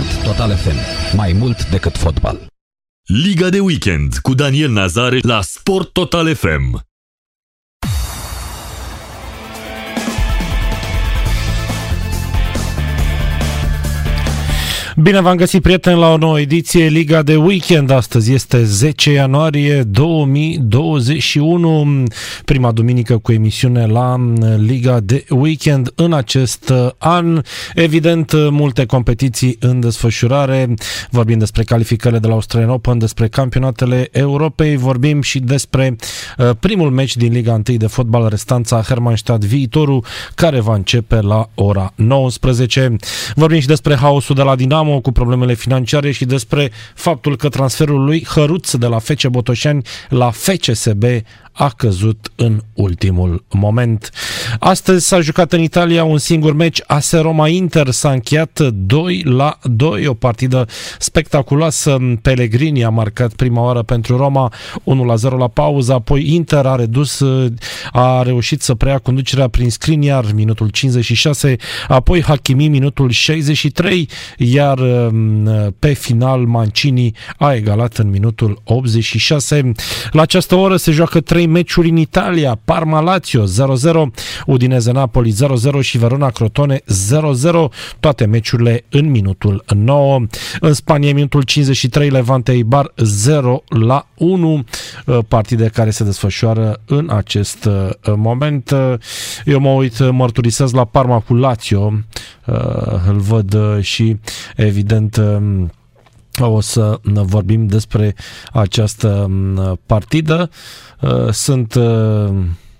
Sport 0.00 0.24
Total 0.24 0.50
FM. 0.56 0.76
Mai 1.16 1.32
mult 1.32 1.70
decât 1.70 1.96
fotbal. 1.96 2.46
Liga 3.06 3.48
de 3.48 3.60
weekend 3.60 4.18
cu 4.18 4.34
Daniel 4.34 4.70
Nazare 4.70 5.18
la 5.22 5.40
Sport 5.42 5.92
Total 5.92 6.34
FM. 6.34 6.89
Bine 15.02 15.20
v-am 15.20 15.36
găsit, 15.36 15.62
prieteni, 15.62 15.98
la 15.98 16.12
o 16.12 16.16
nouă 16.16 16.40
ediție 16.40 16.86
Liga 16.86 17.22
de 17.22 17.36
Weekend. 17.36 17.90
Astăzi 17.90 18.32
este 18.32 18.64
10 18.64 19.12
ianuarie 19.12 19.82
2021, 19.82 22.04
prima 22.44 22.72
duminică 22.72 23.18
cu 23.18 23.32
emisiune 23.32 23.86
la 23.86 24.16
Liga 24.56 25.00
de 25.00 25.24
Weekend 25.28 25.92
în 25.94 26.12
acest 26.12 26.72
an. 26.98 27.42
Evident, 27.74 28.32
multe 28.50 28.86
competiții 28.86 29.56
în 29.60 29.80
desfășurare. 29.80 30.74
Vorbim 31.10 31.38
despre 31.38 31.62
calificările 31.62 32.20
de 32.20 32.26
la 32.26 32.32
Australian 32.32 32.70
Open, 32.70 32.98
despre 32.98 33.28
campionatele 33.28 34.08
Europei, 34.12 34.76
vorbim 34.76 35.22
și 35.22 35.38
despre 35.38 35.96
uh, 36.38 36.50
primul 36.60 36.90
meci 36.90 37.16
din 37.16 37.32
Liga 37.32 37.52
1 37.52 37.62
de 37.76 37.86
fotbal, 37.86 38.28
restanța 38.28 38.82
Hermannstadt 38.82 39.44
viitorul, 39.44 40.04
care 40.34 40.60
va 40.60 40.74
începe 40.74 41.20
la 41.20 41.48
ora 41.54 41.92
19. 41.94 42.96
Vorbim 43.34 43.60
și 43.60 43.66
despre 43.66 43.94
haosul 43.94 44.34
de 44.34 44.42
la 44.42 44.56
Dinamo, 44.56 44.88
Dinamo 44.90 45.00
cu 45.00 45.12
problemele 45.12 45.54
financiare 45.54 46.10
și 46.10 46.24
despre 46.24 46.70
faptul 46.94 47.36
că 47.36 47.48
transferul 47.48 48.04
lui 48.04 48.26
Hăruț 48.28 48.74
de 48.74 48.86
la 48.86 48.98
FC 48.98 49.26
Botoșani 49.26 49.82
la 50.08 50.30
FCSB 50.30 51.04
a 51.60 51.68
căzut 51.68 52.32
în 52.36 52.60
ultimul 52.74 53.44
moment. 53.50 54.10
Astăzi 54.58 55.06
s-a 55.06 55.20
jucat 55.20 55.52
în 55.52 55.60
Italia 55.60 56.04
un 56.04 56.18
singur 56.18 56.52
meci, 56.52 56.82
AS 56.86 57.12
Roma 57.12 57.48
Inter 57.48 57.90
s-a 57.90 58.10
încheiat 58.10 58.60
2 58.72 59.22
la 59.26 59.58
2, 59.62 60.06
o 60.06 60.14
partidă 60.14 60.66
spectaculoasă. 60.98 61.98
Pellegrini 62.22 62.84
a 62.84 62.88
marcat 62.88 63.32
prima 63.32 63.62
oară 63.62 63.82
pentru 63.82 64.16
Roma 64.16 64.52
1 64.84 65.04
la 65.04 65.14
0 65.14 65.36
la 65.36 65.48
pauză, 65.48 65.92
apoi 65.92 66.34
Inter 66.34 66.66
a 66.66 66.74
redus, 66.74 67.24
a 67.92 68.22
reușit 68.22 68.62
să 68.62 68.74
preia 68.74 68.98
conducerea 68.98 69.48
prin 69.48 69.70
Skriniar 69.70 70.32
minutul 70.34 70.68
56, 70.68 71.56
apoi 71.88 72.22
Hakimi 72.22 72.68
minutul 72.68 73.10
63, 73.10 74.08
iar 74.36 74.78
mm, 75.10 75.74
pe 75.78 75.92
final 75.92 76.40
Mancini 76.40 77.12
a 77.36 77.54
egalat 77.54 77.96
în 77.96 78.10
minutul 78.10 78.60
86. 78.64 79.72
La 80.10 80.22
această 80.22 80.54
oră 80.54 80.76
se 80.76 80.90
joacă 80.90 81.20
3 81.20 81.48
meciuri 81.50 81.88
în 81.88 81.96
Italia, 81.96 82.60
Parma-Lazio 82.64 83.44
0-0, 83.44 83.46
Udineze-Napoli 84.46 85.34
0-0 85.76 85.80
și 85.80 85.98
Verona-Crotone 85.98 86.80
0-0, 86.80 86.82
toate 88.00 88.24
meciurile 88.24 88.84
în 88.90 89.10
minutul 89.10 89.64
9. 89.76 90.20
În 90.60 90.72
Spania, 90.72 91.14
minutul 91.14 91.42
53, 91.42 92.10
Levante-Ibar 92.10 92.92
0 92.96 93.62
la 93.68 94.06
1, 94.14 94.64
uh, 95.06 95.18
partide 95.28 95.68
care 95.68 95.90
se 95.90 96.04
desfășoară 96.04 96.80
în 96.86 97.10
acest 97.10 97.64
uh, 97.64 97.90
moment. 98.16 98.74
Eu 99.44 99.60
mă 99.60 99.68
uit, 99.68 100.10
mărturisesc 100.10 100.74
la 100.74 100.84
Parma 100.84 101.18
cu 101.18 101.34
Lazio, 101.34 101.92
uh, 102.46 102.54
îl 103.08 103.18
văd 103.18 103.56
și 103.80 104.16
evident 104.56 105.16
um, 105.16 105.70
o 106.46 106.60
să 106.60 107.00
vorbim 107.02 107.66
despre 107.66 108.14
această 108.52 109.08
um, 109.28 109.80
partidă. 109.86 110.50
Uh, 111.00 111.30
sunt 111.30 111.74
uh, 111.74 112.28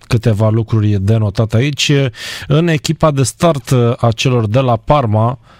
câteva 0.00 0.48
lucruri 0.48 0.88
de 0.88 1.16
notat 1.16 1.54
aici. 1.54 1.92
În 2.46 2.68
echipa 2.68 3.10
de 3.10 3.22
start 3.22 3.74
a 3.96 4.10
celor 4.14 4.46
de 4.46 4.60
la 4.60 4.76
Parma, 4.76 5.30
Uh, 5.30 5.59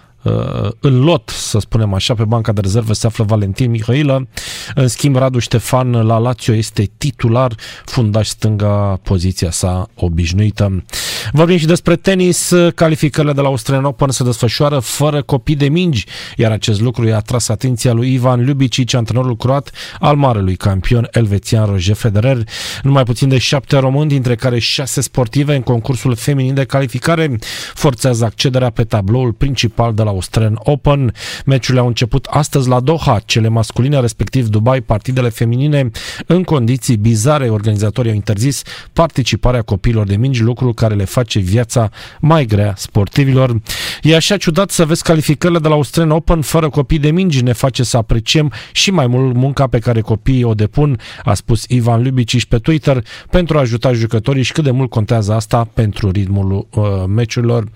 în 0.80 1.00
lot, 1.02 1.28
să 1.28 1.58
spunem 1.58 1.94
așa, 1.94 2.14
pe 2.14 2.24
banca 2.24 2.52
de 2.52 2.60
rezervă 2.60 2.92
se 2.92 3.06
află 3.06 3.24
Valentin 3.24 3.70
Mihailă. 3.70 4.28
În 4.74 4.88
schimb, 4.88 5.16
Radu 5.16 5.38
Ștefan 5.38 5.90
la 5.90 6.18
Lazio 6.18 6.54
este 6.54 6.90
titular, 6.98 7.54
fundaș 7.84 8.28
stânga, 8.28 8.98
poziția 9.02 9.50
sa 9.50 9.88
obișnuită. 9.94 10.84
Vorbim 11.32 11.56
și 11.56 11.66
despre 11.66 11.96
tenis. 11.96 12.52
Calificările 12.74 13.32
de 13.32 13.40
la 13.40 13.46
Australian 13.46 13.84
Open 13.84 14.08
se 14.08 14.24
desfășoară 14.24 14.78
fără 14.78 15.22
copii 15.22 15.56
de 15.56 15.68
mingi, 15.68 16.06
iar 16.36 16.52
acest 16.52 16.80
lucru 16.80 17.06
i-a 17.06 17.16
atras 17.16 17.48
atenția 17.48 17.92
lui 17.92 18.12
Ivan 18.12 18.44
Ljubicic, 18.44 18.94
antrenorul 18.94 19.36
croat 19.36 19.70
al 20.00 20.16
marelui 20.16 20.56
campion 20.56 21.08
elvețian 21.10 21.66
Roger 21.66 21.94
Federer. 21.94 22.38
Numai 22.82 23.02
puțin 23.02 23.28
de 23.28 23.38
șapte 23.38 23.78
români, 23.78 24.08
dintre 24.08 24.34
care 24.34 24.58
șase 24.58 25.00
sportive 25.00 25.54
în 25.54 25.62
concursul 25.62 26.14
feminin 26.14 26.54
de 26.54 26.64
calificare, 26.64 27.38
forțează 27.74 28.24
accederea 28.24 28.70
pe 28.70 28.84
tabloul 28.84 29.32
principal 29.32 29.94
de 29.94 30.02
la 30.02 30.09
Australian 30.10 30.58
Open. 30.58 31.14
Meciurile 31.44 31.80
au 31.80 31.86
început 31.86 32.24
astăzi 32.24 32.68
la 32.68 32.80
Doha, 32.80 33.20
cele 33.24 33.48
masculine, 33.48 34.00
respectiv 34.00 34.46
Dubai, 34.46 34.80
partidele 34.80 35.28
feminine, 35.28 35.90
în 36.26 36.42
condiții 36.42 36.96
bizare. 36.96 37.48
Organizatorii 37.48 38.10
au 38.10 38.16
interzis 38.16 38.62
participarea 38.92 39.62
copiilor 39.62 40.06
de 40.06 40.16
mingi, 40.16 40.42
lucru 40.42 40.72
care 40.72 40.94
le 40.94 41.04
face 41.04 41.38
viața 41.38 41.90
mai 42.20 42.44
grea 42.44 42.74
sportivilor. 42.76 43.60
E 44.02 44.16
așa 44.16 44.36
ciudat 44.36 44.70
să 44.70 44.84
vezi 44.84 45.02
calificările 45.02 45.58
de 45.58 45.68
la 45.68 45.74
Australian 45.74 46.16
Open 46.16 46.40
fără 46.40 46.68
copii 46.68 46.98
de 46.98 47.10
mingi, 47.10 47.42
ne 47.42 47.52
face 47.52 47.82
să 47.82 47.96
apreciem 47.96 48.52
și 48.72 48.90
mai 48.90 49.06
mult 49.06 49.34
munca 49.34 49.66
pe 49.66 49.78
care 49.78 50.00
copiii 50.00 50.44
o 50.44 50.54
depun, 50.54 51.00
a 51.24 51.34
spus 51.34 51.64
Ivan 51.68 52.02
Lubicic 52.02 52.44
pe 52.44 52.58
Twitter, 52.58 53.04
pentru 53.30 53.56
a 53.56 53.60
ajuta 53.60 53.92
jucătorii 53.92 54.42
și 54.42 54.52
cât 54.52 54.64
de 54.64 54.70
mult 54.70 54.90
contează 54.90 55.32
asta 55.32 55.68
pentru 55.74 56.10
ritmul 56.10 56.66
uh, 56.70 56.84
meciurilor. 57.06 57.68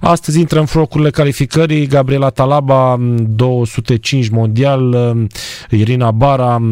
Astăzi 0.00 0.38
intră 0.38 0.58
în 0.58 0.66
frocurile 0.66 1.10
calificării 1.10 1.86
Gabriela 1.86 2.30
Talaba, 2.30 2.96
205 3.18 4.28
mondial, 4.28 5.16
Irina 5.70 6.10
Bara 6.10 6.62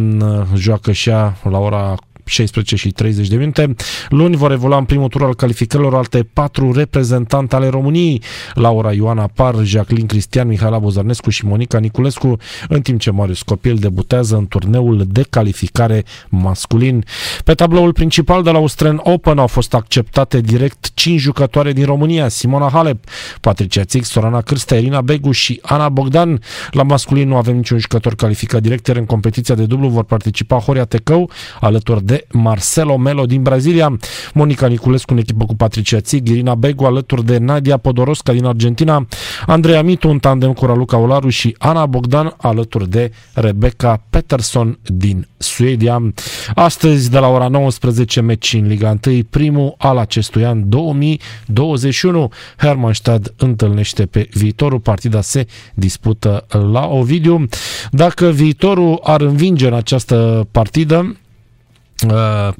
joacă 0.55 0.93
și 0.93 1.09
ea 1.09 1.37
la 1.51 1.59
ora 1.59 1.95
16 2.31 2.77
și 2.77 2.91
30 2.91 3.29
de 3.29 3.37
minute. 3.37 3.75
Luni 4.09 4.37
vor 4.37 4.53
evolua 4.53 4.79
în 4.79 4.85
primul 4.85 5.09
tur 5.09 5.23
al 5.23 5.35
calificărilor 5.35 5.95
alte 5.95 6.29
patru 6.33 6.73
reprezentante 6.73 7.57
ale 7.57 7.69
României, 7.69 8.23
Laura 8.55 8.93
Ioana 8.93 9.27
Par, 9.35 9.55
Jacqueline 9.63 10.07
Cristian, 10.07 10.49
Mihaela 10.49 10.79
Bozarnescu 10.79 11.31
și 11.31 11.47
Monica 11.47 11.79
Niculescu, 11.79 12.37
în 12.69 12.81
timp 12.81 13.01
ce 13.01 13.11
Marius 13.11 13.43
Copil 13.43 13.77
debutează 13.77 14.37
în 14.37 14.47
turneul 14.47 15.05
de 15.09 15.25
calificare 15.31 16.05
masculin. 16.29 17.05
Pe 17.45 17.55
tabloul 17.55 17.93
principal 17.93 18.43
de 18.43 18.51
la 18.51 18.59
Australian 18.59 19.01
Open 19.03 19.39
au 19.39 19.47
fost 19.47 19.75
acceptate 19.75 20.41
direct 20.41 20.91
5 20.95 21.21
jucătoare 21.21 21.73
din 21.73 21.85
România, 21.85 22.29
Simona 22.29 22.69
Halep, 22.69 23.05
Patricia 23.41 23.85
Țic, 23.85 24.05
Sorana 24.05 24.41
Cârstea, 24.41 24.79
Irina 24.79 25.01
Begu 25.01 25.31
și 25.31 25.61
Ana 25.63 25.89
Bogdan. 25.89 26.41
La 26.71 26.83
masculin 26.83 27.29
nu 27.29 27.37
avem 27.37 27.57
niciun 27.57 27.79
jucător 27.79 28.15
calificat 28.15 28.63
direct, 28.63 28.87
iar 28.87 28.97
în 28.97 29.07
competiția 29.07 29.55
de 29.55 29.65
dublu 29.67 29.89
vor 29.89 30.05
participa 30.05 30.59
Horia 30.59 30.85
Tecău, 30.85 31.31
alături 31.61 32.05
de 32.05 32.20
Marcelo 32.33 32.97
Melo 32.97 33.27
din 33.27 33.43
Brazilia, 33.43 33.99
Monica 34.35 34.67
Niculescu 34.67 35.13
în 35.13 35.19
echipă 35.19 35.45
cu 35.45 35.55
Patricia 35.55 36.01
Țig, 36.01 36.29
Irina 36.29 36.55
Begu 36.55 36.85
alături 36.85 37.25
de 37.25 37.39
Nadia 37.39 37.77
Podorosca 37.77 38.33
din 38.33 38.45
Argentina, 38.45 39.07
Andreea 39.47 39.83
Mitu 39.83 40.09
în 40.09 40.19
tandem 40.19 40.53
cu 40.53 40.67
Raluca 40.67 40.97
Olaru 40.97 41.29
și 41.29 41.55
Ana 41.59 41.87
Bogdan 41.87 42.35
alături 42.37 42.91
de 42.91 43.13
Rebecca 43.35 44.03
Peterson 44.11 44.79
din 44.83 45.27
Suedia. 45.37 46.13
Astăzi 46.55 47.11
de 47.11 47.19
la 47.19 47.29
ora 47.29 47.49
19 47.49 48.21
meci 48.21 48.53
în 48.53 48.67
Liga 48.67 48.99
1, 49.07 49.19
primul 49.31 49.75
al 49.79 49.99
acestui 49.99 50.45
an 50.45 50.69
2021. 50.69 52.31
Hermannstad 52.57 53.35
întâlnește 53.37 54.07
pe 54.07 54.29
viitorul. 54.33 54.79
Partida 54.81 55.21
se 55.21 55.47
dispută 55.75 56.47
la 56.73 56.87
Ovidiu. 56.87 57.45
Dacă 57.91 58.27
viitorul 58.27 59.01
ar 59.03 59.21
învinge 59.21 59.67
în 59.67 59.75
această 59.75 60.49
partidă, 60.51 60.99
Uh, 61.01 61.17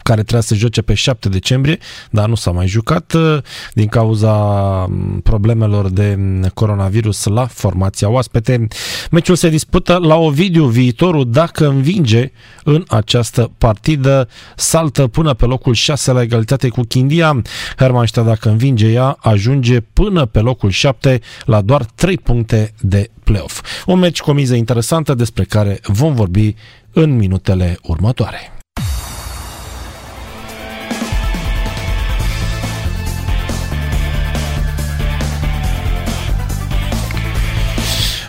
care 0.03 0.23
trebuia 0.23 0.41
să 0.41 0.55
joace 0.55 0.83
pe 0.83 0.95
7 0.95 1.29
decembrie, 1.29 1.79
dar 2.11 2.29
nu 2.29 2.35
s-a 2.35 2.51
mai 2.51 2.67
jucat 2.67 3.13
uh, 3.13 3.39
din 3.75 3.87
cauza 3.87 4.31
um, 4.31 5.21
problemelor 5.23 5.89
de 5.89 6.19
coronavirus 6.55 7.25
la 7.25 7.47
formația 7.47 8.09
oaspete. 8.09 8.69
Meciul 9.11 9.37
se 9.37 9.49
dispută 9.49 9.97
la 9.97 10.17
Ovidiu 10.17 10.65
viitorul 10.65 11.31
dacă 11.31 11.69
învinge 11.69 12.33
în 12.65 12.85
această 12.89 13.51
partidă 13.59 14.29
saltă 14.57 15.07
până 15.07 15.35
pe 15.35 15.45
locul 15.45 15.75
6 15.75 16.13
la 16.13 16.23
egalitate 16.23 16.69
cu 16.69 16.81
Chindia. 16.81 17.43
Hermannstadt 17.77 18.27
dacă 18.27 18.49
învinge 18.49 18.87
ea 18.87 19.17
ajunge 19.21 19.81
până 19.81 20.27
pe 20.27 20.41
locul 20.41 20.71
7 20.71 21.21
la 21.45 21.61
doar 21.61 21.85
3 21.95 22.19
puncte 22.19 22.75
de 22.81 23.11
playoff. 23.25 23.63
Un 23.87 23.99
meci 23.99 24.21
cu 24.21 24.31
o 24.31 24.33
miză 24.33 24.55
interesantă 24.55 25.15
despre 25.15 25.45
care 25.45 25.81
vom 25.83 26.15
vorbi 26.15 26.55
în 26.93 27.17
minutele 27.17 27.79
următoare. 27.83 28.60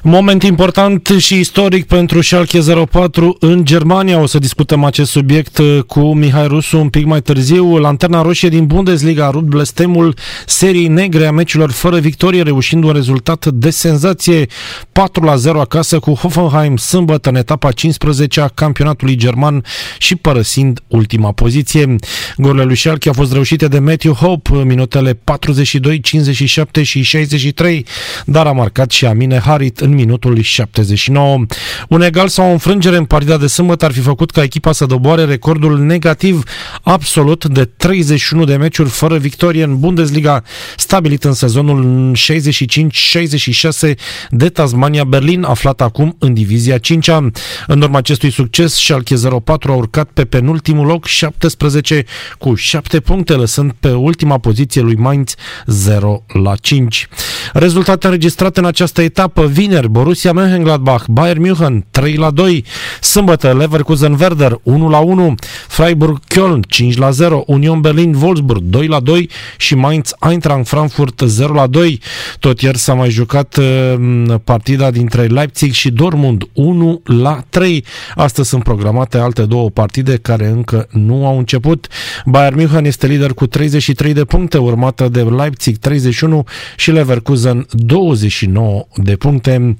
Moment 0.03 0.43
important 0.43 1.07
și 1.17 1.39
istoric 1.39 1.85
pentru 1.85 2.21
Schalke 2.21 2.59
04 2.89 3.37
în 3.39 3.65
Germania. 3.65 4.19
O 4.19 4.25
să 4.25 4.39
discutăm 4.39 4.83
acest 4.83 5.11
subiect 5.11 5.57
uh, 5.57 5.79
cu 5.87 6.13
Mihai 6.13 6.47
Rusu 6.47 6.79
un 6.79 6.89
pic 6.89 7.05
mai 7.05 7.21
târziu. 7.21 7.77
Lanterna 7.77 8.21
roșie 8.21 8.49
din 8.49 8.65
Bundesliga 8.65 9.25
a 9.25 9.29
rupt 9.29 9.45
blestemul 9.45 10.15
serii 10.45 10.87
negre 10.87 11.25
a 11.25 11.31
meciurilor 11.31 11.71
fără 11.71 11.99
victorie, 11.99 12.41
reușind 12.41 12.83
un 12.83 12.91
rezultat 12.91 13.45
de 13.45 13.69
senzație 13.69 14.45
4 14.91 15.23
la 15.23 15.35
0 15.35 15.59
acasă 15.59 15.99
cu 15.99 16.13
Hoffenheim 16.13 16.77
sâmbătă 16.77 17.29
în 17.29 17.35
etapa 17.35 17.71
15 17.71 18.41
a 18.41 18.47
campionatului 18.47 19.15
german 19.15 19.63
și 19.97 20.15
părăsind 20.15 20.79
ultima 20.87 21.31
poziție. 21.31 21.95
Gorurile 22.37 22.63
lui 22.63 22.77
Schalke 22.77 23.07
au 23.07 23.13
fost 23.13 23.33
reușite 23.33 23.67
de 23.67 23.79
Matthew 23.79 24.13
Hope 24.13 24.63
minutele 24.63 25.13
42, 25.13 25.99
57 25.99 26.83
și 26.83 27.01
63, 27.01 27.85
dar 28.25 28.47
a 28.47 28.51
marcat 28.51 28.91
și 28.91 29.05
Amine 29.05 29.39
Harit 29.39 29.79
în 29.79 29.90
minutul 29.93 30.41
79. 30.41 31.45
Un 31.89 32.01
egal 32.01 32.27
sau 32.27 32.47
o 32.47 32.51
înfrângere 32.51 32.97
în 32.97 33.05
partida 33.05 33.37
de 33.37 33.47
sâmbătă 33.47 33.85
ar 33.85 33.91
fi 33.91 33.99
făcut 33.99 34.31
ca 34.31 34.43
echipa 34.43 34.71
să 34.71 34.85
doboare 34.85 35.25
recordul 35.25 35.79
negativ 35.79 36.43
absolut 36.81 37.45
de 37.45 37.65
31 37.65 38.43
de 38.43 38.55
meciuri 38.55 38.89
fără 38.89 39.17
victorie 39.17 39.63
în 39.63 39.79
Bundesliga, 39.79 40.43
stabilit 40.77 41.23
în 41.23 41.33
sezonul 41.33 42.11
65-66 42.15 43.95
de 44.29 44.49
Tasmania 44.49 45.03
Berlin, 45.03 45.43
aflat 45.43 45.81
acum 45.81 46.15
în 46.19 46.33
divizia 46.33 46.77
5 46.77 47.09
-a. 47.09 47.31
În 47.67 47.81
urma 47.81 47.97
acestui 47.97 48.31
succes, 48.31 48.73
Schalke 48.73 49.15
04 49.43 49.71
a 49.71 49.75
urcat 49.75 50.09
pe 50.13 50.25
penultimul 50.25 50.85
loc 50.85 51.05
17 51.05 52.05
cu 52.37 52.55
7 52.55 52.99
puncte, 52.99 53.33
lăsând 53.33 53.71
pe 53.79 53.91
ultima 53.91 54.37
poziție 54.37 54.81
lui 54.81 54.95
Mainz 54.95 55.35
0 55.65 56.23
la 56.43 56.55
5. 56.55 57.07
Rezultate 57.53 58.05
înregistrate 58.05 58.59
în 58.59 58.65
această 58.65 59.01
etapă 59.01 59.47
vineri, 59.47 59.80
Borussia 59.87 60.31
Mönchengladbach, 60.31 61.05
Bayern 61.07 61.41
München 61.41 61.85
3 61.91 62.15
la 62.15 62.31
2, 62.31 62.63
sâmbătă 63.01 63.53
Leverkusen 63.53 64.17
Werder 64.19 64.59
1 64.63 64.89
la 64.89 64.97
1, 64.97 65.35
Freiburg 65.67 66.19
Köln 66.27 66.59
5 66.67 66.97
la 66.97 67.09
0, 67.11 67.43
Union 67.47 67.81
Berlin 67.81 68.15
Wolfsburg 68.21 68.61
2 68.61 68.87
la 68.87 68.99
2 68.99 69.29
și 69.57 69.75
Mainz 69.75 70.13
Eintracht 70.29 70.67
Frankfurt 70.67 71.21
0 71.25 71.53
la 71.53 71.67
2. 71.67 71.99
Tot 72.39 72.61
ieri 72.61 72.77
s-a 72.77 72.93
mai 72.93 73.09
jucat 73.09 73.57
uh, 73.57 74.35
partida 74.43 74.91
dintre 74.91 75.25
Leipzig 75.25 75.71
și 75.71 75.91
Dortmund 75.91 76.43
1 76.53 77.01
la 77.03 77.43
3. 77.49 77.85
Astăzi 78.15 78.49
sunt 78.49 78.63
programate 78.63 79.17
alte 79.17 79.41
două 79.45 79.69
partide 79.69 80.17
care 80.17 80.47
încă 80.47 80.87
nu 80.89 81.25
au 81.25 81.37
început. 81.37 81.87
Bayern 82.25 82.55
München 82.55 82.85
este 82.85 83.07
lider 83.07 83.33
cu 83.33 83.47
33 83.47 84.13
de 84.13 84.25
puncte, 84.25 84.57
urmată 84.57 85.09
de 85.09 85.21
Leipzig 85.21 85.77
31 85.77 86.43
și 86.75 86.91
Leverkusen 86.91 87.65
29 87.71 88.87
de 88.95 89.15
puncte. 89.15 89.70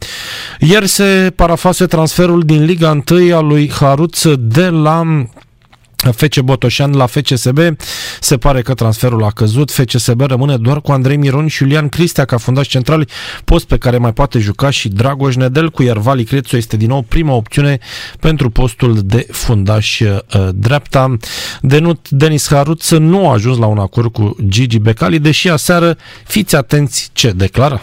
Ieri 0.59 0.87
se 0.87 1.33
parafase 1.35 1.85
transferul 1.85 2.41
din 2.41 2.63
Liga 2.63 3.03
1 3.11 3.35
a 3.35 3.39
lui 3.39 3.71
Haruț 3.71 4.23
de 4.37 4.69
la 4.69 5.25
FC 6.11 6.39
Botoșan 6.39 6.91
la 6.91 7.05
FCSB. 7.05 7.59
Se 8.19 8.37
pare 8.37 8.61
că 8.61 8.73
transferul 8.73 9.23
a 9.23 9.29
căzut. 9.29 9.71
FCSB 9.71 10.21
rămâne 10.21 10.57
doar 10.57 10.81
cu 10.81 10.91
Andrei 10.91 11.17
Miron 11.17 11.47
și 11.47 11.63
Iulian 11.63 11.89
Cristea 11.89 12.25
ca 12.25 12.37
fundaș 12.37 12.67
centrali, 12.67 13.07
post 13.43 13.67
pe 13.67 13.77
care 13.77 13.97
mai 13.97 14.13
poate 14.13 14.39
juca 14.39 14.69
și 14.69 14.89
Dragoș 14.89 15.35
Nedel, 15.35 15.69
cu 15.69 15.83
iar 15.83 15.97
Vali 15.97 16.23
Crețu 16.23 16.55
este 16.55 16.77
din 16.77 16.87
nou 16.87 17.01
prima 17.01 17.33
opțiune 17.33 17.79
pentru 18.19 18.49
postul 18.49 18.99
de 19.03 19.27
fundaș 19.31 19.99
uh, 19.99 20.17
dreapta. 20.53 21.17
Denut 21.61 22.09
Denis 22.09 22.47
Haruț 22.47 22.89
nu 22.89 23.29
a 23.29 23.33
ajuns 23.33 23.57
la 23.57 23.65
un 23.65 23.77
acord 23.77 24.11
cu 24.11 24.35
Gigi 24.47 24.79
Becali, 24.79 25.19
deși 25.19 25.49
aseară 25.49 25.97
fiți 26.25 26.55
atenți 26.55 27.09
ce 27.13 27.31
declară 27.31 27.81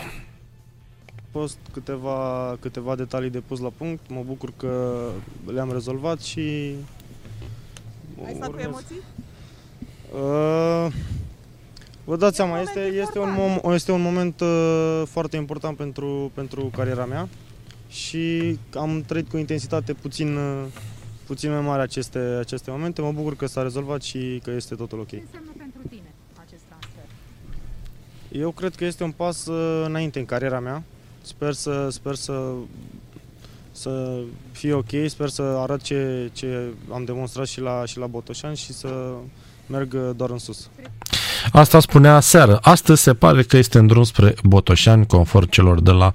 post 1.38 1.58
câteva, 1.72 2.56
câteva 2.60 2.94
detalii 2.94 3.30
de 3.30 3.40
pus 3.40 3.60
la 3.60 3.72
punct. 3.76 4.00
Mă 4.08 4.22
bucur 4.26 4.52
că 4.56 5.00
le-am 5.46 5.72
rezolvat 5.72 6.20
și... 6.20 6.74
Ai 8.24 8.34
stat 8.34 8.50
cu 8.50 8.58
emoții? 8.58 9.00
Uh, 10.12 10.92
vă 12.04 12.16
dați 12.16 12.36
seama, 12.36 12.60
este, 12.60 12.80
este, 12.80 13.18
un, 13.18 13.36
mom- 13.36 13.72
este 13.74 13.92
un 13.92 14.00
moment 14.00 14.40
uh, 14.40 15.02
foarte 15.06 15.36
important 15.36 15.76
pentru, 15.76 16.30
pentru 16.34 16.70
cariera 16.76 17.04
mea 17.04 17.28
și 17.88 18.58
am 18.74 19.02
trăit 19.06 19.28
cu 19.28 19.36
intensitate 19.36 19.92
puțin, 19.92 20.36
uh, 20.36 20.64
puțin 21.26 21.50
mai 21.50 21.60
mare 21.60 21.82
aceste, 21.82 22.18
aceste 22.18 22.70
momente. 22.70 23.00
Mă 23.00 23.12
bucur 23.12 23.36
că 23.36 23.46
s-a 23.46 23.62
rezolvat 23.62 24.02
și 24.02 24.40
că 24.44 24.50
este 24.50 24.74
totul 24.74 24.98
ok. 25.00 25.08
Ce 25.08 25.22
înseamnă 25.24 25.50
pentru 25.58 25.80
tine 25.88 26.12
acest 26.46 26.62
transfer? 26.68 27.04
Eu 28.40 28.50
cred 28.50 28.74
că 28.74 28.84
este 28.84 29.04
un 29.04 29.12
pas 29.12 29.46
uh, 29.46 29.84
înainte 29.86 30.18
în 30.18 30.24
cariera 30.24 30.60
mea. 30.60 30.82
Sper 31.28 31.52
să, 31.52 31.88
sper 31.90 32.14
să, 32.14 32.52
să 33.72 34.20
fie 34.52 34.72
ok, 34.72 34.90
sper 35.06 35.28
să 35.28 35.42
arăt 35.42 35.80
ce, 35.82 36.30
ce 36.32 36.72
am 36.92 37.04
demonstrat 37.04 37.46
și 37.46 37.60
la, 37.60 37.84
și 37.84 37.98
la 37.98 38.06
Botoșan 38.06 38.54
și 38.54 38.72
să 38.72 39.14
merg 39.66 39.96
doar 39.96 40.30
în 40.30 40.38
sus. 40.38 40.70
Asta 41.52 41.80
spunea 41.80 42.20
seară. 42.20 42.58
Astăzi 42.62 43.02
se 43.02 43.14
pare 43.14 43.42
că 43.42 43.56
este 43.56 43.78
în 43.78 43.86
drum 43.86 44.02
spre 44.02 44.34
Botoșani, 44.42 45.06
conform 45.06 45.48
celor 45.48 45.80
de 45.80 45.90
la 45.90 46.12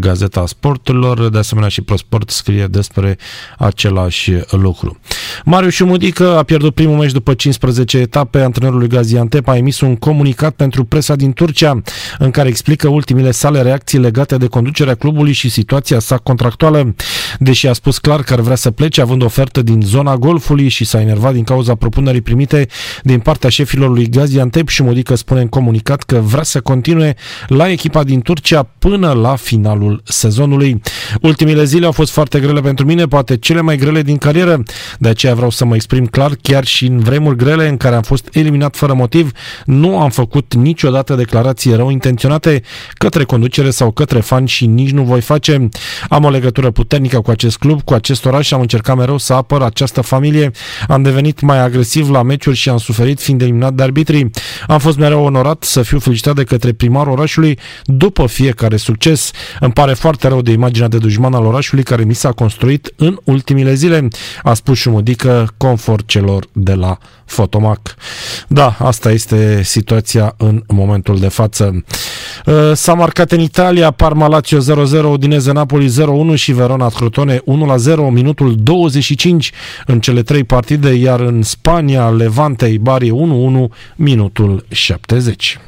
Gazeta 0.00 0.46
Sporturilor. 0.46 1.28
De 1.28 1.38
asemenea 1.38 1.68
și 1.68 1.80
ProSport 1.80 2.30
scrie 2.30 2.66
despre 2.66 3.18
același 3.58 4.32
lucru. 4.50 4.98
Marius 5.44 5.74
Șumudică 5.74 6.36
a 6.36 6.42
pierdut 6.42 6.74
primul 6.74 6.96
meci 6.96 7.12
după 7.12 7.34
15 7.34 7.98
etape. 7.98 8.40
Antrenorul 8.40 8.78
lui 8.78 8.88
Gaziantep 8.88 9.48
a 9.48 9.56
emis 9.56 9.80
un 9.80 9.96
comunicat 9.96 10.54
pentru 10.54 10.84
presa 10.84 11.14
din 11.14 11.32
Turcia 11.32 11.82
în 12.18 12.30
care 12.30 12.48
explică 12.48 12.88
ultimile 12.88 13.30
sale 13.30 13.62
reacții 13.62 13.98
legate 13.98 14.36
de 14.36 14.46
conducerea 14.46 14.94
clubului 14.94 15.32
și 15.32 15.48
situația 15.48 15.98
sa 15.98 16.16
contractuală. 16.16 16.94
Deși 17.38 17.66
a 17.66 17.72
spus 17.72 17.98
clar 17.98 18.22
că 18.22 18.32
ar 18.32 18.40
vrea 18.40 18.56
să 18.56 18.70
plece 18.70 19.00
având 19.00 19.22
ofertă 19.22 19.62
din 19.62 19.80
zona 19.80 20.16
golfului 20.16 20.68
și 20.68 20.84
s-a 20.84 21.00
enervat 21.00 21.32
din 21.32 21.44
cauza 21.44 21.74
propunerii 21.74 22.20
primite 22.20 22.66
din 23.02 23.18
partea 23.18 23.48
șefilor 23.48 23.90
lui 23.90 24.08
Gaziantep 24.08 24.68
și 24.68 24.82
Modică 24.82 25.14
spune 25.14 25.40
în 25.40 25.48
comunicat 25.48 26.02
că 26.02 26.18
vrea 26.18 26.42
să 26.42 26.60
continue 26.60 27.16
la 27.46 27.70
echipa 27.70 28.04
din 28.04 28.20
Turcia 28.20 28.62
până 28.62 29.12
la 29.12 29.36
finalul 29.36 30.02
sezonului. 30.04 30.80
Ultimile 31.20 31.64
zile 31.64 31.86
au 31.86 31.92
fost 31.92 32.12
foarte 32.12 32.40
grele 32.40 32.60
pentru 32.60 32.86
mine, 32.86 33.04
poate 33.04 33.36
cele 33.36 33.60
mai 33.60 33.76
grele 33.76 34.02
din 34.02 34.16
carieră, 34.16 34.62
de 34.98 35.08
aceea 35.08 35.34
vreau 35.34 35.50
să 35.50 35.64
mă 35.64 35.74
exprim 35.74 36.06
clar, 36.06 36.32
chiar 36.42 36.64
și 36.64 36.86
în 36.86 36.98
vremuri 36.98 37.36
grele 37.36 37.68
în 37.68 37.76
care 37.76 37.94
am 37.94 38.02
fost 38.02 38.28
eliminat 38.32 38.76
fără 38.76 38.94
motiv, 38.94 39.30
nu 39.64 40.00
am 40.00 40.10
făcut 40.10 40.54
niciodată 40.54 41.14
declarații 41.14 41.74
rău 41.74 41.90
intenționate 41.90 42.62
către 42.92 43.24
conducere 43.24 43.70
sau 43.70 43.90
către 43.90 44.20
fani 44.20 44.48
și 44.48 44.66
nici 44.66 44.90
nu 44.90 45.02
voi 45.02 45.20
face. 45.20 45.68
Am 46.08 46.24
o 46.24 46.30
legătură 46.30 46.70
puternică 46.70 47.20
cu 47.26 47.32
acest 47.32 47.58
club, 47.58 47.82
cu 47.82 47.94
acest 47.94 48.24
oraș 48.24 48.46
și 48.46 48.54
am 48.54 48.60
încercat 48.60 48.96
mereu 48.96 49.18
să 49.18 49.32
apăr 49.32 49.62
această 49.62 50.00
familie. 50.00 50.50
Am 50.88 51.02
devenit 51.02 51.40
mai 51.40 51.58
agresiv 51.58 52.10
la 52.10 52.22
meciuri 52.22 52.56
și 52.56 52.68
am 52.68 52.78
suferit 52.78 53.20
fiind 53.20 53.42
eliminat 53.42 53.72
de 53.72 53.82
arbitrii. 53.82 54.30
Am 54.66 54.78
fost 54.78 54.98
mereu 54.98 55.24
onorat 55.24 55.62
să 55.62 55.82
fiu 55.82 55.98
felicitat 55.98 56.34
de 56.34 56.44
către 56.44 56.72
primarul 56.72 57.12
orașului 57.12 57.58
după 57.84 58.26
fiecare 58.26 58.76
succes. 58.76 59.30
Îmi 59.60 59.72
pare 59.72 59.94
foarte 59.94 60.28
rău 60.28 60.42
de 60.42 60.50
imaginea 60.50 60.88
de 60.88 60.98
dușman 60.98 61.34
al 61.34 61.44
orașului 61.44 61.84
care 61.84 62.04
mi 62.04 62.14
s-a 62.14 62.30
construit 62.30 62.92
în 62.96 63.18
ultimile 63.24 63.74
zile, 63.74 64.08
a 64.42 64.54
spus 64.54 64.78
Șumudică 64.78 65.54
confort 65.56 66.06
celor 66.06 66.46
de 66.52 66.74
la 66.74 66.98
Fotomac. 67.24 67.94
Da, 68.48 68.76
asta 68.78 69.10
este 69.10 69.62
situația 69.62 70.34
în 70.36 70.62
momentul 70.66 71.18
de 71.18 71.28
față. 71.28 71.84
Uh, 72.46 72.54
s-a 72.74 72.94
marcat 72.94 73.32
în 73.32 73.40
Italia 73.40 73.90
Parma 73.90 74.26
Lazio 74.26 74.58
0-0, 74.58 75.02
Udinese 75.10 75.52
Napoli 75.52 75.94
0-1 76.32 76.34
și 76.34 76.52
Verona 76.52 76.88
Crotone 77.06 77.38
1-0, 77.38 77.42
minutul 78.10 78.54
25 78.56 79.52
în 79.86 80.00
cele 80.00 80.22
trei 80.22 80.44
partide, 80.44 80.92
iar 80.92 81.20
în 81.20 81.42
Spania 81.42 82.08
Levante 82.10 82.66
Ibari 82.66 83.10
1-1, 83.10 83.12
minutul 83.96 84.64
70. 84.68 85.58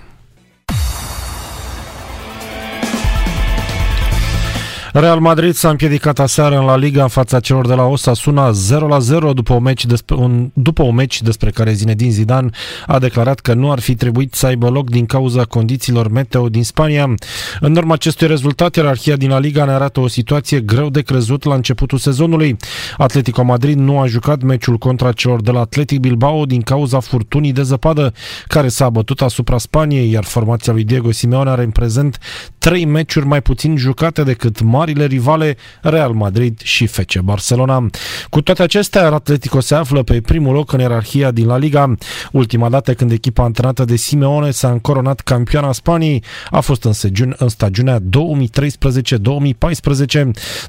Real 5.00 5.20
Madrid 5.20 5.54
s-a 5.54 5.68
împiedicat 5.68 6.18
aseară 6.18 6.58
în 6.58 6.64
La 6.64 6.76
Liga 6.76 7.02
în 7.02 7.08
fața 7.08 7.40
celor 7.40 7.66
de 7.66 7.74
la 7.74 7.84
Osasuna 7.84 8.50
0-0 8.50 9.32
după 9.34 9.52
o 9.52 9.58
meci 9.58 9.86
despre, 9.86 10.16
un, 10.16 10.50
după 10.52 10.82
o 10.82 10.90
meci 10.90 11.22
despre 11.22 11.50
care 11.50 11.72
Zinedine 11.72 12.10
Zidane 12.10 12.50
a 12.86 12.98
declarat 12.98 13.40
că 13.40 13.54
nu 13.54 13.70
ar 13.70 13.80
fi 13.80 13.94
trebuit 13.94 14.34
să 14.34 14.46
aibă 14.46 14.68
loc 14.68 14.90
din 14.90 15.06
cauza 15.06 15.44
condițiilor 15.44 16.08
meteo 16.08 16.48
din 16.48 16.64
Spania. 16.64 17.14
În 17.60 17.76
urma 17.76 17.94
acestui 17.94 18.26
rezultat, 18.26 18.76
ierarhia 18.76 19.16
din 19.16 19.28
La 19.28 19.38
Liga 19.38 19.64
ne 19.64 19.70
arată 19.70 20.00
o 20.00 20.08
situație 20.08 20.60
greu 20.60 20.90
de 20.90 21.00
crezut 21.00 21.44
la 21.44 21.54
începutul 21.54 21.98
sezonului. 21.98 22.56
Atletico 22.96 23.42
Madrid 23.42 23.78
nu 23.78 23.98
a 23.98 24.06
jucat 24.06 24.42
meciul 24.42 24.78
contra 24.78 25.12
celor 25.12 25.42
de 25.42 25.50
la 25.50 25.60
Athletic 25.60 26.00
Bilbao 26.00 26.44
din 26.44 26.60
cauza 26.60 27.00
furtunii 27.00 27.52
de 27.52 27.62
zăpadă 27.62 28.12
care 28.46 28.68
s-a 28.68 28.90
bătut 28.90 29.22
asupra 29.22 29.58
Spaniei, 29.58 30.10
iar 30.10 30.24
formația 30.24 30.72
lui 30.72 30.84
Diego 30.84 31.10
Simeone 31.10 31.50
are 31.50 31.62
în 31.62 31.70
prezent 31.70 32.18
trei 32.58 32.84
meciuri 32.84 33.26
mai 33.26 33.42
puțin 33.42 33.76
jucate 33.76 34.22
decât 34.22 34.60
mari 34.60 34.86
marile 34.88 35.06
rivale 35.06 35.56
Real 35.82 36.12
Madrid 36.12 36.60
și 36.62 36.86
FC 36.86 37.18
Barcelona. 37.18 37.86
Cu 38.30 38.40
toate 38.40 38.62
acestea, 38.62 39.12
Atletico 39.12 39.60
se 39.60 39.74
află 39.74 40.02
pe 40.02 40.20
primul 40.20 40.54
loc 40.54 40.72
în 40.72 40.80
ierarhia 40.80 41.30
din 41.30 41.46
La 41.46 41.56
Liga. 41.56 41.94
Ultima 42.32 42.68
dată 42.68 42.94
când 42.94 43.12
echipa 43.12 43.44
antrenată 43.44 43.84
de 43.84 43.96
Simeone 43.96 44.50
s-a 44.50 44.70
încoronat 44.70 45.20
campioana 45.20 45.72
Spaniei 45.72 46.22
a 46.50 46.60
fost 46.60 46.84
în, 46.84 46.92
segiun, 46.92 47.34
în 47.38 47.48
stagiunea 47.48 47.98
2013-2014. 47.98 48.02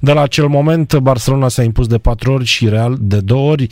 De 0.01 0.11
la 0.11 0.21
acel 0.21 0.47
moment, 0.47 0.97
Barcelona 0.97 1.47
s-a 1.47 1.63
impus 1.63 1.87
de 1.87 1.97
patru 1.97 2.31
ori 2.31 2.45
și 2.45 2.69
Real 2.69 2.95
de 2.99 3.19
două 3.19 3.51
ori. 3.51 3.67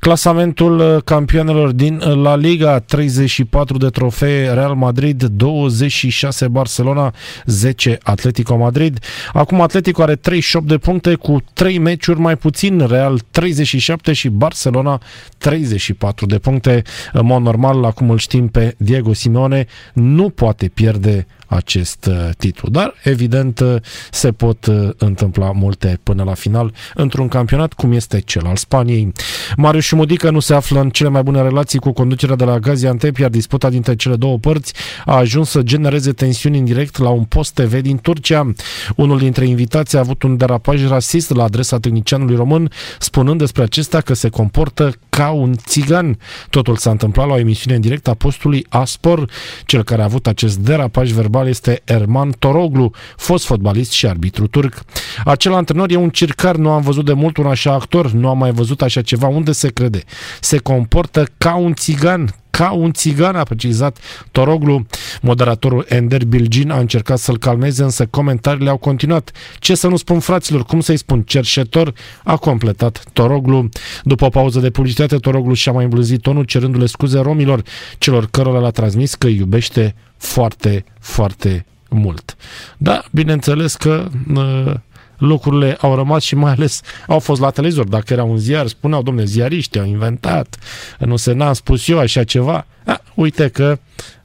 Clasamentul 0.00 1.00
campionelor 1.04 1.72
din 1.72 1.98
La 2.22 2.36
Liga, 2.36 2.78
34 2.78 3.78
de 3.78 3.88
trofee 3.88 4.52
Real 4.52 4.74
Madrid, 4.74 5.22
26 5.22 6.48
Barcelona, 6.48 7.14
10 7.44 7.98
Atletico 8.02 8.56
Madrid. 8.56 8.98
Acum 9.32 9.60
Atletico 9.60 9.87
are 9.96 10.16
38 10.16 10.66
de 10.66 10.78
puncte 10.78 11.14
cu 11.14 11.42
3 11.52 11.78
meciuri 11.78 12.20
mai 12.20 12.36
puțin, 12.36 12.86
Real 12.86 13.20
37 13.30 14.12
și 14.12 14.28
Barcelona 14.28 15.00
34 15.38 16.26
de 16.26 16.38
puncte. 16.38 16.82
În 17.12 17.26
mod 17.26 17.42
normal, 17.42 17.84
acum 17.84 18.10
îl 18.10 18.18
știm 18.18 18.48
pe 18.48 18.74
Diego 18.78 19.12
Simeone, 19.12 19.66
nu 19.92 20.30
poate 20.30 20.68
pierde 20.68 21.26
acest 21.48 22.06
uh, 22.06 22.28
titlu. 22.38 22.68
Dar, 22.68 22.94
evident, 23.04 23.60
uh, 23.60 23.76
se 24.10 24.32
pot 24.32 24.66
uh, 24.66 24.88
întâmpla 24.96 25.52
multe 25.52 26.00
până 26.02 26.22
la 26.22 26.34
final 26.34 26.72
într-un 26.94 27.28
campionat 27.28 27.72
cum 27.72 27.92
este 27.92 28.20
cel 28.20 28.46
al 28.46 28.56
Spaniei. 28.56 29.12
Marius 29.56 29.84
Șumudică 29.84 30.30
nu 30.30 30.40
se 30.40 30.54
află 30.54 30.80
în 30.80 30.90
cele 30.90 31.08
mai 31.08 31.22
bune 31.22 31.42
relații 31.42 31.78
cu 31.78 31.92
conducerea 31.92 32.36
de 32.36 32.44
la 32.44 32.58
Gaziantep, 32.58 33.16
iar 33.16 33.30
disputa 33.30 33.70
dintre 33.70 33.96
cele 33.96 34.16
două 34.16 34.38
părți 34.38 34.72
a 35.04 35.16
ajuns 35.16 35.50
să 35.50 35.62
genereze 35.62 36.12
tensiuni 36.12 36.56
indirect 36.56 36.98
la 36.98 37.08
un 37.08 37.24
post 37.24 37.54
TV 37.54 37.80
din 37.80 37.98
Turcia. 37.98 38.52
Unul 38.96 39.18
dintre 39.18 39.46
invitații 39.46 39.98
a 39.98 40.00
avut 40.00 40.22
un 40.22 40.36
derapaj 40.36 40.88
rasist 40.88 41.34
la 41.34 41.44
adresa 41.44 41.78
tehnicianului 41.78 42.36
român, 42.36 42.70
spunând 42.98 43.38
despre 43.38 43.62
acesta 43.62 44.00
că 44.00 44.14
se 44.14 44.28
comportă 44.28 44.92
ca 45.08 45.30
un 45.30 45.54
țigan. 45.56 46.18
Totul 46.50 46.76
s-a 46.76 46.90
întâmplat 46.90 47.26
la 47.26 47.32
o 47.32 47.38
emisiune 47.38 47.76
în 47.76 47.82
direct 47.82 48.08
a 48.08 48.14
postului 48.14 48.66
Aspor. 48.68 49.30
Cel 49.66 49.82
care 49.82 50.00
a 50.00 50.04
avut 50.04 50.26
acest 50.26 50.58
derapaj 50.58 51.10
verbal 51.10 51.37
fotbal 51.38 51.48
este 51.48 51.82
Erman 51.84 52.34
Toroglu, 52.38 52.90
fost 53.16 53.44
fotbalist 53.44 53.90
și 53.90 54.06
arbitru 54.06 54.46
turc. 54.46 54.82
Acel 55.24 55.52
antrenor 55.52 55.90
e 55.90 55.96
un 55.96 56.10
circar, 56.10 56.56
nu 56.56 56.70
am 56.70 56.82
văzut 56.82 57.04
de 57.04 57.12
mult 57.12 57.36
un 57.36 57.46
așa 57.46 57.72
actor, 57.72 58.10
nu 58.10 58.28
am 58.28 58.38
mai 58.38 58.50
văzut 58.50 58.82
așa 58.82 59.02
ceva, 59.02 59.26
unde 59.26 59.52
se 59.52 59.68
crede? 59.68 60.02
Se 60.40 60.58
comportă 60.58 61.26
ca 61.38 61.54
un 61.54 61.74
țigan, 61.74 62.34
ca 62.58 62.72
un 62.72 62.92
țigan, 62.92 63.36
a 63.36 63.42
precizat 63.42 63.98
Toroglu. 64.32 64.86
Moderatorul 65.22 65.84
Ender 65.88 66.24
Bilgin 66.24 66.70
a 66.70 66.78
încercat 66.78 67.18
să-l 67.18 67.38
calmeze, 67.38 67.82
însă 67.82 68.06
comentariile 68.06 68.70
au 68.70 68.76
continuat. 68.76 69.32
Ce 69.58 69.74
să 69.74 69.88
nu 69.88 69.96
spun 69.96 70.20
fraților, 70.20 70.64
cum 70.64 70.80
să-i 70.80 70.96
spun, 70.96 71.22
cerșetor, 71.22 71.92
a 72.24 72.36
completat 72.36 73.02
Toroglu. 73.12 73.68
După 74.02 74.24
o 74.24 74.28
pauză 74.28 74.60
de 74.60 74.70
publicitate, 74.70 75.16
Toroglu 75.16 75.54
și-a 75.54 75.72
mai 75.72 75.84
îmblânzit 75.84 76.20
tonul 76.20 76.44
cerându-le 76.44 76.86
scuze 76.86 77.18
romilor, 77.18 77.62
celor 77.98 78.28
cărora 78.30 78.60
le-a 78.60 78.70
transmis 78.70 79.14
că 79.14 79.26
îi 79.26 79.36
iubește 79.36 79.94
foarte, 80.16 80.84
foarte 81.00 81.66
mult. 81.88 82.36
Da, 82.76 83.04
bineînțeles 83.10 83.74
că 83.74 84.08
uh, 84.34 84.74
lucrurile 85.18 85.76
au 85.80 85.94
rămas 85.94 86.22
și 86.22 86.34
mai 86.34 86.52
ales 86.52 86.80
au 87.06 87.18
fost 87.18 87.40
la 87.40 87.50
televizor. 87.50 87.88
Dacă 87.88 88.12
era 88.12 88.24
un 88.24 88.36
ziar, 88.36 88.66
spuneau, 88.66 89.02
domne, 89.02 89.24
ziariști 89.24 89.78
au 89.78 89.86
inventat, 89.86 90.58
nu 90.98 91.16
se 91.16 91.32
n-am 91.32 91.52
spus 91.52 91.88
eu 91.88 91.98
așa 91.98 92.24
ceva. 92.24 92.66
Da, 92.84 93.00
uite 93.14 93.48
că 93.48 93.78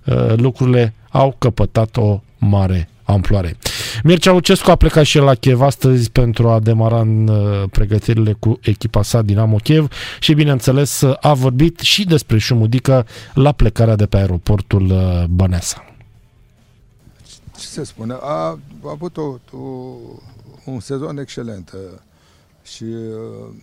uh, 0.06 0.34
lucrurile 0.36 0.94
au 1.10 1.36
căpătat 1.38 1.98
o 1.98 2.22
mare 2.38 2.88
amploare. 3.04 3.58
Mircea 4.04 4.32
Lucescu 4.32 4.72
a 4.72 4.76
plecat 4.76 5.06
și 5.06 5.18
el 5.18 5.24
la 5.24 5.36
Kiev 5.36 5.62
astăzi 5.62 6.12
pentru 6.12 6.50
a 6.50 6.60
demara 6.60 7.00
în 7.00 7.28
uh, 7.28 7.64
pregătirile 7.72 8.36
cu 8.40 8.60
echipa 8.62 9.04
sa 9.04 9.22
Dinamo 9.22 9.56
Kiev 9.56 9.88
și 10.20 10.34
bineînțeles 10.34 11.04
a 11.22 11.34
vorbit 11.34 11.80
și 11.80 12.06
despre 12.06 12.38
Șumudică 12.38 13.06
la 13.34 13.52
plecarea 13.52 13.96
de 13.96 14.06
pe 14.06 14.18
aeroportul 14.18 14.92
uh, 14.92 15.24
Băneasa. 15.30 15.86
Ce 17.58 17.66
se 17.66 17.84
spune? 17.84 18.14
A, 18.14 18.26
a 18.26 18.60
avut 18.92 19.18
o, 19.18 19.58
o, 19.58 19.60
un 20.65 20.79
sezon 20.79 21.17
excelent 21.17 21.72
uh, 21.72 21.79
și 22.62 22.86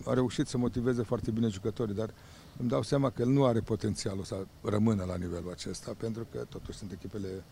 a 0.05 0.13
reușit 0.13 0.47
să 0.47 0.57
motiveze 0.57 1.03
foarte 1.03 1.31
bine 1.31 1.47
jucătorii, 1.47 1.95
dar 1.95 2.13
îmi 2.59 2.69
dau 2.69 2.81
seama 2.81 3.09
că 3.09 3.21
el 3.21 3.27
nu 3.27 3.45
are 3.45 3.59
potențialul 3.59 4.23
să 4.23 4.45
rămână 4.61 5.03
la 5.03 5.15
nivelul 5.15 5.51
acesta, 5.51 5.93
pentru 5.97 6.27
că 6.31 6.45
totuși 6.49 6.77
sunt 6.77 6.91
echipele 6.91 7.43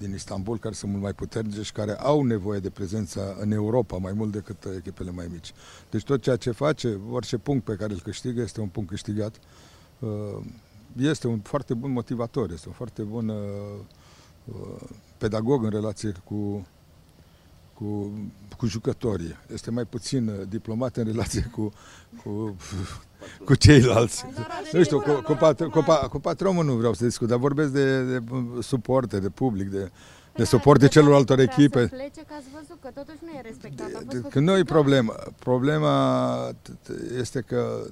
din 0.00 0.14
Istanbul, 0.14 0.58
care 0.58 0.74
sunt 0.74 0.90
mult 0.90 1.02
mai 1.02 1.12
puternice 1.12 1.62
și 1.62 1.72
care 1.72 1.98
au 1.98 2.22
nevoie 2.22 2.60
de 2.60 2.70
prezența 2.70 3.36
în 3.40 3.50
Europa 3.50 3.96
mai 3.96 4.12
mult 4.12 4.32
decât 4.32 4.64
echipele 4.76 5.10
mai 5.10 5.26
mici. 5.32 5.52
Deci 5.90 6.04
tot 6.04 6.22
ceea 6.22 6.36
ce 6.36 6.50
face, 6.50 7.00
orice 7.10 7.38
punct 7.38 7.64
pe 7.64 7.74
care 7.74 7.92
îl 7.92 8.00
câștigă, 8.00 8.40
este 8.40 8.60
un 8.60 8.68
punct 8.68 8.88
câștigat. 8.88 9.40
Uh, 9.98 10.44
este 10.96 11.26
un 11.26 11.38
foarte 11.38 11.74
bun 11.74 11.90
motivator, 11.90 12.50
este 12.50 12.68
un 12.68 12.74
foarte 12.74 13.02
bun 13.02 13.28
uh, 13.28 13.36
uh, 14.44 14.88
pedagog 15.18 15.64
în 15.64 15.70
relație 15.70 16.12
cu, 16.24 16.66
cu, 17.80 18.12
cu 18.56 18.66
jucătorii. 18.66 19.36
Este 19.52 19.70
mai 19.70 19.84
puțin 19.84 20.46
diplomat 20.48 20.96
în 20.96 21.04
relație 21.04 21.50
cu, 21.52 21.72
cu 22.22 22.56
cu 23.46 23.54
ceilalți. 23.54 24.24
Nu 24.72 24.82
știu, 24.82 25.00
cu, 25.00 25.12
cu, 25.12 25.32
pat, 25.32 25.62
cu, 25.62 25.84
cu 26.10 26.18
patronul 26.18 26.64
nu 26.64 26.74
vreau 26.74 26.92
să 26.94 27.04
discut, 27.04 27.28
dar 27.28 27.38
vorbesc 27.38 27.72
de, 27.72 28.02
de 28.02 28.22
suporte, 28.60 29.18
de 29.18 29.28
public, 29.28 29.68
de, 29.70 29.78
de 29.78 29.90
păi 30.32 30.46
suport 30.46 30.80
de 30.80 30.88
celorlaltor 30.88 31.38
echipe. 31.38 31.86
Plece, 31.86 32.20
că 32.26 32.34
ați 32.38 32.48
văzut 32.52 32.78
că 32.80 32.88
totuși 32.94 33.18
nu 33.22 33.30
e 33.38 33.40
respectat. 33.40 34.28
Că 34.30 34.40
nu 34.40 34.56
e 34.56 34.64
problema. 34.64 35.12
Problema 35.38 36.54
este 37.18 37.40
că 37.40 37.82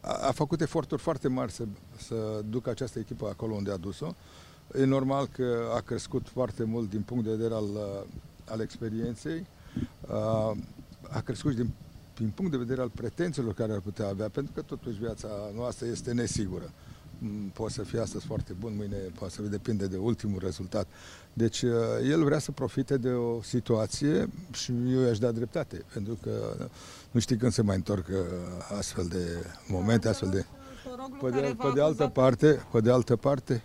a, 0.00 0.26
a 0.26 0.32
făcut 0.32 0.60
eforturi 0.60 1.02
foarte 1.02 1.28
mari 1.28 1.52
să, 1.52 1.64
să 1.96 2.14
ducă 2.48 2.70
această 2.70 2.98
echipă 2.98 3.28
acolo 3.28 3.54
unde 3.54 3.70
a 3.70 3.76
dus-o. 3.76 4.14
E 4.78 4.84
normal 4.84 5.26
că 5.26 5.70
a 5.74 5.80
crescut 5.80 6.28
foarte 6.28 6.64
mult 6.64 6.90
din 6.90 7.00
punct 7.00 7.24
de 7.24 7.30
vedere 7.30 7.54
al, 7.54 7.68
al 8.44 8.60
experienței. 8.60 9.46
A, 10.08 10.56
a 11.10 11.20
crescut 11.20 11.54
din 11.54 11.72
din 12.16 12.30
punct 12.34 12.50
de 12.50 12.56
vedere 12.56 12.80
al 12.80 12.88
pretențiilor 12.88 13.54
care 13.54 13.72
ar 13.72 13.80
putea 13.80 14.08
avea, 14.08 14.28
pentru 14.28 14.52
că 14.52 14.62
totuși 14.62 14.98
viața 14.98 15.28
noastră 15.54 15.86
este 15.86 16.12
nesigură. 16.12 16.72
Mm, 17.18 17.48
poate 17.48 17.72
să 17.72 17.82
fie 17.82 18.00
astăzi 18.00 18.26
foarte 18.26 18.52
bun, 18.52 18.72
mâine 18.76 18.96
poate 18.96 19.34
să 19.34 19.42
depinde 19.42 19.86
de 19.86 19.96
ultimul 19.96 20.38
rezultat. 20.42 20.86
Deci 21.32 21.62
uh, 21.62 21.72
el 22.08 22.24
vrea 22.24 22.38
să 22.38 22.52
profite 22.52 22.96
de 22.96 23.10
o 23.10 23.42
situație 23.42 24.28
și 24.52 24.72
eu 24.92 25.00
i-aș 25.00 25.18
da 25.18 25.30
dreptate, 25.30 25.84
pentru 25.92 26.18
că 26.22 26.68
nu 27.10 27.20
știi 27.20 27.36
când 27.36 27.52
se 27.52 27.62
mai 27.62 27.76
întorc 27.76 28.06
uh, 28.08 28.16
astfel 28.78 29.06
de 29.06 29.46
momente, 29.68 30.08
astfel 30.08 30.28
de... 30.28 30.44
Pe 31.20 31.30
de, 31.30 31.56
pe 31.58 31.70
de 31.74 31.80
altă 31.80 32.06
parte, 32.06 32.66
pe 32.72 32.80
de 32.80 32.90
altă 32.90 33.16
parte, 33.16 33.62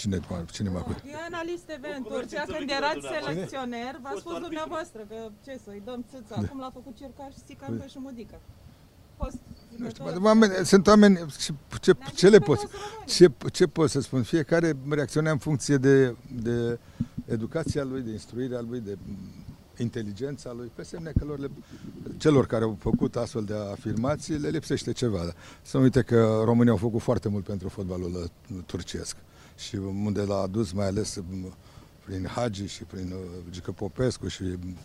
Cine, 0.00 0.20
cine 0.50 0.68
m-a 0.68 0.84
E 1.04 1.14
analist 1.30 1.62
TV 1.62 1.84
în 1.96 2.02
Turcia, 2.02 2.42
când 2.42 2.70
erați 2.70 3.06
selecționer, 3.14 3.98
v-a 4.02 4.14
spus 4.18 4.38
dumneavoastră 4.38 5.00
că 5.08 5.16
ce 5.44 5.60
să-i 5.64 5.82
dăm 5.84 6.04
țâța. 6.10 6.34
Da. 6.34 6.46
Acum 6.46 6.58
l-a 6.60 6.70
făcut 6.72 6.96
Cercaș, 6.96 7.34
Sican 7.46 7.78
pe 7.78 7.86
Șumudică. 7.88 8.40
Fost 9.16 9.38
nu 9.76 9.88
știu, 9.88 10.04
oameni, 10.22 10.52
sunt 10.64 10.86
oameni, 10.86 11.26
ce, 11.40 11.52
ce, 11.80 11.92
ce 12.14 12.28
le 12.28 12.38
pot, 12.38 12.58
ce, 13.06 13.30
ce 13.52 13.66
pot 13.66 13.90
să 13.90 14.00
spun? 14.00 14.22
Fiecare 14.22 14.76
reacționează 14.88 15.34
în 15.34 15.40
funcție 15.40 15.76
de, 15.76 16.16
de 16.42 16.78
educația 17.24 17.84
lui, 17.84 18.00
de 18.02 18.10
instruirea 18.10 18.60
lui, 18.60 18.80
de 18.80 18.98
inteligența 19.78 20.52
lui, 20.52 20.70
pe 20.74 20.82
semne 20.82 21.12
că 21.18 21.24
lor 21.24 21.38
le, 21.38 21.50
celor 22.16 22.46
care 22.46 22.64
au 22.64 22.76
făcut 22.80 23.16
astfel 23.16 23.44
de 23.44 23.54
afirmații 23.70 24.38
le 24.38 24.48
lipsește 24.48 24.92
ceva. 24.92 25.20
Să 25.62 25.76
nu 25.76 25.82
uite 25.82 26.02
că 26.02 26.40
România 26.44 26.72
au 26.72 26.78
făcut 26.78 27.00
foarte 27.00 27.28
mult 27.28 27.44
pentru 27.44 27.68
fotbalul 27.68 28.30
turcesc 28.66 29.16
și 29.60 29.76
unde 30.04 30.20
l-a 30.20 30.40
adus 30.40 30.72
mai 30.72 30.86
ales 30.86 31.16
mm, 31.30 31.54
prin 32.04 32.26
Hagi 32.26 32.66
și 32.66 32.84
prin 32.84 33.12
uh, 33.12 33.20
Gică 33.50 33.72
Popescu 33.72 34.28
și 34.28 34.42
mm, 34.42 34.76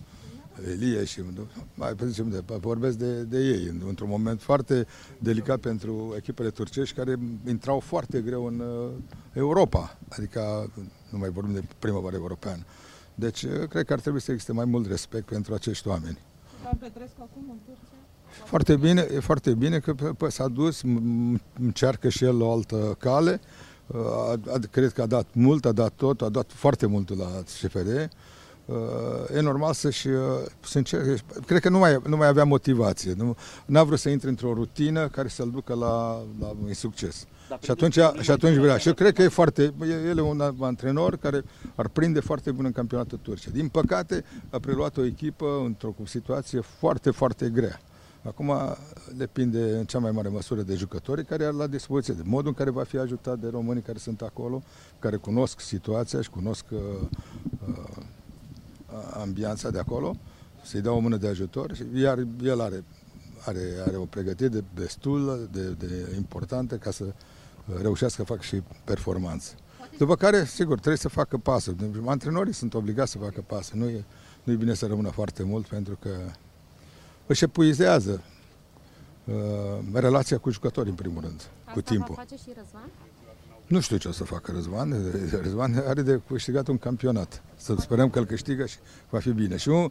Elie 0.72 1.06
și 1.06 1.22
mm, 1.22 1.48
mai 1.74 1.96
zicem 2.06 2.30
de, 2.30 2.44
vorbesc 2.60 2.98
de, 2.98 3.22
de 3.22 3.38
ei 3.38 3.72
într-un 3.88 4.10
moment 4.10 4.42
foarte 4.42 4.88
delicat 5.20 5.60
pentru 5.60 6.14
echipele 6.18 6.50
turcești 6.50 6.96
care 6.96 7.20
intrau 7.48 7.80
foarte 7.80 8.22
greu 8.22 8.46
în 8.46 8.60
uh, 8.60 8.92
Europa, 9.34 9.98
adică 10.10 10.72
nu 11.10 11.18
mai 11.18 11.30
vorbim 11.30 11.54
de 11.54 11.64
primăvară 11.80 12.16
europeană. 12.16 12.64
Deci 13.16 13.44
uh, 13.44 13.68
cred 13.70 13.86
că 13.86 13.94
ar 13.94 14.00
trebui 14.00 14.22
să 14.22 14.32
existe 14.32 14.54
mai 14.54 14.66
mult 14.66 14.88
respect 14.88 15.26
pentru 15.26 15.54
acești 15.54 15.88
oameni. 15.88 16.18
acum 17.20 17.44
în 17.50 17.58
Turcia? 17.66 17.96
Foarte 18.44 18.76
bine, 18.76 19.08
e 19.14 19.20
foarte 19.20 19.54
bine 19.54 19.80
că 19.80 19.94
s-a 20.28 20.48
dus, 20.48 20.82
încearcă 21.60 22.10
și 22.10 22.24
el 22.24 22.42
o 22.42 22.52
altă 22.52 22.96
cale, 23.00 23.40
a, 23.94 24.32
a, 24.32 24.60
cred 24.72 24.92
că 24.92 25.02
a 25.02 25.06
dat 25.06 25.28
mult, 25.32 25.66
a 25.66 25.72
dat 25.72 25.94
tot, 25.96 26.22
a 26.22 26.30
dat 26.30 26.52
foarte 26.52 26.86
mult 26.86 27.18
la 27.18 27.26
CFR. 27.26 27.88
uh, 28.66 28.76
e 29.36 29.40
normal 29.40 29.74
să-și, 29.74 30.08
uh, 30.08 30.22
sincer, 30.60 31.02
cred 31.46 31.62
că 31.62 31.70
nu 31.70 31.78
mai, 31.78 32.00
nu 32.08 32.18
mai 32.18 32.28
avea 32.28 32.44
motivație, 32.44 33.14
nu 33.18 33.36
n-a 33.66 33.84
vrut 33.84 34.00
să 34.00 34.10
intre 34.10 34.30
într-o 34.30 34.54
rutină 34.54 35.08
care 35.08 35.28
să-l 35.28 35.50
ducă 35.52 35.74
la, 35.74 36.22
la 36.40 36.56
un 36.64 36.74
succes. 36.74 37.26
Și 37.62 37.72
atunci, 37.72 38.00
și 38.20 38.32
atunci 38.32 38.56
vrea. 38.56 38.78
Și 38.78 38.88
eu 38.88 38.94
cred 38.94 39.14
că 39.14 39.22
e 39.22 39.28
foarte, 39.28 39.74
el 40.08 40.18
e 40.18 40.22
un 40.22 40.42
antrenor 40.60 41.18
care 41.18 41.44
ar 41.76 41.88
prinde 41.88 42.20
foarte 42.20 42.52
bun 42.52 42.66
în 42.66 42.72
campionatul 42.72 43.20
Turcia. 43.22 43.50
Din 43.54 43.68
păcate, 43.68 44.24
a 44.50 44.60
preluat 44.60 44.98
o 44.98 45.06
echipă 45.06 45.62
într-o 45.66 45.96
situație 46.06 46.60
foarte, 46.60 47.12
foarte 47.12 47.50
grea. 47.50 47.80
Acum 48.28 48.54
depinde 49.16 49.78
în 49.78 49.86
cea 49.86 50.00
mai 50.00 50.12
mare 50.12 50.30
măsură 50.30 50.62
de 50.62 50.76
jucătorii 50.76 51.26
care 51.26 51.46
ar 51.46 51.54
la 51.54 51.68
dispoziție, 51.68 52.14
de 52.14 52.22
modul 52.26 52.48
în 52.48 52.54
care 52.54 52.70
va 52.70 52.84
fi 52.84 52.98
ajutat 52.98 53.40
de 53.40 53.48
românii 53.48 53.82
care 53.82 53.98
sunt 53.98 54.22
acolo, 54.22 54.64
care 55.00 55.16
cunosc 55.16 55.60
situația 55.60 56.22
și 56.22 56.30
cunosc 56.30 56.66
uh, 56.72 56.80
uh, 57.68 58.02
ambianța 59.14 59.70
de 59.70 59.80
acolo, 59.80 60.16
să-i 60.64 60.82
dea 60.82 60.92
o 60.92 61.00
mână 61.00 61.18
de 61.18 61.28
ajutor, 61.28 61.78
iar 61.94 62.28
el 62.44 62.62
are, 62.62 62.84
are, 63.46 63.62
are 63.86 63.96
o 63.96 64.06
pregătire 64.06 64.50
de, 64.50 64.64
destul 64.74 65.50
de, 65.52 65.70
de 65.70 66.14
importantă 66.16 66.76
ca 66.76 66.92
să 66.92 67.06
reușească 67.82 68.22
să 68.22 68.28
facă 68.28 68.42
și 68.42 68.62
performanță. 68.84 69.54
După 69.98 70.16
care, 70.16 70.46
sigur, 70.46 70.74
trebuie 70.74 70.98
să 70.98 71.10
facă 71.10 71.38
pasă. 71.38 71.76
Antrenorii 72.06 72.54
sunt 72.54 72.74
obligați 72.74 73.12
să 73.12 73.18
facă 73.18 73.44
pasă. 73.48 73.72
Nu 73.76 73.88
e, 73.88 74.04
nu 74.44 74.54
e 74.54 74.56
bine 74.56 74.74
să 74.74 74.86
rămână 74.86 75.10
foarte 75.10 75.44
mult 75.44 75.68
pentru 75.68 75.98
că 76.02 76.10
își 77.28 77.44
epuizează 77.44 78.24
uh, 79.26 79.34
relația 79.94 80.38
cu 80.38 80.50
jucătorii, 80.50 80.90
în 80.90 80.96
primul 80.96 81.22
rând, 81.22 81.42
Asta 81.60 81.72
cu 81.72 81.82
timpul. 81.82 82.16
va 82.16 82.22
face 82.22 82.36
și 82.36 82.50
Răzvan? 82.58 82.90
Nu 83.68 83.80
știu 83.80 83.98
ce 83.98 84.08
o 84.08 84.12
să 84.12 84.24
facă 84.24 84.52
Răzvan. 84.52 84.94
Răzvan 85.44 85.84
are 85.88 86.02
de 86.02 86.22
câștigat 86.28 86.68
un 86.68 86.78
campionat. 86.78 87.44
Să 87.56 87.76
sperăm 87.80 88.10
că 88.10 88.20
îl 88.20 88.26
câștigă 88.26 88.66
și 88.66 88.78
va 89.10 89.20
fi 89.20 89.32
bine. 89.32 89.58
Și 89.58 89.70
un, 89.70 89.90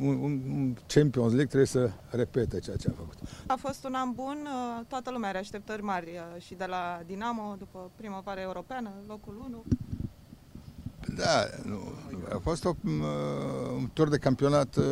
un, 0.00 0.16
un 0.22 0.76
Champions 0.86 1.32
League 1.32 1.46
trebuie 1.46 1.66
să 1.66 1.90
repete 2.10 2.58
ceea 2.58 2.76
ce 2.76 2.88
a 2.88 2.92
făcut. 2.96 3.16
A 3.46 3.56
fost 3.58 3.84
un 3.84 3.94
an 3.94 4.12
bun, 4.14 4.38
uh, 4.44 4.84
toată 4.88 5.10
lumea 5.10 5.28
are 5.28 5.38
așteptări 5.38 5.82
mari 5.82 6.10
uh, 6.14 6.42
și 6.42 6.54
de 6.54 6.64
la 6.64 7.00
Dinamo 7.06 7.54
după 7.58 7.90
primăvara 7.96 8.40
europeană, 8.40 8.90
locul 9.06 9.44
1. 9.48 9.64
Da, 11.16 11.44
nu, 11.64 11.78
a 12.34 12.38
fost 12.42 12.64
o, 12.64 12.74
un 13.76 13.90
tur 13.92 14.08
de 14.08 14.18
campionat 14.18 14.76
uh, 14.76 14.84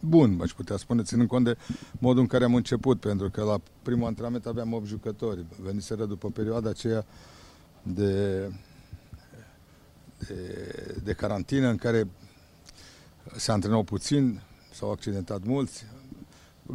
bun, 0.00 0.38
aș 0.42 0.52
putea 0.52 0.76
spune, 0.76 1.02
ținând 1.02 1.28
cont 1.28 1.44
de 1.44 1.56
modul 1.98 2.20
în 2.20 2.26
care 2.26 2.44
am 2.44 2.54
început, 2.54 3.00
pentru 3.00 3.30
că 3.30 3.42
la 3.42 3.60
primul 3.82 4.06
antrenament 4.06 4.46
aveam 4.46 4.72
8 4.72 4.86
jucători. 4.86 5.44
Veniseră 5.62 6.04
după 6.04 6.30
perioada 6.30 6.68
aceea 6.68 7.04
de, 7.82 8.40
de, 10.18 11.00
de 11.04 11.12
carantină 11.12 11.68
în 11.68 11.76
care 11.76 12.08
se 13.36 13.52
antrenau 13.52 13.82
puțin, 13.82 14.40
s-au 14.72 14.90
accidentat 14.90 15.44
mulți. 15.44 15.84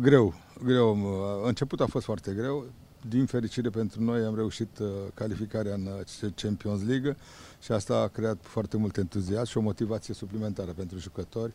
Greu, 0.02 0.34
greu. 0.64 0.98
Începutul 1.46 1.86
a 1.86 1.90
fost 1.90 2.06
foarte 2.06 2.32
greu. 2.32 2.66
Din 3.10 3.26
fericire 3.26 3.70
pentru 3.70 4.04
noi 4.04 4.24
am 4.24 4.36
reușit 4.36 4.78
uh, 4.80 4.88
calificarea 5.14 5.74
în 5.74 5.88
uh, 6.22 6.32
Champions 6.36 6.84
League 6.84 7.16
și 7.62 7.72
asta 7.72 7.96
a 7.98 8.08
creat 8.08 8.38
foarte 8.42 8.78
mult 8.78 8.98
entuziasm 8.98 9.50
și 9.50 9.58
o 9.58 9.62
motivație 9.62 10.14
suplimentară 10.14 10.72
pentru 10.72 10.98
jucători 10.98 11.54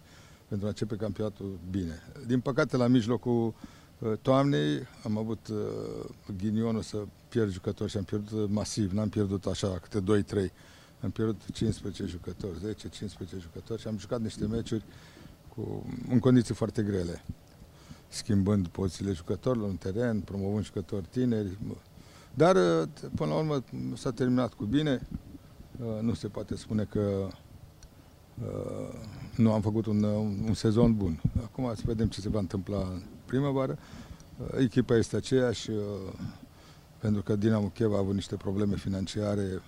pentru 0.50 0.66
a 0.66 0.71
începe 0.71 0.97
campionatul 0.97 1.59
bine. 1.71 2.02
Din 2.26 2.40
păcate, 2.40 2.76
la 2.76 2.87
mijlocul 2.87 3.54
uh, 3.99 4.12
toamnei 4.23 4.87
am 5.04 5.19
avut 5.19 5.49
ghinionul 6.37 6.83
să 6.83 6.97
pierd 7.28 7.50
jucători 7.50 7.90
și 7.90 7.97
am 7.97 8.04
pierdut 8.04 8.50
masiv, 8.50 8.92
n-am 8.92 9.09
pierdut 9.09 9.47
așa 9.47 9.80
câte 9.83 10.25
2-3. 10.49 10.52
Am 11.02 11.11
pierdut 11.11 11.40
15 11.52 12.07
jucători, 12.07 12.75
10-15 12.75 13.40
jucători 13.40 13.80
și 13.80 13.87
am 13.87 13.99
jucat 13.99 14.21
niște 14.21 14.47
meciuri 14.47 14.85
cu, 15.54 15.87
în 16.09 16.19
condiții 16.19 16.54
foarte 16.54 16.83
grele 16.83 17.23
schimbând 18.11 18.69
pozițiile 18.69 19.12
jucătorilor 19.12 19.69
în 19.69 19.76
teren, 19.76 20.21
promovând 20.21 20.64
jucători 20.64 21.07
tineri. 21.11 21.59
Dar, 22.35 22.57
până 23.14 23.30
la 23.30 23.35
urmă, 23.35 23.64
s-a 23.95 24.11
terminat 24.11 24.54
cu 24.54 24.64
bine. 24.64 25.07
Nu 26.00 26.14
se 26.14 26.28
poate 26.28 26.57
spune 26.57 26.85
că 26.85 27.28
nu 29.37 29.52
am 29.52 29.61
făcut 29.61 29.87
un, 29.87 30.02
un 30.47 30.54
sezon 30.54 30.97
bun. 30.97 31.20
Acum 31.42 31.73
să 31.75 31.82
vedem 31.85 32.06
ce 32.09 32.20
se 32.20 32.28
va 32.28 32.38
întâmpla 32.38 32.78
în 32.78 33.02
primăvară. 33.25 33.78
Echipa 34.59 34.97
este 34.97 35.16
aceeași, 35.16 35.70
pentru 36.99 37.23
că 37.23 37.37
Dinamo 37.37 37.66
Kiev 37.66 37.92
a 37.92 37.99
avut 37.99 38.14
niște 38.14 38.37
probleme 38.37 38.76
financiare 38.76 39.62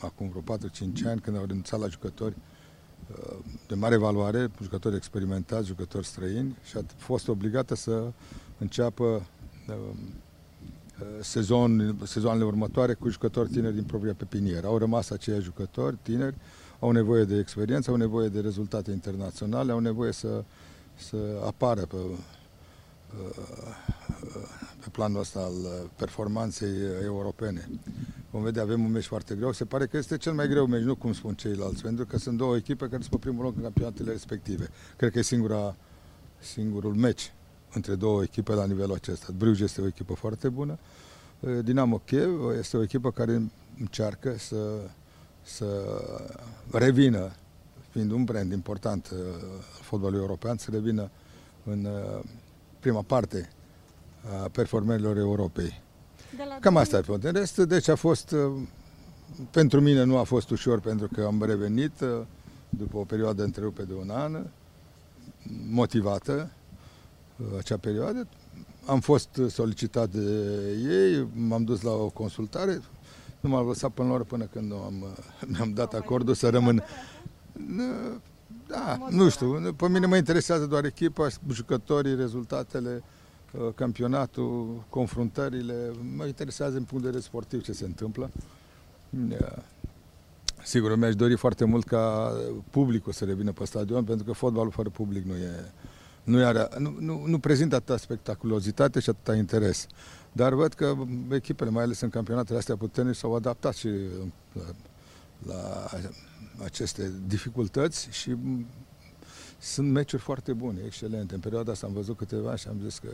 acum 0.00 0.28
vreo 0.28 0.56
4-5 0.56 1.06
ani, 1.06 1.20
când 1.20 1.36
au 1.36 1.44
renunțat 1.44 1.80
la 1.80 1.88
jucători 1.88 2.34
de 3.66 3.74
mare 3.74 3.96
valoare, 3.96 4.50
jucători 4.62 4.96
experimentați, 4.96 5.66
jucători 5.66 6.06
străini 6.06 6.56
și 6.64 6.76
a 6.76 6.80
fost 6.96 7.28
obligată 7.28 7.74
să 7.74 8.12
înceapă 8.58 9.26
sezon, 11.20 11.96
sezoanele 12.04 12.44
următoare 12.44 12.94
cu 12.94 13.08
jucători 13.08 13.48
tineri 13.48 13.74
din 13.74 13.84
propria 13.84 14.14
pepinieră. 14.14 14.66
Au 14.66 14.78
rămas 14.78 15.10
acei 15.10 15.40
jucători 15.40 15.96
tineri, 16.02 16.36
au 16.84 16.90
nevoie 16.90 17.24
de 17.24 17.38
experiență, 17.38 17.90
au 17.90 17.96
nevoie 17.96 18.28
de 18.28 18.40
rezultate 18.40 18.90
internaționale, 18.90 19.72
au 19.72 19.78
nevoie 19.78 20.12
să, 20.12 20.44
să 20.94 21.16
apară 21.46 21.80
pe, 21.80 21.96
pe 24.80 24.88
planul 24.92 25.20
ăsta 25.20 25.40
al 25.40 25.90
performanței 25.96 26.74
europene. 27.04 27.68
Vom 28.30 28.42
vedea, 28.42 28.62
avem 28.62 28.84
un 28.84 28.90
meci 28.90 29.04
foarte 29.04 29.34
greu. 29.34 29.52
Se 29.52 29.64
pare 29.64 29.86
că 29.86 29.96
este 29.96 30.16
cel 30.16 30.32
mai 30.32 30.48
greu 30.48 30.66
meci, 30.66 30.82
nu 30.82 30.94
cum 30.94 31.12
spun 31.12 31.34
ceilalți, 31.34 31.82
pentru 31.82 32.06
că 32.06 32.18
sunt 32.18 32.36
două 32.36 32.56
echipe 32.56 32.88
care 32.88 33.02
sunt 33.02 33.20
pe 33.20 33.26
primul 33.28 33.44
loc 33.44 33.56
în 33.56 33.62
campionatele 33.62 34.10
respective. 34.10 34.68
Cred 34.96 35.10
că 35.12 35.18
e 35.18 35.22
singura, 35.22 35.76
singurul 36.38 36.94
meci 36.94 37.32
între 37.72 37.94
două 37.94 38.22
echipe 38.22 38.52
la 38.52 38.66
nivelul 38.66 38.94
acesta. 38.94 39.26
Bruges 39.36 39.60
este 39.60 39.80
o 39.80 39.86
echipă 39.86 40.14
foarte 40.14 40.48
bună. 40.48 40.78
Dinamo 41.62 41.98
Kiev 41.98 42.56
este 42.58 42.76
o 42.76 42.82
echipă 42.82 43.10
care 43.10 43.50
încearcă 43.78 44.34
să, 44.38 44.56
să 45.44 45.66
revină, 46.70 47.32
fiind 47.90 48.10
un 48.10 48.24
brand 48.24 48.52
important 48.52 49.10
al 49.12 49.40
fotbalului 49.82 50.20
european, 50.20 50.56
să 50.56 50.70
revină 50.70 51.10
în 51.64 51.88
prima 52.80 53.02
parte 53.02 53.50
a 54.42 54.48
performerilor 54.48 55.16
Europei. 55.16 55.82
Cam 56.60 56.76
asta 56.76 56.96
e 56.96 57.04
În 57.06 57.32
rest, 57.32 57.56
deci 57.56 57.88
a 57.88 57.94
fost, 57.94 58.34
pentru 59.50 59.80
mine 59.80 60.02
nu 60.02 60.16
a 60.16 60.22
fost 60.22 60.50
ușor 60.50 60.80
pentru 60.80 61.08
că 61.12 61.24
am 61.24 61.42
revenit 61.42 61.92
după 62.68 62.96
o 62.96 63.04
perioadă 63.04 63.42
întrerupă 63.42 63.82
de 63.82 63.92
un 63.94 64.10
an, 64.10 64.46
motivată 65.70 66.50
acea 67.58 67.76
perioadă. 67.76 68.26
Am 68.86 69.00
fost 69.00 69.40
solicitat 69.48 70.10
de 70.10 70.20
ei, 70.88 71.26
m-am 71.34 71.64
dus 71.64 71.80
la 71.80 71.90
o 71.90 72.08
consultare, 72.08 72.80
nu 73.44 73.50
m-am 73.50 73.66
lăsat 73.66 73.90
până 73.90 74.08
la 74.08 74.14
oră 74.14 74.24
până 74.24 74.44
când 74.44 74.72
am, 74.72 75.16
mi-am 75.52 75.72
dat 75.72 75.94
acordul 75.94 76.34
să 76.34 76.48
rămân. 76.48 76.84
Da, 78.66 78.98
nu 79.10 79.28
știu, 79.28 79.72
pe 79.76 79.88
mine 79.88 80.06
mă 80.06 80.16
interesează 80.16 80.66
doar 80.66 80.84
echipa, 80.84 81.28
jucătorii, 81.50 82.16
rezultatele, 82.16 83.02
campionatul, 83.74 84.84
confruntările. 84.88 85.74
Mă 86.16 86.26
interesează 86.26 86.76
în 86.76 86.82
punct 86.82 87.02
de 87.02 87.10
vedere 87.10 87.22
sportiv 87.22 87.62
ce 87.62 87.72
se 87.72 87.84
întâmplă. 87.84 88.30
Sigur, 90.62 90.96
mi-aș 90.96 91.14
dori 91.14 91.36
foarte 91.36 91.64
mult 91.64 91.86
ca 91.86 92.32
publicul 92.70 93.12
să 93.12 93.24
revină 93.24 93.52
pe 93.52 93.64
stadion, 93.64 94.04
pentru 94.04 94.24
că 94.24 94.32
fotbalul 94.32 94.70
fără 94.70 94.88
public 94.88 95.24
nu 95.24 95.34
e, 95.34 95.72
nu, 96.24 96.44
are, 96.44 96.68
nu, 96.78 96.96
nu, 96.98 97.24
nu 97.26 97.38
prezintă 97.38 97.74
atâta 97.74 97.96
spectaculozitate 97.96 99.00
și 99.00 99.10
atâta 99.10 99.36
interes. 99.36 99.86
Dar 100.36 100.52
văd 100.52 100.72
că 100.72 100.96
echipele, 101.30 101.70
mai 101.70 101.82
ales 101.82 102.00
în 102.00 102.08
campionatele 102.08 102.58
astea 102.58 102.76
puternice, 102.76 103.18
s-au 103.18 103.34
adaptat 103.34 103.74
și 103.74 103.88
la, 104.52 104.64
la 105.42 105.88
aceste 106.64 107.12
dificultăți 107.26 108.08
și 108.10 108.36
sunt 109.58 109.90
meciuri 109.90 110.22
foarte 110.22 110.52
bune, 110.52 110.80
excelente. 110.86 111.34
În 111.34 111.40
perioada 111.40 111.72
asta 111.72 111.86
am 111.86 111.92
văzut 111.92 112.16
câteva 112.16 112.56
și 112.56 112.68
am 112.68 112.76
zis 112.82 112.98
că 112.98 113.08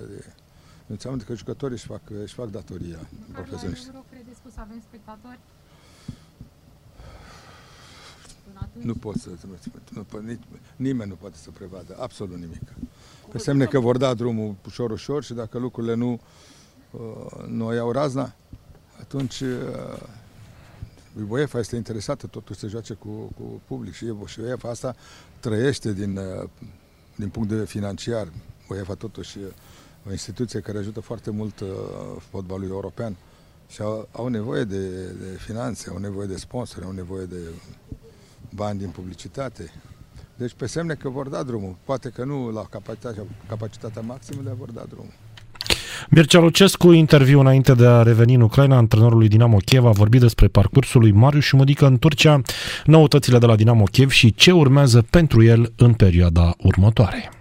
înseamnă 0.86 1.22
că 1.22 1.34
jucătorii 1.34 1.76
își 1.76 1.86
fac, 1.86 2.00
își 2.22 2.34
fac 2.34 2.50
datoria 2.50 2.98
profesioniști. 3.32 3.86
Euro 3.86 4.04
credeți 4.10 4.40
că 4.42 4.48
să 4.54 4.60
avem 4.60 4.80
spectatori? 4.88 5.38
Nu 8.72 8.94
pot 8.94 9.16
să, 9.16 9.30
nu, 9.90 10.06
nimeni 10.76 11.10
nu 11.10 11.16
poate 11.16 11.36
să 11.36 11.50
prevadă 11.50 11.96
absolut 11.98 12.38
nimic. 12.38 12.62
Pe 13.30 13.38
semne 13.38 13.64
că 13.64 13.80
vor 13.80 13.96
da 13.96 14.14
drumul 14.14 14.54
ușor, 14.66 14.90
ușor 14.90 15.24
și 15.24 15.32
dacă 15.32 15.58
lucrurile 15.58 15.94
nu, 15.94 16.20
nu 17.46 17.66
o 17.66 17.72
iau 17.72 17.92
razna, 17.92 18.34
atunci 19.00 19.42
UEFA 21.28 21.58
este 21.58 21.76
interesată 21.76 22.26
totuși 22.26 22.58
să 22.58 22.66
joace 22.66 22.94
cu, 22.94 23.08
cu 23.08 23.60
public 23.66 23.94
și, 23.94 24.14
și 24.26 24.40
UEFA 24.40 24.68
asta 24.68 24.94
trăiește 25.40 25.92
din, 25.92 26.20
din 27.16 27.28
punct 27.28 27.48
de 27.48 27.54
vedere 27.54 27.70
financiar. 27.70 28.28
UEFA 28.68 28.94
totuși 28.94 29.38
e 29.38 29.52
o 30.08 30.10
instituție 30.10 30.60
care 30.60 30.78
ajută 30.78 31.00
foarte 31.00 31.30
mult 31.30 31.62
fotbalul 32.30 32.68
european 32.68 33.16
și 33.68 33.82
au, 33.82 34.08
au 34.12 34.28
nevoie 34.28 34.64
de, 34.64 35.06
de 35.06 35.36
finanțe, 35.38 35.90
au 35.90 35.98
nevoie 35.98 36.26
de 36.26 36.36
sponsori, 36.36 36.84
au 36.84 36.92
nevoie 36.92 37.24
de 37.24 37.38
bani 38.54 38.78
din 38.78 38.88
publicitate. 38.88 39.72
Deci 40.36 40.54
pe 40.54 40.66
semne 40.66 40.94
că 40.94 41.08
vor 41.08 41.28
da 41.28 41.42
drumul. 41.42 41.76
Poate 41.84 42.10
că 42.10 42.24
nu 42.24 42.50
la 42.50 42.64
capacitatea, 42.64 43.24
capacitatea 43.48 44.02
maximă, 44.02 44.42
dar 44.42 44.54
vor 44.54 44.70
da 44.70 44.84
drumul. 44.88 45.12
Mircea 46.08 46.40
Lucescu, 46.40 46.92
interviu 46.92 47.40
înainte 47.40 47.74
de 47.74 47.86
a 47.86 48.02
reveni 48.02 48.34
în 48.34 48.40
Ucraina, 48.40 48.76
antrenorului 48.76 49.28
Dinamo 49.28 49.56
Kiev 49.56 49.84
a 49.84 49.90
vorbit 49.90 50.20
despre 50.20 50.46
parcursul 50.46 51.00
lui 51.00 51.12
Marius 51.12 51.44
Șumădică 51.44 51.86
în 51.86 51.98
Turcia, 51.98 52.40
noutățile 52.84 53.38
de 53.38 53.46
la 53.46 53.56
Dinamo 53.56 53.84
Kiev 53.84 54.10
și 54.10 54.34
ce 54.34 54.50
urmează 54.52 55.06
pentru 55.10 55.42
el 55.42 55.72
în 55.76 55.92
perioada 55.92 56.54
următoare. 56.58 57.39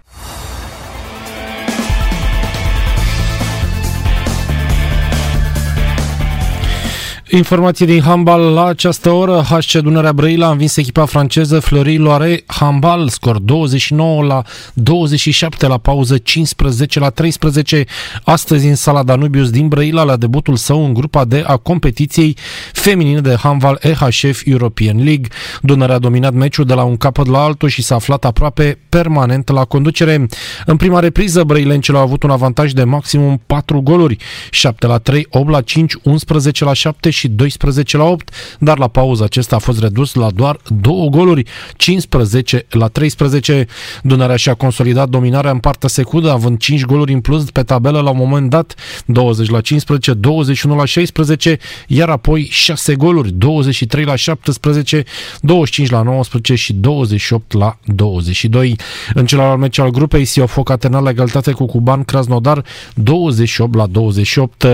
Informații 7.32 7.86
din 7.86 8.00
handbal 8.00 8.40
la 8.40 8.64
această 8.64 9.10
oră. 9.10 9.44
HC 9.48 9.72
Dunărea 9.72 10.12
Brăila 10.12 10.46
a 10.46 10.50
învins 10.50 10.76
echipa 10.76 11.04
franceză 11.04 11.60
Fleury 11.60 11.96
Loire 11.96 12.42
handbal, 12.46 13.08
scor 13.08 13.38
29 13.38 14.22
la 14.22 14.42
27 14.74 15.66
la 15.66 15.78
pauză 15.78 16.18
15 16.18 16.98
la 16.98 17.10
13. 17.10 17.84
Astăzi 18.24 18.66
în 18.66 18.74
sala 18.74 19.02
Danubius 19.02 19.50
din 19.50 19.68
Brăila 19.68 20.02
la 20.02 20.16
debutul 20.16 20.56
său 20.56 20.84
în 20.84 20.94
grupa 20.94 21.24
de 21.24 21.44
a 21.46 21.56
competiției 21.56 22.36
feminine 22.72 23.20
de 23.20 23.36
handbal 23.42 23.78
EHF 23.82 24.42
European 24.44 24.96
League. 24.96 25.28
Dunărea 25.62 25.94
a 25.94 25.98
dominat 25.98 26.32
meciul 26.32 26.64
de 26.64 26.74
la 26.74 26.82
un 26.82 26.96
capăt 26.96 27.26
la 27.26 27.42
altul 27.42 27.68
și 27.68 27.82
s-a 27.82 27.94
aflat 27.94 28.24
aproape 28.24 28.78
permanent 28.88 29.48
la 29.48 29.64
conducere. 29.64 30.26
În 30.66 30.76
prima 30.76 31.00
repriză, 31.00 31.44
brăilencele 31.44 31.98
au 31.98 32.04
avut 32.04 32.22
un 32.22 32.30
avantaj 32.30 32.72
de 32.72 32.84
maximum 32.84 33.42
4 33.46 33.80
goluri, 33.80 34.16
7 34.50 34.86
la 34.86 34.98
3, 34.98 35.26
8 35.30 35.50
la 35.50 35.60
5, 35.60 35.94
11 36.02 36.64
la 36.64 36.72
7 36.72 37.10
și 37.10 37.19
12 37.28 37.96
la 37.96 38.04
8, 38.04 38.34
dar 38.58 38.78
la 38.78 38.88
pauză 38.88 39.24
acesta 39.24 39.56
a 39.56 39.58
fost 39.58 39.80
redus 39.80 40.14
la 40.14 40.30
doar 40.30 40.58
două 40.80 41.08
goluri, 41.08 41.42
15 41.76 42.66
la 42.68 42.86
13. 42.88 43.66
Dunărea 44.02 44.36
și-a 44.36 44.54
consolidat 44.54 45.08
dominarea 45.08 45.50
în 45.50 45.58
partea 45.58 45.88
secundă, 45.88 46.30
având 46.30 46.58
5 46.58 46.84
goluri 46.84 47.12
în 47.12 47.20
plus 47.20 47.50
pe 47.50 47.62
tabelă 47.62 48.00
la 48.00 48.10
un 48.10 48.16
moment 48.16 48.50
dat, 48.50 48.74
20 49.06 49.48
la 49.48 49.60
15, 49.60 50.12
21 50.12 50.76
la 50.76 50.84
16, 50.84 51.58
iar 51.86 52.08
apoi 52.08 52.48
6 52.50 52.94
goluri, 52.94 53.30
23 53.32 54.04
la 54.04 54.16
17, 54.16 55.04
25 55.40 55.90
la 55.90 56.02
19 56.02 56.54
și 56.54 56.72
28 56.72 57.52
la 57.52 57.78
22. 57.84 58.76
În 59.14 59.26
celălalt 59.26 59.58
meci 59.58 59.78
al 59.78 59.90
grupei, 59.90 60.24
Siofoc 60.24 60.70
a 60.70 60.76
terminat 60.76 61.04
la 61.04 61.10
egalitate 61.10 61.52
cu 61.52 61.66
Cuban 61.66 62.04
Krasnodar 62.04 62.64
28 62.94 63.74
la 63.74 63.86
28. 63.86 64.66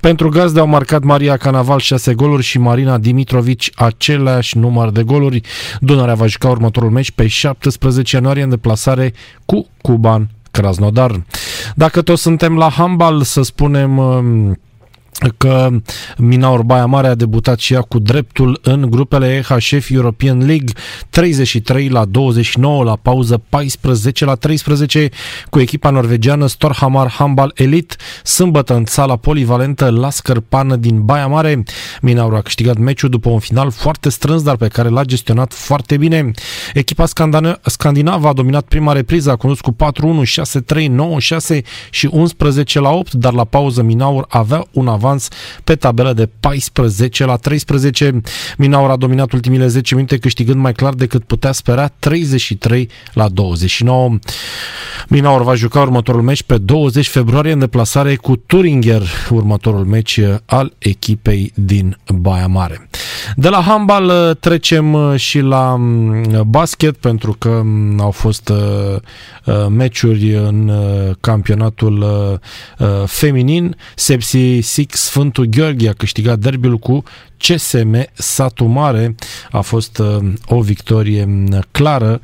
Pentru 0.00 0.28
gazde 0.28 0.60
au 0.60 0.66
marcat 0.66 1.02
Maria 1.02 1.36
Canaval 1.36 1.78
6 1.80 2.14
goluri 2.14 2.42
și 2.42 2.58
Marina 2.58 2.98
Dimitrovici 2.98 3.70
același 3.74 4.58
număr 4.58 4.90
de 4.90 5.02
goluri. 5.02 5.40
Dunărea 5.80 6.14
va 6.14 6.26
juca 6.26 6.48
următorul 6.48 6.90
meci 6.90 7.10
pe 7.10 7.26
17 7.26 8.16
ianuarie 8.16 8.42
în 8.42 8.48
deplasare 8.48 9.12
cu 9.44 9.66
Cuban 9.80 10.28
Krasnodar. 10.50 11.22
Dacă 11.74 12.02
toți 12.02 12.22
suntem 12.22 12.56
la 12.56 12.68
handbal, 12.68 13.22
să 13.22 13.42
spunem 13.42 13.98
um, 13.98 14.58
că 15.36 15.68
Minaur 16.16 16.62
Baia 16.62 16.86
Mare 16.86 17.06
a 17.06 17.14
debutat 17.14 17.58
și 17.58 17.72
ea 17.72 17.80
cu 17.80 17.98
dreptul 17.98 18.58
în 18.62 18.90
grupele 18.90 19.34
EHF 19.36 19.90
European 19.90 20.38
League 20.38 20.72
33 21.10 21.88
la 21.88 22.04
29 22.04 22.84
la 22.84 22.96
pauză 23.02 23.42
14 23.48 24.24
la 24.24 24.34
13 24.34 25.08
cu 25.50 25.60
echipa 25.60 25.90
norvegiană 25.90 26.46
Storhamar 26.46 27.10
Handball 27.10 27.52
Elite 27.54 27.94
sâmbătă 28.24 28.74
în 28.74 28.84
sala 28.86 29.16
polivalentă 29.16 29.90
la 29.90 30.10
Scărpană 30.10 30.76
din 30.76 31.02
Baia 31.02 31.26
Mare. 31.26 31.62
Minaur 32.00 32.34
a 32.34 32.40
câștigat 32.40 32.76
meciul 32.76 33.08
după 33.08 33.28
un 33.28 33.38
final 33.38 33.70
foarte 33.70 34.08
strâns, 34.08 34.42
dar 34.42 34.56
pe 34.56 34.68
care 34.68 34.88
l-a 34.88 35.04
gestionat 35.04 35.52
foarte 35.52 35.96
bine. 35.96 36.30
Echipa 36.74 37.04
scandinavă 37.62 38.28
a 38.28 38.32
dominat 38.32 38.64
prima 38.64 38.92
repriză, 38.92 39.30
a 39.30 39.36
condus 39.36 39.60
cu 39.60 39.72
4-1, 39.72 39.76
6-3, 40.76 40.88
9-6 41.56 41.60
și 41.90 42.08
11 42.12 42.80
la 42.80 42.90
8, 42.90 43.12
dar 43.12 43.32
la 43.32 43.44
pauză 43.44 43.82
Minaur 43.82 44.24
avea 44.28 44.66
un 44.72 44.88
avans 44.88 44.99
avans 45.00 45.28
pe 45.64 45.74
tabelă 45.74 46.12
de 46.12 46.28
14 46.40 47.24
la 47.24 47.36
13. 47.36 48.20
Minaur 48.58 48.90
a 48.90 48.96
dominat 48.96 49.32
ultimile 49.32 49.66
10 49.66 49.94
minute 49.94 50.18
câștigând 50.18 50.60
mai 50.60 50.72
clar 50.72 50.94
decât 50.94 51.24
putea 51.24 51.52
spera 51.52 51.88
33 51.98 52.88
la 53.12 53.28
29. 53.28 54.18
Minaur 55.08 55.42
va 55.42 55.54
juca 55.54 55.80
următorul 55.80 56.22
meci 56.22 56.42
pe 56.42 56.58
20 56.58 57.08
februarie 57.08 57.52
în 57.52 57.58
deplasare 57.58 58.16
cu 58.16 58.36
Turinger, 58.36 59.02
următorul 59.30 59.84
meci 59.84 60.20
al 60.46 60.72
echipei 60.78 61.52
din 61.54 61.96
Baia 62.06 62.46
Mare. 62.46 62.88
De 63.36 63.48
la 63.48 63.60
handbal 63.60 64.04
uh, 64.04 64.36
trecem 64.40 64.92
uh, 64.92 65.18
și 65.18 65.38
la 65.38 65.74
mm, 65.78 66.42
basket 66.46 66.96
pentru 66.96 67.36
că 67.38 67.60
mm, 67.64 68.00
au 68.00 68.10
fost 68.10 68.48
uh, 68.48 69.66
meciuri 69.68 70.34
în 70.34 70.72
campionatul 71.20 72.04
feminin. 73.06 73.76
Sepsi 73.94 74.60
Six 74.90 75.02
Sfântul 75.02 75.44
Gheorghe 75.44 75.88
a 75.88 75.92
câștigat 75.92 76.38
derbiul 76.38 76.78
cu 76.78 77.02
CSM 77.36 78.06
Satu 78.12 78.64
Mare. 78.64 79.14
A 79.50 79.60
fost 79.60 80.02
o 80.46 80.60
victorie 80.60 81.24
mm, 81.24 81.64
clară 81.70 82.20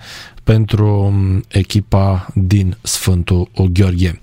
pentru 0.46 1.12
echipa 1.48 2.26
din 2.34 2.76
Sfântul 2.82 3.48
Gheorghe. 3.72 4.20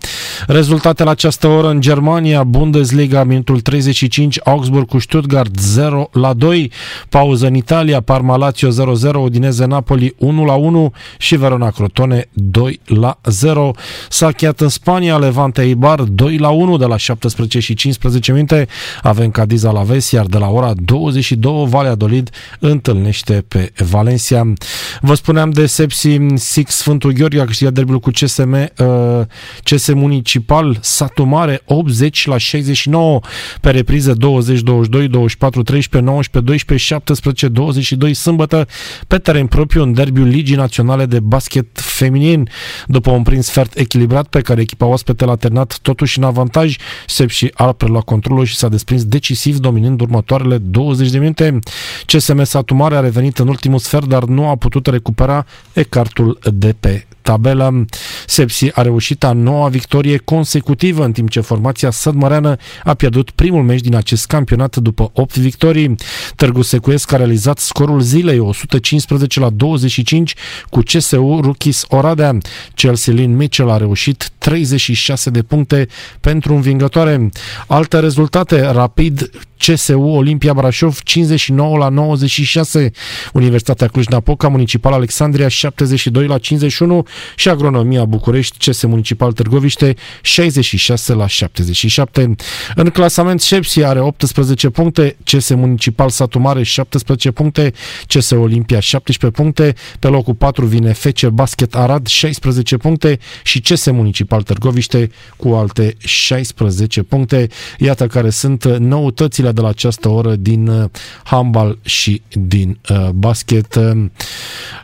Rezultate 0.48 1.04
la 1.04 1.12
această 1.12 1.48
oră 1.48 1.70
în 1.70 1.82
Germania, 1.82 2.44
Bundesliga, 2.44 3.24
minutul 3.24 3.60
35, 3.60 4.40
Augsburg 4.44 4.88
cu 4.88 5.00
Stuttgart 5.00 5.60
0 5.60 6.10
la 6.12 6.34
2, 6.34 6.72
pauză 7.10 7.48
în 7.48 7.56
Italia, 7.56 8.02
Parma 8.02 8.36
Lazio 8.36 8.70
0-0, 8.70 9.14
Udineze 9.14 9.66
Napoli 9.66 10.16
1 10.18 10.46
la 10.46 10.54
1 10.54 10.94
și 11.18 11.36
Verona 11.36 11.70
Crotone 11.70 12.30
2 12.34 12.80
la 12.86 13.20
0. 13.24 13.72
S-a 14.10 14.26
încheiat 14.26 14.60
în 14.60 14.70
Spania, 14.70 15.18
Levante 15.18 15.62
Eibar 15.62 16.02
2 16.02 16.38
la 16.38 16.50
1 16.50 16.78
de 16.78 16.86
la 16.86 16.98
17 16.98 17.60
și 17.60 17.74
15 17.74 18.32
minute, 18.32 18.68
avem 19.02 19.32
Cadiz 19.32 19.64
Alaves, 19.64 20.12
iar 20.12 20.26
de 20.26 20.38
la 20.38 20.50
ora 20.50 20.74
22 20.76 21.66
Valladolid 21.70 22.30
întâlnește 22.60 23.46
pe 23.48 23.72
Valencia. 23.78 24.54
Vă 25.02 25.14
spuneam 25.14 25.50
de 25.50 25.66
Sepsi 25.66 26.13
Six 26.36 26.76
Sfântul 26.76 27.12
Gheorghe 27.12 27.40
a 27.40 27.46
câștigat 27.46 27.74
derbiul 27.74 28.00
cu 28.00 28.10
CSM, 28.10 28.52
uh, 28.52 29.22
CS 29.64 29.94
Municipal 29.94 30.78
Satu 30.82 31.24
Mare 31.24 31.62
80 31.66 32.26
la 32.26 32.38
69 32.38 33.20
pe 33.62 33.70
repriză 33.70 34.14
20, 34.14 34.60
22, 34.60 35.08
24, 35.08 35.64
13, 35.64 36.12
19, 36.12 36.52
12, 36.52 36.94
17, 36.94 37.48
22 37.48 38.14
sâmbătă 38.14 38.68
pe 39.08 39.18
teren 39.18 39.48
propriu 39.48 39.82
în 39.82 39.94
derbiul 39.94 40.28
Ligii 40.28 40.56
Naționale 40.56 41.06
de 41.06 41.20
Basket 41.20 41.68
Feminin. 41.74 42.50
După 42.88 43.12
un 43.12 43.24
prim 43.24 43.42
sfert 43.42 43.78
echilibrat 43.78 44.28
pe 44.28 44.42
care 44.42 44.62
echipa 44.62 44.86
oaspete 44.86 45.26
l-a 45.26 45.36
terminat 45.36 45.78
totuși 45.82 46.18
în 46.18 46.24
avantaj, 46.24 46.76
Sep 47.08 47.30
și 47.30 47.52
Alper 47.54 47.90
la 47.90 48.00
controlul 48.00 48.46
și 48.46 48.56
s-a 48.56 48.68
desprins 48.68 49.06
decisiv 49.06 49.58
dominând 49.58 50.02
următoarele 50.02 50.58
20 50.58 51.10
de 51.10 51.18
minute. 51.18 51.60
CSM 52.06 52.44
Satu 52.44 52.76
Mare 52.76 52.96
a 52.96 53.00
revenit 53.00 53.38
în 53.38 53.48
ultimul 53.48 53.80
sfert, 53.80 54.06
dar 54.06 54.24
nu 54.24 54.48
a 54.48 54.56
putut 54.56 54.88
recupera 54.88 55.46
ecartul 55.74 56.03
startul 56.04 56.40
de 56.54 56.76
pe 56.80 57.06
tabelă. 57.22 57.86
Sepsi 58.28 58.70
a 58.74 58.82
reușit 58.82 59.24
a 59.24 59.32
noua 59.32 59.70
victorie 59.70 60.18
consecutivă, 60.18 61.04
în 61.04 61.12
timp 61.12 61.30
ce 61.30 61.40
formația 61.40 61.92
sădmăreană 61.92 62.56
a 62.84 62.94
pierdut 62.94 63.32
primul 63.32 63.64
meci 63.64 63.82
din 63.82 63.96
acest 63.96 64.26
campionat 64.26 64.76
după 64.76 65.12
8 65.14 65.38
victorii. 65.38 65.96
Târgu 66.36 66.62
Secuiesc 66.62 67.12
a 67.12 67.18
realizat 67.18 67.60
scorul 67.60 68.02
zilei 68.02 68.40
115 68.40 69.40
la 69.40 69.50
25 69.50 70.36
cu 70.70 70.80
CSU 70.80 71.40
Rukis 71.42 71.86
Oradea. 71.90 72.38
Chelsea 72.76 73.14
Lynn 73.14 73.36
Mitchell 73.36 73.70
a 73.70 73.78
reușit 73.78 74.30
36 74.38 75.30
de 75.30 75.42
puncte 75.42 75.88
pentru 76.22 76.54
învingătoare. 76.54 77.30
Alte 77.68 78.00
rezultate, 78.00 78.62
Rapid 78.62 79.30
CSU 79.66 80.02
Olimpia 80.02 80.54
Brașov 80.54 81.00
59 81.04 81.78
la 81.78 81.90
96, 81.90 82.92
Universitatea 83.34 83.88
Cluj-Napoca, 83.88 84.48
Municipal 84.48 84.94
Alexandria 84.94 85.48
72 85.48 86.28
la 86.28 86.38
51 86.38 87.06
și 87.36 87.50
Agronomia 87.50 88.06
București 88.06 88.70
CS 88.70 88.84
Municipal 88.84 89.32
Târgoviște 89.32 89.96
66 90.22 91.14
la 91.14 91.28
77. 91.28 92.36
În 92.76 92.90
clasament 92.90 93.42
Șepsi 93.42 93.84
are 93.84 94.00
18 94.00 94.70
puncte, 94.70 95.18
CS 95.24 95.50
Municipal 95.50 96.10
Satu 96.10 96.40
Mare 96.40 96.64
17 96.64 97.32
puncte, 97.32 97.74
CS 98.08 98.30
Olimpia 98.30 98.80
17 98.80 99.42
puncte, 99.42 99.76
pe 100.00 100.08
locul 100.08 100.34
4 100.34 100.66
vine 100.66 100.94
FC 100.94 101.26
Basket 101.26 101.76
Arad 101.76 102.08
16 102.08 102.78
puncte 102.78 103.20
și 103.44 103.62
CS 103.62 103.86
Municipal 103.86 104.42
Târgoviște 104.42 105.12
cu 105.38 105.50
alte 105.50 105.96
16 105.98 107.04
puncte. 107.04 107.48
Iată 107.78 108.08
care 108.08 108.30
sunt 108.30 108.78
noutățile 108.78 109.52
de 109.54 109.62
la 109.62 109.68
această 109.68 110.10
oră 110.10 110.36
din 110.36 110.68
uh, 110.68 110.90
handball 111.24 111.78
și 111.82 112.22
din 112.32 112.80
uh, 112.90 113.10
basket. 113.10 113.80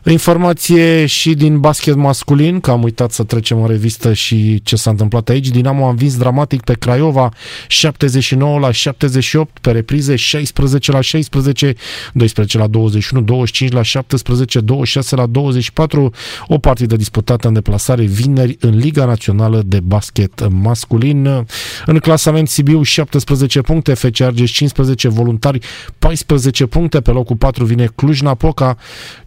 Informație 0.05 1.05
și 1.05 1.33
din 1.33 1.59
basket 1.59 1.95
masculin, 1.95 2.59
că 2.59 2.71
am 2.71 2.83
uitat 2.83 3.11
să 3.11 3.23
trecem 3.23 3.61
în 3.61 3.67
revistă 3.67 4.13
și 4.13 4.61
ce 4.63 4.75
s-a 4.75 4.89
întâmplat 4.89 5.29
aici. 5.29 5.47
Dinamo 5.47 5.85
a 5.85 5.89
învins 5.89 6.17
dramatic 6.17 6.61
pe 6.61 6.73
Craiova 6.73 7.29
79 7.67 8.59
la 8.59 8.71
78, 8.71 9.59
pe 9.59 9.71
reprize 9.71 10.15
16 10.15 10.91
la 10.91 11.01
16, 11.01 11.75
12 12.13 12.57
la 12.57 12.67
21, 12.67 13.21
25 13.21 13.71
la 13.71 13.81
17, 13.81 14.59
26 14.59 15.15
la 15.15 15.25
24, 15.25 16.11
o 16.47 16.57
partidă 16.57 16.95
disputată 16.95 17.47
în 17.47 17.53
deplasare 17.53 18.03
vineri 18.03 18.57
în 18.59 18.77
Liga 18.77 19.05
Națională 19.05 19.61
de 19.65 19.79
Basket 19.79 20.47
Masculin. 20.49 21.45
În 21.85 21.97
clasament 21.97 22.49
Sibiu 22.49 22.81
17 22.81 23.61
puncte, 23.61 23.93
FC 23.93 24.21
Argeș 24.21 24.48
15, 24.51 25.07
Voluntari 25.07 25.61
14 25.99 26.65
puncte, 26.65 27.01
pe 27.01 27.11
locul 27.11 27.35
4 27.35 27.65
vine 27.65 27.85
Cluj-Napoca 27.95 28.77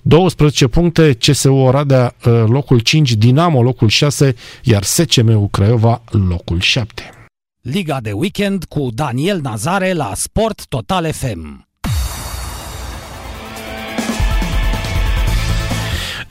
12 0.02 0.66
puncte, 0.66 1.12
CSU 1.14 1.54
Oradea 1.54 2.14
uh, 2.24 2.44
locul 2.46 2.80
5, 2.80 3.14
Dinamo 3.14 3.62
locul 3.62 3.88
6, 3.88 4.34
iar 4.62 4.82
SCM 4.82 5.50
Craiova 5.50 6.02
locul 6.10 6.60
7. 6.60 7.10
Liga 7.60 8.00
de 8.00 8.12
weekend 8.12 8.64
cu 8.64 8.88
Daniel 8.94 9.40
Nazare 9.40 9.92
la 9.92 10.12
Sport 10.14 10.66
Total 10.66 11.12
FM. 11.12 11.71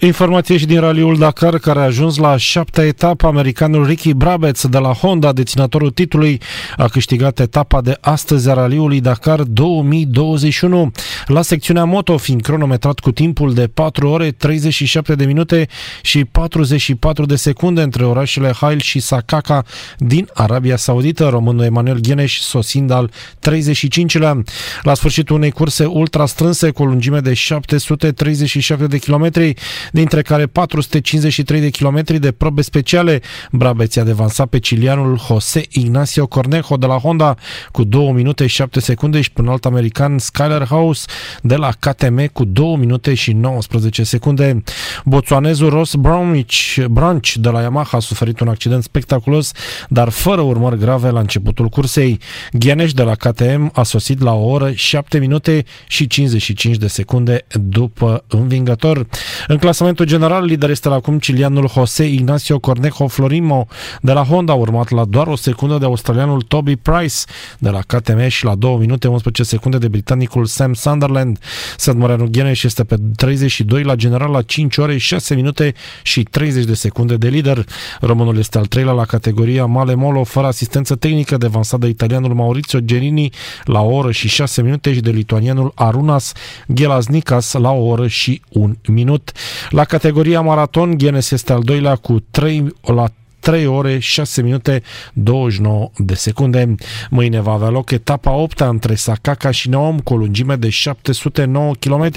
Informație 0.03 0.57
și 0.57 0.65
din 0.65 0.79
raliul 0.79 1.17
Dakar, 1.17 1.57
care 1.57 1.79
a 1.79 1.83
ajuns 1.83 2.17
la 2.17 2.37
șaptea 2.37 2.85
etapă. 2.85 3.27
Americanul 3.27 3.85
Ricky 3.85 4.13
Brabeț 4.13 4.65
de 4.65 4.77
la 4.77 4.93
Honda, 4.93 5.31
deținătorul 5.33 5.91
titlului, 5.91 6.41
a 6.77 6.87
câștigat 6.87 7.39
etapa 7.39 7.81
de 7.81 7.97
astăzi 8.01 8.49
a 8.49 8.53
raliului 8.53 9.01
Dakar 9.01 9.41
2021. 9.41 10.91
La 11.25 11.41
secțiunea 11.41 11.83
moto, 11.83 12.17
fiind 12.17 12.41
cronometrat 12.41 12.99
cu 12.99 13.11
timpul 13.11 13.53
de 13.53 13.67
4 13.67 14.09
ore, 14.09 14.31
37 14.31 15.15
de 15.15 15.25
minute 15.25 15.67
și 16.01 16.25
44 16.25 17.25
de 17.25 17.35
secunde 17.35 17.81
între 17.81 18.05
orașele 18.05 18.51
Hail 18.59 18.79
și 18.79 18.99
Sakaka 18.99 19.65
din 19.97 20.29
Arabia 20.33 20.75
Saudită, 20.75 21.27
românul 21.27 21.63
Emanuel 21.63 21.99
Gheneș 21.99 22.39
sosind 22.39 22.91
al 22.91 23.11
35-lea. 23.49 24.43
La 24.81 24.93
sfârșitul 24.93 25.35
unei 25.35 25.51
curse 25.51 25.85
ultra 25.85 26.25
strânse 26.25 26.69
cu 26.69 26.81
o 26.83 26.85
lungime 26.85 27.19
de 27.19 27.33
737 27.33 28.87
de 28.87 28.97
kilometri, 28.97 29.53
dintre 29.91 30.21
care 30.21 30.45
453 30.45 31.61
de 31.61 31.69
kilometri 31.69 32.19
de 32.19 32.31
probe 32.31 32.61
speciale. 32.61 33.21
Brabeț 33.51 33.95
a 33.95 34.03
devansat 34.03 34.47
pe 34.47 34.59
cilianul 34.59 35.19
Jose 35.27 35.61
Ignacio 35.69 36.27
Cornejo 36.27 36.75
de 36.75 36.85
la 36.85 36.97
Honda 36.97 37.35
cu 37.71 37.83
2 37.83 38.11
minute 38.11 38.47
și 38.47 38.55
7 38.55 38.79
secunde 38.79 39.21
și 39.21 39.31
până 39.31 39.51
alt 39.51 39.65
american 39.65 40.17
Skyler 40.17 40.63
House 40.63 41.05
de 41.41 41.55
la 41.55 41.71
KTM 41.79 42.25
cu 42.33 42.45
2 42.45 42.75
minute 42.75 43.13
și 43.13 43.33
19 43.33 44.03
secunde. 44.03 44.63
Boțoanezul 45.05 45.69
Ross 45.69 45.95
Bromwich, 45.95 46.85
Branch 46.89 47.33
de 47.33 47.49
la 47.49 47.61
Yamaha 47.61 47.97
a 47.97 47.99
suferit 47.99 48.39
un 48.39 48.47
accident 48.47 48.83
spectaculos, 48.83 49.51
dar 49.89 50.09
fără 50.09 50.41
urmări 50.41 50.77
grave 50.77 51.09
la 51.09 51.19
începutul 51.19 51.67
cursei. 51.67 52.19
Gheneș 52.51 52.93
de 52.93 53.03
la 53.03 53.15
KTM 53.15 53.71
a 53.73 53.83
sosit 53.83 54.21
la 54.21 54.33
o 54.33 54.49
oră 54.49 54.71
7 54.71 55.17
minute 55.17 55.63
și 55.87 56.07
55 56.07 56.75
de 56.77 56.87
secunde 56.87 57.45
după 57.61 58.23
învingător. 58.27 59.07
În 59.47 59.57
clasamentul 59.81 60.17
general, 60.17 60.45
lider 60.45 60.69
este 60.69 60.89
la 60.89 60.95
acum 60.95 61.19
cilianul 61.19 61.67
Jose 61.67 62.05
Ignacio 62.05 62.59
Cornejo 62.59 63.07
Florimo 63.07 63.67
de 64.01 64.11
la 64.11 64.23
Honda, 64.23 64.53
urmat 64.53 64.89
la 64.89 65.05
doar 65.05 65.27
o 65.27 65.35
secundă 65.35 65.77
de 65.77 65.85
australianul 65.85 66.41
Toby 66.41 66.75
Price 66.75 67.15
de 67.59 67.69
la 67.69 67.79
KTM 67.87 68.27
și 68.27 68.45
la 68.45 68.55
2 68.55 68.75
minute 68.79 69.07
11 69.07 69.43
secunde 69.43 69.77
de 69.77 69.87
britanicul 69.87 70.45
Sam 70.45 70.73
Sunderland. 70.73 71.39
Sădmăreanu 71.77 72.27
Gheneș 72.31 72.63
este 72.63 72.83
pe 72.83 72.95
32 73.15 73.83
la 73.83 73.95
general 73.95 74.31
la 74.31 74.41
5 74.41 74.77
ore 74.77 74.97
6 74.97 75.35
minute 75.35 75.73
și 76.03 76.23
30 76.23 76.65
de 76.65 76.73
secunde 76.73 77.15
de 77.17 77.27
lider. 77.27 77.65
Românul 78.01 78.37
este 78.37 78.57
al 78.57 78.65
treilea 78.65 78.93
la 78.93 79.05
categoria 79.05 79.65
Male 79.65 79.95
Molo 79.95 80.23
fără 80.23 80.47
asistență 80.47 80.95
tehnică 80.95 81.37
devansat 81.37 81.79
de 81.79 81.87
italianul 81.87 82.33
Maurizio 82.33 82.79
Gerini 82.79 83.29
la 83.63 83.81
o 83.81 83.93
oră 83.93 84.11
și 84.11 84.27
6 84.27 84.61
minute 84.61 84.93
și 84.93 84.99
de 84.99 85.09
lituanianul 85.09 85.71
Arunas 85.75 86.31
Gelasnikas 86.73 87.53
la 87.53 87.71
o 87.71 87.85
oră 87.85 88.07
și 88.07 88.41
un 88.49 88.77
minut. 88.87 89.31
La 89.71 89.85
categoria 89.85 90.41
maraton, 90.41 90.97
Ghenes 90.97 91.31
este 91.31 91.53
al 91.53 91.61
doilea 91.61 91.95
cu 91.95 92.19
3 92.19 92.63
la 92.81 93.11
3 93.41 93.65
ore 93.65 93.99
6 93.99 94.41
minute 94.41 94.81
29 95.13 95.89
de 95.97 96.13
secunde. 96.13 96.75
Mâine 97.09 97.41
va 97.41 97.51
avea 97.51 97.69
loc 97.69 97.91
etapa 97.91 98.31
8 98.31 98.59
între 98.59 98.95
Sakaka 98.95 99.51
și 99.51 99.69
Neom 99.69 99.99
cu 99.99 100.13
o 100.13 100.17
lungime 100.17 100.55
de 100.55 100.69
709 100.69 101.73
km, 101.79 102.09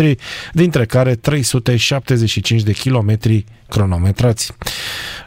dintre 0.53 0.85
care 0.85 1.15
375 1.15 2.63
de 2.63 2.73
km 2.73 3.19
cronometrați. 3.69 4.53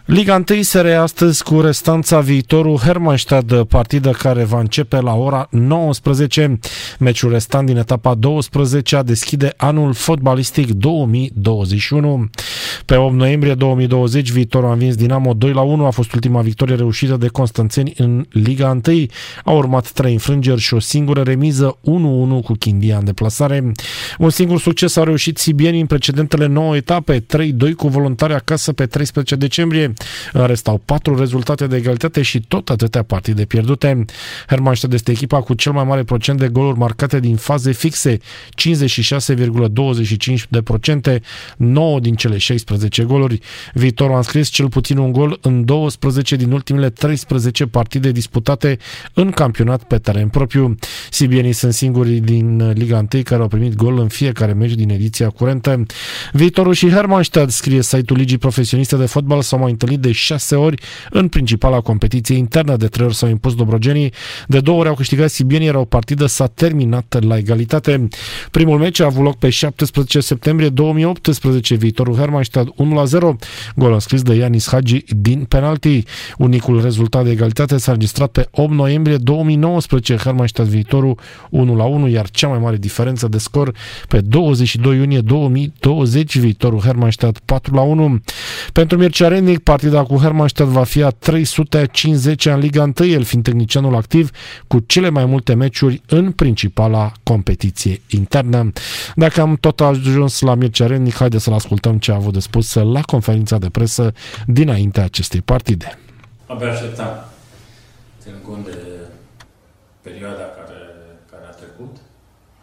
Liga 0.05 0.43
1 0.49 0.62
se 0.62 0.81
rea 0.81 1.01
astăzi 1.01 1.43
cu 1.43 1.62
restanța 1.62 2.19
viitorul 2.19 2.77
Hermannstad, 2.77 3.63
partidă 3.63 4.12
care 4.12 4.43
va 4.43 4.60
începe 4.60 5.01
la 5.01 5.13
ora 5.13 5.47
19. 5.51 6.60
Meciul 6.99 7.31
restant 7.31 7.65
din 7.65 7.77
etapa 7.77 8.13
12 8.13 9.01
deschide 9.05 9.53
anul 9.57 9.93
fotbalistic 9.93 10.71
2021. 10.71 12.29
Pe 12.86 12.95
8 12.95 13.13
noiembrie 13.13 13.53
2020, 13.53 14.31
viitorul 14.31 14.69
a 14.69 14.71
învins 14.71 14.95
Dinamo 14.95 15.33
2 15.33 15.51
la 15.51 15.62
1, 15.62 15.87
a 15.88 15.91
fost 15.91 16.13
ultima 16.13 16.41
victorie 16.41 16.76
reușită 16.76 17.17
de 17.17 17.28
Constanțeni 17.28 17.93
în 17.97 18.26
Liga 18.30 18.80
1. 18.86 19.06
A 19.43 19.52
urmat 19.52 19.91
3 19.91 20.12
înfrângeri 20.12 20.60
și 20.60 20.73
o 20.73 20.80
singură 20.80 21.21
remiză 21.21 21.78
1-1 21.82 21.84
cu 22.43 22.54
Chindia 22.60 22.97
în 22.97 23.06
deplasare. 23.06 23.71
Un 24.17 24.30
singur 24.30 24.60
succes 24.60 24.95
au 24.95 25.04
reușit 25.04 25.38
sibienii 25.38 25.80
în 25.80 25.86
precedentele 25.86 26.45
9 26.45 26.76
etape, 26.76 27.19
3-2 27.19 27.23
cu 27.76 27.88
voluntari 27.88 28.34
acasă 28.34 28.73
pe 28.73 28.86
13 28.86 29.36
decembrie. 29.36 29.93
În 30.34 30.45
rest 30.45 30.67
au 30.67 30.82
patru 30.86 31.17
rezultate 31.17 31.67
de 31.67 31.76
egalitate 31.76 32.21
și 32.21 32.41
tot 32.41 32.69
atâtea 32.69 33.04
partide 33.04 33.45
pierdute. 33.45 34.06
Hermannstadt 34.47 34.93
este 34.93 35.12
echipa 35.12 35.41
cu 35.41 35.54
cel 35.54 35.71
mai 35.71 35.84
mare 35.84 36.04
procent 36.04 36.39
de 36.39 36.47
goluri 36.47 36.78
marcate 36.78 37.19
din 37.19 37.36
faze 37.36 37.71
fixe, 37.71 38.17
56,25 38.17 38.21
de 40.50 40.62
procente, 40.62 41.21
9 41.58 42.00
din 42.00 42.15
cele 42.15 42.38
16 42.38 43.04
goluri. 43.04 43.39
Viitorul 43.73 44.13
a 44.13 44.17
înscris 44.17 44.50
cel 44.50 44.69
puțin 44.69 44.97
un 44.97 45.12
gol 45.12 45.39
în 45.41 45.65
12 45.78 46.36
din 46.36 46.52
ultimele 46.52 46.90
13 46.90 47.66
partide 47.66 48.12
disputate 48.12 48.78
în 49.13 49.32
campionat 49.32 49.84
pe 49.84 49.98
teren 49.98 50.28
propriu. 50.28 50.76
Sibienii 51.12 51.54
sunt 51.54 51.74
singurii 51.74 52.20
din 52.20 52.72
Liga 52.72 53.06
1 53.13 53.24
care 53.24 53.42
au 53.42 53.48
primit 53.48 53.76
gol 53.76 54.00
în 54.00 54.08
fiecare 54.08 54.54
meci 54.54 54.74
din 54.74 54.90
ediția 54.90 55.30
curentă. 55.30 55.86
Viitorul 56.34 56.74
și 56.74 56.90
Hermannstadt, 56.90 57.52
scrie 57.52 57.82
site-ul 57.82 58.20
Ligii 58.20 58.38
Profesioniste 58.38 58.96
de 58.96 59.06
Fotbal, 59.06 59.42
s-au 59.42 59.60
mai 59.60 59.72
întâlnit 59.72 60.00
de 60.00 60.12
șase 60.12 60.56
ori 60.56 60.82
în 61.10 61.28
principala 61.28 61.80
competiție 61.82 62.36
internă. 62.36 62.76
De 62.76 62.88
trei 62.88 63.06
ori 63.06 63.16
s-au 63.16 63.30
impus 63.30 63.56
dobrogenii, 63.56 64.13
de 64.48 64.60
două 64.60 64.80
ori 64.80 64.88
au 64.88 64.96
câștigat 64.96 65.30
sibienii, 65.30 65.68
era 65.68 65.80
o 65.80 65.86
partidă 65.86 66.26
s-a 66.26 66.48
terminat 66.48 67.24
la 67.24 67.38
egalitate. 67.38 68.08
Primul 68.52 68.78
meci 68.78 69.00
a 69.00 69.06
avut 69.06 69.24
loc 69.24 69.38
pe 69.38 69.50
17 69.50 70.20
septembrie 70.20 70.70
2018, 70.70 71.76
viitorul 71.76 72.16
Hermannstadt 72.16 72.70
1-0, 72.70 72.76
gol 73.76 73.94
înscris 73.94 74.22
de 74.22 74.34
Ianis 74.34 74.68
Hagi 74.68 75.04
din 75.08 75.46
penalti. 75.67 76.03
Unicul 76.38 76.82
rezultat 76.82 77.23
de 77.23 77.32
egalitate 77.32 77.77
s-a 77.77 77.91
înregistrat 77.91 78.30
pe 78.30 78.47
8 78.51 78.71
noiembrie 78.71 79.17
2019, 79.17 80.15
Hermannstadt 80.15 80.69
viitorul 80.69 81.19
1-1, 82.08 82.12
iar 82.12 82.30
cea 82.30 82.47
mai 82.47 82.60
mare 82.60 82.77
diferență 82.77 83.27
de 83.27 83.38
scor 83.38 83.73
pe 84.08 84.21
22 84.21 84.95
iunie 84.95 85.19
2020, 85.19 86.38
viitorul 86.38 86.80
Hermannstadt 86.80 87.39
4-1. 87.39 88.21
Pentru 88.73 88.97
Mircea 88.97 89.27
Rennic, 89.27 89.60
partida 89.60 90.03
cu 90.03 90.15
Hermannstadt 90.17 90.69
va 90.69 90.84
fi 90.84 91.03
a 91.03 91.10
350 91.10 92.45
în 92.45 92.60
Liga 92.60 92.91
1, 92.99 93.10
el 93.10 93.23
fiind 93.23 93.43
tehnicianul 93.43 93.95
activ 93.95 94.30
cu 94.67 94.80
cele 94.80 95.10
mai 95.10 95.25
multe 95.25 95.53
meciuri 95.53 96.01
în 96.08 96.32
principala 96.32 97.12
competiție 97.23 98.01
internă. 98.10 98.71
Dacă 99.15 99.41
am 99.41 99.58
tot 99.60 99.82
ajuns 99.82 100.39
la 100.39 100.56
Mircea 100.56 100.88
Rennic, 100.88 101.15
haideți 101.15 101.43
să-l 101.43 101.53
ascultăm 101.53 101.97
ce 101.97 102.12
a 102.12 102.15
avut 102.15 102.34
de 102.34 102.39
spus 102.39 102.73
la 102.73 103.01
conferința 103.01 103.58
de 103.58 103.69
presă 103.69 104.13
dinaintea 104.45 105.03
acestei 105.03 105.41
partide. 105.41 105.57
Abia 106.46 106.72
așteptam, 106.72 107.13
ținând 108.22 108.43
cont 108.43 108.65
de 108.65 108.78
perioada 110.02 110.46
care, 110.58 110.82
care 111.32 111.46
a 111.46 111.58
trecut 111.62 111.96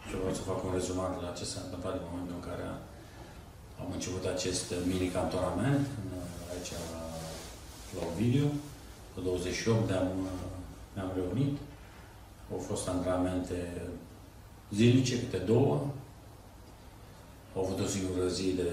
și 0.07 0.15
vreau 0.19 0.33
să 0.33 0.41
fac 0.49 0.63
un 0.63 0.73
rezumat 0.73 1.11
la 1.21 1.35
ce 1.37 1.45
s-a 1.45 1.61
întâmplat 1.63 1.93
în 1.97 2.07
momentul 2.09 2.35
în 2.39 2.47
care 2.49 2.65
am 3.81 3.89
început 3.93 4.23
acest 4.25 4.67
mini 4.89 5.13
cantonament 5.17 5.85
aici 6.51 6.71
la, 6.93 7.01
la 7.95 8.01
Ovidiu. 8.09 8.47
Pe 9.13 9.19
28 9.23 9.89
ne-am, 9.89 10.09
ne-am 10.93 11.11
reunit. 11.15 11.55
Au 12.51 12.59
fost 12.69 12.87
antrenamente 12.87 13.57
zilnice, 14.77 15.19
câte 15.19 15.37
două. 15.37 15.75
Au 17.55 17.63
avut 17.63 17.79
o 17.79 17.87
singură 17.95 18.27
zi 18.27 18.47
de, 18.61 18.69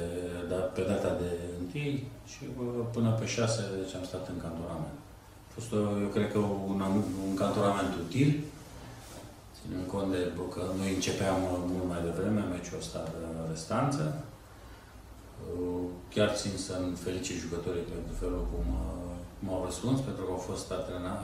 de, 0.48 0.54
pe 0.54 0.82
data 0.82 1.10
de 1.22 1.30
1 1.74 1.98
și 2.30 2.42
până 2.92 3.10
pe 3.10 3.26
6 3.26 3.62
deci 3.80 3.94
am 3.94 4.04
stat 4.04 4.28
în 4.28 4.38
cantonament. 4.44 4.98
A 5.48 5.50
fost, 5.54 5.70
eu 6.04 6.10
cred 6.16 6.32
că 6.32 6.38
un, 6.72 6.80
un 7.28 7.34
cantonament 7.42 7.92
util, 8.04 8.30
ținând 9.56 9.86
cont 9.92 10.10
de 10.14 10.22
că 10.54 10.62
noi 10.78 10.90
începeam 10.94 11.38
mult 11.72 11.88
mai 11.92 12.02
devreme 12.08 12.40
meciul 12.40 12.82
ăsta 12.82 13.00
de 13.12 13.20
restanță. 13.52 14.02
Uh, 15.42 15.84
chiar 16.14 16.30
țin 16.40 16.54
să-mi 16.66 16.96
felicit 17.04 17.36
jucătorii 17.44 17.90
pentru 17.92 18.12
felul 18.22 18.42
cum 18.52 18.66
uh, 18.82 19.12
m-au 19.44 19.62
răspuns, 19.64 19.98
pentru 20.00 20.22
că 20.24 20.30
au 20.32 20.42
fost 20.50 20.66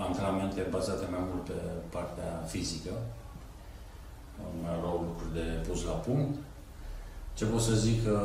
antrenamente 0.07 0.61
bazate 0.75 1.07
mai 1.15 1.23
mult 1.29 1.45
pe 1.51 1.59
partea 1.95 2.31
fizică. 2.53 2.93
Mai 4.63 4.75
erau 4.79 5.07
lucruri 5.09 5.35
de 5.39 5.47
pus 5.67 5.81
la 5.91 5.97
punct. 6.07 6.35
Ce 7.37 7.45
pot 7.45 7.61
să 7.61 7.75
zic 7.75 8.05
că 8.05 8.17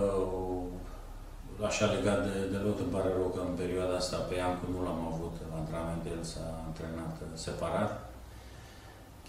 așa 1.70 1.86
legat 1.96 2.20
de, 2.28 2.36
de 2.54 2.60
lot, 2.66 2.80
îmi 2.80 2.94
pare 2.96 3.10
rău 3.18 3.28
că 3.36 3.42
în 3.44 3.56
perioada 3.62 3.96
asta 3.98 4.18
pe 4.28 4.36
Iancu 4.36 4.66
nu 4.76 4.80
l-am 4.86 5.02
avut 5.14 5.36
la 5.50 5.56
antrenament, 5.62 6.04
el 6.14 6.24
s-a 6.32 6.46
antrenat 6.70 7.14
separat. 7.46 7.92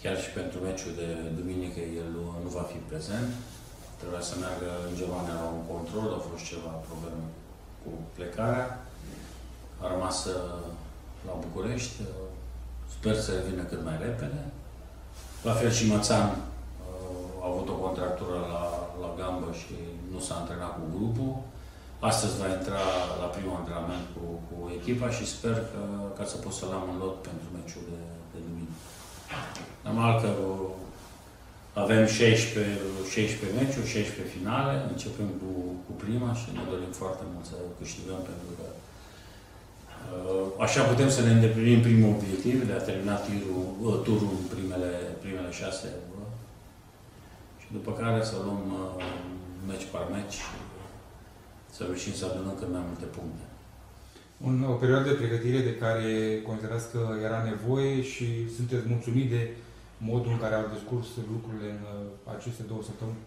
Chiar 0.01 0.17
și 0.23 0.29
pentru 0.39 0.57
meciul 0.67 0.93
de 1.01 1.07
duminică 1.39 1.81
el 1.99 2.07
nu, 2.17 2.25
nu 2.43 2.49
va 2.57 2.65
fi 2.71 2.77
prezent. 2.91 3.29
Trebuia 3.99 4.23
să 4.29 4.35
meargă 4.35 4.69
în 4.87 4.93
Germania 4.99 5.35
la 5.41 5.47
un 5.57 5.63
control, 5.73 6.07
au 6.13 6.23
fost 6.29 6.43
ceva 6.51 6.73
probleme 6.89 7.23
cu 7.81 7.89
plecarea. 8.15 8.67
A 9.81 9.85
rămas 9.93 10.17
uh, 10.25 10.65
la 11.27 11.33
București. 11.45 11.95
Sper 12.95 13.15
să 13.25 13.31
revină 13.31 13.63
cât 13.63 13.81
mai 13.83 13.97
repede. 14.07 14.41
La 15.47 15.53
fel 15.59 15.71
și 15.77 15.89
Mățan 15.91 16.29
uh, 16.29 17.43
a 17.43 17.45
avut 17.51 17.67
o 17.69 17.81
contractură 17.85 18.37
la, 18.53 18.63
la 19.03 19.09
gambă 19.19 19.49
și 19.61 19.75
nu 20.11 20.19
s-a 20.19 20.35
antrenat 20.35 20.73
cu 20.77 20.85
grupul. 20.95 21.33
Astăzi 21.99 22.37
va 22.41 22.47
intra 22.57 22.83
la 23.21 23.27
primul 23.35 23.55
antrenament 23.59 24.05
cu, 24.15 24.25
cu 24.47 24.57
echipa 24.77 25.09
și 25.17 25.33
sper 25.35 25.57
că, 25.71 25.81
ca 26.17 26.25
să 26.31 26.35
pot 26.43 26.53
să-l 26.59 26.73
am 26.79 26.85
în 26.93 26.97
lot 27.03 27.17
pentru 27.29 27.47
meciul 27.55 27.83
de, 27.91 28.01
de 28.31 28.39
duminică. 28.45 28.77
Normal 29.85 30.13
că 30.21 30.29
avem 31.83 32.03
16, 32.05 32.79
16 33.09 33.59
meciuri, 33.59 33.93
16 33.93 34.35
finale, 34.37 34.73
începem 34.91 35.29
cu, 35.41 35.51
cu 35.85 35.91
prima 36.03 36.29
și 36.39 36.47
ne 36.55 36.63
dorim 36.71 36.91
foarte 37.01 37.23
mult 37.31 37.45
să 37.51 37.55
câștigăm 37.79 38.21
pentru 38.29 38.49
că 38.57 38.65
uh, 38.71 40.45
așa 40.65 40.81
putem 40.91 41.09
să 41.15 41.21
ne 41.21 41.31
îndeplinim 41.33 41.81
primul 41.87 42.13
obiectiv 42.15 42.55
de 42.69 42.73
a 42.75 42.85
termina 42.89 43.15
tirul, 43.27 43.63
uh, 43.85 43.97
turul 44.05 44.31
în 44.39 44.45
primele, 44.53 44.91
primele 45.23 45.51
șase 45.61 45.89
și 47.61 47.67
după 47.77 47.91
care 48.01 48.19
să 48.29 48.35
luăm 48.45 48.63
uh, 48.81 49.03
meci 49.69 49.85
par 49.93 50.05
meci 50.15 50.37
să 51.75 51.81
reușim 51.83 52.13
să 52.19 52.25
adunăm 52.25 52.55
cât 52.59 52.69
mai 52.75 52.83
multe 52.89 53.07
puncte. 53.17 53.45
Un, 54.47 54.55
o 54.73 54.75
perioadă 54.83 55.07
de 55.09 55.19
pregătire 55.21 55.59
de 55.69 55.75
care 55.83 56.11
considerați 56.47 56.87
că 56.93 57.01
era 57.27 57.39
nevoie 57.51 57.95
și 58.11 58.27
sunteți 58.57 58.91
mulțumit 58.93 59.27
de 59.35 59.41
modul 60.11 60.31
în 60.35 60.41
care 60.43 60.55
au 60.55 60.73
descurs 60.75 61.07
lucrurile 61.33 61.69
în 61.75 61.83
uh, 61.93 62.35
aceste 62.35 62.63
două 62.71 62.81
săptămâni? 62.89 63.21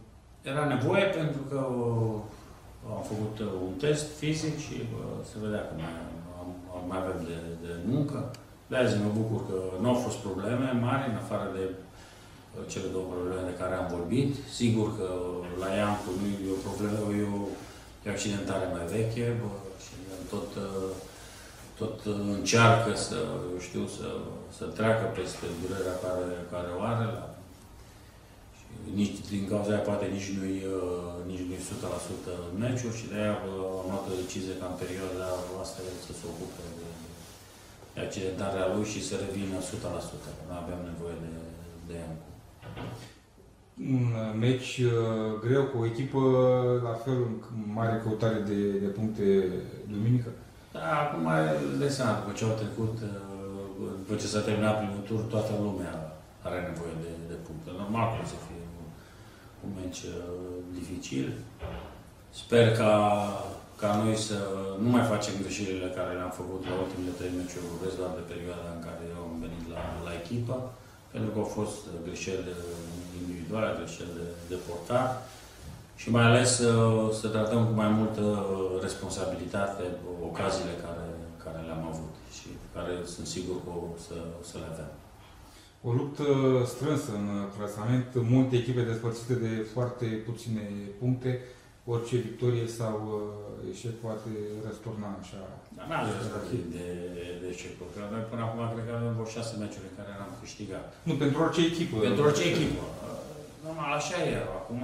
Era 0.51 0.65
nevoie 0.75 1.07
pentru 1.21 1.43
că 1.51 1.61
uh, 1.83 2.17
am 2.97 3.03
făcut 3.13 3.35
uh, 3.47 3.51
un 3.67 3.75
test 3.85 4.07
fizic 4.21 4.57
și 4.67 4.77
se 5.31 5.37
vedea 5.45 5.63
că 5.69 5.73
mai, 5.83 5.95
am, 6.41 6.49
mai 6.91 6.99
avem 7.03 7.19
de, 7.29 7.37
de 7.65 7.73
muncă. 7.93 8.19
De 8.71 8.77
azi 8.77 9.03
mă 9.05 9.11
bucur 9.21 9.41
că 9.49 9.59
nu 9.83 9.89
au 9.93 9.99
fost 10.07 10.19
probleme 10.27 10.69
mari, 10.87 11.11
în 11.11 11.19
afară 11.23 11.47
de 11.59 11.65
cele 12.73 12.89
două 12.95 13.07
probleme 13.15 13.43
de 13.51 13.59
care 13.61 13.75
am 13.77 13.89
vorbit. 13.97 14.31
Sigur 14.61 14.89
că 14.99 15.09
la 15.63 15.69
Iancu 15.79 16.11
nu 16.19 16.27
e 16.49 16.57
o 16.57 16.65
problemă, 16.67 16.99
e 17.23 17.27
o 17.41 17.45
e 18.05 18.11
accidentare 18.11 18.67
mai 18.75 18.87
veche 18.95 19.27
bă, 19.41 19.51
și 19.85 19.93
tot, 20.33 20.51
tot 21.81 21.99
încearcă 22.37 22.91
să, 23.07 23.19
eu 23.53 23.59
știu, 23.69 23.85
să, 23.97 24.07
să 24.57 24.65
treacă 24.79 25.05
peste 25.19 25.47
durerea 25.63 25.97
care, 26.05 26.27
care 26.53 26.71
o 26.79 26.81
are. 26.93 27.07
La, 27.17 27.25
și 28.57 28.65
nici, 28.99 29.19
din 29.33 29.45
cauza 29.51 29.71
aia 29.73 29.89
poate 29.89 30.07
nici 30.17 30.31
nu-i, 30.37 30.61
nici 31.31 31.45
nu-i 31.47 31.65
100% 31.67 32.35
în 32.51 32.55
meciuri 32.63 32.99
și 33.01 33.11
de-aia 33.11 33.35
am 33.81 33.87
luat 33.91 34.05
o 34.11 34.19
decizie 34.23 34.55
ca 34.61 34.67
în 34.71 34.77
perioada 34.83 35.29
asta 35.65 35.81
să 36.07 36.13
se 36.19 36.25
ocupe 36.33 36.63
de, 36.79 36.89
de 37.95 38.01
accidentarea 38.07 38.71
lui 38.73 38.87
și 38.93 39.01
să 39.09 39.15
revină 39.25 39.57
100%. 39.61 40.39
Nu 40.49 40.55
aveam 40.61 40.83
nevoie 40.91 41.17
de, 41.25 41.33
de 41.89 41.95
ea 42.03 42.11
un 43.81 44.05
uh, 44.15 44.35
meci 44.39 44.79
uh, 44.79 45.41
greu 45.45 45.65
cu 45.65 45.79
o 45.79 45.87
echipă 45.87 46.21
la 46.83 46.95
fel 47.05 47.19
în 47.23 47.39
mare 47.79 48.01
căutare 48.03 48.41
de, 48.51 48.61
de 48.85 48.91
puncte 48.99 49.25
duminică? 49.93 50.31
Da, 50.73 50.85
acum 51.05 51.27
de 51.79 51.89
seama, 51.89 52.19
după 52.19 52.33
ce 52.37 52.45
au 52.45 52.55
trecut, 52.63 52.97
uh, 53.03 53.93
după 54.01 54.15
ce 54.21 54.27
s-a 54.27 54.47
terminat 54.47 54.79
primul 54.79 55.03
tur, 55.09 55.21
toată 55.35 55.53
lumea 55.67 55.95
are 56.47 56.59
nevoie 56.69 56.95
de, 57.05 57.13
de 57.31 57.37
puncte. 57.47 57.69
Normal 57.83 58.07
că 58.11 58.27
să 58.35 58.39
fie 58.47 58.63
un, 58.79 58.87
un 59.65 59.71
meci 59.79 60.03
dificil. 60.77 61.29
Sper 62.43 62.67
ca, 62.81 62.93
ca 63.81 63.89
noi 64.03 64.17
să 64.29 64.39
nu 64.83 64.89
mai 64.95 65.05
facem 65.13 65.35
greșelile 65.43 65.89
care 65.99 66.13
le-am 66.15 66.35
făcut 66.41 66.61
la 66.71 66.75
ultimele 66.83 67.19
trei 67.19 67.37
meciuri, 67.39 67.71
vorbesc 67.73 67.97
doar 68.01 68.13
de 68.19 68.31
perioada 68.33 68.69
în 68.77 68.83
care 68.87 69.03
eu 69.13 69.21
am 69.29 69.37
venit 69.47 69.65
la, 69.75 69.83
la 70.07 70.13
echipă, 70.21 70.57
pentru 71.19 71.35
că 71.35 71.43
au 71.45 71.51
fost 71.61 71.81
greșeli 72.07 72.53
individuale, 73.21 73.79
greșeli 73.79 74.17
de, 74.19 74.27
de 74.51 74.59
portar 74.67 75.09
și 76.01 76.09
mai 76.17 76.25
ales 76.31 76.49
să, 76.61 76.71
să 77.21 77.27
tratăm 77.29 77.61
cu 77.67 77.75
mai 77.83 77.91
multă 77.99 78.25
responsabilitate 78.87 79.85
ocaziile 80.31 80.75
care, 80.85 81.07
care 81.45 81.59
le-am 81.67 81.85
avut 81.93 82.15
și 82.37 82.49
care 82.75 82.93
sunt 83.15 83.27
sigur 83.27 83.57
că 83.65 83.71
o 83.85 83.87
să, 84.07 84.15
o 84.41 84.43
să 84.51 84.57
le 84.63 84.69
avem. 84.73 84.91
O 85.89 85.91
luptă 86.01 86.25
strânsă 86.73 87.11
în 87.21 87.29
clasament, 87.57 88.07
multe 88.35 88.57
echipe 88.57 88.83
despărțite 88.91 89.35
de 89.35 89.67
foarte 89.75 90.07
puține 90.29 90.65
puncte, 90.99 91.31
orice 91.95 92.17
victorie 92.27 92.67
sau 92.81 92.95
uh, 93.13 93.71
eșec 93.73 93.95
poate 94.05 94.31
răsturna 94.67 95.09
așa. 95.23 95.41
Dar 95.77 95.87
n 95.89 95.93
are 95.99 96.11
de, 96.75 96.85
de 97.41 97.47
eșecuri. 97.55 97.91
Noi 98.15 98.25
până 98.31 98.43
acum 98.45 98.61
cred 98.73 98.85
că 98.87 98.93
avem 98.95 99.13
vreo 99.17 99.35
șase 99.37 99.53
meciuri 99.63 99.91
în 99.91 99.97
care 99.99 100.11
n-am 100.13 100.35
câștigat. 100.43 100.87
Nu, 101.09 101.15
pentru 101.23 101.39
orice 101.45 101.63
echipă. 101.71 101.95
Pentru 102.09 102.23
orice 102.29 102.45
echipă. 102.53 102.83
Normal, 103.65 103.93
așa 104.01 104.19
e. 104.31 104.35
Acum 104.61 104.81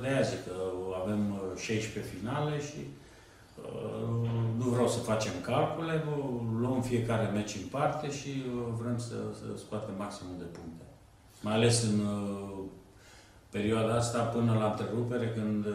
de 0.00 0.06
aia 0.10 0.28
zic 0.30 0.40
că 0.48 0.54
avem 1.00 1.20
16 1.56 1.98
uh, 1.98 2.08
finale 2.14 2.54
și 2.68 2.80
uh, 2.88 4.14
nu 4.60 4.66
vreau 4.74 4.88
să 4.94 5.08
facem 5.10 5.34
calcule, 5.50 5.94
luăm 6.62 6.80
fiecare 6.90 7.26
meci 7.36 7.54
în 7.60 7.66
parte 7.76 8.06
și 8.18 8.30
uh, 8.38 8.62
vrem 8.80 8.98
să, 9.06 9.16
să 9.38 9.46
scoatem 9.62 9.94
maximum 10.04 10.34
de 10.38 10.48
puncte. 10.56 10.84
Mai 11.46 11.54
ales 11.54 11.76
în 11.90 11.98
uh, 12.14 12.58
perioada 13.50 13.94
asta 13.94 14.18
până 14.18 14.52
la 14.60 14.66
întrerupere, 14.70 15.26
când 15.36 15.64
uh, 15.66 15.74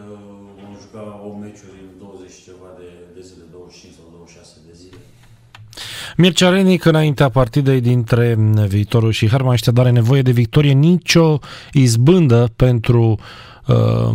vom 0.60 0.72
juca 0.82 1.02
8 1.24 1.40
meciuri 1.40 1.80
în 1.86 1.92
20 1.98 2.30
ceva 2.44 2.68
de, 2.78 2.88
de 3.14 3.20
zile, 3.28 3.44
25 3.52 3.92
sau 3.98 4.04
26 4.12 4.56
de 4.68 4.74
zile. 4.82 4.98
Mircea 6.16 6.48
Renic, 6.48 6.84
înaintea 6.84 7.28
partidei 7.28 7.80
dintre 7.80 8.34
Viitorul 8.66 9.10
și 9.10 9.28
Hermannstadt, 9.28 9.78
are 9.78 9.90
nevoie 9.90 10.22
de 10.22 10.30
victorie, 10.30 10.72
nicio 10.72 11.38
izbândă 11.72 12.52
pentru 12.56 13.18
uh, 13.66 14.10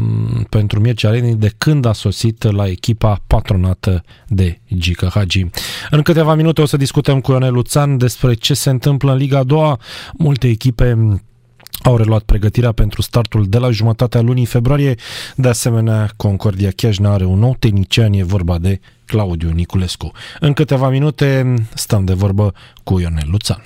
pentru 0.49 0.79
Mircea 0.79 1.09
Renic 1.09 1.35
de 1.35 1.51
când 1.57 1.85
a 1.85 1.93
sosit 1.93 2.43
la 2.43 2.67
echipa 2.67 3.21
patronată 3.27 4.03
de 4.27 4.59
Gica 4.73 5.09
Hagi. 5.09 5.45
În 5.89 6.01
câteva 6.01 6.35
minute 6.35 6.61
o 6.61 6.65
să 6.65 6.77
discutăm 6.77 7.21
cu 7.21 7.31
Ionel 7.31 7.53
Luțan 7.53 7.97
despre 7.97 8.33
ce 8.33 8.53
se 8.53 8.69
întâmplă 8.69 9.11
în 9.11 9.17
Liga 9.17 9.37
a 9.37 9.43
doua. 9.43 9.79
Multe 10.13 10.47
echipe 10.47 11.21
au 11.83 11.97
reluat 11.97 12.23
pregătirea 12.23 12.71
pentru 12.71 13.01
startul 13.01 13.45
de 13.49 13.57
la 13.57 13.71
jumătatea 13.71 14.21
lunii 14.21 14.45
februarie. 14.45 14.95
De 15.35 15.47
asemenea, 15.47 16.09
Concordia 16.17 16.71
Chiajna 16.71 17.13
are 17.13 17.25
un 17.25 17.39
nou 17.39 17.55
tehnician, 17.59 18.13
e 18.13 18.23
vorba 18.23 18.57
de 18.57 18.79
Claudiu 19.05 19.49
Niculescu. 19.49 20.11
În 20.39 20.53
câteva 20.53 20.89
minute 20.89 21.53
stăm 21.73 22.05
de 22.05 22.13
vorbă 22.13 22.53
cu 22.83 22.99
Ionel 22.99 23.27
Luțan. 23.31 23.63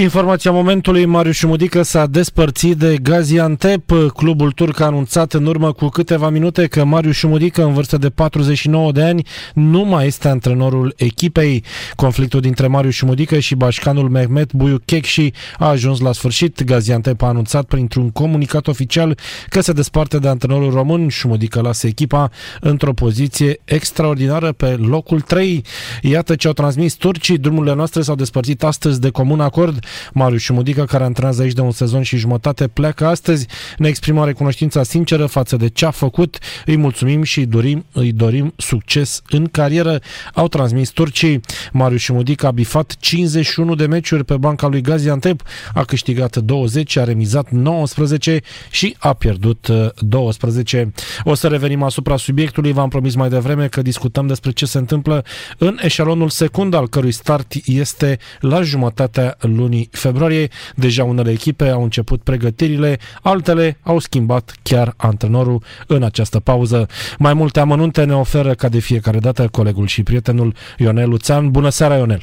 Informația 0.00 0.50
momentului, 0.50 1.04
Marius 1.04 1.42
Mudică 1.42 1.82
s-a 1.82 2.06
despărțit 2.06 2.76
de 2.76 2.96
Gaziantep. 3.02 3.92
Clubul 4.14 4.52
turc 4.52 4.80
a 4.80 4.84
anunțat 4.84 5.32
în 5.32 5.46
urmă 5.46 5.72
cu 5.72 5.88
câteva 5.88 6.28
minute 6.28 6.66
că 6.66 6.84
Marius 6.84 7.22
Mudică, 7.22 7.64
în 7.64 7.72
vârstă 7.72 7.96
de 7.96 8.10
49 8.10 8.92
de 8.92 9.02
ani, 9.02 9.26
nu 9.54 9.84
mai 9.84 10.06
este 10.06 10.28
antrenorul 10.28 10.94
echipei. 10.96 11.64
Conflictul 11.96 12.40
dintre 12.40 12.66
Marius 12.66 13.00
Mudică 13.00 13.38
și 13.38 13.54
bașcanul 13.54 14.08
Mehmet 14.08 14.52
Buyukekshi 14.52 15.32
a 15.58 15.68
ajuns 15.68 16.00
la 16.00 16.12
sfârșit. 16.12 16.64
Gaziantep 16.64 17.22
a 17.22 17.26
anunțat 17.26 17.64
printr-un 17.64 18.10
comunicat 18.10 18.66
oficial 18.66 19.18
că 19.48 19.60
se 19.60 19.72
desparte 19.72 20.18
de 20.18 20.28
antrenorul 20.28 20.70
român. 20.70 21.08
Șumudică 21.08 21.60
lasă 21.60 21.86
echipa 21.86 22.30
într-o 22.60 22.92
poziție 22.92 23.60
extraordinară 23.64 24.52
pe 24.52 24.66
locul 24.66 25.20
3. 25.20 25.64
Iată 26.02 26.34
ce 26.34 26.46
au 26.46 26.52
transmis 26.52 26.94
turcii. 26.94 27.38
Drumurile 27.38 27.74
noastre 27.74 28.02
s-au 28.02 28.14
despărțit 28.14 28.62
astăzi 28.62 29.00
de 29.00 29.10
comun 29.10 29.40
acord. 29.40 29.86
Marius 30.12 30.42
Șumudică, 30.42 30.84
care 30.84 31.04
antrenează 31.04 31.42
aici 31.42 31.52
de 31.52 31.60
un 31.60 31.70
sezon 31.70 32.02
și 32.02 32.16
jumătate, 32.16 32.68
pleacă 32.68 33.06
astăzi. 33.06 33.46
Ne 33.78 33.88
exprimă 33.88 34.24
recunoștința 34.24 34.82
sinceră 34.82 35.26
față 35.26 35.56
de 35.56 35.68
ce 35.68 35.86
a 35.86 35.90
făcut. 35.90 36.38
Îi 36.66 36.76
mulțumim 36.76 37.22
și 37.22 37.38
îi 37.38 37.46
dorim, 37.46 37.84
îi 37.92 38.12
dorim 38.12 38.52
succes 38.56 39.22
în 39.28 39.46
carieră. 39.46 40.00
Au 40.34 40.48
transmis 40.48 40.90
turcii. 40.90 41.40
Marius 41.72 42.00
Șumudică 42.00 42.46
a 42.46 42.50
bifat 42.50 42.96
51 42.98 43.74
de 43.74 43.86
meciuri 43.86 44.24
pe 44.24 44.36
banca 44.36 44.66
lui 44.66 44.80
Gaziantep, 44.80 45.42
a 45.74 45.84
câștigat 45.84 46.36
20, 46.36 46.96
a 46.96 47.04
remizat 47.04 47.50
19 47.50 48.40
și 48.70 48.96
a 48.98 49.12
pierdut 49.12 49.68
12. 49.98 50.92
Uh, 50.96 51.32
o 51.32 51.34
să 51.34 51.48
revenim 51.48 51.82
asupra 51.82 52.16
subiectului, 52.16 52.72
v-am 52.72 52.88
promis 52.88 53.14
mai 53.14 53.28
devreme 53.28 53.68
că 53.68 53.82
discutăm 53.82 54.26
despre 54.26 54.50
ce 54.50 54.66
se 54.66 54.78
întâmplă 54.78 55.24
în 55.58 55.78
eșalonul 55.82 56.28
secund, 56.28 56.74
al 56.74 56.88
cărui 56.88 57.12
start 57.12 57.52
este 57.64 58.18
la 58.40 58.62
jumătatea 58.62 59.36
lunii 59.40 59.67
februarie. 59.90 60.48
Deja 60.74 61.04
unele 61.04 61.30
echipe 61.30 61.68
au 61.68 61.82
început 61.82 62.22
pregătirile, 62.22 62.96
altele 63.22 63.76
au 63.82 63.98
schimbat 63.98 64.54
chiar 64.62 64.92
antrenorul 64.96 65.62
în 65.86 66.02
această 66.02 66.40
pauză. 66.40 66.86
Mai 67.18 67.34
multe 67.34 67.60
amănunte 67.60 68.04
ne 68.04 68.14
oferă 68.14 68.52
ca 68.52 68.68
de 68.68 68.78
fiecare 68.78 69.18
dată 69.18 69.48
colegul 69.50 69.86
și 69.86 70.02
prietenul 70.02 70.52
Ionel 70.78 71.08
Luțan. 71.08 71.50
Bună 71.50 71.68
seara, 71.68 71.96
Ionel! 71.96 72.20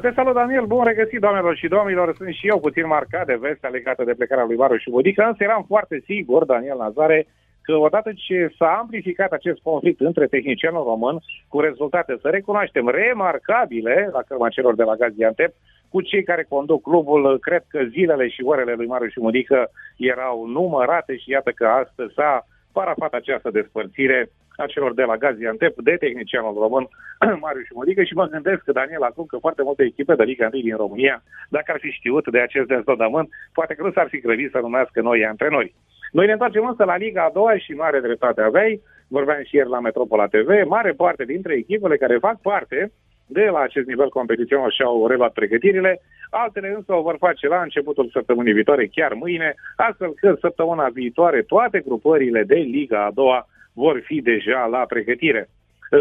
Te 0.00 0.12
salut, 0.14 0.34
Daniel, 0.34 0.66
bun 0.66 0.84
regăsit, 0.84 1.20
doamnelor 1.20 1.56
și 1.56 1.68
domnilor. 1.68 2.14
Sunt 2.16 2.34
și 2.34 2.46
eu 2.46 2.58
puțin 2.60 2.86
marcat 2.86 3.26
de 3.26 3.38
vestea 3.40 3.68
legată 3.68 4.04
de 4.04 4.14
plecarea 4.14 4.44
lui 4.44 4.56
Varu 4.56 4.76
și 4.76 4.90
Budică, 4.90 5.24
însă 5.26 5.42
eram 5.42 5.64
foarte 5.66 6.02
sigur, 6.04 6.44
Daniel 6.44 6.76
Nazare, 6.78 7.26
că 7.62 7.72
odată 7.76 8.12
ce 8.16 8.54
s-a 8.58 8.76
amplificat 8.80 9.30
acest 9.32 9.58
conflict 9.62 10.00
între 10.00 10.26
tehnicianul 10.26 10.84
român, 10.84 11.16
cu 11.48 11.60
rezultate, 11.60 12.18
să 12.20 12.28
recunoaștem, 12.28 12.88
remarcabile 12.88 14.10
la 14.12 14.22
cărma 14.28 14.48
celor 14.48 14.74
de 14.74 14.82
la 14.82 14.94
Gaziantep, 14.94 15.52
cu 15.94 16.00
cei 16.00 16.24
care 16.30 16.46
conduc 16.48 16.82
clubul, 16.82 17.38
cred 17.38 17.64
că 17.68 17.78
zilele 17.94 18.28
și 18.28 18.42
orele 18.52 18.72
lui 18.72 18.86
Marius 18.86 19.12
și 19.12 19.20
Mudică 19.20 19.70
erau 19.96 20.46
numărate 20.46 21.16
și 21.16 21.30
iată 21.30 21.50
că 21.50 21.66
astăzi 21.66 22.14
s-a 22.14 22.46
parafat 22.72 23.12
această 23.12 23.50
despărțire 23.50 24.28
a 24.56 24.66
celor 24.66 24.94
de 24.94 25.02
la 25.02 25.16
Gaziantep, 25.16 25.74
de 25.76 25.96
tehnicianul 26.04 26.54
român 26.64 26.84
Marius 27.44 27.70
Modică 27.74 28.02
și 28.02 28.14
mă 28.14 28.26
gândesc 28.26 28.62
că 28.64 28.72
Daniel 28.72 29.02
acum 29.02 29.24
că 29.24 29.36
foarte 29.36 29.62
multe 29.62 29.82
echipe 29.82 30.14
de 30.14 30.22
Liga 30.22 30.48
1 30.52 30.62
din 30.62 30.76
România, 30.76 31.22
dacă 31.48 31.68
ar 31.72 31.78
fi 31.80 31.90
știut 31.90 32.30
de 32.30 32.40
acest 32.40 32.66
deznodământ, 32.66 33.28
poate 33.52 33.74
că 33.74 33.82
nu 33.82 33.92
s-ar 33.92 34.08
fi 34.08 34.20
grăbit 34.20 34.50
să 34.50 34.58
numească 34.58 35.00
noi 35.00 35.26
antrenori. 35.26 35.74
Noi 36.12 36.26
ne 36.26 36.32
întoarcem 36.32 36.66
însă 36.66 36.84
la 36.84 36.96
Liga 36.96 37.22
a 37.24 37.34
doua 37.38 37.56
și 37.56 37.72
mare 37.72 38.00
dreptate 38.00 38.40
aveai, 38.40 38.82
vorbeam 39.08 39.42
și 39.44 39.56
ieri 39.56 39.68
la 39.68 39.80
Metropola 39.80 40.26
TV, 40.26 40.50
mare 40.66 40.92
parte 40.92 41.24
dintre 41.24 41.54
echipele 41.54 41.96
care 41.96 42.24
fac 42.26 42.40
parte 42.40 42.92
de 43.26 43.44
la 43.44 43.60
acest 43.60 43.86
nivel 43.86 44.08
competițional 44.08 44.70
și-au 44.70 45.06
reluat 45.06 45.32
pregătirile, 45.32 46.00
altele 46.30 46.72
însă 46.76 46.94
o 46.94 47.02
vor 47.02 47.16
face 47.18 47.48
la 47.48 47.62
începutul 47.62 48.10
săptămânii 48.12 48.52
viitoare, 48.52 48.86
chiar 48.86 49.12
mâine, 49.12 49.54
astfel 49.76 50.12
că 50.20 50.36
săptămâna 50.40 50.88
viitoare 50.88 51.42
toate 51.42 51.80
grupările 51.86 52.42
de 52.42 52.54
Liga 52.54 53.04
a 53.04 53.10
doua 53.10 53.48
vor 53.72 54.00
fi 54.04 54.20
deja 54.20 54.66
la 54.66 54.78
pregătire. 54.78 55.48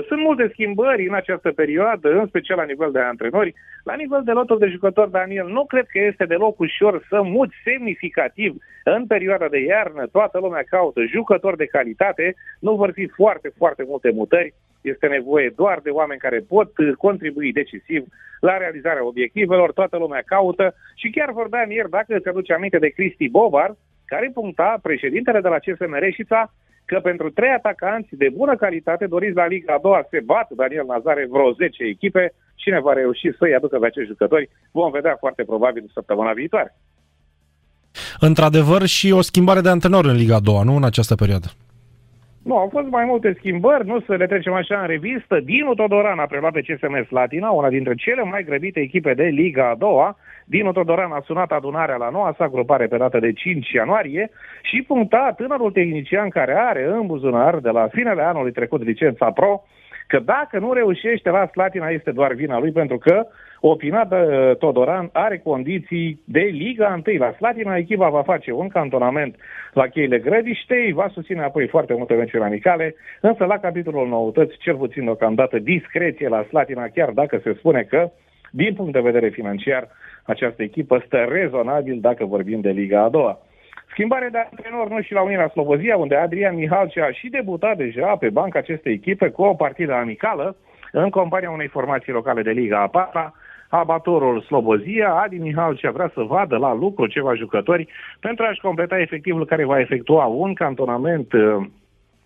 Sunt 0.07 0.21
multe 0.21 0.49
schimbări 0.51 1.07
în 1.07 1.13
această 1.13 1.51
perioadă, 1.51 2.09
în 2.19 2.27
special 2.27 2.57
la 2.57 2.63
nivel 2.63 2.91
de 2.91 2.99
antrenori. 2.99 3.53
La 3.83 3.93
nivel 3.93 4.21
de 4.25 4.31
loturi 4.31 4.59
de 4.59 4.67
jucători, 4.67 5.11
Daniel, 5.11 5.47
nu 5.47 5.65
cred 5.65 5.85
că 5.85 5.99
este 5.99 6.25
deloc 6.25 6.59
ușor 6.59 7.05
să 7.09 7.21
muți 7.21 7.55
semnificativ 7.63 8.55
în 8.83 9.05
perioada 9.05 9.47
de 9.47 9.59
iarnă. 9.59 10.07
Toată 10.07 10.39
lumea 10.39 10.63
caută 10.69 11.01
jucători 11.03 11.57
de 11.57 11.65
calitate. 11.65 12.35
Nu 12.59 12.75
vor 12.75 12.91
fi 12.91 13.07
foarte, 13.07 13.51
foarte 13.57 13.83
multe 13.87 14.11
mutări. 14.11 14.53
Este 14.91 15.07
nevoie 15.07 15.53
doar 15.55 15.79
de 15.83 15.89
oameni 15.89 16.19
care 16.19 16.45
pot 16.47 16.71
contribui 16.97 17.51
decisiv 17.51 18.05
la 18.39 18.57
realizarea 18.57 19.05
obiectivelor. 19.05 19.71
Toată 19.71 19.97
lumea 19.97 20.21
caută 20.25 20.75
și 20.95 21.09
chiar 21.09 21.31
vorbeam 21.31 21.71
ieri, 21.71 21.89
dacă 21.89 22.15
îți 22.15 22.27
aduce 22.27 22.53
aminte 22.53 22.77
de 22.77 22.89
Cristi 22.89 23.29
Bobar, 23.29 23.75
care 24.05 24.31
puncta 24.33 24.79
președintele 24.81 25.39
de 25.41 25.47
la 25.47 25.59
CSM 25.59 25.93
Reșița 25.99 26.53
că 26.85 26.99
pentru 26.99 27.29
trei 27.29 27.49
atacanți 27.49 28.15
de 28.15 28.29
bună 28.29 28.55
calitate 28.55 29.05
doriți 29.05 29.35
la 29.35 29.47
Liga 29.47 29.73
a 29.73 29.79
doua 29.81 30.07
se 30.09 30.19
bat 30.19 30.47
Daniel 30.55 30.85
Nazare 30.87 31.27
vreo 31.31 31.51
10 31.51 31.83
echipe. 31.83 32.33
Cine 32.55 32.79
va 32.79 32.93
reuși 32.93 33.37
să-i 33.37 33.55
aducă 33.55 33.77
pe 33.79 33.85
acești 33.85 34.09
jucători 34.09 34.49
vom 34.71 34.91
vedea 34.91 35.15
foarte 35.19 35.43
probabil 35.43 35.89
săptămâna 35.93 36.33
viitoare. 36.33 36.75
Într-adevăr 38.19 38.85
și 38.85 39.11
o 39.11 39.21
schimbare 39.21 39.61
de 39.61 39.69
antrenor 39.69 40.05
în 40.05 40.15
Liga 40.15 40.35
a 40.35 40.39
doua, 40.39 40.63
nu 40.63 40.75
în 40.75 40.83
această 40.83 41.15
perioadă. 41.15 41.47
Nu, 42.43 42.57
au 42.57 42.69
fost 42.71 42.87
mai 42.87 43.05
multe 43.05 43.35
schimbări, 43.37 43.87
nu 43.87 43.99
să 43.99 44.15
le 44.15 44.25
trecem 44.25 44.53
așa 44.53 44.79
în 44.79 44.87
revistă. 44.87 45.39
Dinu 45.39 45.73
Todoran 45.73 46.19
a 46.19 46.25
preluat 46.25 46.53
pe 46.53 46.61
CSM 46.61 47.05
Slatina, 47.05 47.49
una 47.49 47.69
dintre 47.69 47.95
cele 47.95 48.23
mai 48.23 48.43
grăbite 48.43 48.79
echipe 48.79 49.13
de 49.13 49.23
Liga 49.23 49.69
a 49.69 49.75
doua. 49.75 50.17
Dinu 50.45 50.71
Todoran 50.71 51.11
a 51.11 51.21
sunat 51.25 51.51
adunarea 51.51 51.95
la 51.95 52.09
noua 52.09 52.33
sa 52.37 52.47
grupare 52.47 52.87
pe 52.87 52.97
data 52.97 53.19
de 53.19 53.33
5 53.33 53.71
ianuarie 53.71 54.29
și 54.61 54.81
puncta 54.81 55.33
tânărul 55.37 55.71
tehnician 55.71 56.29
care 56.29 56.53
are 56.57 56.85
în 56.85 57.05
buzunar 57.07 57.57
de 57.57 57.69
la 57.69 57.87
finele 57.87 58.21
anului 58.21 58.51
trecut 58.51 58.83
licența 58.83 59.31
pro 59.31 59.63
că 60.07 60.19
dacă 60.19 60.59
nu 60.59 60.73
reușește 60.73 61.29
la 61.29 61.47
Slatina 61.47 61.87
este 61.87 62.11
doar 62.11 62.33
vina 62.33 62.59
lui 62.59 62.71
pentru 62.71 62.97
că 62.97 63.27
opinat 63.65 64.11
uh, 64.11 64.55
Todoran 64.57 65.09
are 65.13 65.37
condiții 65.37 66.21
de 66.25 66.39
Liga 66.39 67.01
1. 67.07 67.17
La 67.17 67.33
Slatina 67.37 67.75
echipa 67.75 68.09
va 68.09 68.21
face 68.21 68.51
un 68.51 68.67
cantonament 68.67 69.35
la 69.73 69.87
cheile 69.87 70.19
grădiștei, 70.19 70.91
va 70.91 71.07
susține 71.13 71.43
apoi 71.43 71.67
foarte 71.67 71.93
multe 71.93 72.13
meciuri 72.13 72.43
amicale, 72.43 72.95
însă 73.21 73.45
la 73.45 73.57
capitolul 73.57 74.07
noutăți, 74.07 74.57
cel 74.57 74.75
puțin 74.75 75.03
deocamdată, 75.03 75.59
discreție 75.59 76.27
la 76.27 76.43
Slatina, 76.43 76.87
chiar 76.87 77.09
dacă 77.09 77.39
se 77.43 77.53
spune 77.53 77.81
că, 77.81 78.11
din 78.51 78.73
punct 78.73 78.93
de 78.93 78.99
vedere 78.99 79.29
financiar, 79.29 79.87
această 80.23 80.63
echipă 80.63 81.03
stă 81.05 81.17
rezonabil 81.29 81.99
dacă 81.99 82.25
vorbim 82.25 82.61
de 82.61 82.69
Liga 82.69 83.01
a 83.01 83.09
doua. 83.09 83.39
Schimbare 83.89 84.29
de 84.31 84.37
antrenor 84.37 84.89
nu 84.89 85.01
și 85.01 85.13
la 85.13 85.21
Unirea 85.21 85.47
Slobozia, 85.47 85.97
unde 85.97 86.15
Adrian 86.15 86.55
Mihalcea 86.55 87.05
a 87.05 87.11
și 87.11 87.29
debutat 87.29 87.77
deja 87.77 88.15
pe 88.15 88.29
banca 88.29 88.59
acestei 88.59 88.93
echipe 88.93 89.29
cu 89.29 89.41
o 89.41 89.53
partidă 89.53 89.93
amicală 89.93 90.55
în 90.91 91.09
compania 91.09 91.51
unei 91.51 91.67
formații 91.67 92.11
locale 92.11 92.41
de 92.41 92.51
Liga 92.51 92.81
a 92.81 92.87
patra, 92.87 93.33
abatorul 93.79 94.41
Slobozia, 94.41 95.13
Adi 95.13 95.37
Mihalcea 95.37 95.91
vrea 95.91 96.11
să 96.13 96.21
vadă 96.21 96.57
la 96.57 96.73
lucru 96.73 97.07
ceva 97.07 97.35
jucători 97.35 97.87
pentru 98.19 98.45
a-și 98.45 98.61
completa 98.61 98.99
efectivul 98.99 99.45
care 99.45 99.65
va 99.65 99.79
efectua 99.79 100.25
un 100.25 100.53
cantonament 100.53 101.33
uh, 101.33 101.65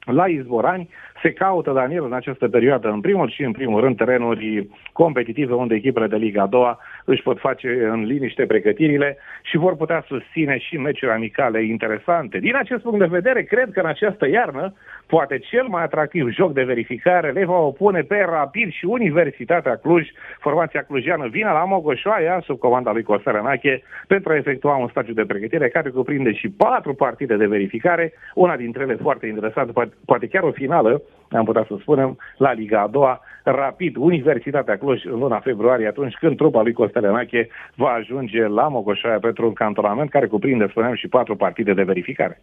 la 0.06 0.28
Izborani 0.28 0.90
se 1.22 1.32
caută, 1.34 1.72
Daniel, 1.72 2.04
în 2.04 2.14
această 2.14 2.48
perioadă, 2.48 2.90
în 2.90 3.02
primul 3.02 3.30
și 3.30 3.44
în 3.44 3.52
primul 3.52 3.82
rând, 3.82 3.98
terenuri 3.98 4.68
competitive 4.92 5.54
unde 5.54 5.76
echipele 5.76 6.08
de 6.08 6.16
Liga 6.16 6.42
a 6.42 6.48
doua 6.48 6.80
își 7.06 7.22
pot 7.22 7.40
face 7.40 7.88
în 7.92 8.04
liniște 8.04 8.46
pregătirile 8.46 9.18
și 9.42 9.58
vor 9.58 9.76
putea 9.76 10.04
susține 10.08 10.58
și 10.58 10.78
meciuri 10.78 11.12
amicale 11.12 11.64
interesante. 11.64 12.38
Din 12.38 12.56
acest 12.56 12.82
punct 12.82 13.00
de 13.00 13.06
vedere, 13.06 13.44
cred 13.44 13.70
că 13.72 13.80
în 13.80 13.86
această 13.86 14.28
iarnă, 14.28 14.74
poate 15.06 15.38
cel 15.38 15.68
mai 15.68 15.84
atractiv 15.84 16.30
joc 16.30 16.54
de 16.54 16.64
verificare 16.64 17.32
le 17.32 17.46
va 17.46 17.58
opune 17.58 18.02
pe 18.02 18.26
Rapid 18.30 18.72
și 18.72 18.86
Universitatea 18.86 19.76
Cluj. 19.76 20.08
Formația 20.40 20.82
clujiană 20.82 21.28
vine 21.28 21.50
la 21.52 21.66
Mogoșoaia, 21.66 22.42
sub 22.46 22.60
comanda 22.60 22.92
lui 22.92 23.04
Costel 23.04 23.36
Anache, 23.36 23.84
pentru 24.08 24.32
a 24.32 24.36
efectua 24.36 24.76
un 24.76 24.88
stagiu 24.88 25.14
de 25.14 25.26
pregătire 25.26 25.70
care 25.70 25.90
cuprinde 25.90 26.34
și 26.34 26.50
patru 26.50 26.94
partide 26.94 27.36
de 27.36 27.46
verificare, 27.46 28.14
una 28.34 28.56
dintre 28.56 28.84
ele 28.84 28.96
foarte 28.96 29.28
interesantă, 29.28 29.90
poate 30.06 30.28
chiar 30.28 30.44
o 30.44 30.52
finală, 30.52 31.02
am 31.32 31.46
putea 31.46 31.66
să 31.68 31.76
spunem, 31.80 32.18
la 32.38 32.52
Liga 32.52 32.82
a 32.82 32.88
doua, 32.88 33.22
rapid, 33.44 33.96
Universitatea 33.96 34.78
Cluj 34.78 35.06
în 35.06 35.20
luna 35.20 35.40
februarie, 35.40 35.88
atunci 35.88 36.14
când 36.20 36.36
trupa 36.36 36.62
lui 36.62 36.74
Costelenache 36.74 37.48
va 37.76 37.88
ajunge 37.88 38.48
la 38.48 38.68
Mogoșoaia 38.68 39.20
pentru 39.20 39.48
un 39.48 39.54
cantonament 39.54 40.10
care 40.10 40.28
cuprinde, 40.28 40.68
spuneam, 40.70 40.96
și 40.96 41.08
patru 41.08 41.36
partide 41.36 41.74
de 41.74 41.84
verificare. 41.84 42.42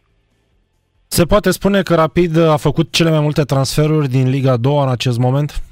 Se 1.07 1.25
poate 1.25 1.51
spune 1.51 1.83
că 1.83 1.95
Rapid 1.95 2.37
a 2.39 2.57
făcut 2.57 2.93
cele 2.93 3.11
mai 3.11 3.21
multe 3.21 3.43
transferuri 3.43 4.09
din 4.09 4.29
Liga 4.29 4.51
a 4.51 4.57
doua 4.57 4.83
în 4.83 4.91
acest 4.91 5.19
moment? 5.19 5.63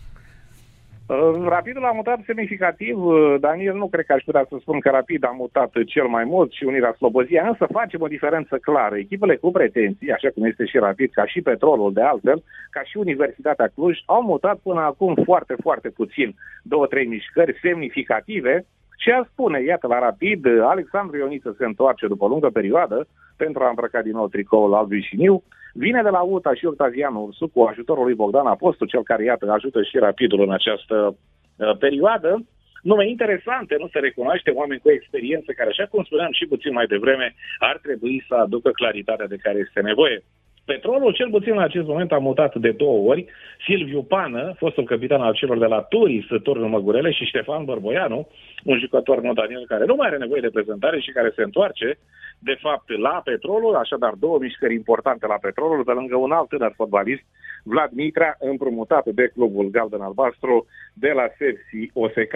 Uh, 1.12 1.46
Rapidul 1.48 1.84
a 1.84 1.92
mutat 1.92 2.18
semnificativ, 2.26 3.04
uh, 3.04 3.34
Daniel, 3.40 3.76
nu 3.76 3.88
cred 3.88 4.04
că 4.04 4.12
aș 4.12 4.22
putea 4.22 4.46
să 4.48 4.56
spun 4.60 4.80
că 4.80 4.90
Rapid 4.90 5.24
a 5.24 5.34
mutat 5.36 5.72
cel 5.86 6.06
mai 6.06 6.24
mult 6.24 6.52
și 6.52 6.64
Unirea 6.64 6.94
Slobozia, 6.96 7.48
însă 7.48 7.66
facem 7.72 8.00
o 8.00 8.06
diferență 8.06 8.56
clară. 8.56 8.96
Echipele 8.96 9.36
cu 9.36 9.50
pretenții, 9.50 10.12
așa 10.12 10.28
cum 10.34 10.44
este 10.44 10.64
și 10.64 10.78
Rapid, 10.78 11.10
ca 11.12 11.26
și 11.26 11.40
Petrolul 11.40 11.92
de 11.92 12.02
altfel, 12.02 12.42
ca 12.70 12.82
și 12.82 12.96
Universitatea 12.96 13.70
Cluj, 13.74 13.98
au 14.06 14.22
mutat 14.22 14.58
până 14.62 14.80
acum 14.80 15.14
foarte, 15.24 15.54
foarte 15.60 15.88
puțin. 15.88 16.34
Două, 16.62 16.86
trei 16.86 17.06
mișcări 17.06 17.58
semnificative 17.62 18.64
și 18.98 19.10
a 19.10 19.26
spune, 19.32 19.62
iată, 19.62 19.86
la 19.86 19.98
Rapid, 19.98 20.46
Alexandru 20.60 21.16
Ioniță 21.16 21.54
se 21.58 21.64
întoarce 21.64 22.06
după 22.06 22.24
o 22.24 22.28
lungă 22.28 22.50
perioadă 22.50 23.06
pentru 23.36 23.62
a 23.62 23.68
îmbrăca 23.68 24.02
din 24.02 24.12
nou 24.12 24.28
tricoul 24.28 24.74
alb 24.74 24.92
și 24.92 25.16
niu. 25.16 25.42
Vine 25.72 26.02
de 26.02 26.08
la 26.08 26.20
UTA 26.20 26.54
și 26.54 26.66
Octavian 26.66 27.14
Ursu 27.14 27.48
cu 27.48 27.62
ajutorul 27.62 28.04
lui 28.04 28.14
Bogdan 28.14 28.46
Apostu, 28.46 28.84
cel 28.84 29.02
care, 29.02 29.24
iată, 29.24 29.50
ajută 29.50 29.82
și 29.82 29.98
Rapidul 29.98 30.40
în 30.40 30.52
această 30.52 31.16
uh, 31.56 31.76
perioadă. 31.78 32.44
Nume 32.82 33.08
interesante, 33.08 33.76
nu 33.78 33.88
se 33.92 33.98
recunoaște, 33.98 34.50
oameni 34.50 34.80
cu 34.80 34.90
experiență 34.90 35.52
care, 35.52 35.68
așa 35.68 35.86
cum 35.90 36.02
spuneam 36.04 36.32
și 36.32 36.46
puțin 36.46 36.72
mai 36.72 36.86
devreme, 36.86 37.34
ar 37.58 37.78
trebui 37.82 38.24
să 38.28 38.34
aducă 38.34 38.70
claritatea 38.70 39.26
de 39.26 39.36
care 39.36 39.58
este 39.58 39.80
nevoie. 39.80 40.22
Petrolul, 40.64 41.12
cel 41.12 41.30
puțin 41.30 41.52
în 41.52 41.62
acest 41.62 41.86
moment, 41.86 42.12
a 42.12 42.18
mutat 42.18 42.54
de 42.54 42.70
două 42.70 43.08
ori. 43.08 43.26
Silviu 43.66 44.02
Pană, 44.02 44.54
fostul 44.56 44.84
capitan 44.84 45.20
al 45.20 45.34
celor 45.34 45.58
de 45.58 45.66
la 45.66 45.80
Turis, 45.80 46.24
Turnul 46.42 46.68
Măgurele, 46.68 47.10
și 47.10 47.24
Ștefan 47.24 47.64
Bărboianu, 47.64 48.28
un 48.64 48.78
jucător 48.78 49.20
nou 49.20 49.32
Daniel, 49.32 49.66
care 49.66 49.84
nu 49.84 49.94
mai 49.94 50.06
are 50.06 50.16
nevoie 50.16 50.40
de 50.40 50.50
prezentare 50.50 51.00
și 51.00 51.10
care 51.10 51.32
se 51.36 51.42
întoarce, 51.42 51.98
de 52.38 52.56
fapt, 52.60 52.98
la 52.98 53.20
Petrolul, 53.24 53.74
așadar 53.74 54.12
două 54.18 54.38
mișcări 54.38 54.74
importante 54.74 55.26
la 55.26 55.38
Petrolul, 55.40 55.84
pe 55.84 55.92
lângă 55.92 56.16
un 56.16 56.32
alt 56.32 56.48
tânăr 56.48 56.72
fotbalist, 56.76 57.22
Vlad 57.64 57.90
Mitra, 57.90 58.36
împrumutat 58.38 59.06
de 59.06 59.30
clubul 59.34 59.70
Galben 59.70 60.00
Albastru 60.00 60.66
de 60.94 61.10
la 61.14 61.26
Sepsi 61.38 61.90
OSK. 61.92 62.34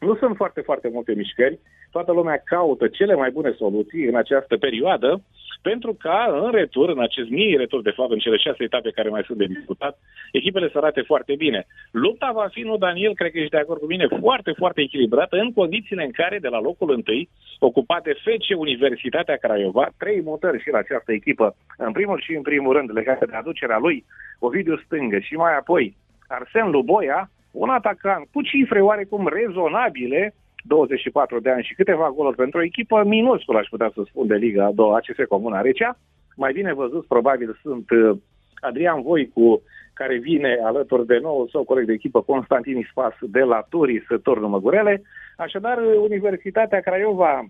Nu 0.00 0.16
sunt 0.16 0.36
foarte, 0.36 0.60
foarte 0.60 0.88
multe 0.92 1.12
mișcări. 1.14 1.58
Toată 1.90 2.12
lumea 2.12 2.42
caută 2.44 2.88
cele 2.88 3.14
mai 3.14 3.30
bune 3.30 3.52
soluții 3.58 4.04
în 4.04 4.16
această 4.16 4.56
perioadă, 4.56 5.22
pentru 5.62 5.96
ca 5.98 6.40
în 6.44 6.50
retur, 6.50 6.88
în 6.88 7.00
acest 7.00 7.28
mini 7.28 7.56
retur, 7.56 7.82
de 7.82 7.90
fapt, 7.90 8.10
în 8.10 8.18
cele 8.18 8.36
șase 8.36 8.62
etape 8.62 8.90
care 8.90 9.08
mai 9.08 9.22
sunt 9.26 9.38
de 9.38 9.44
discutat, 9.44 9.98
echipele 10.32 10.68
să 10.72 10.78
arate 10.78 11.00
foarte 11.00 11.34
bine. 11.34 11.66
Lupta 11.90 12.30
va 12.34 12.48
fi, 12.50 12.60
nu, 12.60 12.76
Daniel, 12.76 13.14
cred 13.14 13.30
că 13.30 13.38
ești 13.38 13.50
de 13.50 13.56
acord 13.56 13.80
cu 13.80 13.86
mine, 13.86 14.06
foarte, 14.20 14.52
foarte 14.56 14.80
echilibrată, 14.80 15.36
în 15.36 15.52
condițiile 15.52 16.04
în 16.04 16.10
care, 16.10 16.38
de 16.38 16.48
la 16.48 16.60
locul 16.60 16.90
întâi, 16.90 17.28
ocupat 17.58 18.02
de 18.02 18.12
FC 18.12 18.58
Universitatea 18.58 19.36
Craiova, 19.36 19.88
trei 19.98 20.20
mutări 20.22 20.62
și 20.62 20.70
la 20.70 20.78
această 20.78 21.12
echipă, 21.12 21.56
în 21.76 21.92
primul 21.92 22.20
și 22.20 22.34
în 22.34 22.42
primul 22.42 22.72
rând, 22.72 22.92
legate 22.92 23.24
de 23.24 23.36
aducerea 23.36 23.78
lui 23.78 24.04
Ovidiu 24.38 24.76
Stângă 24.76 25.18
și 25.18 25.34
mai 25.34 25.56
apoi 25.56 25.96
Arsen 26.28 26.70
Luboia, 26.70 27.30
un 27.50 27.68
atacant 27.68 28.28
cu 28.32 28.42
cifre 28.42 28.80
oarecum 28.80 29.28
rezonabile, 29.32 30.34
24 30.62 31.40
de 31.40 31.50
ani 31.50 31.62
și 31.62 31.74
câteva 31.74 32.10
goluri 32.10 32.36
pentru 32.36 32.58
o 32.58 32.62
echipă 32.62 33.04
minusculă, 33.04 33.58
aș 33.58 33.68
putea 33.68 33.90
să 33.94 34.02
spun, 34.06 34.26
de 34.26 34.34
Liga 34.34 34.64
a 34.64 34.72
doua, 34.72 34.96
ACS 34.96 35.28
Comuna 35.28 35.60
Recea. 35.60 35.98
Mai 36.36 36.52
bine 36.52 36.72
văzut, 36.72 37.06
probabil, 37.06 37.58
sunt 37.62 37.90
uh, 37.90 38.16
Adrian 38.60 39.02
Voicu, 39.02 39.62
care 39.94 40.16
vine 40.18 40.58
alături 40.64 41.06
de 41.06 41.18
nou 41.22 41.48
sau 41.52 41.64
coleg 41.64 41.86
de 41.86 41.92
echipă 41.92 42.22
Constantin 42.22 42.76
Ispas 42.78 43.14
de 43.20 43.40
la 43.40 43.66
Turis, 43.68 44.02
Turnul 44.22 44.48
Măgurele. 44.48 45.02
Așadar, 45.36 45.78
Universitatea 46.02 46.80
Craiova, 46.80 47.44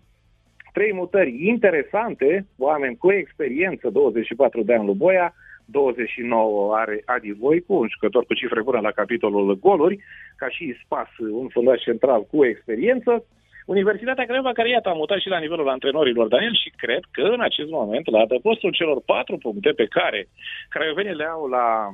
trei 0.72 0.92
mutări 0.92 1.46
interesante, 1.46 2.46
oameni 2.58 2.96
cu 2.96 3.12
experiență, 3.12 3.90
24 3.90 4.62
de 4.62 4.74
ani 4.74 4.84
lui 4.84 4.94
Boia, 4.94 5.34
29 5.70 6.74
are 6.76 7.02
Adi 7.04 7.32
Voicu, 7.32 7.74
un 7.74 7.88
jucător 7.90 8.24
cu 8.24 8.34
cifre 8.34 8.62
bune 8.62 8.80
la 8.80 8.90
capitolul 8.90 9.58
goluri, 9.58 9.98
ca 10.36 10.48
și 10.48 10.76
Spas, 10.84 11.08
un 11.30 11.48
fundaș 11.48 11.82
central 11.82 12.26
cu 12.30 12.44
experiență. 12.44 13.24
Universitatea 13.66 14.24
Craiova, 14.24 14.52
care 14.52 14.68
iată 14.68 14.88
a 14.88 14.92
mutat 14.92 15.18
și 15.20 15.28
la 15.28 15.38
nivelul 15.38 15.68
antrenorilor 15.68 16.28
Daniel 16.28 16.54
și 16.62 16.72
cred 16.76 17.02
că 17.10 17.22
în 17.22 17.40
acest 17.40 17.70
moment, 17.70 18.10
la 18.10 18.18
adăpostul 18.20 18.70
celor 18.70 19.02
patru 19.04 19.36
puncte 19.36 19.70
pe 19.70 19.86
care 19.86 20.28
craiovenii 20.68 21.14
le 21.14 21.24
au 21.24 21.46
la 21.46 21.90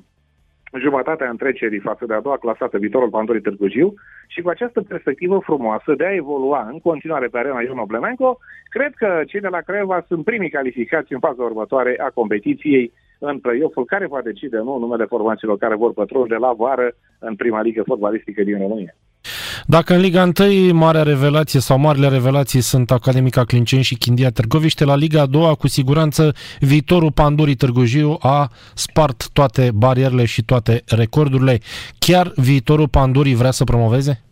jumătatea 0.78 1.28
întrecerii 1.28 1.78
față 1.78 2.06
de 2.06 2.14
a 2.14 2.20
doua 2.20 2.36
clasată 2.36 2.78
viitorul 2.78 3.08
Pandorii 3.08 3.40
Târgu 3.40 3.68
Jiu 3.68 3.94
și 4.26 4.40
cu 4.40 4.48
această 4.48 4.80
perspectivă 4.82 5.38
frumoasă 5.38 5.94
de 5.96 6.06
a 6.06 6.14
evolua 6.14 6.68
în 6.72 6.78
continuare 6.80 7.26
pe 7.26 7.38
arena 7.38 7.60
Ion 7.60 7.78
Oblemenco, 7.78 8.38
cred 8.68 8.92
că 8.94 9.22
cei 9.26 9.40
de 9.40 9.48
la 9.48 9.60
Craiova 9.60 10.04
sunt 10.08 10.24
primii 10.24 10.50
calificați 10.50 11.12
în 11.12 11.18
faza 11.18 11.42
următoare 11.42 11.96
a 11.98 12.10
competiției 12.14 12.92
în 13.18 13.38
play-off-ul 13.38 13.84
care 13.84 14.06
va 14.06 14.20
decide 14.24 14.56
nu 14.56 14.78
numele 14.78 15.04
formațiilor 15.04 15.58
care 15.58 15.76
vor 15.76 15.92
pătrunde 15.92 16.34
la 16.34 16.52
vară 16.52 16.96
în 17.18 17.34
prima 17.34 17.60
ligă 17.60 17.82
fotbalistică 17.86 18.42
din 18.42 18.58
România. 18.58 18.96
Dacă 19.66 19.94
în 19.94 20.00
Liga 20.00 20.30
1 20.40 20.74
marea 20.74 21.02
revelație 21.02 21.60
sau 21.60 21.78
marile 21.78 22.08
revelații 22.08 22.60
sunt 22.60 22.90
Academica 22.90 23.44
Clinceni 23.44 23.82
și 23.82 23.94
Chindia 23.94 24.30
Târgoviște, 24.30 24.84
la 24.84 24.96
Liga 24.96 25.20
a 25.20 25.26
doua, 25.26 25.54
cu 25.54 25.68
siguranță, 25.68 26.34
viitorul 26.60 27.12
Pandurii 27.12 27.54
Târgu 27.54 27.84
Jiu 27.84 28.16
a 28.20 28.50
spart 28.74 29.28
toate 29.32 29.70
barierele 29.74 30.24
și 30.24 30.44
toate 30.44 30.82
recordurile. 30.86 31.58
Chiar 31.98 32.32
viitorul 32.34 32.88
Pandurii 32.88 33.34
vrea 33.34 33.50
să 33.50 33.64
promoveze? 33.64 34.25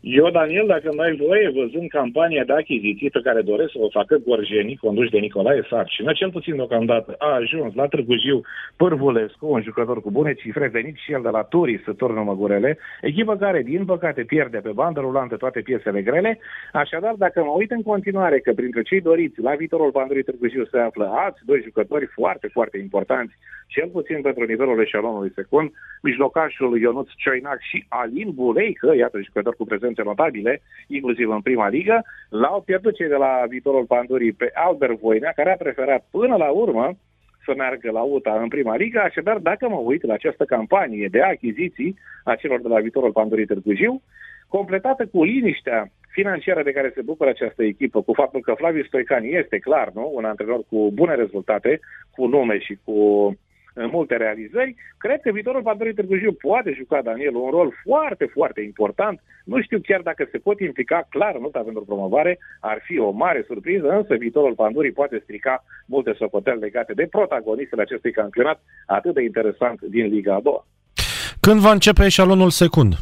Eu, 0.00 0.30
Daniel, 0.30 0.66
dacă 0.66 0.92
mai 0.94 1.16
voie, 1.16 1.50
văzând 1.54 1.88
campania 1.88 2.44
de 2.44 2.52
achiziții 2.52 3.10
pe 3.10 3.20
care 3.22 3.40
doresc 3.40 3.70
să 3.72 3.78
o 3.80 3.88
facă 3.88 4.16
gorjenii, 4.16 4.76
conduși 4.76 5.10
de 5.10 5.18
Nicolae 5.18 5.66
Sarcină, 5.70 6.12
cel 6.12 6.30
puțin 6.30 6.56
deocamdată 6.56 7.14
a 7.18 7.34
ajuns 7.34 7.74
la 7.74 7.86
Târgu 7.86 8.14
Jiu 8.16 8.40
Pârvulescu, 8.76 9.46
un 9.46 9.62
jucător 9.62 10.00
cu 10.00 10.10
bune 10.10 10.34
cifre, 10.34 10.68
venit 10.68 10.96
și 10.96 11.12
el 11.12 11.22
de 11.22 11.28
la 11.28 11.42
Turis, 11.42 11.80
turnul 11.96 12.24
Măgurele, 12.24 12.78
echipă 13.00 13.36
care, 13.36 13.62
din 13.62 13.84
păcate, 13.84 14.22
pierde 14.22 14.58
pe 14.58 14.70
bandă 14.70 15.00
rulantă 15.00 15.36
toate 15.36 15.60
piesele 15.60 16.02
grele. 16.02 16.38
Așadar, 16.72 17.14
dacă 17.16 17.42
mă 17.42 17.52
uit 17.56 17.70
în 17.70 17.82
continuare 17.82 18.38
că 18.38 18.52
printre 18.52 18.82
cei 18.82 19.00
doriți 19.00 19.40
la 19.40 19.54
viitorul 19.54 19.90
bandurii 19.90 20.22
Târgu 20.22 20.48
Jiu 20.48 20.64
se 20.64 20.78
află 20.78 21.12
alți 21.14 21.44
doi 21.44 21.60
jucători 21.62 22.06
foarte, 22.06 22.48
foarte 22.52 22.78
importanți, 22.78 23.34
cel 23.66 23.88
puțin 23.88 24.20
pentru 24.20 24.44
nivelul 24.44 24.80
eșalonului 24.80 25.32
secund, 25.34 25.70
mijlocașul 26.02 26.80
Ionuț 26.80 27.08
Cioinac 27.16 27.60
și 27.60 27.84
Alin 27.88 28.30
Buleică, 28.34 28.94
iată 28.96 29.20
jucător 29.20 29.54
cu 29.56 29.64
prezență 29.64 29.87
notabile, 29.96 30.62
inclusiv 30.86 31.30
în 31.30 31.40
prima 31.40 31.68
ligă, 31.68 32.04
l-au 32.28 32.60
pierdut 32.60 32.94
cei 32.94 33.08
de 33.08 33.14
la 33.14 33.44
viitorul 33.48 33.84
Pandurii 33.84 34.32
pe 34.32 34.50
Albert 34.54 35.00
Voinea, 35.00 35.32
care 35.36 35.52
a 35.52 35.56
preferat 35.56 36.06
până 36.10 36.36
la 36.36 36.50
urmă 36.50 36.96
să 37.44 37.54
meargă 37.56 37.90
la 37.90 38.02
UTA 38.02 38.40
în 38.42 38.48
prima 38.48 38.76
ligă, 38.76 39.00
așadar 39.00 39.38
dacă 39.38 39.68
mă 39.68 39.76
uit 39.76 40.02
la 40.04 40.12
această 40.12 40.44
campanie 40.44 41.08
de 41.10 41.22
achiziții 41.22 41.98
a 42.24 42.34
celor 42.34 42.60
de 42.60 42.68
la 42.68 42.80
viitorul 42.80 43.12
Pandurii 43.12 43.46
Târgu 43.46 43.74
Jiu, 43.74 44.02
completată 44.48 45.06
cu 45.06 45.24
liniștea 45.24 45.90
financiară 46.08 46.62
de 46.62 46.72
care 46.72 46.92
se 46.94 47.02
bucură 47.02 47.30
această 47.30 47.62
echipă, 47.64 48.02
cu 48.02 48.12
faptul 48.12 48.40
că 48.40 48.52
Flaviu 48.56 48.84
Stoican 48.84 49.24
este 49.24 49.58
clar, 49.58 49.90
nu? 49.94 50.12
un 50.14 50.24
antrenor 50.24 50.60
cu 50.68 50.90
bune 50.92 51.14
rezultate, 51.14 51.80
cu 52.10 52.26
nume 52.26 52.58
și 52.58 52.78
cu 52.84 52.96
multe 53.86 54.16
realizări. 54.16 54.74
Cred 54.98 55.20
că 55.20 55.30
viitorul 55.30 55.62
Pandorii 55.62 55.94
Târgu 55.94 56.16
Jiu 56.16 56.32
poate 56.32 56.72
juca, 56.76 57.02
Daniel, 57.02 57.34
un 57.34 57.50
rol 57.50 57.72
foarte, 57.84 58.30
foarte 58.32 58.60
important. 58.60 59.20
Nu 59.44 59.62
știu 59.62 59.78
chiar 59.80 60.00
dacă 60.00 60.28
se 60.30 60.38
pot 60.38 60.60
implica 60.60 61.06
clar 61.10 61.34
în 61.34 61.42
lupta 61.42 61.60
pentru 61.60 61.84
promovare, 61.84 62.38
ar 62.60 62.78
fi 62.84 62.98
o 62.98 63.10
mare 63.10 63.44
surpriză, 63.46 63.88
însă 63.88 64.14
viitorul 64.14 64.54
Pandurii 64.54 64.92
poate 64.92 65.20
strica 65.22 65.64
multe 65.86 66.14
socoteli 66.18 66.60
legate 66.60 66.92
de 66.92 67.06
protagonistele 67.10 67.82
acestui 67.82 68.12
campionat 68.12 68.60
atât 68.86 69.14
de 69.14 69.22
interesant 69.22 69.80
din 69.80 70.06
Liga 70.06 70.34
a 70.34 70.40
doua. 70.40 70.66
Când 71.40 71.60
va 71.60 71.72
începe 71.72 72.04
eșalonul 72.04 72.50
secund? 72.50 72.94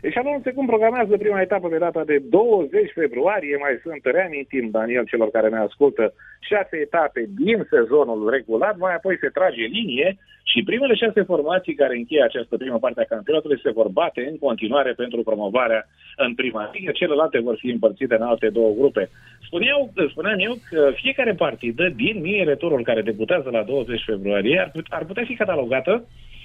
Eșalonul 0.00 0.40
secund 0.44 0.68
programează 0.68 1.16
prima 1.16 1.40
etapă 1.40 1.68
pe 1.68 1.78
data 1.78 2.04
de 2.04 2.18
20 2.18 2.90
februarie. 2.94 3.56
Mai 3.60 3.80
sunt, 3.82 4.02
reamintim, 4.04 4.70
Daniel, 4.70 5.04
celor 5.04 5.30
care 5.30 5.48
ne 5.48 5.58
ascultă, 5.58 6.14
șase 6.40 6.76
etape 6.76 7.28
din 7.42 7.66
sezonul 7.70 8.30
regulat. 8.30 8.76
Mai 8.76 8.94
apoi 8.94 9.16
se 9.20 9.28
trage 9.28 9.64
linie 9.64 10.16
și 10.42 10.62
primele 10.62 10.94
șase 10.94 11.22
formații 11.22 11.74
care 11.74 11.96
încheie 11.96 12.22
această 12.22 12.56
primă 12.56 12.78
parte 12.78 13.00
a 13.00 13.14
campionatului 13.14 13.60
se 13.62 13.70
vor 13.70 13.88
bate 13.88 14.26
în 14.30 14.38
continuare 14.38 14.92
pentru 14.92 15.22
promovarea 15.22 15.86
în 16.16 16.34
prima 16.34 16.70
ligă. 16.72 16.90
Celelalte 16.92 17.38
vor 17.40 17.56
fi 17.58 17.68
împărțite 17.70 18.14
în 18.14 18.22
alte 18.22 18.48
două 18.48 18.72
grupe. 18.78 19.10
Spuneau, 19.46 19.92
spuneam 20.10 20.38
eu 20.38 20.54
că 20.70 20.90
fiecare 20.94 21.32
partidă 21.32 21.88
din 21.88 22.20
mini-returul 22.20 22.82
care 22.82 23.02
debutează 23.02 23.48
la 23.50 23.62
20 23.62 24.02
februarie 24.06 24.58
ar, 24.60 24.70
ar 24.88 25.04
putea 25.04 25.24
fi 25.26 25.34
catalogată 25.34 26.04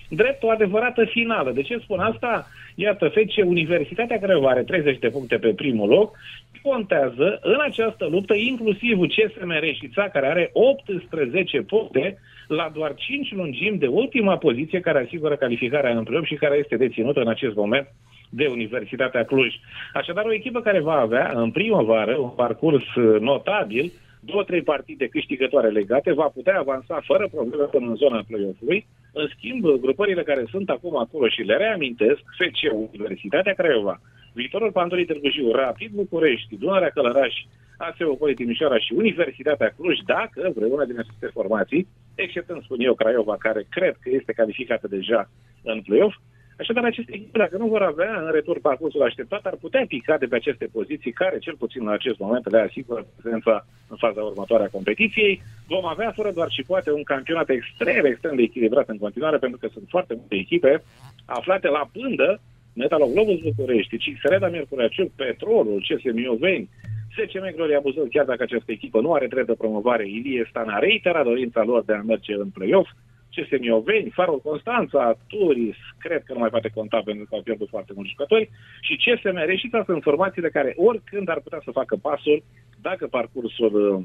drept 0.09 0.43
o 0.43 0.49
adevărată 0.49 1.05
finală. 1.05 1.51
De 1.51 1.61
ce 1.61 1.77
spun 1.77 1.99
asta? 1.99 2.47
Iată, 2.75 3.07
fece 3.07 3.41
Universitatea 3.41 4.19
Craiova 4.19 4.49
are 4.49 4.63
30 4.63 4.99
de 4.99 5.09
puncte 5.09 5.37
pe 5.37 5.53
primul 5.53 5.89
loc, 5.89 6.17
contează 6.61 7.39
în 7.41 7.57
această 7.61 8.05
luptă 8.05 8.33
inclusiv 8.33 8.97
CSMR 8.97 9.63
și 9.73 9.89
ța 9.93 10.09
care 10.09 10.27
are 10.27 10.49
18 10.53 11.61
puncte 11.61 12.17
la 12.47 12.71
doar 12.73 12.93
5 12.95 13.31
lungimi 13.31 13.77
de 13.77 13.87
ultima 13.87 14.37
poziție 14.37 14.79
care 14.79 15.03
asigură 15.05 15.35
calificarea 15.35 15.97
în 15.97 16.03
play 16.03 16.23
și 16.23 16.35
care 16.35 16.57
este 16.57 16.75
deținută 16.77 17.19
în 17.19 17.27
acest 17.27 17.55
moment 17.55 17.87
de 18.29 18.47
Universitatea 18.47 19.23
Cluj. 19.23 19.53
Așadar, 19.93 20.25
o 20.25 20.33
echipă 20.33 20.61
care 20.61 20.79
va 20.79 20.99
avea 20.99 21.31
în 21.35 21.51
primăvară 21.51 22.17
un 22.17 22.29
parcurs 22.29 22.83
notabil, 23.19 23.91
două, 24.19 24.43
trei 24.43 24.61
partide 24.61 25.07
câștigătoare 25.07 25.69
legate, 25.69 26.13
va 26.13 26.27
putea 26.33 26.59
avansa 26.59 27.01
fără 27.03 27.27
probleme 27.31 27.63
până 27.63 27.87
în 27.87 27.95
zona 27.95 28.23
play-off-ului. 28.27 28.85
În 29.13 29.27
schimb, 29.35 29.65
grupările 29.65 30.23
care 30.23 30.45
sunt 30.49 30.69
acum 30.69 30.97
acolo 30.97 31.27
și 31.27 31.41
le 31.41 31.57
reamintesc, 31.57 32.21
FC 32.37 32.73
Universitatea 32.73 33.53
Craiova, 33.53 34.01
viitorul 34.33 34.71
Pandorii 34.71 35.05
Târgu 35.05 35.29
Jiu, 35.29 35.51
Rapid 35.51 35.91
București, 35.91 36.57
Dunărea 36.57 36.89
Călăraș, 36.89 37.33
ASEO 37.77 38.15
Poli 38.15 38.33
Timișoara 38.33 38.77
și 38.77 38.93
Universitatea 38.93 39.73
Cluj, 39.77 39.97
dacă 40.05 40.51
vreuna 40.55 40.85
din 40.85 40.99
aceste 40.99 41.27
formații, 41.33 41.87
exceptând, 42.15 42.63
spun 42.63 42.79
eu, 42.79 42.93
Craiova, 42.93 43.35
care 43.37 43.65
cred 43.69 43.95
că 44.01 44.09
este 44.11 44.31
calificată 44.31 44.87
deja 44.87 45.29
în 45.63 45.81
play-off, 45.81 46.15
Așadar, 46.59 46.83
aceste 46.83 47.13
echipe, 47.13 47.37
dacă 47.37 47.57
nu 47.57 47.67
vor 47.67 47.81
avea 47.81 48.21
în 48.25 48.31
retur 48.31 48.59
parcursul 48.59 49.01
așteptat, 49.01 49.45
ar 49.45 49.55
putea 49.61 49.85
pica 49.87 50.17
de 50.17 50.25
pe 50.25 50.35
aceste 50.35 50.69
poziții 50.71 51.11
care, 51.11 51.37
cel 51.37 51.55
puțin 51.55 51.81
în 51.81 51.93
acest 51.93 52.19
moment, 52.19 52.51
le 52.51 52.59
asigură 52.59 53.05
prezența 53.21 53.65
în 53.87 53.97
faza 53.97 54.21
următoare 54.21 54.63
a 54.63 54.75
competiției. 54.77 55.41
Vom 55.67 55.85
avea, 55.85 56.11
fără 56.11 56.31
doar 56.31 56.49
și 56.49 56.63
poate, 56.63 56.91
un 56.91 57.03
campionat 57.03 57.49
extrem, 57.49 58.05
extrem 58.05 58.35
de 58.35 58.41
echilibrat 58.41 58.89
în 58.89 58.97
continuare, 58.97 59.37
pentru 59.37 59.59
că 59.59 59.67
sunt 59.73 59.85
foarte 59.89 60.13
multe 60.13 60.35
echipe 60.35 60.83
aflate 61.25 61.67
la 61.67 61.89
pândă, 61.93 62.41
Metalul 62.75 63.11
Globus 63.13 63.39
București, 63.39 63.97
Cixereda 63.97 64.47
Miercuraciuc, 64.47 65.11
Petrolul, 65.11 65.85
CSM 65.87 66.17
Ioveni, 66.17 66.69
SCM 67.15 67.55
Gloria 67.55 67.79
Buzău, 67.79 68.07
chiar 68.09 68.25
dacă 68.25 68.43
această 68.43 68.71
echipă 68.71 69.01
nu 69.01 69.13
are 69.13 69.27
drept 69.27 69.47
de 69.47 69.53
promovare, 69.53 70.07
Ilie 70.07 70.45
Stan 70.49 70.69
a 70.69 70.79
reiterat 70.79 71.23
dorința 71.23 71.63
lor 71.63 71.83
de 71.83 71.93
a 71.93 72.01
merge 72.01 72.33
în 72.33 72.49
play-off. 72.49 72.89
CSM 73.35 73.63
Ioveni, 73.63 74.09
Farul 74.09 74.39
Constanța, 74.39 75.17
Turis, 75.27 75.75
cred 75.97 76.23
că 76.23 76.33
nu 76.33 76.39
mai 76.39 76.49
poate 76.49 76.69
conta 76.73 77.01
pentru 77.05 77.25
că 77.25 77.35
au 77.35 77.41
pierdut 77.41 77.69
foarte 77.69 77.91
mulți 77.95 78.09
jucători 78.09 78.49
și 78.81 79.01
CSM 79.03 79.35
Reșița 79.45 79.83
sunt 79.85 80.01
formațiile 80.03 80.49
care 80.49 80.73
oricând 80.77 81.29
ar 81.29 81.39
putea 81.39 81.61
să 81.63 81.71
facă 81.71 81.95
pasul 81.95 82.43
dacă 82.81 83.07
parcursul 83.07 83.73
uh, 83.73 84.03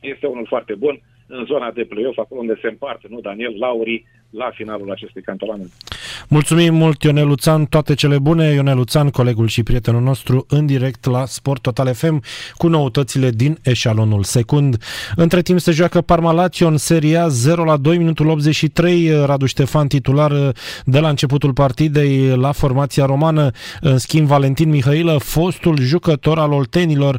este 0.00 0.26
unul 0.26 0.46
foarte 0.46 0.74
bun 0.74 1.00
în 1.26 1.44
zona 1.44 1.70
de 1.70 1.84
play-off, 1.84 2.18
acolo 2.18 2.40
unde 2.40 2.58
se 2.60 2.68
împarte, 2.68 3.06
nu, 3.10 3.20
Daniel 3.20 3.54
Lauri, 3.58 4.04
la 4.36 4.50
finalul 4.54 4.90
acestui 4.90 5.22
cantonament. 5.22 5.72
Mulțumim 6.28 6.74
mult, 6.74 7.02
Ionel 7.02 7.26
Luțan, 7.26 7.64
toate 7.64 7.94
cele 7.94 8.18
bune. 8.18 8.52
Ionel 8.52 8.76
Luțan, 8.76 9.10
colegul 9.10 9.46
și 9.46 9.62
prietenul 9.62 10.02
nostru, 10.02 10.44
în 10.48 10.66
direct 10.66 11.04
la 11.04 11.24
Sport 11.26 11.62
Total 11.62 11.94
FM 11.94 12.22
cu 12.54 12.68
noutățile 12.68 13.30
din 13.30 13.58
eșalonul 13.62 14.22
secund. 14.22 14.82
Între 15.16 15.42
timp 15.42 15.60
se 15.60 15.70
joacă 15.70 16.00
Parma 16.00 16.32
Lazio 16.32 16.66
în 16.66 16.76
seria 16.76 17.28
0 17.28 17.64
la 17.64 17.76
2, 17.76 17.98
minutul 17.98 18.28
83. 18.28 19.24
Radu 19.24 19.46
Ștefan, 19.46 19.86
titular 19.86 20.52
de 20.84 20.98
la 20.98 21.08
începutul 21.08 21.52
partidei 21.52 22.36
la 22.36 22.52
formația 22.52 23.04
romană. 23.04 23.50
În 23.80 23.98
schimb, 23.98 24.26
Valentin 24.26 24.68
Mihailă, 24.68 25.18
fostul 25.18 25.80
jucător 25.80 26.38
al 26.38 26.52
oltenilor, 26.52 27.18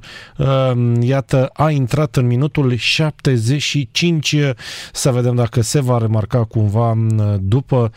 iată, 0.99 1.49
a 1.53 1.70
intrat 1.70 2.16
în 2.16 2.28
minutul 2.28 2.76
75. 2.76 4.36
Să 4.91 5.11
vedem 5.11 5.36
dacă 5.36 5.61
se 5.61 5.82
va 5.82 5.97
remarca 5.97 6.43
cumva 6.43 6.97
după 7.41 7.91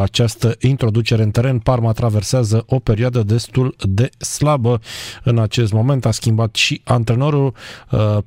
această 0.00 0.54
introducere 0.60 1.22
în 1.22 1.30
teren. 1.30 1.58
Parma 1.58 1.92
traversează 1.92 2.64
o 2.66 2.78
perioadă 2.78 3.22
destul 3.22 3.76
de 3.88 4.10
slabă 4.18 4.80
în 5.24 5.38
acest 5.38 5.72
moment. 5.72 6.06
A 6.06 6.10
schimbat 6.10 6.54
și 6.54 6.80
antrenorul. 6.84 7.54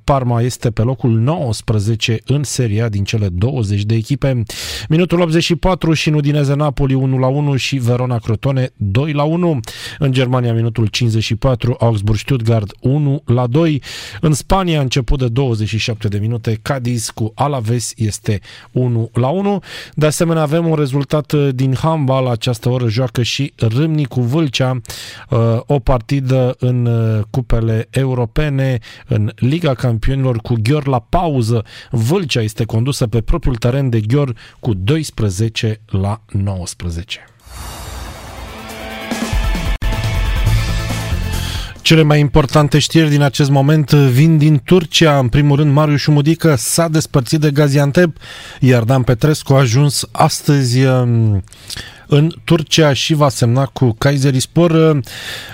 Parma 0.04 0.42
este 0.42 0.72
pe 0.72 0.82
locul 0.82 1.12
19 1.12 2.20
în 2.26 2.44
seria 2.44 2.90
din 2.90 3.04
cele 3.04 3.30
20 3.30 3.82
de 3.84 3.96
echipe. 3.96 4.44
Minutul 4.90 5.20
84 5.20 5.94
și 5.94 6.10
Udineze 6.10 6.54
Napoli 6.54 6.94
1 6.94 7.18
la 7.18 7.28
1 7.28 7.56
și 7.56 7.78
Verona 7.78 8.18
Crotone 8.18 8.70
2 8.76 9.12
la 9.12 9.24
1. 9.24 9.60
În 10.00 10.12
Germania 10.12 10.54
minutul 10.54 10.88
54 10.88 11.76
Augsburg 11.80 12.18
Stuttgart 12.18 12.76
1 12.80 13.22
la 13.26 13.48
2. 13.48 13.82
În 14.22 14.34
Spania 14.34 14.82
început 14.82 15.20
de 15.20 15.28
27 15.28 16.08
de 16.08 16.18
minute 16.18 16.60
Cadiz 16.62 17.10
cu 17.10 17.32
Alaves 17.36 17.94
este 17.96 18.40
1 18.72 19.10
la 19.14 19.28
1. 19.28 19.60
De 19.94 20.06
asemenea 20.06 20.23
avem 20.30 20.68
un 20.68 20.76
rezultat 20.76 21.34
din 21.34 21.76
handball 21.76 22.24
la 22.24 22.32
această 22.32 22.70
oră 22.70 22.88
joacă 22.88 23.22
și 23.24 23.54
Râmnic 23.58 24.08
cu 24.08 24.22
Vâlcea, 24.22 24.82
uh, 25.30 25.40
o 25.66 25.80
partidă 25.80 26.56
în 26.60 26.86
uh, 26.86 27.24
cupele 27.30 27.88
europene, 27.90 28.80
în 29.08 29.32
Liga 29.36 29.74
Campionilor 29.74 30.38
cu 30.38 30.56
Ghior 30.62 30.88
la 30.88 31.00
pauză. 31.00 31.64
Vâlcea 31.92 32.42
este 32.42 32.66
condusă 32.66 33.08
pe 33.08 33.22
propriul 33.22 33.56
teren 33.56 33.90
de 33.90 34.00
Ghior 34.00 34.36
cu 34.60 34.74
12 34.74 35.82
la 35.86 36.22
19. 36.32 37.33
Cele 41.84 42.02
mai 42.02 42.20
importante 42.20 42.80
știri 42.80 43.10
din 43.10 43.22
acest 43.22 43.50
moment 43.50 43.92
vin 43.92 44.38
din 44.38 44.62
Turcia. 44.66 45.20
În 45.20 45.28
primul 45.28 45.58
rând, 45.58 45.74
Marius 45.74 46.00
Șumudică 46.00 46.56
s-a 46.56 46.88
despărțit 46.88 47.40
de 47.40 47.52
Gaziantep, 47.52 48.18
iar 48.60 48.84
Dan 48.84 49.04
Petrescu 49.04 49.54
a 49.54 49.58
ajuns 49.58 50.08
astăzi 50.12 50.84
um, 50.84 51.44
în 52.14 52.32
Turcia 52.44 52.94
și 52.94 53.14
va 53.14 53.30
semna 53.30 53.66
cu 53.66 53.96
Kayserispor. 53.98 55.02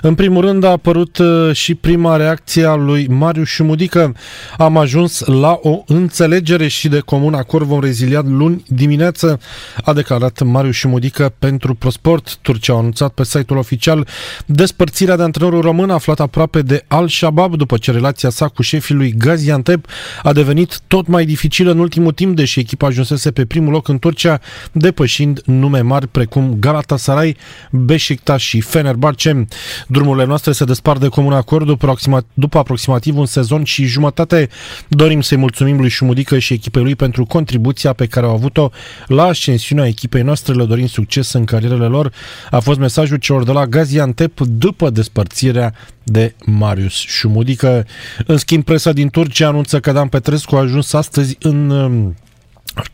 În 0.01 0.15
primul 0.15 0.41
rând 0.41 0.63
a 0.63 0.69
apărut 0.69 1.17
uh, 1.17 1.53
și 1.53 1.75
prima 1.75 2.15
reacție 2.15 2.65
a 2.65 2.75
lui 2.75 3.07
Marius 3.07 3.47
Șumudică. 3.47 4.15
Am 4.57 4.77
ajuns 4.77 5.19
la 5.25 5.59
o 5.61 5.83
înțelegere 5.85 6.67
și 6.67 6.87
de 6.87 6.99
comun 6.99 7.33
acord 7.33 7.65
vom 7.65 7.79
rezilia 7.79 8.21
luni 8.25 8.63
dimineață, 8.67 9.39
a 9.83 9.93
declarat 9.93 10.41
Marius 10.41 10.75
Șumudică 10.75 11.33
pentru 11.39 11.73
ProSport. 11.73 12.37
Turcia 12.41 12.73
a 12.73 12.77
anunțat 12.77 13.11
pe 13.11 13.23
site-ul 13.23 13.59
oficial 13.59 14.07
despărțirea 14.45 15.15
de 15.15 15.23
antrenorul 15.23 15.61
român 15.61 15.89
aflat 15.89 16.19
aproape 16.19 16.61
de 16.61 16.83
Al-Shabaab 16.87 17.55
după 17.55 17.77
ce 17.77 17.91
relația 17.91 18.29
sa 18.29 18.47
cu 18.47 18.61
șefii 18.61 18.95
lui 18.95 19.13
Gaziantep 19.17 19.85
a 20.23 20.33
devenit 20.33 20.79
tot 20.87 21.07
mai 21.07 21.25
dificilă 21.25 21.71
în 21.71 21.79
ultimul 21.79 22.11
timp, 22.11 22.35
deși 22.35 22.59
echipa 22.59 22.87
ajunsese 22.87 23.31
pe 23.31 23.45
primul 23.45 23.71
loc 23.71 23.87
în 23.87 23.99
Turcia, 23.99 24.39
depășind 24.71 25.41
nume 25.45 25.81
mari 25.81 26.07
precum 26.07 26.48
Galatasaray, 26.59 27.35
Beşiktaş 27.71 28.43
și 28.43 28.61
Fenerbahce. 28.61 29.45
Drumurile 29.87 30.25
noastre 30.25 30.51
se 30.51 30.65
despart 30.65 30.99
de 30.99 31.07
comun 31.07 31.33
acord 31.33 31.65
după, 31.65 31.95
după 32.33 32.57
aproximativ 32.57 33.17
un 33.17 33.25
sezon 33.25 33.63
și 33.63 33.85
jumătate. 33.85 34.49
Dorim 34.87 35.21
să-i 35.21 35.37
mulțumim 35.37 35.77
lui 35.77 35.89
Șumudică 35.89 36.39
și 36.39 36.53
echipei 36.53 36.83
lui 36.83 36.95
pentru 36.95 37.25
contribuția 37.25 37.93
pe 37.93 38.05
care 38.05 38.25
au 38.25 38.33
avut-o 38.33 38.69
la 39.07 39.23
ascensiunea 39.23 39.87
echipei 39.87 40.21
noastre. 40.21 40.53
Le 40.53 40.63
dorim 40.63 40.87
succes 40.87 41.33
în 41.33 41.45
carierele 41.45 41.85
lor. 41.85 42.11
A 42.51 42.59
fost 42.59 42.79
mesajul 42.79 43.17
celor 43.17 43.43
de 43.43 43.51
la 43.51 43.65
Gaziantep 43.65 44.39
după 44.39 44.89
despărțirea 44.89 45.73
de 46.03 46.35
Marius 46.45 46.93
Șumudică. 46.93 47.85
În 48.25 48.37
schimb, 48.37 48.63
presa 48.63 48.91
din 48.91 49.09
Turcia 49.09 49.47
anunță 49.47 49.79
că 49.79 49.91
Dan 49.91 50.07
Petrescu 50.07 50.55
a 50.55 50.59
ajuns 50.59 50.93
astăzi 50.93 51.37
în 51.39 51.71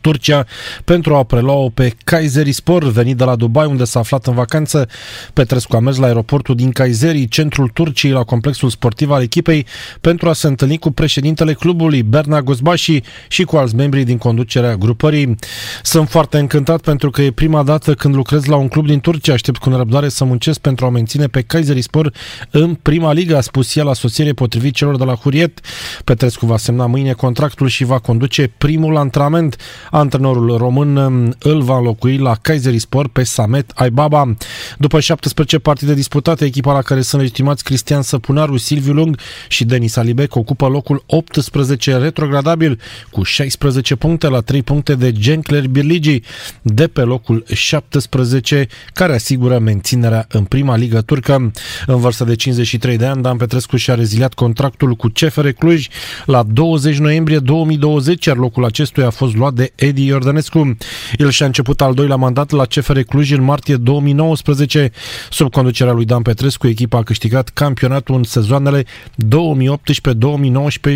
Turcia 0.00 0.46
pentru 0.84 1.14
a 1.14 1.22
prelua-o 1.22 1.68
pe 1.68 1.94
Kayserispor, 2.04 2.84
venit 2.84 3.16
de 3.16 3.24
la 3.24 3.36
Dubai, 3.36 3.66
unde 3.66 3.84
s-a 3.84 3.98
aflat 3.98 4.26
în 4.26 4.34
vacanță. 4.34 4.88
Petrescu 5.32 5.76
a 5.76 5.80
mers 5.80 5.96
la 5.96 6.06
aeroportul 6.06 6.54
din 6.54 6.70
Kayseri, 6.70 7.28
centrul 7.28 7.68
Turciei, 7.68 8.12
la 8.12 8.22
complexul 8.22 8.70
sportiv 8.70 9.10
al 9.10 9.22
echipei, 9.22 9.66
pentru 10.00 10.28
a 10.28 10.32
se 10.32 10.46
întâlni 10.46 10.78
cu 10.78 10.90
președintele 10.90 11.52
clubului, 11.52 12.02
Berna 12.02 12.42
Gozbashi, 12.42 13.00
și 13.28 13.42
cu 13.42 13.56
alți 13.56 13.74
membri 13.74 14.04
din 14.04 14.18
conducerea 14.18 14.76
grupării. 14.76 15.36
Sunt 15.82 16.08
foarte 16.08 16.38
încântat 16.38 16.80
pentru 16.80 17.10
că 17.10 17.22
e 17.22 17.30
prima 17.30 17.62
dată 17.62 17.94
când 17.94 18.14
lucrez 18.14 18.44
la 18.44 18.56
un 18.56 18.68
club 18.68 18.86
din 18.86 19.00
Turcia. 19.00 19.32
Aștept 19.32 19.58
cu 19.58 19.70
nerăbdare 19.70 20.08
să 20.08 20.24
muncesc 20.24 20.58
pentru 20.58 20.86
a 20.86 20.90
menține 20.90 21.26
pe 21.26 21.42
Kayserispor 21.42 22.12
în 22.50 22.74
prima 22.74 23.12
ligă, 23.12 23.36
a 23.36 23.40
spus 23.40 23.76
el 23.76 23.88
asociere 23.88 24.32
potrivit 24.32 24.74
celor 24.74 24.96
de 24.96 25.04
la 25.04 25.14
Huriet. 25.14 25.60
Petrescu 26.04 26.46
va 26.46 26.56
semna 26.56 26.86
mâine 26.86 27.12
contractul 27.12 27.68
și 27.68 27.84
va 27.84 27.98
conduce 27.98 28.52
primul 28.58 28.96
antrenament 28.96 29.56
Antrenorul 29.90 30.56
român 30.56 30.96
um, 30.96 31.34
îl 31.38 31.62
va 31.62 31.76
înlocui 31.76 32.16
la 32.18 32.36
Kayserispor 32.42 33.08
pe 33.08 33.22
Samet 33.22 33.70
Aibaba. 33.74 34.36
După 34.78 35.00
17 35.00 35.58
partide 35.58 35.94
disputate, 35.94 36.44
echipa 36.44 36.72
la 36.72 36.82
care 36.82 37.00
sunt 37.00 37.20
legitimați 37.20 37.64
Cristian 37.64 38.02
Săpunaru, 38.02 38.56
Silviu 38.56 38.92
Lung 38.92 39.18
și 39.48 39.64
Denis 39.64 39.96
Alibec 39.96 40.34
ocupă 40.34 40.66
locul 40.66 41.02
18 41.06 41.96
retrogradabil 41.96 42.80
cu 43.10 43.22
16 43.22 43.96
puncte 43.96 44.28
la 44.28 44.40
3 44.40 44.62
puncte 44.62 44.94
de 44.94 45.12
Gencler 45.12 45.68
Birligi 45.68 46.20
de 46.62 46.86
pe 46.86 47.00
locul 47.00 47.44
17 47.52 48.66
care 48.92 49.14
asigură 49.14 49.58
menținerea 49.58 50.26
în 50.28 50.44
prima 50.44 50.76
ligă 50.76 51.00
turcă. 51.00 51.52
În 51.86 51.96
vârstă 51.96 52.24
de 52.24 52.34
53 52.34 52.96
de 52.96 53.06
ani, 53.06 53.22
Dan 53.22 53.36
Petrescu 53.36 53.76
și-a 53.76 53.94
reziliat 53.94 54.34
contractul 54.34 54.94
cu 54.94 55.08
CFR 55.08 55.48
Cluj 55.48 55.88
la 56.24 56.42
20 56.42 56.98
noiembrie 56.98 57.38
2020, 57.38 58.24
iar 58.24 58.36
locul 58.36 58.64
acestuia 58.64 59.06
a 59.06 59.10
fost 59.10 59.36
luat 59.36 59.54
de 59.56 59.72
Edi 59.74 60.06
Iordănescu. 60.06 60.76
El 61.16 61.30
și-a 61.30 61.46
început 61.46 61.80
al 61.80 61.94
doilea 61.94 62.16
mandat 62.16 62.50
la 62.50 62.64
CFR 62.64 63.00
Cluj 63.00 63.30
în 63.30 63.42
martie 63.42 63.76
2019. 63.76 64.90
Sub 65.30 65.52
conducerea 65.52 65.92
lui 65.92 66.04
Dan 66.04 66.22
Petrescu, 66.22 66.66
echipa 66.66 66.98
a 66.98 67.02
câștigat 67.02 67.48
campionatul 67.48 68.14
în 68.14 68.22
sezoanele 68.22 68.84
2018-2019 68.84 68.86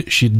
și 0.07 0.31
2019-2020 0.31 0.33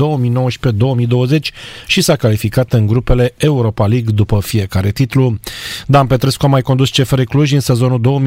și 1.87 2.01
s-a 2.01 2.17
calificat 2.17 2.73
în 2.73 2.87
grupele 2.87 3.35
Europa 3.37 3.87
League 3.87 4.13
după 4.15 4.41
fiecare 4.41 4.91
titlu. 4.91 5.39
Dan 5.87 6.07
Petrescu 6.07 6.47
a 6.47 6.49
mai 6.49 6.63
condus 6.63 6.91
CFR 6.91 7.23
Cluj 7.23 7.53
în 7.53 7.61
sezonul 7.61 8.23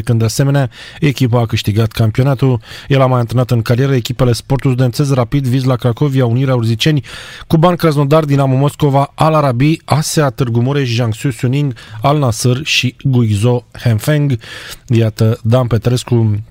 2017-2018, 0.00 0.02
când 0.04 0.18
de 0.18 0.24
asemenea 0.24 0.70
echipa 1.00 1.40
a 1.40 1.46
câștigat 1.46 1.92
campionatul. 1.92 2.60
El 2.88 3.00
a 3.00 3.06
mai 3.06 3.20
antrenat 3.20 3.50
în 3.50 3.62
carieră 3.62 3.94
echipele 3.94 4.32
Sportul 4.32 4.70
Studențez 4.70 5.12
Rapid, 5.12 5.46
Vizla 5.46 5.76
Cracovia, 5.76 6.26
Unirea 6.26 6.54
Urziceni, 6.54 7.04
Cuban 7.46 7.76
Krasnodar, 7.76 8.24
Dinamo 8.24 8.56
Moscova, 8.60 9.12
Al 9.14 9.34
Arabi, 9.34 9.80
ASEA 9.84 10.30
Târgu 10.30 10.60
Mureș, 10.60 10.88
Jiangsu 10.88 11.30
Suning, 11.30 11.74
Al 12.02 12.18
Nasr 12.18 12.62
și 12.62 12.96
Guizhou 13.02 13.64
Henfeng. 13.82 14.38
Iată, 14.86 15.38
Dan 15.42 15.66
Petrescu 15.66 16.44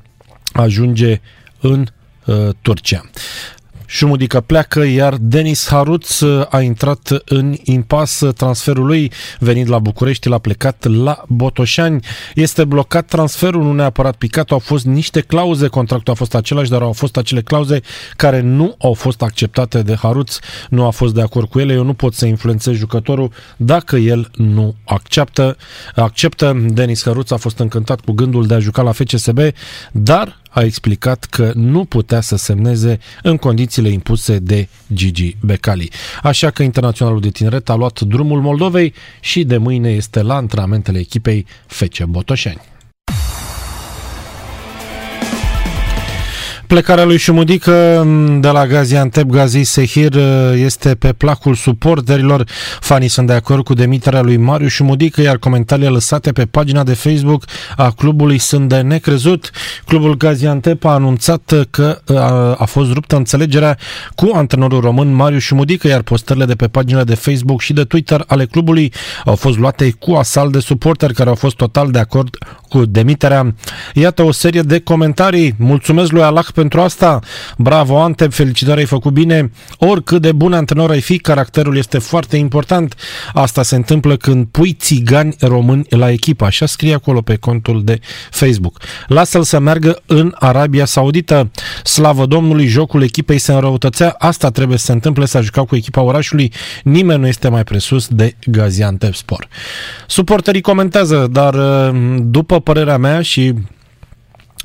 ajunge 0.53 1.21
în 1.59 1.87
uh, 2.25 2.49
Turcia. 2.61 3.09
Șumudică 3.91 4.41
pleacă, 4.41 4.85
iar 4.85 5.15
Denis 5.19 5.67
Haruț 5.67 6.21
a 6.49 6.61
intrat 6.61 7.21
în 7.25 7.55
impas 7.63 8.23
transferul 8.35 8.85
lui, 8.85 9.11
venit 9.39 9.67
la 9.67 9.79
București, 9.79 10.27
l-a 10.27 10.37
plecat 10.37 10.85
la 11.03 11.23
Botoșani. 11.27 12.05
Este 12.35 12.65
blocat 12.65 13.05
transferul, 13.05 13.63
nu 13.63 13.73
neapărat 13.73 14.15
picat, 14.15 14.51
au 14.51 14.59
fost 14.59 14.85
niște 14.85 15.19
clauze, 15.19 15.67
contractul 15.67 16.13
a 16.13 16.15
fost 16.15 16.35
același, 16.35 16.69
dar 16.69 16.81
au 16.81 16.91
fost 16.91 17.17
acele 17.17 17.41
clauze 17.41 17.81
care 18.15 18.41
nu 18.41 18.75
au 18.79 18.93
fost 18.93 19.21
acceptate 19.21 19.81
de 19.81 19.95
Haruț, 19.95 20.37
nu 20.69 20.85
a 20.85 20.89
fost 20.89 21.13
de 21.13 21.21
acord 21.21 21.49
cu 21.49 21.59
ele, 21.59 21.73
eu 21.73 21.83
nu 21.83 21.93
pot 21.93 22.13
să 22.13 22.25
influențez 22.25 22.73
jucătorul 22.73 23.31
dacă 23.57 23.95
el 23.95 24.29
nu 24.35 24.75
acceptă. 24.85 25.57
acceptă. 25.95 26.65
Denis 26.67 27.03
Haruț 27.03 27.31
a 27.31 27.37
fost 27.37 27.59
încântat 27.59 27.99
cu 27.99 28.11
gândul 28.11 28.45
de 28.45 28.53
a 28.53 28.59
juca 28.59 28.81
la 28.81 28.91
FCSB, 28.91 29.39
dar 29.91 30.38
a 30.49 30.61
explicat 30.61 31.23
că 31.23 31.51
nu 31.55 31.85
putea 31.85 32.21
să 32.21 32.35
semneze 32.35 32.99
în 33.23 33.37
condițiile 33.37 33.89
impuse 33.89 34.39
de 34.39 34.67
Gigi 34.93 35.35
Becali. 35.41 35.91
Așa 36.23 36.49
că 36.49 36.63
internaționalul 36.63 37.21
de 37.21 37.29
tineret 37.29 37.69
a 37.69 37.75
luat 37.75 37.99
drumul 38.01 38.41
Moldovei 38.41 38.93
și 39.19 39.43
de 39.43 39.57
mâine 39.57 39.89
este 39.89 40.21
la 40.21 40.35
antrenamentele 40.35 40.99
echipei 40.99 41.45
FC 41.67 42.03
Botoșani. 42.03 42.61
Plecarea 46.69 47.05
lui 47.05 47.17
Șumudică 47.17 48.07
de 48.39 48.47
la 48.47 48.67
Gaziantep 48.67 49.25
Gazi 49.25 49.61
Sehir 49.61 50.15
este 50.55 50.95
pe 50.95 51.13
placul 51.13 51.55
suporterilor. 51.55 52.43
Fanii 52.79 53.07
sunt 53.07 53.27
de 53.27 53.33
acord 53.33 53.63
cu 53.63 53.73
demiterea 53.73 54.21
lui 54.21 54.37
Mariu 54.37 54.67
Șumudică, 54.67 55.21
iar 55.21 55.37
comentariile 55.37 55.89
lăsate 55.89 56.31
pe 56.31 56.45
pagina 56.45 56.83
de 56.83 56.93
Facebook 56.93 57.43
a 57.75 57.91
clubului 57.91 58.37
sunt 58.37 58.69
de 58.69 58.81
necrezut. 58.81 59.51
Clubul 59.85 60.17
Gaziantep 60.17 60.85
a 60.85 60.93
anunțat 60.93 61.53
că 61.69 62.01
a, 62.07 62.53
a 62.53 62.65
fost 62.65 62.91
ruptă 62.91 63.15
înțelegerea 63.15 63.77
cu 64.15 64.31
antrenorul 64.33 64.81
român 64.81 65.13
Mariu 65.13 65.39
Șumudică, 65.39 65.87
iar 65.87 66.01
postările 66.01 66.45
de 66.45 66.55
pe 66.55 66.67
pagina 66.67 67.03
de 67.03 67.15
Facebook 67.15 67.61
și 67.61 67.73
de 67.73 67.83
Twitter 67.83 68.23
ale 68.27 68.45
clubului 68.45 68.93
au 69.25 69.35
fost 69.35 69.57
luate 69.57 69.95
cu 69.99 70.13
asalt 70.13 70.51
de 70.51 70.59
suporteri 70.59 71.13
care 71.13 71.29
au 71.29 71.35
fost 71.35 71.55
total 71.55 71.91
de 71.91 71.99
acord 71.99 72.37
cu 72.69 72.85
demiterea. 72.85 73.55
Iată 73.93 74.23
o 74.23 74.31
serie 74.31 74.61
de 74.61 74.79
comentarii. 74.79 75.55
Mulțumesc 75.57 76.11
lui 76.11 76.21
Allah 76.21 76.45
pentru 76.53 76.81
asta. 76.81 77.19
Bravo, 77.57 78.01
Antep, 78.01 78.33
felicitări, 78.33 78.79
ai 78.79 78.85
făcut 78.85 79.13
bine. 79.13 79.51
Oricât 79.77 80.21
de 80.21 80.31
bun 80.31 80.53
antrenor 80.53 80.89
ai 80.89 81.01
fi, 81.01 81.17
caracterul 81.17 81.77
este 81.77 81.97
foarte 81.97 82.37
important. 82.37 82.95
Asta 83.33 83.63
se 83.63 83.75
întâmplă 83.75 84.15
când 84.15 84.47
pui 84.51 84.73
țigani 84.73 85.35
români 85.39 85.85
la 85.89 86.09
echipă. 86.09 86.45
Așa 86.45 86.65
scrie 86.65 86.93
acolo 86.93 87.21
pe 87.21 87.35
contul 87.35 87.83
de 87.83 87.99
Facebook. 88.29 88.77
Lasă-l 89.07 89.43
să 89.43 89.59
meargă 89.59 90.01
în 90.05 90.35
Arabia 90.39 90.85
Saudită. 90.85 91.51
Slavă 91.83 92.25
Domnului, 92.25 92.65
jocul 92.65 93.03
echipei 93.03 93.37
se 93.37 93.51
înrăutățea. 93.51 94.15
Asta 94.17 94.49
trebuie 94.49 94.77
să 94.77 94.85
se 94.85 94.91
întâmple, 94.91 95.25
să 95.25 95.41
jucau 95.41 95.65
cu 95.65 95.75
echipa 95.75 96.01
orașului. 96.01 96.53
Nimeni 96.83 97.19
nu 97.19 97.27
este 97.27 97.49
mai 97.49 97.63
presus 97.63 98.07
de 98.07 98.35
Gaziantep 98.45 99.13
Sport. 99.13 99.47
Suporterii 100.07 100.61
comentează, 100.61 101.27
dar 101.31 101.55
după 102.17 102.58
părerea 102.59 102.97
mea 102.97 103.21
și 103.21 103.53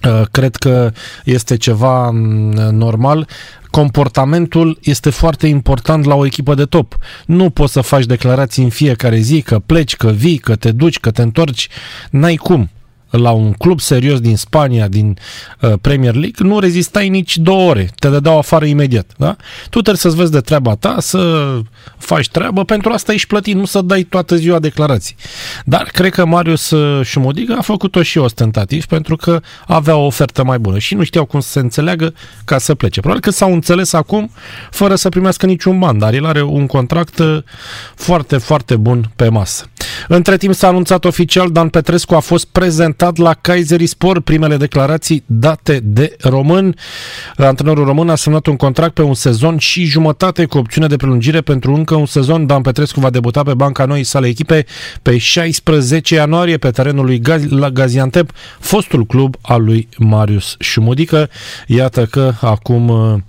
Uh, 0.09 0.23
cred 0.31 0.57
că 0.57 0.93
este 1.25 1.57
ceva 1.57 2.11
mm, 2.11 2.51
normal. 2.71 3.29
Comportamentul 3.71 4.79
este 4.83 5.11
foarte 5.11 5.47
important 5.47 6.05
la 6.05 6.15
o 6.15 6.27
echipă 6.27 6.55
de 6.55 6.65
top. 6.65 6.97
Nu 7.27 7.51
poți 7.51 7.73
să 7.73 7.81
faci 7.81 8.05
declarații 8.05 8.63
în 8.63 8.69
fiecare 8.69 9.19
zi 9.19 9.43
că 9.43 9.59
pleci, 9.59 9.97
că 9.97 10.11
vii, 10.11 10.39
că 10.39 10.57
te 10.57 10.73
duci, 10.73 11.01
că 11.01 11.11
te 11.11 11.23
întorci. 11.23 11.69
N-ai 12.11 12.37
cum 12.37 12.71
la 13.17 13.31
un 13.31 13.53
club 13.53 13.81
serios 13.81 14.21
din 14.21 14.37
Spania, 14.37 14.89
din 14.89 15.19
uh, 15.61 15.73
Premier 15.81 16.15
League, 16.15 16.47
nu 16.47 16.59
rezistai 16.59 17.09
nici 17.09 17.37
două 17.37 17.71
ore. 17.71 17.91
Te 17.99 18.09
dădeau 18.09 18.39
afară 18.39 18.65
imediat. 18.65 19.13
Da? 19.17 19.37
Tu 19.63 19.81
trebuie 19.81 19.97
să-ți 19.97 20.17
vezi 20.17 20.31
de 20.31 20.41
treaba 20.41 20.75
ta, 20.75 20.97
să 20.99 21.53
faci 21.99 22.29
treabă, 22.29 22.65
pentru 22.65 22.93
asta 22.93 23.13
ești 23.13 23.27
plătit, 23.27 23.55
nu 23.55 23.65
să 23.65 23.81
dai 23.81 24.03
toată 24.03 24.37
ziua 24.37 24.59
declarații. 24.59 25.17
Dar 25.65 25.83
cred 25.83 26.13
că 26.13 26.25
Marius 26.25 26.75
Șumodiga 27.03 27.55
a 27.59 27.61
făcut-o 27.61 28.03
și 28.03 28.19
ostentativ 28.19 28.85
pentru 28.85 29.17
că 29.17 29.41
avea 29.67 29.97
o 29.97 30.07
ofertă 30.07 30.45
mai 30.45 30.59
bună 30.59 30.79
și 30.79 30.95
nu 30.95 31.05
știau 31.05 31.25
cum 31.25 31.41
să 31.41 31.51
se 31.51 31.59
înțeleagă 31.59 32.15
ca 32.45 32.59
să 32.59 32.75
plece. 32.75 33.01
Probabil 33.01 33.23
că 33.23 33.31
s-au 33.31 33.53
înțeles 33.53 33.93
acum 33.93 34.31
fără 34.71 34.95
să 34.95 35.09
primească 35.09 35.47
niciun 35.47 35.79
ban, 35.79 35.99
dar 35.99 36.15
el 36.15 36.27
are 36.27 36.43
un 36.43 36.67
contract 36.67 37.19
uh, 37.19 37.43
foarte, 37.95 38.37
foarte 38.37 38.77
bun 38.77 39.11
pe 39.17 39.29
masă. 39.29 39.69
Între 40.09 40.37
timp 40.37 40.55
s-a 40.55 40.69
anunțat 40.69 41.05
oficial, 41.05 41.51
Dan 41.51 41.69
Petrescu 41.69 42.15
a 42.15 42.21
fost 42.21 42.45
prezentat 42.45 43.04
la 43.17 43.37
Sport. 43.85 44.25
primele 44.25 44.57
declarații 44.57 45.23
date 45.27 45.81
de 45.83 46.17
român. 46.21 46.77
Antrenorul 47.37 47.85
român 47.85 48.09
a 48.09 48.15
semnat 48.15 48.47
un 48.47 48.57
contract 48.57 48.95
pe 48.95 49.03
un 49.03 49.15
sezon 49.15 49.59
și 49.59 49.85
jumătate 49.85 50.45
cu 50.45 50.59
opțiune 50.59 50.87
de 50.87 50.97
prelungire 50.97 51.41
pentru 51.41 51.75
încă 51.75 51.95
un 51.95 52.07
sezon. 52.07 52.47
Dan 52.47 52.63
Petrescu 52.63 53.01
va 53.01 53.11
debuta 53.11 53.43
pe 53.43 53.55
banca 53.55 53.85
noii 53.85 54.05
sale 54.05 54.27
echipe 54.27 54.67
pe 55.03 55.19
16 55.19 56.15
ianuarie 56.15 56.57
pe 56.57 56.71
terenul 56.71 57.05
lui 57.05 57.21
Gaz- 57.21 57.49
la 57.49 57.71
Gaziantep, 57.71 58.31
fostul 58.59 59.07
club 59.07 59.37
al 59.43 59.65
lui 59.65 59.89
Marius 59.99 60.57
Șumudică. 60.59 61.29
Iată 61.67 62.07
că 62.07 62.33
acum 62.41 62.93
Uh, 62.95 63.21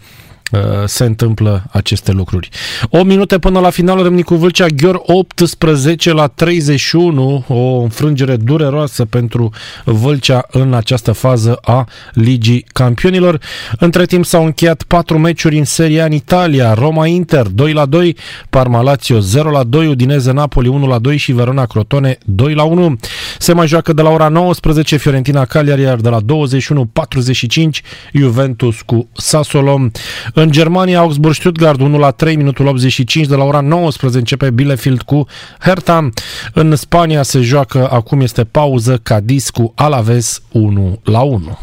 se 0.85 1.03
întâmplă 1.03 1.63
aceste 1.71 2.11
lucruri. 2.11 2.49
8 2.89 3.05
minute 3.05 3.39
până 3.39 3.59
la 3.59 3.69
final, 3.69 4.03
Râmnicu 4.03 4.35
Vâlcea, 4.35 4.65
Gheor 4.67 5.01
18 5.05 6.13
la 6.13 6.27
31, 6.27 7.45
o 7.47 7.81
înfrângere 7.81 8.35
dureroasă 8.35 9.05
pentru 9.05 9.49
Vâlcea 9.83 10.45
în 10.51 10.73
această 10.73 11.11
fază 11.11 11.57
a 11.61 11.87
Ligii 12.13 12.65
Campionilor. 12.73 13.39
Între 13.79 14.05
timp 14.05 14.25
s-au 14.25 14.45
încheiat 14.45 14.83
4 14.83 15.17
meciuri 15.17 15.57
în 15.57 15.63
seria 15.63 16.05
în 16.05 16.11
Italia, 16.11 16.73
Roma 16.73 17.07
Inter 17.07 17.47
2 17.47 17.73
la 17.73 17.85
2, 17.85 18.17
Parma 18.49 18.81
Lazio 18.81 19.19
0 19.19 19.49
la 19.49 19.63
2, 19.63 19.87
Udineze 19.87 20.31
Napoli 20.31 20.67
1 20.67 20.87
la 20.87 20.99
2 20.99 21.17
și 21.17 21.31
Verona 21.31 21.65
Crotone 21.65 22.17
2 22.25 22.53
la 22.53 22.63
1. 22.63 22.97
Se 23.39 23.53
mai 23.53 23.67
joacă 23.67 23.93
de 23.93 24.01
la 24.01 24.09
ora 24.09 24.27
19 24.27 24.97
Fiorentina 24.97 25.45
Cagliari, 25.45 25.81
iar 25.81 25.95
de 25.95 26.09
la 26.09 26.19
21.45 26.21 27.81
Juventus 28.13 28.81
cu 28.81 29.09
Sassuolo. 29.13 29.87
În 30.33 30.44
Germania, 30.51 30.99
Augsburg-Stuttgart 30.99 31.79
1 31.79 31.97
la 31.97 32.11
3, 32.11 32.35
minutul 32.35 32.67
85, 32.67 33.27
de 33.27 33.35
la 33.35 33.43
ora 33.43 33.59
19 33.59 34.19
începe 34.19 34.49
Bielefeld 34.49 35.01
cu 35.01 35.25
Hertha. 35.59 36.09
În 36.53 36.75
Spania 36.75 37.23
se 37.23 37.41
joacă, 37.41 37.89
acum 37.91 38.21
este 38.21 38.43
pauză, 38.43 38.99
Cadiz 39.03 39.49
cu 39.49 39.71
Alaves 39.75 40.41
1 40.51 40.99
la 41.03 41.21
1. 41.21 41.57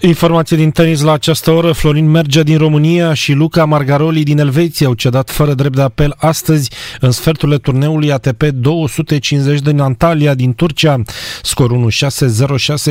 Informație 0.00 0.56
din 0.56 0.70
tenis 0.70 1.00
la 1.00 1.12
această 1.12 1.50
oră. 1.50 1.72
Florin 1.72 2.10
Mergea 2.10 2.42
din 2.42 2.58
România 2.58 3.14
și 3.14 3.32
Luca 3.32 3.64
Margaroli 3.64 4.22
din 4.22 4.38
Elveția 4.38 4.86
au 4.86 4.94
cedat 4.94 5.30
fără 5.30 5.54
drept 5.54 5.74
de 5.74 5.82
apel 5.82 6.14
astăzi 6.16 6.70
în 7.00 7.10
sferturile 7.10 7.58
turneului 7.58 8.12
ATP 8.12 8.42
250 8.42 9.60
din 9.60 9.80
Antalya 9.80 10.34
din 10.34 10.54
Turcia. 10.54 11.02
Scor 11.42 11.70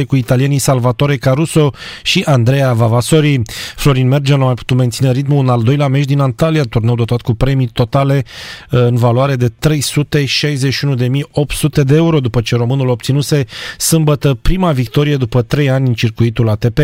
1-6-0-6 0.02 0.06
cu 0.08 0.16
italienii 0.16 0.60
Salvatore 0.60 1.18
Caruso 1.18 1.74
și 2.04 2.24
Andrea 2.26 2.74
Vavasori. 2.74 3.42
Florin 3.76 4.08
Mergea 4.08 4.36
nu 4.36 4.42
a 4.42 4.46
mai 4.46 4.54
putut 4.54 4.78
menține 4.78 5.12
ritmul 5.12 5.44
în 5.44 5.50
al 5.50 5.62
doilea 5.62 5.88
meci 5.88 6.06
din 6.06 6.20
Antalya, 6.20 6.64
turneu 6.64 6.96
dotat 6.96 7.22
cu 7.22 7.34
premii 7.34 7.68
totale 7.68 8.26
în 8.70 8.96
valoare 8.96 9.36
de 9.36 9.50
361.800 9.50 9.54
de 11.84 11.96
euro 11.96 12.20
după 12.20 12.42
ce 12.42 12.56
românul 12.56 12.88
obținuse 12.88 13.46
sâmbătă 13.78 14.38
prima 14.42 14.72
victorie 14.72 15.16
după 15.16 15.42
3 15.42 15.70
ani 15.70 15.88
în 15.88 15.94
circuitul 15.94 16.50
ATP. 16.50 16.80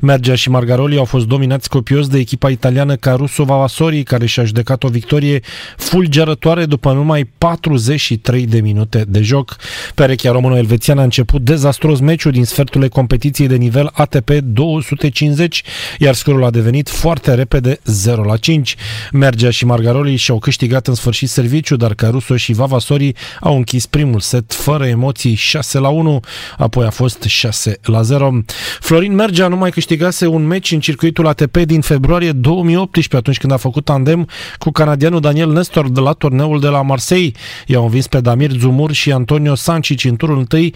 Mergea 0.00 0.34
și 0.34 0.50
Margaroli 0.50 0.96
au 0.96 1.04
fost 1.04 1.26
dominați 1.26 1.68
copios 1.68 2.08
de 2.08 2.18
echipa 2.18 2.50
italiană 2.50 2.96
Caruso 2.96 3.44
Vavasori, 3.44 4.02
care 4.02 4.26
și-a 4.26 4.44
judecat 4.44 4.82
o 4.82 4.88
victorie 4.88 5.40
fulgerătoare 5.76 6.64
după 6.64 6.92
numai 6.92 7.30
43 7.38 8.46
de 8.46 8.60
minute 8.60 9.04
de 9.08 9.20
joc. 9.20 9.56
Perechea 9.94 10.30
româno-elvețiană 10.30 11.00
a 11.00 11.04
început 11.04 11.42
dezastros 11.42 12.00
meciul 12.00 12.32
din 12.32 12.44
sferturile 12.44 12.88
competiției 12.88 13.48
de 13.48 13.56
nivel 13.56 13.90
ATP 13.92 14.30
250, 14.30 15.62
iar 15.98 16.14
scorul 16.14 16.44
a 16.44 16.50
devenit 16.50 16.88
foarte 16.88 17.34
repede 17.34 17.78
0 17.84 18.22
la 18.22 18.36
5. 18.36 18.76
Mergea 19.12 19.50
și 19.50 19.64
Margaroli 19.64 20.16
și-au 20.16 20.38
câștigat 20.38 20.86
în 20.86 20.94
sfârșit 20.94 21.28
serviciu, 21.28 21.76
dar 21.76 21.94
Caruso 21.94 22.36
și 22.36 22.52
Vavasori 22.52 23.12
au 23.40 23.56
închis 23.56 23.86
primul 23.86 24.20
set 24.20 24.52
fără 24.52 24.86
emoții 24.86 25.34
6 25.34 25.78
la 25.78 25.88
1, 25.88 26.20
apoi 26.58 26.86
a 26.86 26.90
fost 26.90 27.22
6 27.22 27.78
la 27.82 28.02
0. 28.02 28.32
Florin 28.80 29.14
Mergea 29.14 29.41
Georgia 29.42 29.56
nu 29.56 29.62
mai 29.62 29.70
câștigase 29.70 30.26
un 30.26 30.46
meci 30.46 30.72
în 30.72 30.80
circuitul 30.80 31.26
ATP 31.26 31.56
din 31.56 31.80
februarie 31.80 32.32
2018, 32.32 33.16
atunci 33.16 33.38
când 33.38 33.52
a 33.52 33.56
făcut 33.56 33.84
tandem 33.84 34.28
cu 34.58 34.70
canadianul 34.70 35.20
Daniel 35.20 35.52
Nestor 35.52 35.90
de 35.90 36.00
la 36.00 36.12
turneul 36.12 36.60
de 36.60 36.68
la 36.68 36.82
Marseille. 36.82 37.32
I-au 37.66 37.82
învins 37.82 38.06
pe 38.06 38.20
Damir 38.20 38.50
Zumur 38.50 38.92
și 38.92 39.12
Antonio 39.12 39.54
Sancic 39.54 40.04
în 40.04 40.16
turul 40.16 40.38
întâi 40.38 40.74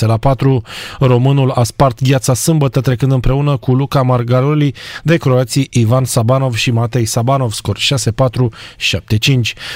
la 0.00 0.16
4. 0.16 0.62
Românul 0.98 1.50
a 1.50 1.62
spart 1.62 2.02
gheața 2.02 2.34
sâmbătă 2.34 2.80
trecând 2.80 3.12
împreună 3.12 3.56
cu 3.56 3.74
Luca 3.74 4.02
Margaroli 4.02 4.74
de 5.02 5.16
croații 5.16 5.68
Ivan 5.70 6.04
Sabanov 6.04 6.54
și 6.54 6.70
Matei 6.70 7.04
Sabanov, 7.04 7.52
scor 7.52 7.78
6-4-7-5. 7.78 7.80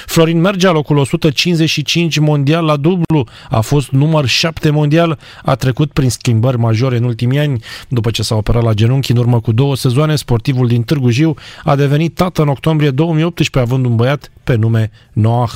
Florin 0.06 0.40
Mergea, 0.40 0.70
locul 0.70 0.96
155 0.96 2.18
mondial 2.18 2.64
la 2.64 2.76
dublu, 2.76 3.26
a 3.50 3.60
fost 3.60 3.90
număr 3.90 4.26
7 4.26 4.70
mondial, 4.70 5.18
a 5.44 5.54
trecut 5.54 5.92
prin 5.92 6.10
schimbări 6.10 6.58
majore 6.58 6.96
în 6.96 7.04
ultimii 7.16 7.38
ani. 7.38 7.62
După 7.88 8.10
ce 8.10 8.22
s-a 8.22 8.34
operat 8.34 8.62
la 8.62 8.72
genunchi 8.72 9.10
în 9.10 9.16
urmă 9.16 9.40
cu 9.40 9.52
două 9.52 9.76
sezoane, 9.76 10.16
sportivul 10.16 10.66
din 10.66 10.82
Târgu 10.82 11.10
Jiu 11.10 11.34
a 11.64 11.74
devenit 11.74 12.14
tată 12.14 12.42
în 12.42 12.48
octombrie 12.48 12.90
2018 12.90 13.58
având 13.58 13.86
un 13.86 13.96
băiat 13.96 14.30
pe 14.44 14.54
nume 14.54 14.90
Noah. 15.12 15.50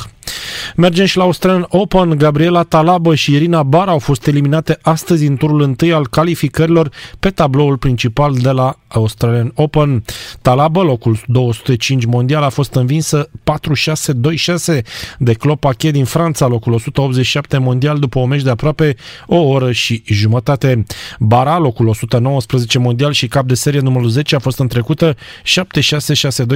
Mergem 0.76 1.05
și 1.05 1.16
la 1.16 1.22
Australian 1.22 1.66
Open. 1.68 2.18
Gabriela 2.18 2.62
Talabă 2.62 3.14
și 3.14 3.35
Irina 3.35 3.62
Bar 3.62 3.89
au 3.89 3.99
fost 3.99 4.26
eliminate 4.26 4.78
astăzi 4.83 5.26
în 5.26 5.37
turul 5.37 5.61
întâi 5.61 5.93
al 5.93 6.09
calificărilor 6.09 6.91
pe 7.18 7.31
tabloul 7.31 7.76
principal 7.76 8.35
de 8.35 8.51
la 8.51 8.76
Australian 8.89 9.53
Open. 9.55 10.05
Talabă, 10.43 10.83
locul 10.83 11.18
205 11.26 12.05
mondial, 12.05 12.43
a 12.43 12.49
fost 12.49 12.74
învinsă 12.74 13.31
4-6-2-6 14.74 14.83
de 15.18 15.33
Clopache 15.33 15.91
din 15.91 16.05
Franța, 16.05 16.47
locul 16.47 16.72
187 16.72 17.59
mondial 17.59 17.99
după 17.99 18.18
o 18.18 18.26
meci 18.26 18.43
de 18.43 18.51
aproape 18.51 18.97
o 19.26 19.37
oră 19.37 19.72
și 19.72 20.03
jumătate. 20.07 20.85
Bara, 21.18 21.59
locul 21.59 21.87
119 21.87 22.78
mondial 22.78 23.12
și 23.12 23.28
cap 23.28 23.47
de 23.47 23.55
serie 23.55 23.81
numărul 23.81 24.09
10 24.09 24.35
a 24.35 24.39
fost 24.39 24.59
întrecută 24.59 25.16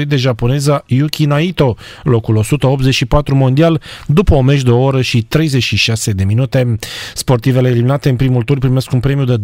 7-6-6-2 0.00 0.04
de 0.06 0.16
japoneza 0.16 0.84
Yuki 0.86 1.24
Naito, 1.24 1.76
locul 2.02 2.36
184 2.36 3.34
mondial 3.34 3.63
după 4.06 4.34
o 4.34 4.40
meci 4.40 4.62
de 4.62 4.70
o 4.70 4.82
oră 4.82 5.00
și 5.00 5.22
36 5.22 6.12
de 6.12 6.24
minute. 6.24 6.76
Sportivele 7.14 7.68
eliminate 7.68 8.08
în 8.08 8.16
primul 8.16 8.42
tur 8.42 8.58
primesc 8.58 8.92
un 8.92 9.00
premiu 9.00 9.24
de 9.24 9.36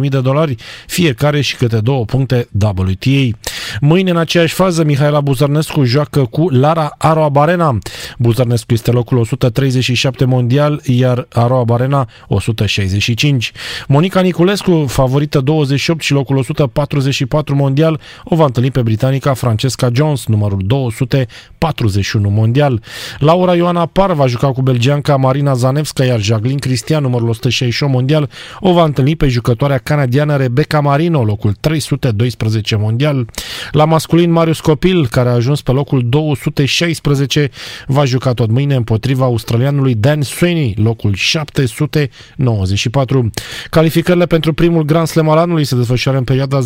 25.000 0.00 0.08
de 0.08 0.20
dolari, 0.20 0.54
fiecare 0.86 1.40
și 1.40 1.56
câte 1.56 1.80
două 1.80 2.04
puncte 2.04 2.48
WTA. 2.60 3.38
Mâine, 3.80 4.10
în 4.10 4.16
aceeași 4.16 4.54
fază, 4.54 4.84
Mihaela 4.84 5.20
Buzărnescu 5.20 5.84
joacă 5.84 6.24
cu 6.24 6.48
Lara 6.48 6.94
Aroabarena. 6.98 7.78
Buzărnescu 8.18 8.72
este 8.72 8.90
locul 8.90 9.18
137 9.18 10.24
mondial, 10.24 10.80
iar 10.84 11.26
Aroabarena 11.32 12.08
165. 12.28 13.52
Monica 13.88 14.20
Niculescu, 14.20 14.84
favorită 14.88 15.40
28 15.40 16.00
și 16.00 16.12
locul 16.12 16.36
144 16.36 17.54
mondial, 17.54 18.00
o 18.24 18.36
va 18.36 18.44
întâlni 18.44 18.70
pe 18.70 18.82
britanica 18.82 19.34
Francesca 19.34 19.90
Jones, 19.94 20.26
numărul 20.26 20.60
241 20.64 22.28
mondial. 22.30 22.82
Laura 23.18 23.54
Ioana 23.54 23.86
Par 23.86 24.12
va 24.12 24.26
juca 24.26 24.52
cu 24.52 24.62
belgianca 24.62 25.16
Marina 25.16 25.54
Zanevska, 25.54 26.04
iar 26.04 26.20
Jacqueline 26.20 26.58
Cristian, 26.58 27.02
numărul 27.02 27.28
168 27.28 27.92
mondial, 27.92 28.30
o 28.60 28.72
va 28.72 28.84
întâlni 28.84 29.16
pe 29.16 29.28
jucătoarea 29.28 29.78
canadiană 29.78 30.36
Rebecca 30.36 30.80
Marino, 30.80 31.24
locul 31.24 31.52
312 31.60 32.76
mondial. 32.76 33.26
La 33.70 33.84
masculin, 33.84 34.30
Marius 34.30 34.60
Copil, 34.60 35.06
care 35.06 35.28
a 35.28 35.32
ajuns 35.32 35.62
pe 35.62 35.72
locul 35.72 36.02
216, 36.08 37.50
va 37.86 38.04
juca 38.04 38.32
tot 38.32 38.50
mâine 38.50 38.74
împotriva 38.74 39.24
australianului 39.24 39.94
Dan 39.94 40.22
Sweeney, 40.22 40.74
locul 40.82 41.14
794. 41.14 43.30
Calificările 43.70 44.26
pentru 44.26 44.52
primul 44.52 44.82
Grand 44.82 45.06
Slam 45.06 45.28
al 45.28 45.38
anului 45.38 45.64
se 45.64 45.76
desfășoară 45.76 46.18
în 46.18 46.24
perioada 46.24 46.58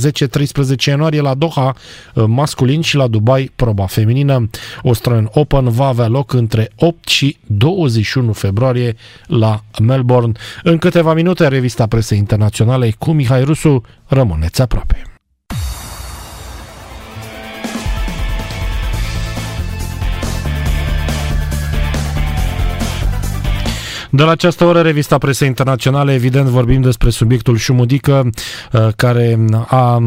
10-13 0.82 0.84
ianuarie 0.86 1.20
la 1.20 1.34
Doha, 1.34 1.74
masculin 2.26 2.80
și 2.80 2.96
la 2.96 3.06
Dubai, 3.06 3.50
proba 3.56 3.86
feminină. 3.86 4.50
Australian 4.84 5.28
Open 5.32 5.68
va 5.68 5.86
avea 5.86 6.06
loc 6.06 6.23
între 6.32 6.70
8 6.76 7.08
și 7.08 7.36
21 7.46 8.32
februarie 8.32 8.96
la 9.26 9.60
Melbourne. 9.82 10.32
În 10.62 10.78
câteva 10.78 11.14
minute, 11.14 11.48
revista 11.48 11.86
presei 11.86 12.18
internaționale 12.18 12.94
cu 12.98 13.12
Mihai 13.12 13.44
Rusu. 13.44 13.82
Rămâneți 14.06 14.62
aproape. 14.62 15.13
De 24.16 24.22
la 24.22 24.30
această 24.30 24.64
oră, 24.64 24.80
revista 24.80 25.18
presei 25.18 25.48
internaționale, 25.48 26.12
evident 26.12 26.46
vorbim 26.46 26.80
despre 26.80 27.10
subiectul 27.10 27.56
Șumudică, 27.56 28.30
care 28.96 29.38
a 29.66 30.02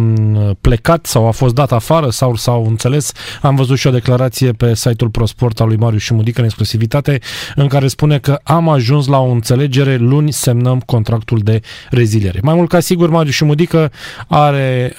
plecat 0.62 1.06
sau 1.06 1.28
a 1.28 1.32
fost 1.32 1.54
dat 1.54 1.72
afară 1.72 2.10
sau 2.10 2.36
s-au 2.36 2.66
înțeles. 2.68 3.12
Am 3.42 3.56
văzut 3.56 3.78
și 3.78 3.88
o 3.88 3.92
declarație 3.92 4.52
pe 4.52 4.76
site-ul 4.76 5.10
ProSport 5.10 5.60
al 5.60 5.68
lui 5.68 5.78
Marius 5.78 6.02
Șumudică 6.02 6.40
în 6.40 6.46
exclusivitate, 6.46 7.20
în 7.56 7.68
care 7.68 7.88
spune 7.88 8.20
că 8.20 8.40
am 8.44 8.70
ajuns 8.70 9.08
la 9.08 9.20
o 9.20 9.30
înțelegere, 9.30 9.96
luni 9.96 10.32
semnăm 10.32 10.80
contractul 10.80 11.40
de 11.40 11.62
reziliere. 11.90 12.40
Mai 12.42 12.54
mult 12.54 12.70
ca 12.70 12.80
sigur, 12.80 13.10
Marius 13.10 13.36
Șumudică 13.36 13.92
are, 14.28 14.96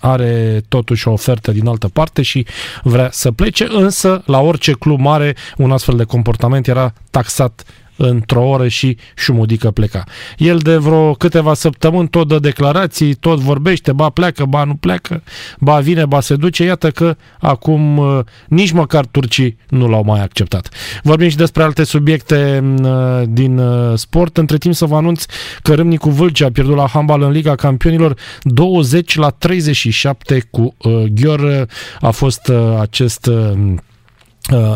are 0.00 0.62
totuși 0.68 1.08
o 1.08 1.12
ofertă 1.12 1.52
din 1.52 1.66
altă 1.66 1.88
parte 1.88 2.22
și 2.22 2.46
vrea 2.82 3.08
să 3.12 3.30
plece, 3.30 3.66
însă 3.70 4.22
la 4.26 4.40
orice 4.40 4.72
club 4.72 5.00
mare 5.00 5.36
un 5.56 5.70
astfel 5.70 5.96
de 5.96 6.04
comportament 6.04 6.66
era 6.66 6.92
taxat 7.10 7.64
într-o 7.98 8.48
oră 8.48 8.68
și 8.68 8.96
șumudică 9.16 9.70
pleca. 9.70 10.04
El 10.36 10.58
de 10.58 10.76
vreo 10.76 11.12
câteva 11.12 11.54
săptămâni 11.54 12.08
tot 12.08 12.28
dă 12.28 12.38
declarații, 12.38 13.14
tot 13.14 13.38
vorbește, 13.38 13.92
ba 13.92 14.08
pleacă, 14.08 14.44
ba 14.44 14.64
nu 14.64 14.74
pleacă, 14.74 15.22
ba 15.58 15.78
vine, 15.78 16.06
ba 16.06 16.20
se 16.20 16.36
duce. 16.36 16.64
Iată 16.64 16.90
că 16.90 17.16
acum 17.40 17.96
uh, 17.96 18.18
nici 18.48 18.70
măcar 18.70 19.06
turcii 19.06 19.56
nu 19.68 19.88
l-au 19.88 20.02
mai 20.04 20.22
acceptat. 20.22 20.68
Vorbim 21.02 21.28
și 21.28 21.36
despre 21.36 21.62
alte 21.62 21.84
subiecte 21.84 22.64
uh, 22.82 23.22
din 23.28 23.58
uh, 23.58 23.92
sport. 23.98 24.36
Între 24.36 24.58
timp 24.58 24.74
să 24.74 24.84
vă 24.84 24.96
anunț 24.96 25.24
că 25.62 25.74
Râmnicu 25.74 26.10
Vâlcea 26.10 26.46
a 26.46 26.50
pierdut 26.50 26.76
la 26.76 26.86
handbal 26.86 27.22
în 27.22 27.30
Liga 27.30 27.54
Campionilor 27.54 28.16
20 28.42 29.16
la 29.16 29.28
37 29.28 30.46
cu 30.50 30.76
Ghior. 31.12 31.66
A 32.00 32.10
fost 32.10 32.52
acest 32.80 33.30
Uh, 33.48 33.74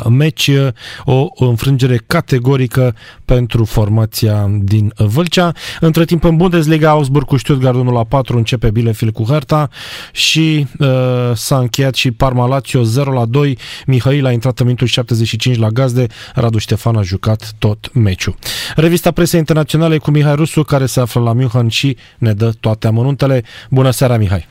meci, 0.08 0.46
uh, 0.46 0.68
o 1.04 1.44
înfrângere 1.46 2.00
categorică 2.06 2.94
pentru 3.24 3.64
formația 3.64 4.50
din 4.62 4.92
Vâlcea. 4.96 5.52
Între 5.80 6.04
timp 6.04 6.24
în 6.24 6.36
Bundesliga, 6.36 6.90
Augsburg 6.90 7.26
cu 7.26 7.36
Stuttgart 7.36 7.76
1 7.76 7.92
la 7.92 8.04
4 8.04 8.36
începe 8.36 8.70
Bielefeld 8.70 9.12
cu 9.12 9.24
Hertha 9.24 9.68
și 10.12 10.66
uh, 10.78 10.88
s-a 11.34 11.58
încheiat 11.58 11.94
și 11.94 12.10
Parma 12.10 12.46
Lazio 12.46 12.82
0 12.82 13.12
la 13.12 13.24
2. 13.24 13.58
Mihail 13.86 14.26
a 14.26 14.32
intrat 14.32 14.58
în 14.58 14.64
minutul 14.64 14.86
75 14.86 15.58
la 15.58 15.68
gazde, 15.68 16.06
Radu 16.34 16.58
Ștefan 16.58 16.96
a 16.96 17.02
jucat 17.02 17.52
tot 17.58 17.90
meciul. 17.94 18.34
Revista 18.74 19.10
Presei 19.10 19.38
Internaționale 19.38 19.98
cu 19.98 20.10
Mihai 20.10 20.34
Rusu, 20.34 20.62
care 20.62 20.86
se 20.86 21.00
află 21.00 21.20
la 21.20 21.32
München 21.32 21.68
și 21.68 21.96
ne 22.18 22.32
dă 22.32 22.52
toate 22.60 22.86
amănuntele. 22.86 23.42
Bună 23.70 23.90
seara, 23.90 24.16
Mihai! 24.16 24.48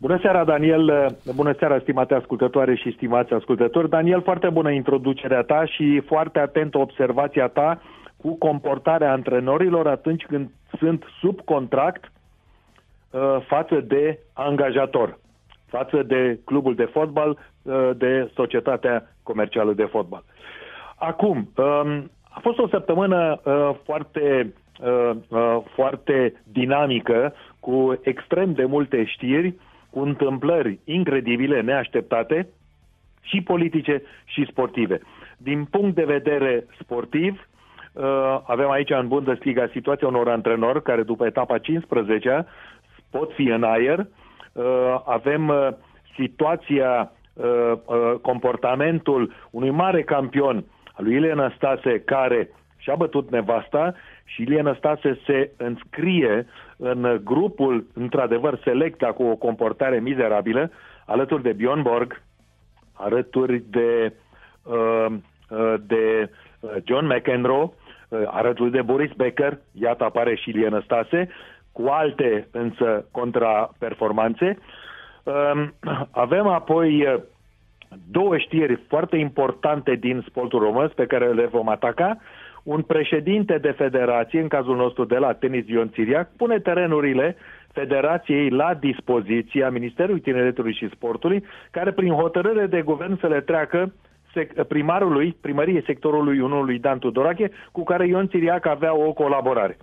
Bună 0.00 0.18
seara, 0.22 0.44
Daniel! 0.44 1.16
Bună 1.34 1.54
seara, 1.58 1.78
stimate 1.78 2.14
ascultătoare 2.14 2.74
și 2.74 2.92
stimați 2.92 3.32
ascultători. 3.32 3.88
Daniel, 3.88 4.22
foarte 4.22 4.48
bună 4.48 4.70
introducerea 4.70 5.42
ta 5.42 5.64
și 5.64 6.02
foarte 6.06 6.38
atentă 6.38 6.78
observația 6.78 7.48
ta 7.48 7.80
cu 8.16 8.38
comportarea 8.38 9.12
antrenorilor 9.12 9.86
atunci 9.86 10.24
când 10.24 10.50
sunt 10.78 11.04
sub 11.20 11.40
contract 11.40 12.12
uh, 13.10 13.20
față 13.46 13.80
de 13.80 14.18
angajator, 14.32 15.18
față 15.66 16.02
de 16.02 16.38
clubul 16.44 16.74
de 16.74 16.84
fotbal, 16.92 17.38
uh, 17.62 17.90
de 17.96 18.30
societatea 18.34 19.12
comercială 19.22 19.72
de 19.72 19.84
fotbal. 19.84 20.24
Acum, 20.96 21.36
um, 21.36 22.10
a 22.30 22.38
fost 22.40 22.58
o 22.58 22.68
săptămână 22.68 23.40
uh, 23.44 23.70
foarte, 23.84 24.54
foarte 25.74 26.42
dinamică, 26.44 27.34
cu 27.58 27.98
extrem 28.02 28.52
de 28.52 28.64
multe 28.64 29.04
știri, 29.04 29.54
cu 29.90 30.00
întâmplări 30.00 30.78
incredibile, 30.84 31.60
neașteptate, 31.60 32.48
și 33.20 33.40
politice 33.40 34.02
și 34.24 34.46
sportive. 34.50 35.00
Din 35.36 35.64
punct 35.64 35.94
de 35.94 36.04
vedere 36.04 36.66
sportiv, 36.80 37.48
uh, 37.92 38.40
avem 38.46 38.70
aici 38.70 38.90
în 38.90 39.08
Bundesliga 39.08 39.68
situația 39.72 40.08
unor 40.08 40.28
antrenori 40.28 40.82
care 40.82 41.02
după 41.02 41.26
etapa 41.26 41.58
15 41.58 42.46
pot 43.10 43.32
fi 43.32 43.42
în 43.42 43.62
aer. 43.62 44.06
Uh, 44.52 44.64
avem 45.04 45.48
uh, 45.48 45.68
situația, 46.14 47.12
comportamentul 48.22 49.32
unui 49.50 49.70
mare 49.70 50.02
campion 50.02 50.64
al 50.92 51.04
lui 51.04 51.14
Ilie 51.14 51.52
Stase 51.56 52.00
care 52.00 52.50
și-a 52.76 52.94
bătut 52.94 53.30
nevasta 53.30 53.94
și 54.24 54.42
Ilie 54.42 54.74
Stase 54.78 55.20
se 55.26 55.50
înscrie 55.56 56.46
în 56.80 57.20
grupul, 57.24 57.86
într-adevăr, 57.94 58.58
selecta 58.64 59.12
cu 59.12 59.22
o 59.22 59.36
comportare 59.36 60.00
mizerabilă, 60.00 60.70
alături 61.06 61.42
de 61.42 61.52
Bjorn 61.52 61.82
Borg, 61.82 62.22
alături 62.92 63.62
de, 63.70 64.12
uh, 64.62 65.06
uh, 65.50 65.74
de 65.86 66.30
uh, 66.60 66.70
John 66.84 67.06
McEnroe, 67.06 67.70
alături 68.26 68.70
de 68.70 68.82
Boris 68.82 69.12
Becker, 69.12 69.58
iată 69.72 70.04
apare 70.04 70.34
și 70.34 70.50
Lien 70.50 70.80
Stase, 70.84 71.28
cu 71.72 71.86
alte 71.86 72.48
însă 72.52 73.04
contraperformanțe. 73.10 74.58
Um, 75.22 75.74
avem 76.10 76.46
apoi 76.46 77.20
două 78.10 78.38
știri 78.38 78.80
foarte 78.88 79.16
importante 79.16 79.94
din 79.94 80.24
sportul 80.28 80.60
român 80.60 80.92
pe 80.94 81.06
care 81.06 81.32
le 81.32 81.46
vom 81.46 81.68
ataca 81.68 82.18
un 82.62 82.82
președinte 82.82 83.58
de 83.58 83.70
federație, 83.70 84.40
în 84.40 84.48
cazul 84.48 84.76
nostru 84.76 85.04
de 85.04 85.16
la 85.16 85.32
Tenis 85.32 85.68
Ion 85.68 85.90
Țiriac, 85.90 86.28
pune 86.36 86.58
terenurile 86.58 87.36
federației 87.72 88.50
la 88.50 88.74
dispoziția 88.74 89.70
Ministerului 89.70 90.20
Tineretului 90.20 90.74
și 90.74 90.90
Sportului, 90.94 91.44
care 91.70 91.92
prin 91.92 92.12
hotărâre 92.12 92.66
de 92.66 92.82
guvern 92.82 93.18
să 93.20 93.26
le 93.26 93.40
treacă 93.40 93.92
primarului, 94.68 95.36
primăriei 95.40 95.82
sectorului 95.86 96.40
1 96.40 96.62
lui 96.62 96.78
Dan 96.78 96.98
Tudorache, 96.98 97.50
cu 97.72 97.82
care 97.82 98.06
Ion 98.06 98.28
Țiriac 98.28 98.66
avea 98.66 98.96
o 98.96 99.12
colaborare. 99.12 99.76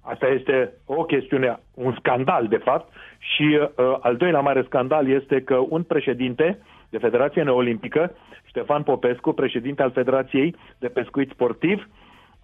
Asta 0.00 0.26
este 0.26 0.72
o 0.86 1.02
chestiune, 1.04 1.58
un 1.74 1.94
scandal 1.98 2.46
de 2.46 2.56
fapt 2.56 2.92
și 3.18 3.58
uh, 3.60 3.96
al 4.00 4.16
doilea 4.16 4.40
mare 4.40 4.62
scandal 4.62 5.08
este 5.08 5.42
că 5.42 5.56
un 5.68 5.82
președinte 5.82 6.58
de 6.90 6.98
Federație 6.98 7.42
Neolimpică, 7.42 8.12
Ștefan 8.44 8.82
Popescu, 8.82 9.32
președinte 9.32 9.82
al 9.82 9.90
Federației 9.90 10.56
de 10.78 10.88
Pescuit 10.88 11.30
Sportiv, 11.30 11.88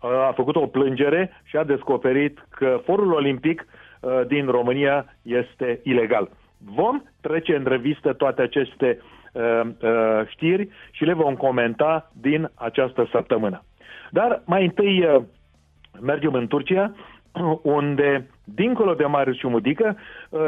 a 0.01 0.32
făcut 0.34 0.57
o 0.57 0.66
plângere 0.66 1.40
și 1.45 1.57
a 1.57 1.64
descoperit 1.64 2.47
că 2.51 2.80
forul 2.84 3.12
olimpic 3.12 3.66
din 4.26 4.47
România 4.47 5.05
este 5.22 5.80
ilegal. 5.82 6.28
Vom 6.74 7.03
trece 7.20 7.57
în 7.57 7.64
revistă 7.64 8.12
toate 8.12 8.42
aceste 8.42 8.99
știri 10.26 10.68
și 10.90 11.05
le 11.05 11.12
vom 11.12 11.34
comenta 11.34 12.11
din 12.20 12.51
această 12.55 13.09
săptămână. 13.11 13.62
Dar 14.11 14.42
mai 14.45 14.64
întâi 14.64 15.24
mergem 16.01 16.32
în 16.34 16.47
Turcia, 16.47 16.95
unde, 17.62 18.30
dincolo 18.45 18.95
de 18.95 19.05
Marius 19.05 19.36
Ciumudică, 19.36 19.97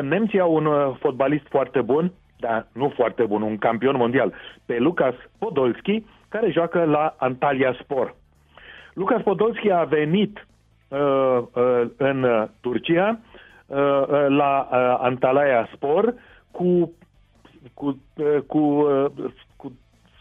nemții 0.02 0.40
au 0.40 0.54
un 0.54 0.94
fotbalist 0.94 1.46
foarte 1.48 1.80
bun, 1.80 2.12
dar 2.38 2.66
nu 2.72 2.92
foarte 2.94 3.24
bun, 3.24 3.42
un 3.42 3.58
campion 3.58 3.96
mondial, 3.96 4.32
pe 4.66 4.78
Lucas 4.78 5.14
Podolski, 5.38 6.04
care 6.28 6.50
joacă 6.50 6.84
la 6.84 7.14
Antalya 7.18 7.76
Spor. 7.80 8.14
Lucas 8.96 9.22
Podolski 9.22 9.70
a 9.70 9.84
venit 9.84 10.46
uh, 10.88 10.98
uh, 10.98 11.82
în 11.96 12.48
Turcia 12.60 13.18
uh, 13.66 13.76
uh, 13.76 14.26
la 14.28 14.68
uh, 14.70 14.98
Antalya 15.00 15.68
Spor 15.74 16.14
cu 16.50 16.92
cu, 17.74 18.00
uh, 18.16 18.38
cu, 18.46 18.58
uh, 18.58 19.06
cu 19.56 19.72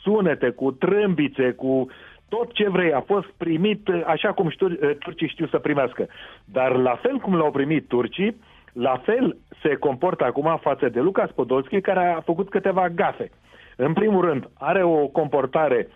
sunete, 0.01 0.49
cu 0.49 0.71
trâmbițe, 0.71 1.51
cu 1.51 1.88
tot 2.30 2.53
ce 2.53 2.69
vrei. 2.69 2.93
A 2.93 3.01
fost 3.01 3.28
primit 3.38 3.88
uh, 3.88 4.03
așa 4.05 4.32
cum 4.34 4.49
știu, 4.49 4.67
uh, 4.67 4.95
turcii 4.99 5.28
știu 5.28 5.47
să 5.47 5.59
primească. 5.59 6.07
Dar 6.45 6.76
la 6.76 6.95
fel 6.95 7.17
cum 7.17 7.36
l-au 7.36 7.51
primit 7.51 7.88
turcii, 7.88 8.41
la 8.73 9.01
fel 9.03 9.38
se 9.61 9.76
comportă 9.76 10.23
acum 10.23 10.59
față 10.61 10.89
de 10.89 10.99
Lucas 10.99 11.32
Podolski, 11.32 11.82
care 11.82 12.07
a 12.07 12.21
făcut 12.21 12.49
câteva 12.49 12.89
gafe. 12.89 13.32
În 13.76 13.93
primul 13.93 14.26
rând, 14.26 14.49
are 14.57 14.84
o 14.84 15.07
comportare 15.07 15.88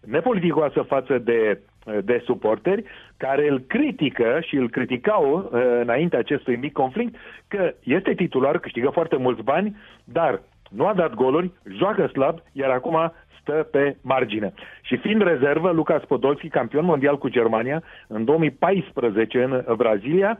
nepoliticoasă 0.00 0.82
față 0.82 1.18
de, 1.18 1.60
de 2.04 2.22
suporteri, 2.24 2.84
care 3.16 3.48
îl 3.48 3.58
critică 3.66 4.38
și 4.42 4.56
îl 4.56 4.70
criticau 4.70 5.50
uh, 5.52 5.60
înainte 5.80 6.16
acestui 6.16 6.56
mic 6.56 6.72
conflict 6.72 7.16
că 7.48 7.74
este 7.82 8.14
titular, 8.14 8.58
câștigă 8.58 8.88
foarte 8.88 9.16
mulți 9.16 9.42
bani, 9.42 9.76
dar 10.04 10.42
nu 10.70 10.86
a 10.86 10.94
dat 10.94 11.14
goluri, 11.14 11.50
joacă 11.78 12.06
slab, 12.06 12.38
iar 12.52 12.70
acum 12.70 13.12
stă 13.40 13.68
pe 13.70 13.96
margine. 14.00 14.52
Și 14.82 14.96
fiind 14.96 15.22
rezervă, 15.22 15.70
Lucas 15.70 16.04
Podolski, 16.04 16.48
campion 16.48 16.84
mondial 16.84 17.18
cu 17.18 17.28
Germania, 17.28 17.82
în 18.06 18.24
2014 18.24 19.42
în 19.42 19.64
Brazilia, 19.76 20.38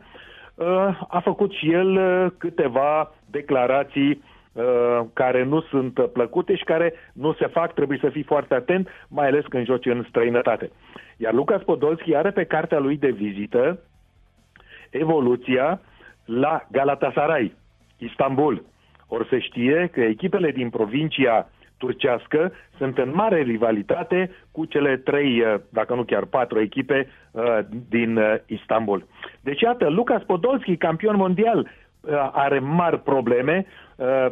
Uh, 0.57 0.65
a 1.07 1.19
făcut 1.23 1.51
și 1.51 1.71
el 1.71 1.95
uh, 1.95 2.31
câteva 2.37 3.11
declarații 3.25 4.09
uh, 4.09 4.36
care 5.13 5.43
nu 5.43 5.61
sunt 5.61 5.99
plăcute 6.13 6.55
și 6.55 6.63
care 6.63 6.93
nu 7.13 7.33
se 7.33 7.47
fac, 7.47 7.73
trebuie 7.73 7.97
să 8.01 8.09
fii 8.09 8.23
foarte 8.23 8.53
atent, 8.53 8.87
mai 9.07 9.27
ales 9.27 9.45
când 9.45 9.65
joci 9.65 9.85
în 9.85 10.05
străinătate. 10.09 10.71
Iar 11.17 11.33
Lucas 11.33 11.61
Podolski 11.63 12.15
are 12.15 12.31
pe 12.31 12.43
cartea 12.43 12.79
lui 12.79 12.97
de 12.97 13.09
vizită 13.09 13.79
evoluția 14.89 15.81
la 16.25 16.67
Galatasaray, 16.71 17.55
Istanbul. 17.97 18.63
Ori 19.07 19.27
se 19.27 19.39
știe 19.39 19.89
că 19.91 20.01
echipele 20.01 20.51
din 20.51 20.69
provincia 20.69 21.49
turcească 21.77 22.51
sunt 22.77 22.97
în 22.97 23.11
mare 23.13 23.41
rivalitate 23.41 24.31
cu 24.51 24.65
cele 24.65 24.97
trei, 24.97 25.41
uh, 25.41 25.55
dacă 25.69 25.95
nu 25.95 26.03
chiar 26.03 26.25
patru 26.25 26.59
echipe 26.59 27.07
uh, 27.31 27.59
din 27.89 28.17
uh, 28.17 28.35
Istanbul. 28.45 29.05
Deci, 29.41 29.61
iată, 29.61 29.89
Lucas 29.89 30.23
Podolski, 30.23 30.77
campion 30.77 31.15
mondial, 31.15 31.67
are 32.31 32.59
mari 32.59 32.99
probleme 32.99 33.65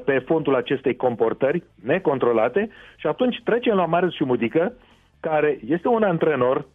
pe 0.05 0.19
fondul 0.25 0.55
acestei 0.55 0.95
comportări 0.95 1.63
necontrolate 1.83 2.69
și 2.97 3.07
atunci 3.07 3.41
trecem 3.43 3.75
la 3.75 3.85
Marius 3.85 4.15
Șumudică, 4.15 4.73
care 5.19 5.59
este 5.65 5.87
un 5.87 6.03
antrenor 6.03 6.65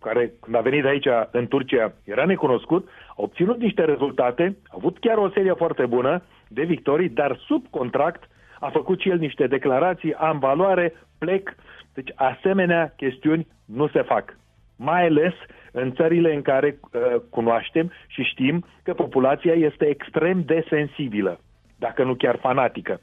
care 0.00 0.32
când 0.40 0.56
a 0.56 0.60
venit 0.60 0.84
aici 0.84 1.06
în 1.30 1.46
Turcia 1.46 1.92
era 2.04 2.24
necunoscut, 2.24 2.88
a 3.08 3.14
obținut 3.16 3.58
niște 3.58 3.84
rezultate, 3.84 4.56
a 4.68 4.74
avut 4.76 4.98
chiar 4.98 5.16
o 5.16 5.30
serie 5.30 5.52
foarte 5.52 5.86
bună 5.86 6.22
de 6.48 6.62
victorii, 6.62 7.08
dar 7.08 7.38
sub 7.46 7.66
contract 7.70 8.28
a 8.60 8.68
făcut 8.68 9.00
și 9.00 9.08
el 9.08 9.18
niște 9.18 9.46
declarații, 9.46 10.14
am 10.14 10.38
valoare, 10.38 10.94
plec. 11.18 11.54
Deci 11.94 12.12
asemenea 12.14 12.92
chestiuni 12.96 13.46
nu 13.64 13.88
se 13.88 14.02
fac. 14.02 14.36
Mai 14.76 15.06
ales 15.06 15.34
în 15.72 15.92
țările 15.92 16.34
în 16.34 16.42
care 16.42 16.78
uh, 16.80 17.00
cunoaștem 17.30 17.92
și 18.06 18.22
știm 18.22 18.64
că 18.82 18.94
populația 18.94 19.52
este 19.52 19.86
extrem 19.86 20.42
de 20.42 20.64
sensibilă, 20.68 21.40
dacă 21.78 22.04
nu 22.04 22.14
chiar 22.14 22.36
fanatică. 22.36 23.00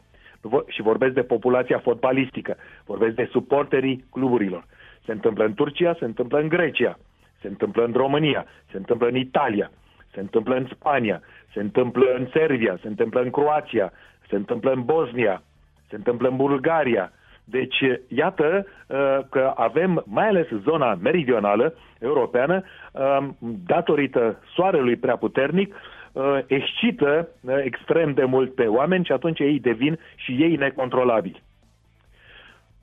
Și 0.67 0.81
vorbesc 0.81 1.13
de 1.13 1.23
populația 1.23 1.79
fotbalistică, 1.79 2.55
vorbesc 2.85 3.15
de 3.15 3.29
suporterii 3.31 4.05
cluburilor. 4.11 4.65
Se 5.05 5.11
întâmplă 5.11 5.45
în 5.45 5.53
Turcia, 5.53 5.95
se 5.99 6.05
întâmplă 6.05 6.39
în 6.39 6.47
Grecia, 6.47 6.97
se 7.41 7.47
întâmplă 7.47 7.85
în 7.85 7.93
România, 7.93 8.45
se 8.71 8.77
întâmplă 8.77 9.07
în 9.07 9.15
Italia, 9.15 9.71
se 10.13 10.19
întâmplă 10.19 10.55
în 10.55 10.67
Spania, 10.71 11.21
se 11.53 11.59
întâmplă 11.59 12.13
în 12.17 12.27
Serbia, 12.33 12.77
se 12.81 12.87
întâmplă 12.87 13.21
în 13.21 13.29
Croația, 13.29 13.91
se 14.29 14.35
întâmplă 14.35 14.71
în 14.71 14.83
Bosnia, 14.83 15.43
se 15.89 15.95
întâmplă 15.95 16.27
în 16.27 16.35
Bulgaria. 16.35 17.11
Deci, 17.49 17.77
iată 18.07 18.65
uh, 18.87 19.19
că 19.29 19.53
avem, 19.55 20.03
mai 20.05 20.27
ales 20.27 20.47
zona 20.63 20.95
meridională 21.01 21.73
europeană, 21.99 22.63
um, 22.91 23.37
datorită 23.65 24.43
soarelui 24.55 24.95
prea 24.95 25.15
puternic, 25.15 25.75
uh, 26.11 26.39
excită 26.47 27.27
uh, 27.41 27.55
extrem 27.63 28.13
de 28.13 28.23
mult 28.23 28.55
pe 28.55 28.65
oameni 28.65 29.05
și 29.05 29.11
atunci 29.11 29.39
ei 29.39 29.59
devin 29.59 29.99
și 30.15 30.31
ei 30.31 30.55
necontrolabili. 30.55 31.43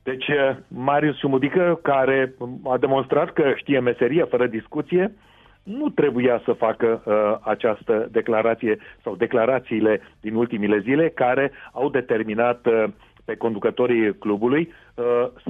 Deci, 0.03 0.27
Marius 0.69 1.17
Sumudică, 1.19 1.79
care 1.83 2.35
a 2.65 2.79
demonstrat 2.79 3.33
că 3.33 3.53
știe 3.57 3.81
meserie 3.81 4.25
fără 4.25 4.47
discuție, 4.47 5.13
nu 5.65 5.89
trebuia 5.89 6.41
să 6.45 6.53
facă 6.53 7.03
uh, 7.05 7.49
această 7.53 8.09
declarație 8.11 8.79
sau 9.03 9.17
declarațiile 9.17 10.01
din 10.21 10.35
ultimile 10.35 10.79
zile 10.79 11.09
care 11.09 11.53
au 11.73 11.91
determinat 11.91 12.67
uh, 12.67 12.85
pe 13.25 13.37
conducătorii 13.37 14.15
clubului 14.19 14.73
uh, 14.95 15.05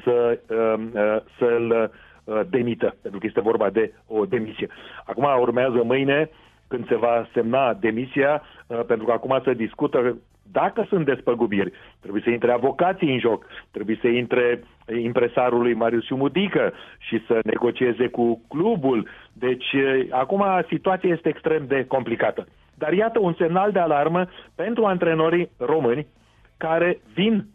să, 0.05 0.39
uh, 0.49 0.85
uh, 0.95 1.17
să-l 1.39 1.91
uh, 2.25 2.41
demită, 2.51 2.97
pentru 3.03 3.21
că 3.21 3.27
este 3.27 3.41
vorba 3.41 3.71
de 3.71 3.93
o 4.07 4.25
demisie. 4.25 4.69
Acum 5.05 5.27
urmează 5.41 5.83
mâine 5.85 6.31
când 6.69 6.87
se 6.89 6.97
va 6.97 7.29
semna 7.33 7.75
demisia, 7.75 8.43
uh, 8.67 8.81
pentru 8.87 9.07
că 9.07 9.13
acum 9.13 9.41
se 9.45 9.53
discută 9.53 10.17
dacă 10.53 10.85
sunt 10.89 11.05
despăgubiri, 11.05 11.73
trebuie 12.01 12.23
să 12.25 12.31
intre 12.31 12.53
avocații 12.53 13.13
în 13.13 13.19
joc, 13.19 13.47
trebuie 13.71 13.99
să 14.01 14.07
intre 14.09 14.63
impresarul 15.03 15.61
lui 15.61 15.75
Marius 15.75 16.11
Mudică 16.11 16.73
și 16.99 17.25
să 17.27 17.39
negocieze 17.45 18.09
cu 18.09 18.41
clubul. 18.49 19.09
Deci, 19.33 19.75
acum 20.11 20.45
situația 20.69 21.11
este 21.13 21.29
extrem 21.29 21.67
de 21.67 21.85
complicată. 21.87 22.47
Dar 22.75 22.93
iată 22.93 23.19
un 23.19 23.35
semnal 23.39 23.73
de 23.73 23.79
alarmă 23.79 24.27
pentru 24.55 24.85
antrenorii 24.85 25.51
români 25.59 26.07
care 26.57 27.01
vin, 27.15 27.47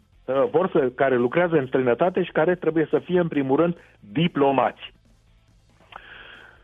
vor 0.50 0.70
să, 0.72 0.90
care 0.94 1.16
lucrează 1.16 1.56
în 1.56 1.66
străinătate 1.66 2.22
și 2.22 2.32
care 2.32 2.54
trebuie 2.54 2.86
să 2.90 2.98
fie, 2.98 3.20
în 3.20 3.28
primul 3.28 3.56
rând, 3.56 3.76
diplomați. 4.00 4.92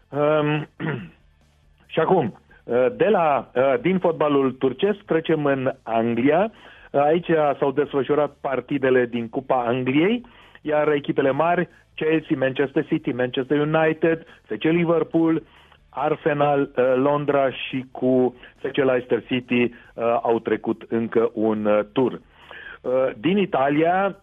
Um, 0.09 0.69
și 1.93 2.01
acum, 2.01 2.35
Uh, 2.67 2.87
de 2.97 3.09
la, 3.09 3.51
uh, 3.55 3.75
din 3.81 3.99
fotbalul 3.99 4.53
turcesc 4.53 4.99
trecem 4.99 5.45
în 5.45 5.73
Anglia. 5.83 6.51
Uh, 6.91 7.01
aici 7.01 7.31
s-au 7.59 7.71
desfășurat 7.71 8.37
partidele 8.41 9.07
din 9.07 9.29
Cupa 9.29 9.65
Angliei, 9.67 10.27
iar 10.63 10.93
echipele 10.93 11.31
mari, 11.31 11.69
Chelsea, 11.95 12.37
Manchester 12.39 12.87
City, 12.87 13.13
Manchester 13.13 13.59
United, 13.59 14.27
FC 14.43 14.63
Liverpool, 14.63 15.43
Arsenal, 15.89 16.71
Londra 16.97 17.51
și 17.51 17.85
cu 17.91 18.35
FC 18.57 18.77
Leicester 18.77 19.25
City 19.27 19.75
au 20.23 20.39
trecut 20.39 20.85
încă 20.89 21.31
un 21.35 21.87
tur. 21.93 22.21
Din 23.17 23.37
Italia, 23.37 24.17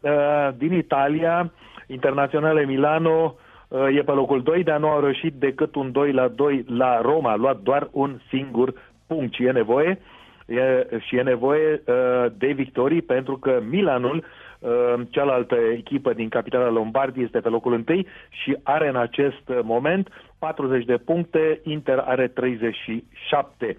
din 0.58 0.74
Italia, 0.74 1.52
Internaționale 1.88 2.66
Milano 2.66 3.36
e 3.96 4.02
pe 4.04 4.12
locul 4.12 4.44
2, 4.44 4.64
dar 4.64 4.80
nu 4.80 4.88
au 4.88 5.00
reușit 5.00 5.34
decât 5.34 5.76
un 5.76 5.92
2 5.92 6.12
la 6.12 6.28
2 6.28 6.66
la 6.68 7.02
Roma. 7.02 7.32
A 7.32 7.36
luat 7.36 7.60
doar 7.60 7.88
un 7.92 8.20
singur 8.30 8.74
punct 9.08 9.34
și 9.34 9.46
e 9.46 9.52
nevoie 9.52 10.00
e, 10.46 10.88
și 11.00 11.16
e 11.16 11.22
nevoie 11.22 11.84
uh, 11.86 12.26
de 12.38 12.48
victorii 12.48 13.02
pentru 13.02 13.38
că 13.38 13.62
Milanul, 13.70 14.26
uh, 14.60 14.94
cealaltă 15.10 15.56
echipă 15.56 16.14
din 16.14 16.30
capitala 16.30 16.70
Lombardie, 16.70 17.24
este 17.24 17.40
pe 17.40 17.50
locul 17.50 17.84
1 17.88 18.02
și 18.30 18.58
are 18.64 18.88
în 18.88 18.96
acest 18.96 19.52
moment 19.62 20.10
40 20.40 20.86
de 20.86 20.98
puncte, 20.98 21.60
Inter 21.64 21.98
are 21.98 22.28
37. 22.28 23.78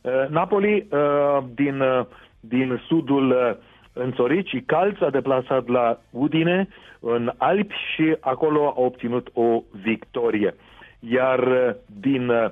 Uh, 0.00 0.12
Napoli 0.28 0.86
uh, 0.90 1.38
din, 1.54 1.80
uh, 1.80 2.04
din 2.40 2.82
sudul 2.86 3.30
uh, 3.30 3.56
înțorit 3.98 4.46
și 4.46 4.62
Calț 4.66 4.98
s-a 4.98 5.10
deplasat 5.10 5.68
la 5.68 5.98
Udine 6.10 6.68
în 7.00 7.32
Alpi 7.36 7.74
și 7.94 8.16
acolo 8.20 8.66
a 8.66 8.80
obținut 8.80 9.28
o 9.32 9.62
victorie. 9.82 10.54
Iar 11.00 11.38
uh, 11.38 11.74
din 12.00 12.28
uh, 12.28 12.50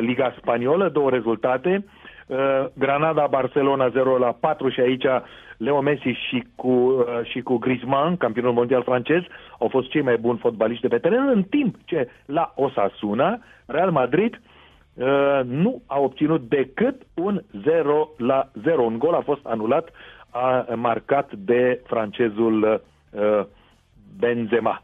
Liga 0.00 0.34
Spaniolă, 0.38 0.88
două 0.88 1.10
rezultate, 1.10 1.84
uh, 2.26 2.36
Granada 2.74 3.26
Barcelona 3.26 3.88
0 3.88 4.18
la 4.18 4.36
4 4.40 4.68
și 4.68 4.80
aici 4.80 5.04
Leo 5.56 5.80
Messi 5.80 6.08
și 6.28 6.44
cu, 6.54 6.68
uh, 6.68 7.04
și 7.22 7.40
cu 7.40 7.56
Griezmann, 7.56 8.16
campionul 8.16 8.52
mondial 8.52 8.82
francez, 8.82 9.22
au 9.58 9.68
fost 9.68 9.88
cei 9.88 10.02
mai 10.02 10.16
buni 10.16 10.38
fotbaliști 10.38 10.82
de 10.82 10.88
pe 10.88 10.98
teren, 10.98 11.28
în 11.28 11.42
timp 11.42 11.76
ce 11.84 12.08
la 12.26 12.52
Osasuna, 12.56 13.38
Real 13.66 13.90
Madrid 13.90 14.40
uh, 14.94 15.40
nu 15.44 15.82
a 15.86 15.98
obținut 15.98 16.48
decât 16.48 17.02
un 17.14 17.42
0 17.64 18.08
la 18.16 18.48
0. 18.62 18.82
Un 18.82 18.98
gol 18.98 19.14
a 19.14 19.20
fost 19.20 19.40
anulat, 19.46 19.88
a 20.34 20.74
marcat 20.74 21.32
de 21.32 21.80
francezul 21.86 22.82
uh, 23.10 23.44
Benzema. 24.18 24.82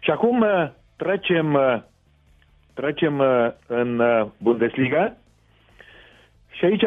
Și 0.00 0.10
acum 0.10 0.40
uh, 0.40 0.68
trecem, 0.96 1.54
uh, 1.54 1.76
trecem 2.74 3.18
uh, 3.18 3.48
în 3.66 4.02
Bundesliga 4.38 5.12
și 6.50 6.64
aici 6.64 6.84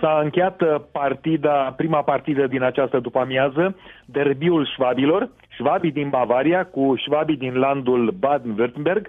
s-a 0.00 0.20
încheiat 0.22 0.62
partida, 0.92 1.74
prima 1.76 2.02
partidă 2.02 2.46
din 2.46 2.62
această 2.62 2.98
după-amiază, 3.00 3.76
derbiul 4.04 4.66
șvabilor, 4.66 5.28
șvabii 5.48 5.92
din 5.92 6.08
Bavaria 6.08 6.66
cu 6.66 6.94
șvabii 6.96 7.36
din 7.36 7.54
landul 7.58 8.12
Baden-Württemberg. 8.12 9.02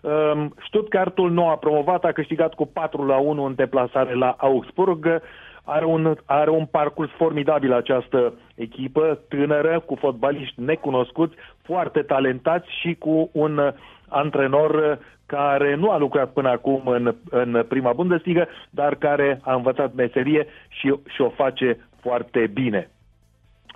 Um, 0.00 0.54
Stuttgartul 0.66 1.30
nou 1.30 1.48
a 1.50 1.56
promovat, 1.56 2.04
a 2.04 2.12
câștigat 2.12 2.54
cu 2.54 2.66
4 2.66 3.06
la 3.06 3.16
1 3.16 3.44
în 3.44 3.54
deplasare 3.54 4.14
la 4.14 4.34
Augsburg. 4.38 5.22
Are 5.68 5.84
un, 5.84 6.16
are 6.24 6.50
un 6.50 6.66
parcurs 6.66 7.10
formidabil 7.10 7.72
această 7.72 8.32
echipă, 8.54 9.18
tânără, 9.28 9.82
cu 9.86 9.94
fotbaliști 9.94 10.60
necunoscuți, 10.60 11.34
foarte 11.62 12.02
talentați 12.02 12.66
și 12.80 12.94
cu 12.94 13.30
un 13.32 13.72
antrenor 14.08 14.98
care 15.26 15.74
nu 15.74 15.90
a 15.90 15.98
lucrat 15.98 16.32
până 16.32 16.48
acum 16.48 16.82
în, 16.84 17.14
în 17.30 17.64
prima 17.68 17.92
Bundesliga, 17.92 18.46
dar 18.70 18.94
care 18.94 19.40
a 19.42 19.54
învățat 19.54 19.94
meserie 19.94 20.46
și, 20.68 20.94
și 21.06 21.20
o 21.20 21.28
face 21.28 21.78
foarte 22.00 22.46
bine. 22.46 22.90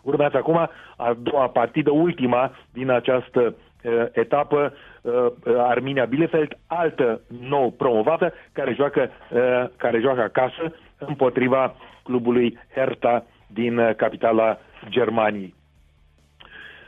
Urmează 0.02 0.36
acum 0.36 0.56
a 0.96 1.16
doua 1.18 1.48
partidă, 1.48 1.90
ultima 1.90 2.52
din 2.72 2.90
această 2.90 3.54
uh, 3.84 4.06
etapă, 4.12 4.72
uh, 5.02 5.26
Arminia 5.56 6.04
Bielefeld, 6.04 6.58
altă 6.66 7.20
nou 7.40 7.70
promovată, 7.70 8.32
care 8.52 8.72
joacă, 8.74 9.10
uh, 9.30 9.68
care 9.76 10.00
joacă 10.00 10.20
acasă 10.20 10.74
împotriva 11.06 11.74
clubului 12.02 12.58
Hertha 12.74 13.24
din 13.46 13.78
uh, 13.78 13.94
capitala 13.94 14.58
Germaniei. 14.88 15.54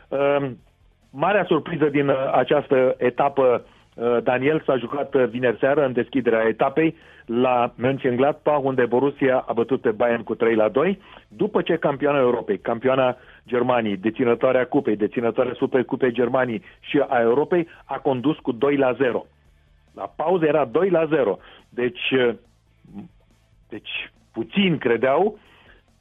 Uh, 0.09 0.51
marea 1.11 1.45
surpriză 1.45 1.89
din 1.89 2.09
uh, 2.09 2.17
această 2.33 2.95
etapă 2.99 3.65
Uh, 3.95 4.23
Daniel 4.23 4.63
s-a 4.67 4.77
jucat 4.77 5.15
uh, 5.15 5.25
vineri 5.29 5.59
seară 5.59 5.85
în 5.85 5.93
deschiderea 5.93 6.47
etapei 6.49 6.97
la 7.27 7.73
Mönchengladbach, 7.77 8.63
unde 8.63 8.85
Borussia 8.87 9.45
a 9.47 9.53
bătut 9.53 9.81
pe 9.81 9.91
Bayern 9.91 10.23
cu 10.23 10.35
3 10.35 10.55
la 10.55 10.69
2, 10.69 10.99
după 11.29 11.63
ce 11.63 11.77
campioana 11.77 12.19
Europei, 12.19 12.59
campioana 12.59 13.17
Germaniei, 13.47 13.97
deținătoarea 13.97 14.67
cupei, 14.67 14.97
deținătoarea 14.97 15.53
supercupei 15.55 16.13
Germaniei 16.13 16.63
și 16.81 17.05
a 17.09 17.21
Europei, 17.21 17.69
a 17.85 17.99
condus 17.99 18.37
cu 18.39 18.53
2 18.53 18.77
la 18.77 18.93
0. 18.93 19.27
La 19.95 20.13
pauză 20.17 20.45
era 20.45 20.65
2 20.65 20.91
la 20.91 21.07
0. 21.07 21.39
Deci, 21.69 22.11
uh, 22.11 22.35
deci 23.73 24.13
puțin 24.33 24.79
credeau 24.79 25.39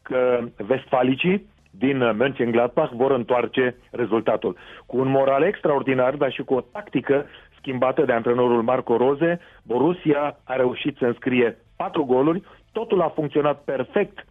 că 0.02 0.40
vestfalicii 0.58 1.50
din 1.72 1.98
Mönchengladbach 2.20 2.92
vor 2.92 3.12
întoarce 3.12 3.76
rezultatul. 3.92 4.58
Cu 4.86 4.98
un 4.98 5.08
moral 5.08 5.44
extraordinar, 5.44 6.16
dar 6.16 6.32
și 6.32 6.44
cu 6.44 6.54
o 6.54 6.62
tactică 6.62 7.26
schimbată 7.58 8.06
de 8.06 8.14
antrenorul 8.14 8.62
Marco 8.62 8.98
Roze, 8.98 9.40
Borussia 9.64 10.38
a 10.44 10.56
reușit 10.56 10.98
să 10.98 11.06
înscrie 11.06 11.58
patru 11.76 12.04
goluri, 12.06 12.44
totul 12.72 13.02
a 13.02 13.10
funcționat 13.10 13.62
perfect, 13.64 14.26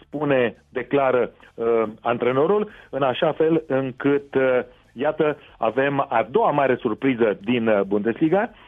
spune, 0.00 0.64
declară 0.68 1.30
uh, 1.54 1.82
antrenorul, 2.00 2.70
în 2.90 3.02
așa 3.02 3.32
fel 3.32 3.64
încât, 3.66 4.34
uh, 4.34 4.60
iată, 4.92 5.36
avem 5.58 6.00
a 6.08 6.26
doua 6.30 6.50
mare 6.50 6.76
surpriză 6.76 7.38
din 7.40 7.68
uh, 7.68 7.80
Bundesliga, 7.80 8.50
uh, 8.50 8.65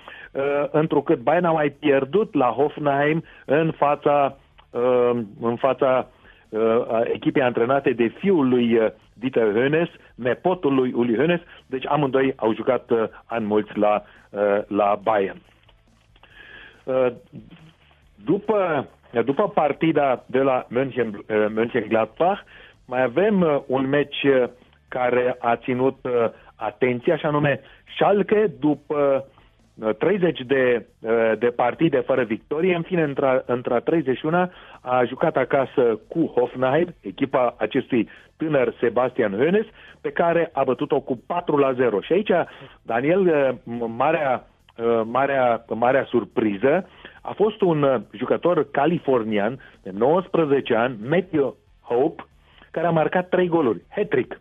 întrucât 0.70 1.18
Bayern 1.18 1.44
a 1.44 1.50
mai 1.50 1.70
pierdut 1.70 2.34
la 2.34 2.46
Hoffenheim 2.46 3.24
în 3.44 3.70
fața, 3.70 4.36
uh, 4.70 5.10
în 5.40 5.56
fața 5.56 6.06
uh, 6.48 6.80
echipei 7.12 7.42
antrenate 7.42 7.90
de 7.92 8.06
fiul 8.06 8.48
lui 8.48 8.76
uh, 8.76 8.86
Dieter 9.12 9.52
Hönes, 9.52 9.88
nepotul 10.14 10.74
lui 10.74 10.92
Uli 10.92 11.16
Hönes, 11.16 11.42
deci 11.66 11.86
amândoi 11.86 12.32
au 12.36 12.54
jucat 12.54 12.90
uh, 12.90 13.04
ani 13.24 13.46
mulți 13.46 13.78
la, 13.78 14.02
uh, 14.30 14.58
la 14.66 14.98
Bayern. 15.02 15.40
Uh, 16.84 17.06
după, 18.24 18.86
după 19.24 19.48
partida 19.48 20.24
de 20.26 20.38
la 20.38 20.66
München, 20.68 21.08
uh, 21.08 21.46
Mönchengladbach, 21.48 22.40
mai 22.84 23.02
avem 23.02 23.40
uh, 23.40 23.60
un 23.66 23.88
meci 23.88 24.22
uh, 24.22 24.48
care 24.88 25.36
a 25.38 25.56
ținut 25.56 25.96
uh, 26.02 26.28
atenția, 26.56 27.16
și 27.16 27.26
anume 27.26 27.60
Schalke, 27.94 28.52
după 28.60 29.24
30 29.98 30.40
de, 30.46 30.86
de 31.38 31.46
partide 31.46 31.98
fără 31.98 32.22
victorie, 32.22 32.74
în 32.74 32.82
fine, 32.82 33.02
între, 33.02 33.42
între 33.46 33.80
31 33.80 34.50
a 34.80 35.04
jucat 35.04 35.36
acasă 35.36 36.00
cu 36.08 36.26
Hoffenheim, 36.26 36.94
echipa 37.00 37.54
acestui 37.58 38.08
tânăr 38.36 38.74
Sebastian 38.80 39.36
Hönes, 39.38 39.66
pe 40.00 40.10
care 40.10 40.50
a 40.52 40.64
bătut-o 40.64 41.00
cu 41.00 41.22
4 41.26 41.56
la 41.56 41.72
0. 41.72 42.00
Și 42.00 42.12
aici, 42.12 42.30
Daniel, 42.82 43.58
marea, 43.96 44.46
marea, 45.04 45.64
marea 45.68 46.04
surpriză 46.04 46.88
a 47.22 47.32
fost 47.32 47.60
un 47.60 48.02
jucător 48.12 48.70
californian 48.70 49.60
de 49.82 49.90
19 49.90 50.74
ani, 50.74 50.96
Matthew 51.08 51.56
Hope, 51.80 52.24
care 52.70 52.86
a 52.86 52.90
marcat 52.90 53.28
3 53.28 53.48
goluri, 53.48 53.84
hat-trick. 53.88 54.40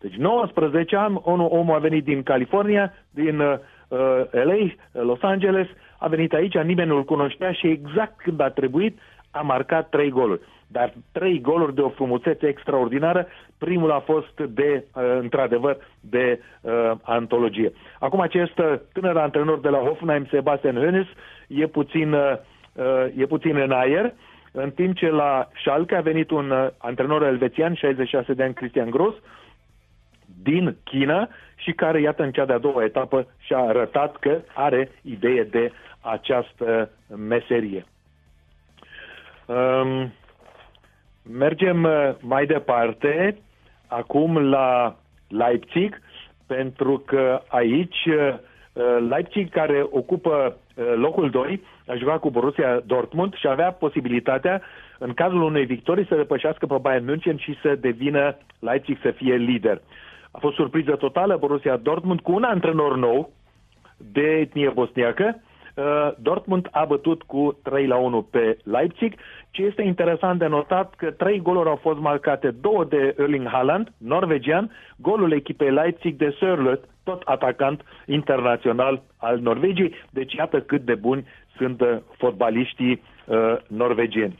Deci 0.00 0.14
19 0.14 0.96
ani, 0.96 1.20
omul 1.24 1.74
a 1.74 1.78
venit 1.78 2.04
din 2.04 2.22
California, 2.22 2.92
din 3.10 3.42
uh, 3.88 3.98
uh 3.98 4.24
LA, 4.30 5.02
Los 5.02 5.22
Angeles, 5.22 5.66
a 5.98 6.08
venit 6.08 6.32
aici, 6.32 6.58
nimeni 6.58 6.88
nu-l 6.88 7.04
cunoștea 7.04 7.52
și 7.52 7.66
exact 7.66 8.20
când 8.20 8.40
a 8.40 8.50
trebuit 8.50 8.98
a 9.30 9.40
marcat 9.40 9.88
trei 9.88 10.10
goluri. 10.10 10.40
Dar 10.66 10.92
trei 11.12 11.40
goluri 11.40 11.74
de 11.74 11.80
o 11.80 11.88
frumusețe 11.88 12.46
extraordinară, 12.46 13.26
primul 13.58 13.90
a 13.90 13.98
fost 13.98 14.40
de, 14.40 14.84
uh, 14.94 15.02
într-adevăr, 15.20 15.76
de 16.00 16.40
uh, 16.60 16.92
antologie. 17.02 17.72
Acum 17.98 18.20
acest 18.20 18.58
uh, 18.58 18.74
tânăr 18.92 19.16
antrenor 19.16 19.60
de 19.60 19.68
la 19.68 19.78
Hoffenheim, 19.78 20.26
Sebastian 20.30 20.76
Hönes, 20.76 21.08
e 21.46 21.66
puțin, 21.66 22.12
uh, 22.12 22.32
uh, 22.72 23.06
e 23.16 23.26
puțin 23.26 23.56
în 23.56 23.70
aer, 23.70 24.14
în 24.52 24.70
timp 24.70 24.96
ce 24.96 25.10
la 25.10 25.48
Schalke 25.60 25.94
a 25.94 26.00
venit 26.00 26.30
un 26.30 26.50
uh, 26.50 26.66
antrenor 26.78 27.22
elvețian, 27.22 27.74
66 27.74 28.32
de 28.32 28.42
ani, 28.42 28.54
Christian 28.54 28.90
Gross, 28.90 29.16
din 30.42 30.76
China 30.84 31.28
și 31.58 31.72
care, 31.72 32.00
iată, 32.00 32.22
în 32.22 32.32
cea 32.32 32.44
de-a 32.44 32.58
doua 32.58 32.84
etapă 32.84 33.26
și-a 33.38 33.58
arătat 33.58 34.16
că 34.16 34.40
are 34.54 34.90
idee 35.02 35.42
de 35.42 35.72
această 36.00 36.90
meserie. 37.16 37.84
Um, 39.46 40.12
mergem 41.22 41.82
uh, 41.84 42.10
mai 42.20 42.46
departe, 42.46 43.38
acum 43.86 44.38
la 44.38 44.96
Leipzig, 45.28 46.00
pentru 46.46 47.02
că 47.06 47.42
aici 47.48 48.04
uh, 48.06 48.34
Leipzig, 49.08 49.50
care 49.50 49.86
ocupă 49.90 50.56
uh, 50.74 50.84
locul 50.94 51.30
2, 51.30 51.62
a 51.86 51.94
jucat 51.94 52.20
cu 52.20 52.30
Borussia 52.30 52.80
Dortmund 52.86 53.34
și 53.34 53.48
avea 53.48 53.72
posibilitatea, 53.72 54.62
în 54.98 55.14
cazul 55.14 55.42
unei 55.42 55.64
victorii, 55.64 56.06
să 56.06 56.14
depășească 56.14 56.66
pe 56.66 56.76
Bayern 56.80 57.04
München 57.04 57.36
și 57.36 57.58
să 57.62 57.74
devină 57.74 58.36
Leipzig 58.58 58.98
să 59.02 59.10
fie 59.10 59.34
lider. 59.34 59.80
A 60.30 60.38
fost 60.38 60.54
surpriză 60.54 60.96
totală 60.96 61.36
Borussia 61.36 61.76
Dortmund 61.76 62.20
cu 62.20 62.32
un 62.32 62.42
antrenor 62.42 62.96
nou 62.96 63.32
de 63.96 64.20
etnie 64.20 64.68
bosniacă. 64.68 65.40
Uh, 65.74 66.10
Dortmund 66.18 66.68
a 66.70 66.84
bătut 66.84 67.22
cu 67.22 67.58
3 67.62 67.86
la 67.86 67.96
1 67.96 68.22
pe 68.22 68.58
Leipzig. 68.64 69.14
Ce 69.50 69.62
este 69.62 69.82
interesant 69.82 70.38
de 70.38 70.46
notat 70.46 70.94
că 70.94 71.10
trei 71.10 71.40
goluri 71.40 71.68
au 71.68 71.76
fost 71.76 71.98
marcate, 71.98 72.50
două 72.50 72.84
de 72.84 73.14
Erling 73.18 73.48
Haaland, 73.48 73.92
norvegian, 73.98 74.70
golul 74.96 75.32
echipei 75.32 75.70
Leipzig 75.70 76.16
de 76.16 76.36
Sörlot, 76.36 76.80
tot 77.04 77.22
atacant 77.24 77.82
internațional 78.06 79.02
al 79.16 79.38
Norvegiei. 79.38 79.94
Deci 80.10 80.34
iată 80.34 80.60
cât 80.60 80.80
de 80.84 80.94
buni 80.94 81.26
sunt 81.56 81.80
uh, 81.80 81.96
fotbaliștii 82.16 83.02
uh, 83.24 83.56
norvegieni. 83.68 84.38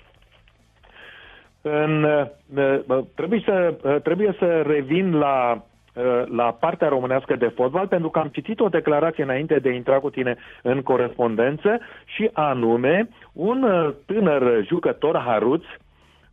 În, 1.63 2.03
uh, 2.03 3.01
trebuie, 3.15 3.43
să, 3.45 3.75
uh, 3.83 4.01
trebuie 4.03 4.37
să 4.39 4.63
revin 4.67 5.15
la 5.15 5.53
Uh, 5.53 5.75
la 6.29 6.53
partea 6.61 6.89
românească 6.89 7.37
de 7.37 7.53
fotbal, 7.55 7.87
pentru 7.87 8.09
că 8.11 8.19
am 8.19 8.29
citit 8.29 8.61
o 8.61 8.69
declarație 8.69 9.23
înainte 9.23 9.59
de 9.59 9.69
a 9.69 9.73
intra 9.73 9.99
cu 9.99 10.11
tine 10.11 10.37
în 10.63 10.83
corespondență 10.83 11.81
și 12.05 12.31
anume 12.33 13.09
un 13.33 13.63
uh, 13.63 13.91
tânăr 14.07 14.65
jucător 14.67 15.17
haruț 15.27 15.65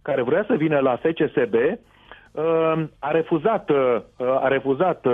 care 0.02 0.22
vrea 0.22 0.44
să 0.48 0.54
vină 0.56 0.80
la 0.80 0.96
FCSB 0.96 1.54
uh, 1.54 2.84
a 3.00 3.12
refuzat, 3.12 3.70
a 4.42 4.48
refuzat 4.48 5.06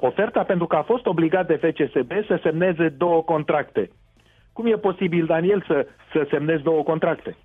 oferta 0.00 0.42
pentru 0.42 0.66
că 0.66 0.76
a 0.76 0.82
fost 0.82 1.06
obligat 1.06 1.46
de 1.46 1.54
FCSB 1.56 2.12
să 2.26 2.38
semneze 2.42 2.88
două 2.88 3.22
contracte. 3.22 3.90
Cum 4.52 4.66
e 4.66 4.76
posibil, 4.76 5.26
Daniel, 5.26 5.64
să, 5.66 5.86
să 6.12 6.26
semnezi 6.30 6.62
două 6.62 6.82
contracte? 6.82 7.36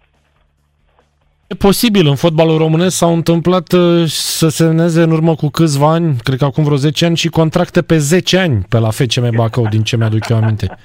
E 1.49 1.55
posibil, 1.55 2.07
în 2.07 2.15
fotbalul 2.15 2.57
românesc 2.57 2.95
s-au 2.95 3.13
întâmplat 3.13 3.71
uh, 3.71 4.03
să 4.07 4.49
semneze 4.49 5.01
în 5.01 5.11
urmă 5.11 5.35
cu 5.35 5.49
câțiva 5.49 5.91
ani, 5.91 6.17
cred 6.23 6.37
că 6.37 6.45
acum 6.45 6.63
vreo 6.63 6.77
10 6.77 7.05
ani, 7.05 7.17
și 7.17 7.27
contracte 7.27 7.81
pe 7.81 7.97
10 7.97 8.37
ani 8.37 8.65
pe 8.69 8.77
la 8.77 8.89
FCM 8.89 9.35
Bacău, 9.35 9.67
din 9.67 9.81
ce 9.81 9.97
mi-aduc 9.97 10.29
eu 10.29 10.37
aminte. 10.37 10.77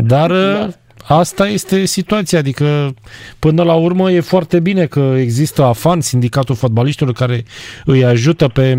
Dar 0.00 0.30
uh, 0.30 0.68
asta 1.06 1.48
este 1.48 1.84
situația, 1.84 2.38
adică 2.38 2.94
până 3.38 3.62
la 3.62 3.74
urmă 3.74 4.10
e 4.10 4.20
foarte 4.20 4.60
bine 4.60 4.86
că 4.86 5.14
există 5.18 5.64
AFAN, 5.64 6.00
Sindicatul 6.00 6.54
Fotbaliștilor, 6.54 7.12
care 7.12 7.44
îi 7.84 8.04
ajută 8.04 8.48
pe 8.48 8.78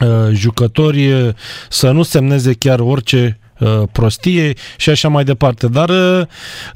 uh, 0.00 0.32
jucători 0.32 1.12
uh, 1.12 1.34
să 1.68 1.90
nu 1.90 2.02
semneze 2.02 2.52
chiar 2.52 2.80
orice 2.80 3.38
uh, 3.38 3.43
prostie 3.92 4.52
și 4.76 4.90
așa 4.90 5.08
mai 5.08 5.24
departe. 5.24 5.68
Dar 5.68 5.88
uh, 5.88 6.20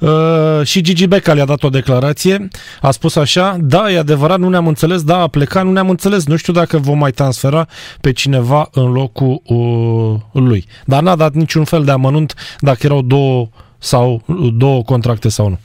uh, 0.00 0.66
și 0.66 0.82
Gigi 0.82 1.08
Becca 1.08 1.32
le-a 1.32 1.44
dat 1.44 1.62
o 1.62 1.68
declarație, 1.68 2.48
a 2.80 2.90
spus 2.90 3.16
așa, 3.16 3.56
da, 3.60 3.90
e 3.90 3.98
adevărat, 3.98 4.38
nu 4.38 4.48
ne-am 4.48 4.66
înțeles, 4.66 5.04
da, 5.04 5.20
a 5.20 5.28
plecat, 5.28 5.64
nu 5.64 5.72
ne-am 5.72 5.90
înțeles, 5.90 6.26
nu 6.26 6.36
știu 6.36 6.52
dacă 6.52 6.76
vom 6.76 6.98
mai 6.98 7.10
transfera 7.10 7.66
pe 8.00 8.12
cineva 8.12 8.68
în 8.72 8.92
locul 8.92 9.40
uh, 9.46 10.42
lui. 10.42 10.64
Dar 10.84 11.02
n-a 11.02 11.16
dat 11.16 11.32
niciun 11.32 11.64
fel 11.64 11.84
de 11.84 11.90
amănunt 11.90 12.34
dacă 12.60 12.78
erau 12.82 13.02
două 13.02 13.48
sau 13.78 14.22
două 14.56 14.82
contracte 14.82 15.28
sau 15.28 15.48
nu. 15.48 15.58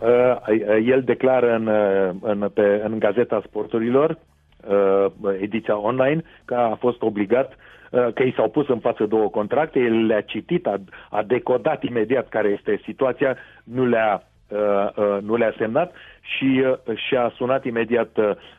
Uh, 0.00 0.86
el 0.86 1.02
declară 1.04 1.54
în, 1.54 1.66
uh, 1.66 2.30
în, 2.30 2.50
pe, 2.54 2.82
în 2.84 2.98
Gazeta 2.98 3.42
Sporturilor, 3.46 4.18
uh, 4.68 5.06
ediția 5.40 5.78
online, 5.78 6.22
că 6.44 6.54
a 6.54 6.76
fost 6.80 7.02
obligat 7.02 7.48
uh, 7.48 7.56
că 7.90 8.22
i 8.22 8.32
s-au 8.36 8.48
pus 8.48 8.68
în 8.68 8.78
față 8.78 9.04
două 9.04 9.28
contracte, 9.28 9.78
el 9.78 10.06
le-a 10.06 10.20
citit, 10.20 10.66
a, 10.66 10.80
a 11.10 11.22
decodat 11.22 11.82
imediat 11.82 12.28
care 12.28 12.48
este 12.48 12.80
situația, 12.84 13.36
nu 13.64 13.86
le-a, 13.86 14.22
uh, 14.48 14.88
uh, 14.96 15.18
nu 15.22 15.36
le-a 15.36 15.54
semnat 15.58 15.94
și 16.20 16.64
uh, 16.64 16.96
și-a 16.96 17.32
sunat 17.36 17.64
imediat 17.64 18.18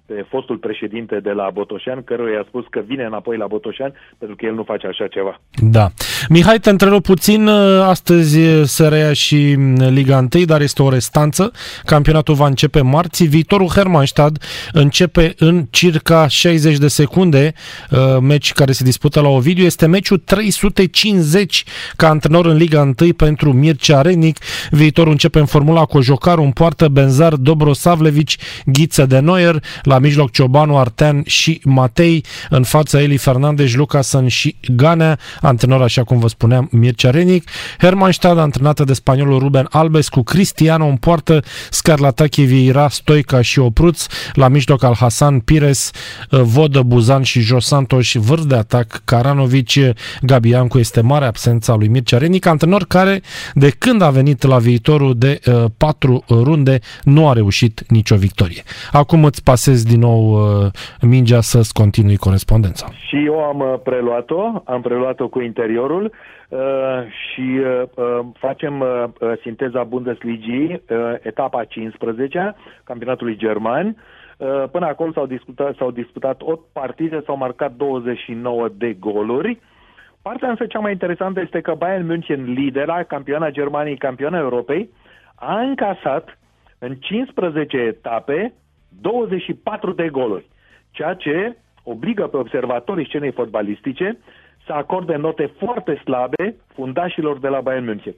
uh, 0.09 0.15
pe 0.15 0.25
fostul 0.29 0.57
președinte 0.57 1.19
de 1.19 1.31
la 1.31 1.49
Botoșan, 1.53 2.03
căruia 2.03 2.33
i-a 2.33 2.45
spus 2.47 2.65
că 2.69 2.81
vine 2.85 3.03
înapoi 3.03 3.37
la 3.37 3.47
Botoșan 3.47 3.93
pentru 4.17 4.35
că 4.35 4.45
el 4.45 4.53
nu 4.53 4.63
face 4.63 4.87
așa 4.87 5.07
ceva. 5.07 5.41
Da. 5.61 5.87
Mihai, 6.29 6.59
te 6.59 6.69
întrerup 6.69 7.03
puțin. 7.03 7.47
Astăzi 7.83 8.39
se 8.63 8.87
reia 8.87 9.13
și 9.13 9.57
Liga 9.89 10.27
1, 10.33 10.45
dar 10.45 10.61
este 10.61 10.81
o 10.81 10.89
restanță. 10.89 11.51
Campionatul 11.85 12.35
va 12.35 12.47
începe 12.47 12.81
marți. 12.81 13.23
Viitorul 13.23 13.67
Hermannstad 13.67 14.37
începe 14.71 15.33
în 15.37 15.65
circa 15.69 16.27
60 16.27 16.77
de 16.77 16.87
secunde. 16.87 17.53
Uh, 17.91 17.97
meci 18.21 18.53
care 18.53 18.71
se 18.71 18.83
dispută 18.83 19.21
la 19.21 19.27
Ovidiu. 19.27 19.65
Este 19.65 19.85
meciul 19.85 20.17
350 20.17 21.63
ca 21.95 22.09
antrenor 22.09 22.45
în 22.45 22.55
Liga 22.55 22.81
1 22.81 23.13
pentru 23.13 23.53
Mircea 23.53 24.01
Renic. 24.01 24.37
Viitorul 24.71 25.11
începe 25.11 25.39
în 25.39 25.45
Formula 25.45 25.85
Cojocaru, 25.85 26.41
în 26.41 26.51
poartă 26.51 26.87
Benzar, 26.87 27.35
Dobrosavlevici, 27.35 28.37
Ghiță 28.65 29.05
de 29.05 29.19
Noier, 29.19 29.55
la 29.83 29.98
mijloc 29.99 30.31
Ciobanu, 30.31 30.77
Artean 30.77 31.23
și 31.25 31.61
Matei, 31.63 32.23
în 32.49 32.63
fața 32.63 33.01
Eli 33.01 33.17
Fernandez, 33.17 33.73
Lucasen 33.73 34.27
și 34.27 34.55
Ganea, 34.75 35.19
antrenor, 35.41 35.81
așa 35.81 36.03
cum 36.03 36.19
vă 36.19 36.27
spuneam, 36.27 36.67
Mircea 36.71 37.09
Renic, 37.09 37.49
Hermannstad, 37.79 38.37
antrenată 38.37 38.83
de 38.83 38.93
spaniolul 38.93 39.39
Ruben 39.39 39.67
Albes, 39.69 40.09
cu 40.09 40.23
Cristiano 40.23 40.85
în 40.85 40.95
poartă, 40.95 41.43
Scarlatache 41.69 42.43
Vieira, 42.43 42.89
Stoica 42.89 43.41
și 43.41 43.59
Opruț, 43.59 44.05
la 44.33 44.47
mijloc 44.47 44.83
al 44.83 44.95
Hasan 44.95 45.39
Pires, 45.39 45.91
Vodă, 46.29 46.81
Buzan 46.81 47.23
și 47.23 47.39
Jos 47.39 47.65
Santos, 47.65 48.13
vârf 48.13 48.43
de 48.43 48.55
atac, 48.55 49.01
Caranovici, 49.05 49.79
Gabiancu 50.21 50.77
este 50.79 51.01
mare 51.01 51.25
absența 51.25 51.75
lui 51.75 51.87
Mircea 51.87 52.17
Renic, 52.17 52.45
antrenor 52.45 52.85
care, 52.85 53.21
de 53.53 53.69
când 53.69 54.01
a 54.01 54.09
venit 54.09 54.43
la 54.43 54.57
viitorul 54.57 55.17
de 55.17 55.39
uh, 55.45 55.65
patru 55.77 56.23
runde, 56.27 56.79
nu 57.03 57.29
a 57.29 57.33
reușit 57.33 57.83
nicio 57.87 58.15
victorie. 58.15 58.63
Acum 58.91 59.23
îți 59.23 59.43
pasez 59.43 59.83
din 59.91 59.99
nou 59.99 60.21
uh, 60.31 60.71
mingea 61.01 61.41
să-ți 61.41 61.73
continui 61.73 62.17
corespondența. 62.17 62.85
Și 63.07 63.25
eu 63.25 63.37
am 63.39 63.59
uh, 63.59 63.73
preluat-o, 63.83 64.61
am 64.65 64.81
preluat-o 64.81 65.27
cu 65.27 65.39
interiorul 65.41 66.03
uh, 66.49 66.59
și 67.21 67.47
uh, 67.59 67.81
uh, 67.95 68.25
facem 68.33 68.79
uh, 68.79 68.87
uh 69.19 69.31
sinteza 69.41 69.83
Bundesligii, 69.83 70.67
uh, 70.89 70.97
etapa 71.21 71.63
15 71.63 72.55
campionatului 72.83 73.35
german. 73.37 73.85
Uh, 74.37 74.63
până 74.71 74.85
acum 74.85 75.11
s-au 75.11 75.25
disputat, 75.25 75.75
s-au 75.75 75.91
disputat 75.91 76.41
8 76.41 76.63
partide, 76.73 77.21
s-au 77.25 77.37
marcat 77.37 77.71
29 77.71 78.67
de 78.77 78.93
goluri. 78.99 79.59
Partea 80.21 80.49
însă 80.49 80.65
cea 80.65 80.79
mai 80.79 80.91
interesantă 80.91 81.39
este 81.39 81.61
că 81.61 81.73
Bayern 81.77 82.05
München, 82.05 82.53
lidera, 82.53 83.03
campioana 83.03 83.49
Germaniei, 83.49 83.97
campioana 83.97 84.37
Europei, 84.37 84.89
a 85.35 85.59
încasat 85.59 86.37
în 86.79 86.95
15 86.95 87.77
etape 87.77 88.53
24 89.01 89.91
de 89.91 90.09
goluri, 90.09 90.47
ceea 90.91 91.13
ce 91.13 91.57
obligă 91.83 92.27
pe 92.27 92.37
observatorii 92.37 93.05
scenei 93.05 93.31
fotbalistice 93.31 94.17
să 94.65 94.73
acorde 94.73 95.15
note 95.15 95.51
foarte 95.57 95.95
slabe 96.03 96.55
fundașilor 96.73 97.39
de 97.39 97.47
la 97.47 97.61
Bayern 97.61 97.85
München. 97.85 98.13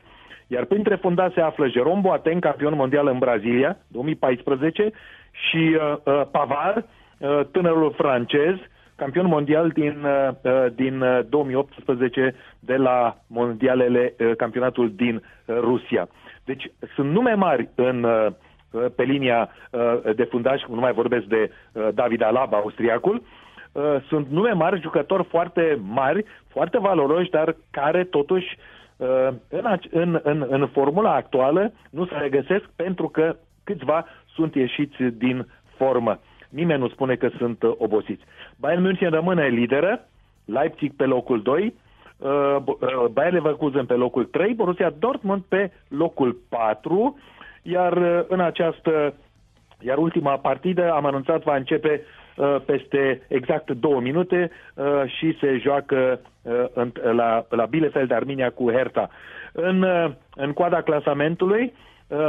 Iar 0.47 0.65
printre 0.65 0.95
fundați 0.95 1.33
se 1.33 1.41
află 1.41 1.67
Jerome 1.67 2.01
Boateng, 2.01 2.41
campion 2.41 2.75
mondial 2.75 3.07
în 3.07 3.17
Brazilia, 3.17 3.77
2014, 3.87 4.91
și 5.31 5.77
uh, 5.77 5.97
uh, 6.03 6.21
Pavar, 6.31 6.85
uh, 7.17 7.39
tânărul 7.51 7.93
francez, 7.97 8.55
campion 8.95 9.25
mondial 9.25 9.69
din, 9.69 10.03
uh, 10.03 10.51
uh 10.51 10.65
din 10.75 11.03
2018 11.29 12.21
uh, 12.21 12.33
de 12.59 12.75
la 12.75 13.17
mondialele, 13.27 14.13
uh, 14.19 14.35
campionatul 14.35 14.91
din 14.95 15.15
uh, 15.15 15.55
Rusia. 15.59 16.07
Deci 16.45 16.71
sunt 16.95 17.11
nume 17.11 17.33
mari 17.33 17.69
în 17.75 18.03
uh, 18.03 18.11
Uh, 18.21 18.27
pe 18.95 19.03
linia 19.03 19.49
uh, 19.71 20.15
de 20.15 20.23
fundaș, 20.23 20.61
nu 20.67 20.79
mai 20.79 20.93
vorbesc 20.93 21.25
de 21.25 21.51
uh, 21.71 21.87
David 21.93 22.21
Alaba, 22.21 22.57
austriacul, 22.57 23.21
sunt 24.07 24.27
nume 24.29 24.51
mari, 24.51 24.81
jucători 24.81 25.23
foarte 25.23 25.79
mari, 25.81 26.25
foarte 26.47 26.79
valoroși, 26.79 27.29
dar 27.29 27.55
care 27.69 28.03
totuși 28.03 28.57
în, 29.49 29.79
în, 29.91 30.19
în, 30.23 30.45
în 30.49 30.67
formula 30.67 31.13
actuală 31.15 31.73
nu 31.89 32.05
se 32.05 32.15
regăsesc 32.17 32.63
pentru 32.75 33.07
că 33.09 33.35
câțiva 33.63 34.05
sunt 34.33 34.55
ieșiți 34.55 35.03
din 35.03 35.47
formă. 35.77 36.19
Nimeni 36.49 36.79
nu 36.79 36.89
spune 36.89 37.15
că 37.15 37.29
sunt 37.37 37.63
obosiți. 37.77 38.23
Bayern 38.59 38.81
München 38.81 39.09
rămâne 39.09 39.47
lideră, 39.47 40.05
Leipzig 40.45 40.95
pe 40.95 41.05
locul 41.05 41.41
2, 41.41 41.73
Bayer 43.11 43.31
Leverkusen 43.33 43.85
pe 43.85 43.93
locul 43.93 44.25
3, 44.25 44.53
Borussia 44.53 44.93
Dortmund 44.99 45.41
pe 45.47 45.71
locul 45.87 46.37
4, 46.49 47.19
iar 47.61 47.97
uh, 47.97 48.23
în 48.27 48.39
această, 48.39 49.13
iar 49.79 49.97
ultima 49.97 50.37
partidă, 50.37 50.91
am 50.91 51.05
anunțat, 51.05 51.43
va 51.43 51.55
începe 51.55 52.01
uh, 52.35 52.55
peste 52.65 53.21
exact 53.27 53.71
două 53.71 53.99
minute 53.99 54.51
uh, 54.73 54.85
și 55.05 55.37
se 55.39 55.57
joacă 55.57 56.19
în, 56.73 56.91
la, 57.15 57.45
la 57.49 57.65
Bielefeld, 57.65 58.11
Arminia 58.11 58.49
cu 58.49 58.71
Hertha. 58.71 59.09
În, 59.51 59.85
în 60.35 60.53
coada 60.53 60.81
clasamentului, 60.81 61.73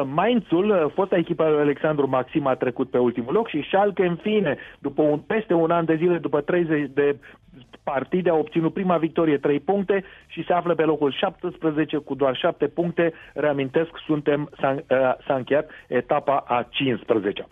Maințul, 0.04 0.92
fosta 0.94 1.16
echipă 1.16 1.42
Alexandru 1.42 2.08
Maxim 2.08 2.46
a 2.46 2.54
trecut 2.54 2.90
pe 2.90 2.98
ultimul 2.98 3.32
loc 3.32 3.48
și 3.48 3.62
Schalke 3.62 4.06
în 4.06 4.16
fine, 4.16 4.56
după 4.78 5.02
un, 5.02 5.18
peste 5.18 5.54
un 5.54 5.70
an 5.70 5.84
de 5.84 5.94
zile, 5.94 6.18
după 6.18 6.40
30 6.40 6.90
de 6.94 7.16
partide 7.84 8.30
a 8.30 8.34
obținut 8.34 8.72
prima 8.72 8.96
victorie 8.96 9.38
3 9.38 9.60
puncte 9.60 10.04
și 10.26 10.44
se 10.44 10.52
află 10.52 10.74
pe 10.74 10.82
locul 10.82 11.12
17 11.12 11.96
cu 11.96 12.14
doar 12.14 12.36
7 12.36 12.68
puncte. 12.68 13.12
Reamintesc, 13.34 13.90
suntem, 14.06 14.50
s-a, 14.60 14.70
uh, 14.70 15.14
s-a 15.26 15.34
încheiat 15.34 15.70
etapa 15.88 16.44
a 16.46 16.66
15 16.70 17.46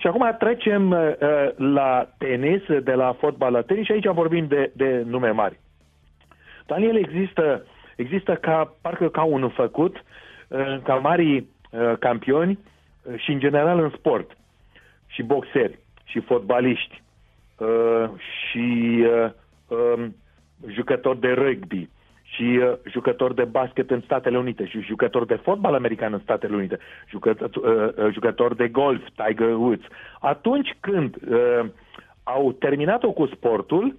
și 0.00 0.06
acum 0.06 0.36
trecem 0.38 0.90
uh, 0.90 1.12
la 1.56 2.08
tenis, 2.18 2.62
de 2.82 2.92
la 2.92 3.12
fotbal 3.12 3.52
la 3.52 3.62
tenis 3.62 3.84
și 3.84 3.92
aici 3.92 4.06
vorbim 4.06 4.46
de, 4.46 4.72
de 4.74 5.02
nume 5.06 5.30
mari. 5.30 5.60
Daniel, 6.66 6.96
există, 6.96 7.66
există 7.96 8.34
ca, 8.34 8.74
parcă 8.82 9.08
ca 9.08 9.22
un 9.22 9.48
făcut, 9.48 10.02
uh, 10.48 10.78
ca 10.82 10.94
mari 10.94 11.36
uh, 11.36 11.92
campioni 11.98 12.58
uh, 13.02 13.14
și 13.16 13.30
în 13.30 13.38
general 13.38 13.78
în 13.78 13.92
sport, 13.96 14.36
și 15.06 15.22
boxeri, 15.22 15.78
și 16.04 16.20
fotbaliști, 16.20 17.02
uh, 17.58 18.08
și 18.18 18.98
uh, 19.00 19.30
um, 19.70 20.16
jucători 20.66 21.20
de 21.20 21.32
rugby 21.32 21.88
și 22.22 22.60
uh, 22.62 22.72
jucători 22.90 23.34
de 23.34 23.44
basket 23.44 23.90
în 23.90 24.00
Statele 24.00 24.38
Unite 24.38 24.66
și 24.66 24.80
jucători 24.80 25.26
de 25.26 25.40
fotbal 25.42 25.74
american 25.74 26.12
în 26.12 26.20
Statele 26.22 26.56
Unite, 26.56 26.78
jucători, 27.08 27.58
uh, 27.58 28.04
uh, 28.04 28.12
jucători 28.12 28.56
de 28.56 28.68
golf, 28.68 29.02
Tiger 29.14 29.54
Woods. 29.54 29.84
Atunci 30.20 30.76
când 30.80 31.16
uh, 31.30 31.66
au 32.22 32.52
terminat-o 32.52 33.12
cu 33.12 33.26
sportul, 33.26 33.96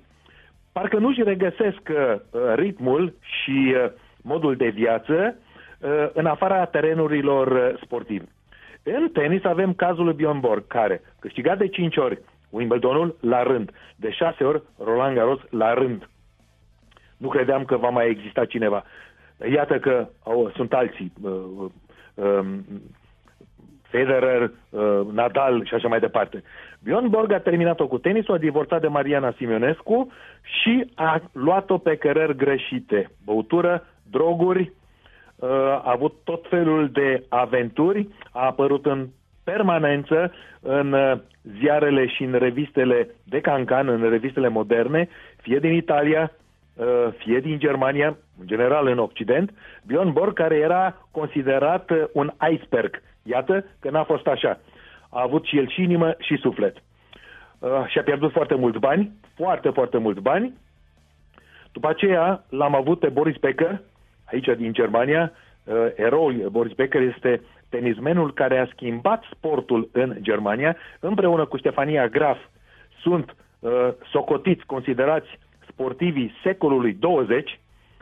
parcă 0.71 0.97
nu-și 0.97 1.23
regăsesc 1.23 1.81
uh, 1.89 2.15
ritmul 2.55 3.13
și 3.19 3.75
uh, 3.75 3.91
modul 4.21 4.55
de 4.55 4.67
viață 4.67 5.35
uh, 5.79 6.09
în 6.13 6.25
afara 6.25 6.65
terenurilor 6.65 7.47
uh, 7.47 7.79
sportivi. 7.83 8.25
În 8.83 9.09
tenis 9.09 9.43
avem 9.43 9.73
cazul 9.73 10.03
lui 10.03 10.13
Bjorn 10.13 10.39
Borg, 10.39 10.67
care 10.67 11.01
câștigat 11.19 11.57
de 11.57 11.67
5 11.67 11.97
ori 11.97 12.19
Wimbledonul 12.51 13.15
la 13.21 13.43
rând. 13.43 13.71
De 13.95 14.11
șase 14.11 14.43
ori 14.43 14.61
Roland 14.83 15.15
Garros 15.15 15.39
la 15.49 15.73
rând. 15.73 16.09
Nu 17.17 17.27
credeam 17.27 17.65
că 17.65 17.77
va 17.77 17.89
mai 17.89 18.09
exista 18.09 18.45
cineva. 18.45 18.83
Iată 19.51 19.79
că 19.79 20.07
au, 20.23 20.51
sunt 20.55 20.73
alții, 20.73 21.13
uh, 21.21 21.31
uh, 22.13 22.45
Federer, 23.81 24.51
uh, 24.69 25.01
Nadal 25.11 25.65
și 25.65 25.73
așa 25.73 25.87
mai 25.87 25.99
departe. 25.99 26.43
Bjorn 26.79 27.09
Borg 27.09 27.31
a 27.31 27.39
terminat-o 27.39 27.87
cu 27.87 27.97
tenisul, 27.97 28.33
a 28.33 28.37
divorțat 28.37 28.81
de 28.81 28.87
Mariana 28.87 29.33
Simionescu 29.37 30.11
și 30.41 30.91
a 30.95 31.21
luat-o 31.31 31.77
pe 31.77 31.95
cărări 31.95 32.35
greșite. 32.35 33.11
Băutură, 33.25 33.87
droguri, 34.11 34.61
uh, 35.35 35.49
a 35.49 35.83
avut 35.85 36.13
tot 36.23 36.45
felul 36.49 36.89
de 36.89 37.23
aventuri, 37.29 38.07
a 38.31 38.45
apărut 38.45 38.85
în 38.85 39.07
permanență 39.51 40.33
în 40.61 40.93
uh, 40.93 41.17
ziarele 41.59 42.07
și 42.07 42.23
în 42.23 42.33
revistele 42.33 43.07
de 43.23 43.39
cancan, 43.41 43.87
în 43.87 44.09
revistele 44.09 44.47
moderne, 44.47 45.09
fie 45.41 45.59
din 45.59 45.73
Italia, 45.73 46.31
uh, 46.75 46.85
fie 47.17 47.39
din 47.39 47.59
Germania, 47.59 48.17
în 48.39 48.47
general 48.47 48.87
în 48.87 48.99
Occident, 48.99 49.53
Bjorn 49.83 50.11
Borg, 50.11 50.33
care 50.33 50.55
era 50.55 51.07
considerat 51.11 51.89
uh, 51.89 52.03
un 52.13 52.31
iceberg. 52.51 53.01
Iată 53.23 53.65
că 53.79 53.89
n-a 53.89 54.03
fost 54.03 54.27
așa. 54.27 54.59
A 55.09 55.21
avut 55.21 55.45
și 55.45 55.57
el 55.57 55.69
și 55.69 55.81
inimă 55.81 56.15
și 56.19 56.37
suflet. 56.37 56.75
Și 57.87 57.97
a 57.97 58.03
pierdut 58.03 58.31
foarte 58.31 58.55
mulți 58.55 58.79
bani, 58.79 59.11
foarte, 59.35 59.69
foarte 59.69 59.97
mulți 59.97 60.21
bani. 60.21 60.53
După 61.71 61.87
aceea 61.89 62.43
l-am 62.49 62.75
avut 62.75 62.99
pe 62.99 63.09
Boris 63.09 63.37
Becker, 63.37 63.81
aici 64.25 64.49
din 64.57 64.73
Germania, 64.73 65.31
eroul 65.95 66.49
Boris 66.51 66.73
Becker 66.73 67.01
este 67.01 67.41
tenismenul 67.71 68.33
care 68.33 68.57
a 68.57 68.69
schimbat 68.73 69.23
sportul 69.31 69.89
în 69.91 70.15
Germania, 70.21 70.77
împreună 70.99 71.45
cu 71.45 71.57
Stefania 71.57 72.07
Graf, 72.07 72.37
sunt 73.01 73.35
uh, 73.59 73.71
socotiți, 74.11 74.65
considerați 74.65 75.27
sportivii 75.67 76.33
secolului 76.43 76.93
20, 76.93 77.59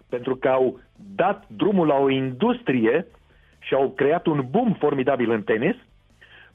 pentru 0.09 0.35
că 0.35 0.47
au 0.47 0.79
dat 1.15 1.43
drumul 1.47 1.87
la 1.87 1.95
o 1.95 2.09
industrie 2.09 3.05
și 3.59 3.73
au 3.73 3.89
creat 3.89 4.25
un 4.25 4.45
boom 4.49 4.73
formidabil 4.73 5.31
în 5.31 5.43
tenis. 5.43 5.75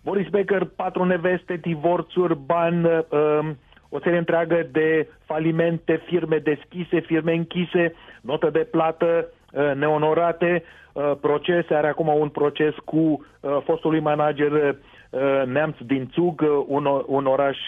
Boris 0.02 0.28
Becker, 0.28 0.64
patru 0.64 1.04
neveste, 1.04 1.56
divorțuri, 1.56 2.36
bani, 2.46 2.84
uh, 2.86 3.50
o 3.88 3.98
serie 4.02 4.18
întreagă 4.18 4.66
de 4.72 5.08
falimente, 5.24 6.02
firme 6.06 6.38
deschise, 6.38 7.00
firme 7.00 7.32
închise, 7.32 7.94
notă 8.20 8.50
de 8.50 8.68
plată 8.70 9.28
uh, 9.52 9.72
neonorate, 9.74 10.62
uh, 10.62 10.83
procese, 11.20 11.74
are 11.74 11.88
acum 11.88 12.08
un 12.08 12.28
proces 12.28 12.74
cu 12.84 12.96
uh, 12.96 13.58
fostului 13.64 14.00
manager 14.00 14.76
neamț 15.46 15.76
din 15.78 16.10
Zug, 16.14 16.44
un, 16.66 17.02
un 17.06 17.26
oraș 17.26 17.58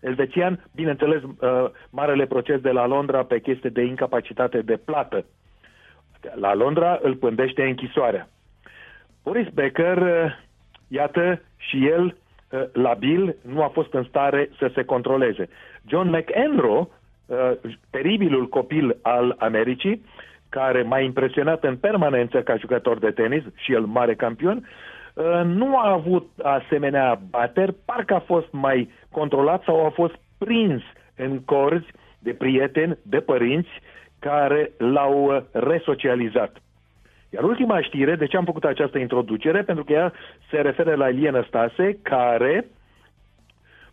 elvețian, 0.00 0.64
bineînțeles 0.74 1.22
marele 1.90 2.26
proces 2.26 2.60
de 2.60 2.70
la 2.70 2.86
Londra 2.86 3.24
pe 3.24 3.40
chestie 3.40 3.70
de 3.70 3.82
incapacitate 3.82 4.60
de 4.62 4.76
plată. 4.76 5.24
La 6.34 6.54
Londra 6.54 6.98
îl 7.02 7.14
pândește 7.14 7.62
închisoarea. 7.62 8.28
Boris 9.22 9.48
Becker, 9.48 9.98
iată, 10.88 11.40
și 11.56 11.86
el 11.86 12.16
labil, 12.72 13.36
nu 13.42 13.62
a 13.62 13.68
fost 13.68 13.92
în 13.92 14.04
stare 14.04 14.50
să 14.58 14.70
se 14.74 14.84
controleze. 14.84 15.48
John 15.86 16.08
McEnroe, 16.08 16.88
uh, 17.26 17.52
teribilul 17.90 18.48
copil 18.48 18.96
al 19.02 19.34
Americii, 19.38 20.04
care 20.58 20.82
m-a 20.82 21.00
impresionat 21.00 21.64
în 21.64 21.76
permanență 21.76 22.42
ca 22.42 22.56
jucător 22.56 22.98
de 22.98 23.10
tenis 23.10 23.42
și 23.54 23.72
el 23.72 23.84
mare 23.84 24.14
campion, 24.14 24.56
uh, 25.14 25.40
nu 25.44 25.78
a 25.78 25.90
avut 25.92 26.30
asemenea 26.42 27.20
bateri, 27.30 27.74
parcă 27.84 28.14
a 28.14 28.18
fost 28.18 28.46
mai 28.50 28.90
controlat 29.10 29.62
sau 29.62 29.86
a 29.86 29.90
fost 29.90 30.14
prins 30.38 30.82
în 31.16 31.40
corzi 31.44 31.86
de 32.18 32.32
prieteni, 32.32 32.98
de 33.02 33.20
părinți 33.20 33.70
care 34.18 34.70
l-au 34.78 35.24
uh, 35.24 35.42
resocializat. 35.52 36.56
Iar 37.30 37.42
ultima 37.44 37.80
știre, 37.82 38.14
de 38.14 38.26
ce 38.26 38.36
am 38.36 38.44
făcut 38.44 38.64
această 38.64 38.98
introducere? 38.98 39.62
Pentru 39.62 39.84
că 39.84 39.92
ea 39.92 40.12
se 40.50 40.60
referă 40.60 40.94
la 40.94 41.08
Ilie 41.08 41.44
Stase, 41.46 41.98
care, 42.02 42.66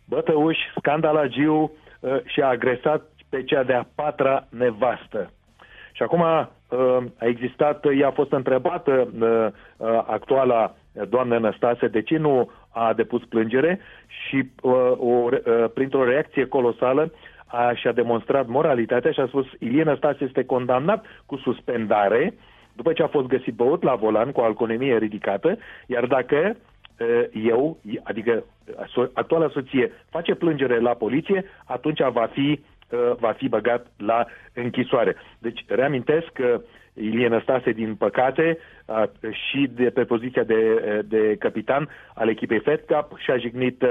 bătăuș, 0.08 0.56
scandalagiu, 0.76 1.72
Uh, 2.02 2.20
și 2.24 2.40
a 2.40 2.46
agresat 2.46 3.02
pe 3.28 3.42
cea 3.44 3.62
de-a 3.62 3.86
patra 3.94 4.46
nevastă. 4.50 5.32
Și 5.92 6.02
acum 6.02 6.20
uh, 6.20 6.96
a 7.18 7.26
existat, 7.26 7.84
ea 7.98 8.06
a 8.06 8.10
fost 8.10 8.32
întrebată 8.32 9.08
uh, 9.20 9.48
actuala 10.06 10.74
doamnă 11.08 11.38
Năstase 11.38 11.88
de 11.88 12.02
ce 12.02 12.16
nu 12.16 12.50
a 12.70 12.92
depus 12.92 13.22
plângere 13.24 13.80
și 14.06 14.50
o, 14.60 15.28
printr-o 15.74 16.04
reacție 16.04 16.46
colosală 16.46 17.12
a, 17.46 17.72
și-a 17.74 17.92
demonstrat 17.92 18.46
moralitatea 18.46 19.10
și 19.10 19.20
a 19.20 19.26
spus 19.26 19.46
Ilie 19.58 19.82
Năstase 19.82 20.24
este 20.24 20.44
condamnat 20.44 21.04
cu 21.26 21.36
suspendare 21.36 22.34
după 22.72 22.92
ce 22.92 23.02
a 23.02 23.06
fost 23.06 23.26
găsit 23.26 23.54
băut 23.54 23.82
la 23.82 23.94
volan 23.94 24.32
cu 24.32 24.40
o 24.40 24.44
alcoolemie 24.44 24.96
ridicată, 24.96 25.58
iar 25.86 26.06
dacă 26.06 26.56
eu, 27.32 27.78
adică 28.02 28.44
actuala 29.12 29.48
soție, 29.48 29.92
face 30.10 30.34
plângere 30.34 30.80
la 30.80 30.90
poliție, 30.90 31.44
atunci 31.64 32.00
va 32.12 32.28
fi, 32.32 32.60
va 33.18 33.32
fi 33.32 33.48
băgat 33.48 33.86
la 33.96 34.26
închisoare. 34.54 35.16
Deci, 35.38 35.64
reamintesc 35.68 36.26
că 36.32 36.60
Ilie 36.94 37.28
Năstase, 37.28 37.70
din 37.70 37.94
păcate, 37.94 38.58
și 39.30 39.70
de 39.74 39.90
pe 39.90 40.04
poziția 40.04 40.42
de, 40.42 40.80
de 41.08 41.36
capitan 41.38 41.88
al 42.14 42.28
echipei 42.28 42.58
Fed 42.58 42.80
Cup 42.80 43.18
și-a 43.18 43.36
jignit 43.36 43.84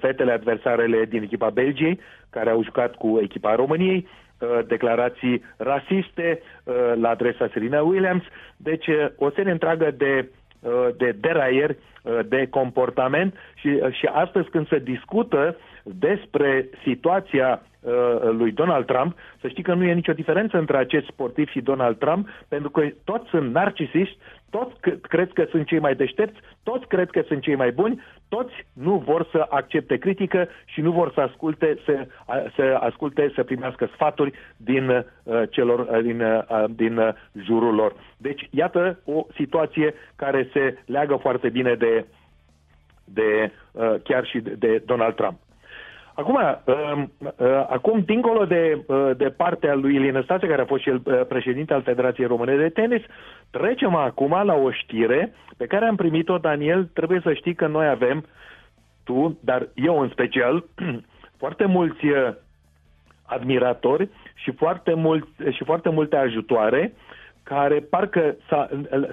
fetele 0.00 0.32
adversarele 0.32 1.04
din 1.04 1.22
echipa 1.22 1.50
Belgiei, 1.50 2.00
care 2.30 2.50
au 2.50 2.64
jucat 2.64 2.94
cu 2.94 3.18
echipa 3.22 3.54
României, 3.54 4.08
declarații 4.66 5.44
rasiste 5.56 6.42
la 6.94 7.08
adresa 7.08 7.48
Serena 7.52 7.82
Williams. 7.82 8.22
Deci, 8.56 8.86
o 9.16 9.30
serie 9.30 9.52
întreagă 9.52 9.90
de 9.96 10.28
Uh, 10.60 10.88
de 10.96 11.16
deraieri 11.20 11.76
uh, 12.02 12.18
de 12.28 12.46
comportament 12.50 13.34
și, 13.54 13.66
uh, 13.66 13.92
și 13.92 14.06
astăzi 14.06 14.48
când 14.48 14.68
se 14.68 14.78
discută 14.78 15.56
despre 15.82 16.68
situația 16.84 17.62
lui 18.30 18.52
Donald 18.52 18.86
Trump, 18.86 19.16
să 19.40 19.48
știi 19.48 19.62
că 19.62 19.74
nu 19.74 19.84
e 19.84 19.92
nicio 19.92 20.12
diferență 20.12 20.58
între 20.58 20.76
acest 20.76 21.06
sportiv 21.06 21.48
și 21.48 21.60
Donald 21.60 21.98
Trump, 21.98 22.28
pentru 22.48 22.70
că 22.70 22.88
toți 23.04 23.28
sunt 23.28 23.52
narcisiști, 23.52 24.18
toți 24.50 24.74
cred 25.00 25.32
că 25.32 25.46
sunt 25.50 25.66
cei 25.66 25.78
mai 25.78 25.94
deștepți, 25.94 26.40
toți 26.62 26.86
cred 26.86 27.10
că 27.10 27.22
sunt 27.26 27.42
cei 27.42 27.54
mai 27.54 27.72
buni, 27.72 28.02
toți 28.28 28.52
nu 28.72 28.96
vor 28.96 29.28
să 29.30 29.46
accepte 29.48 29.96
critică 29.96 30.48
și 30.64 30.80
nu 30.80 30.90
vor 30.90 31.12
să 31.12 31.20
asculte, 31.20 31.78
să, 31.84 32.06
să 32.56 32.78
asculte, 32.80 33.32
să 33.34 33.42
primească 33.42 33.88
sfaturi 33.92 34.32
din 34.56 34.88
uh, 34.88 35.42
celor 35.50 35.78
uh, 35.78 36.02
din, 36.02 36.20
uh, 36.20 36.64
din 36.70 36.96
uh, 36.96 37.08
jurul 37.44 37.74
lor. 37.74 37.94
Deci, 38.16 38.48
iată 38.50 38.98
o 39.04 39.26
situație 39.34 39.94
care 40.16 40.48
se 40.52 40.78
leagă 40.86 41.16
foarte 41.16 41.48
bine 41.48 41.74
de, 41.74 42.06
de 43.04 43.52
uh, 43.72 43.94
chiar 44.02 44.26
și 44.26 44.40
de, 44.40 44.50
de 44.50 44.82
Donald 44.86 45.14
Trump. 45.14 45.38
Acum, 46.18 46.34
uh, 46.34 47.02
uh, 47.20 47.46
acum 47.68 48.00
dincolo 48.00 48.44
de, 48.44 48.84
uh, 48.86 49.10
de 49.16 49.28
partea 49.28 49.74
lui 49.74 49.94
Ilie 49.94 50.20
Stase, 50.24 50.46
care 50.46 50.62
a 50.62 50.66
fost 50.66 50.82
și 50.82 50.88
el 50.88 51.02
uh, 51.04 51.20
președinte 51.28 51.74
al 51.74 51.82
Federației 51.82 52.26
Române 52.26 52.56
de 52.56 52.68
Tenis, 52.68 53.02
trecem 53.50 53.94
acum 53.94 54.42
la 54.44 54.54
o 54.54 54.70
știre 54.70 55.32
pe 55.56 55.66
care 55.66 55.86
am 55.86 55.96
primit-o, 55.96 56.38
Daniel, 56.38 56.84
trebuie 56.84 57.20
să 57.22 57.32
știi 57.32 57.54
că 57.54 57.66
noi 57.66 57.88
avem, 57.88 58.24
tu, 59.04 59.38
dar 59.40 59.68
eu 59.74 60.00
în 60.00 60.08
special, 60.08 60.64
foarte 61.42 61.64
mulți 61.64 62.06
uh, 62.06 62.34
admiratori 63.22 64.08
și 64.34 64.50
foarte, 64.50 64.94
mulți, 64.94 65.28
și 65.50 65.64
foarte 65.64 65.88
multe 65.88 66.16
ajutoare 66.16 66.92
care 67.42 67.86
parcă 67.90 68.36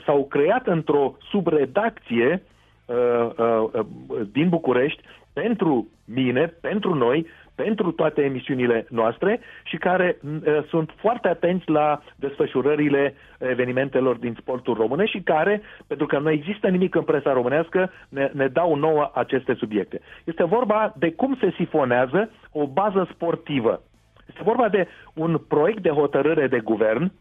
s-au 0.06 0.26
creat 0.26 0.68
într-o 0.68 1.16
subredacție 1.30 2.44
uh, 2.86 3.30
uh, 3.38 3.86
din 4.32 4.50
București 4.50 5.02
pentru 5.42 5.88
mine, 6.06 6.46
pentru 6.62 6.94
noi, 6.94 7.28
pentru 7.56 7.92
toate 7.92 8.22
emisiunile 8.22 8.86
noastre 8.90 9.40
și 9.64 9.78
care 9.78 10.18
uh, 10.24 10.64
sunt 10.68 10.90
foarte 10.96 11.28
atenți 11.28 11.70
la 11.70 12.02
desfășurările 12.16 13.14
evenimentelor 13.40 14.16
din 14.16 14.36
sportul 14.40 14.74
român 14.74 15.06
și 15.06 15.22
care, 15.22 15.62
pentru 15.88 16.06
că 16.06 16.20
nu 16.20 16.30
există 16.30 16.68
nimic 16.68 16.96
în 16.96 17.04
presa 17.04 17.34
românească, 17.34 17.92
ne, 18.10 18.30
ne 18.34 18.48
dau 18.48 18.76
nouă 18.76 19.12
aceste 19.14 19.54
subiecte. 19.54 20.02
Este 20.24 20.44
vorba 20.44 20.94
de 20.98 21.12
cum 21.12 21.38
se 21.40 21.54
sifonează 21.58 22.32
o 22.52 22.68
bază 22.68 23.10
sportivă. 23.14 23.82
Este 24.28 24.42
vorba 24.44 24.70
de 24.70 24.88
un 25.14 25.38
proiect 25.48 25.82
de 25.82 25.90
hotărâre 25.90 26.48
de 26.48 26.60
guvern 26.60 27.12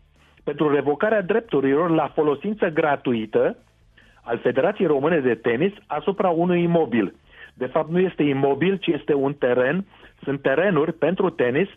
pentru 0.44 0.74
revocarea 0.74 1.22
drepturilor 1.22 1.90
la 1.90 2.10
folosință 2.14 2.68
gratuită 2.68 3.56
al 4.22 4.38
Federației 4.38 4.86
Române 4.86 5.18
de 5.18 5.34
Tenis 5.34 5.72
asupra 5.86 6.28
unui 6.28 6.62
imobil 6.62 7.14
de 7.54 7.66
fapt 7.66 7.90
nu 7.90 7.98
este 7.98 8.22
imobil, 8.22 8.76
ci 8.76 8.86
este 8.86 9.14
un 9.14 9.32
teren, 9.34 9.84
sunt 10.22 10.42
terenuri 10.42 10.92
pentru 10.92 11.30
tenis 11.30 11.68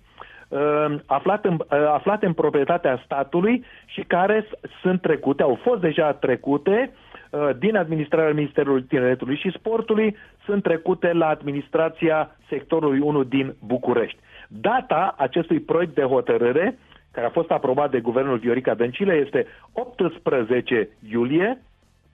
uh, 0.48 0.96
aflate, 1.06 1.48
în, 1.48 1.54
uh, 1.54 1.88
aflate 1.88 2.26
în 2.26 2.34
proprietatea 2.34 3.02
statului 3.06 3.66
și 3.86 4.02
care 4.02 4.48
sunt 4.82 5.02
trecute, 5.02 5.44
au 5.44 5.60
fost 5.64 5.82
deja 5.82 6.14
trecute 6.14 6.92
uh, 7.30 7.50
din 7.58 7.76
administrarea 7.76 8.34
Ministerului 8.34 8.84
Tineretului 8.84 9.38
și 9.38 9.52
Sportului, 9.58 10.16
sunt 10.46 10.64
trecute 10.64 11.14
la 11.14 11.28
administrația 11.28 12.36
sectorului 12.50 13.00
1 13.00 13.24
din 13.24 13.56
București. 13.66 14.20
Data 14.48 15.16
acestui 15.18 15.60
proiect 15.60 15.96
de 15.96 16.04
hotărâre 16.04 16.78
care 17.12 17.30
a 17.30 17.40
fost 17.40 17.52
aprobat 17.52 17.92
de 17.92 18.00
guvernul 18.00 18.38
Viorica 18.38 18.74
Dăncilă, 18.74 19.16
este 19.16 19.46
18 19.74 20.90
iulie 21.12 21.62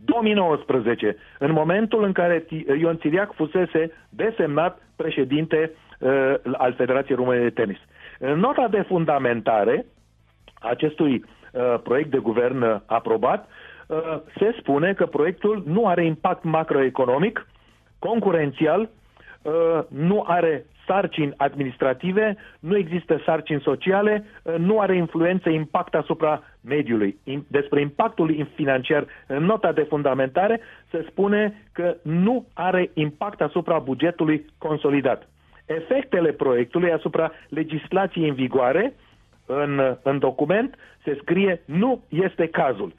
2019, 0.06 1.16
în 1.40 1.52
momentul 1.52 2.04
în 2.04 2.12
care 2.12 2.46
Ion 2.80 2.98
Țiriac 2.98 3.34
fusese 3.34 3.92
desemnat 4.10 4.82
președinte 4.96 5.72
uh, 6.00 6.34
al 6.58 6.74
Federației 6.74 7.18
Române 7.18 7.42
de 7.42 7.50
Tenis. 7.50 7.78
În 8.20 8.40
nota 8.40 8.68
de 8.68 8.82
fundamentare 8.88 9.86
acestui 10.60 11.24
uh, 11.52 11.80
proiect 11.84 12.10
de 12.12 12.18
guvern 12.18 12.62
uh, 12.62 12.76
aprobat, 12.86 13.48
uh, 13.88 13.98
se 14.38 14.56
spune 14.60 14.94
că 14.94 15.06
proiectul 15.06 15.64
nu 15.66 15.88
are 15.88 16.06
impact 16.06 16.44
macroeconomic, 16.44 17.48
concurențial, 18.00 18.90
uh, 19.42 19.80
nu 19.88 20.24
are 20.28 20.66
sarcini 20.88 21.34
administrative, 21.38 22.36
nu 22.60 22.78
există 22.78 23.22
sarcini 23.26 23.62
sociale, 23.62 24.26
uh, 24.44 24.56
nu 24.58 24.80
are 24.80 24.96
influență, 24.96 25.50
impact 25.50 25.96
asupra 25.96 26.44
mediului. 26.62 27.18
Despre 27.48 27.82
impactul 27.82 28.48
financiar 28.56 29.06
în 29.28 29.44
nota 29.44 29.72
de 29.72 29.86
fundamentare 29.90 30.60
se 30.92 31.06
spune 31.10 31.64
că 31.72 31.96
nu 32.02 32.46
are 32.54 32.90
impact 32.94 33.42
asupra 33.42 33.80
bugetului 33.80 34.46
consolidat. 34.58 35.28
Efectele 35.66 36.32
proiectului 36.32 36.92
asupra 36.92 37.32
legislației 37.50 38.30
în 38.30 38.36
vigoare 38.36 38.94
în, 39.46 39.98
în 40.04 40.20
document 40.20 40.76
se 41.04 41.18
scrie 41.22 41.62
nu 41.66 42.04
este 42.10 42.48
cazul. 42.48 42.94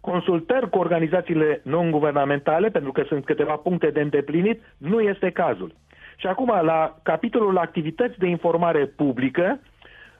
Consultări 0.00 0.70
cu 0.70 0.78
organizațiile 0.78 1.60
non-guvernamentale, 1.64 2.68
pentru 2.68 2.92
că 2.92 3.02
sunt 3.02 3.24
câteva 3.24 3.56
puncte 3.56 3.90
de 3.90 4.00
îndeplinit, 4.00 4.62
nu 4.76 5.00
este 5.00 5.30
cazul. 5.30 5.74
Și 6.20 6.26
acum, 6.26 6.52
la 6.62 6.96
capitolul 7.02 7.58
activități 7.58 8.18
de 8.18 8.26
informare 8.26 8.86
publică, 8.86 9.60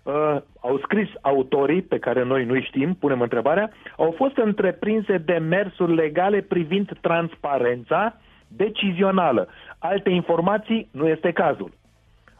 uh, 0.02 0.36
au 0.60 0.78
scris 0.82 1.08
autorii, 1.20 1.82
pe 1.82 1.98
care 1.98 2.24
noi 2.24 2.44
nu 2.44 2.60
știm, 2.60 2.94
punem 2.94 3.20
întrebarea, 3.20 3.70
au 3.96 4.14
fost 4.16 4.36
întreprinse 4.36 5.16
demersuri 5.16 5.94
legale 5.94 6.40
privind 6.40 6.98
transparența 7.00 8.16
decizională. 8.48 9.48
Alte 9.78 10.10
informații 10.10 10.88
nu 10.92 11.08
este 11.08 11.32
cazul. 11.32 11.72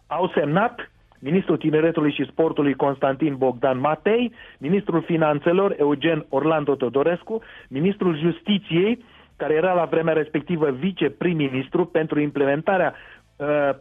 Au 0.07 0.31
semnat 0.35 0.91
ministrul 1.19 1.57
tineretului 1.57 2.13
și 2.13 2.29
sportului 2.31 2.75
Constantin 2.75 3.37
Bogdan 3.37 3.81
Matei, 3.81 4.33
ministrul 4.59 5.03
finanțelor 5.03 5.75
Eugen 5.79 6.27
Orlando 6.29 6.75
Todorescu, 6.75 7.43
ministrul 7.69 8.19
justiției, 8.19 9.05
care 9.37 9.55
era 9.55 9.73
la 9.73 9.85
vremea 9.85 10.15
respectivă 10.15 10.71
viceprim-ministru 10.71 11.87
pentru 11.87 12.21
implementarea 12.21 12.95
uh, 12.95 13.18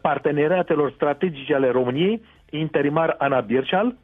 parteneriatelor 0.02 0.92
strategice 0.92 1.54
ale 1.56 1.70
României, 1.72 2.22
interimar 2.50 3.16
Ana 3.18 3.40
Birșal, 3.40 3.96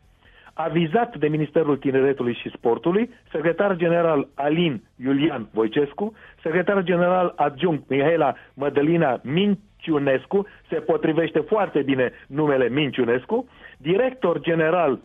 avizat 0.53 1.17
de 1.17 1.27
Ministerul 1.27 1.77
Tineretului 1.77 2.33
și 2.33 2.51
Sportului, 2.55 3.09
secretar 3.31 3.75
general 3.75 4.27
Alin 4.35 4.83
Iulian 4.95 5.47
Voicescu, 5.53 6.13
secretar 6.41 6.83
general 6.83 7.33
adjunct 7.35 7.89
Mihaela 7.89 8.33
Mădălina 8.53 9.19
Minciunescu, 9.23 10.47
se 10.69 10.75
potrivește 10.75 11.39
foarte 11.39 11.81
bine 11.81 12.11
numele 12.27 12.69
Minciunescu, 12.69 13.47
director 13.77 14.39
general 14.39 14.99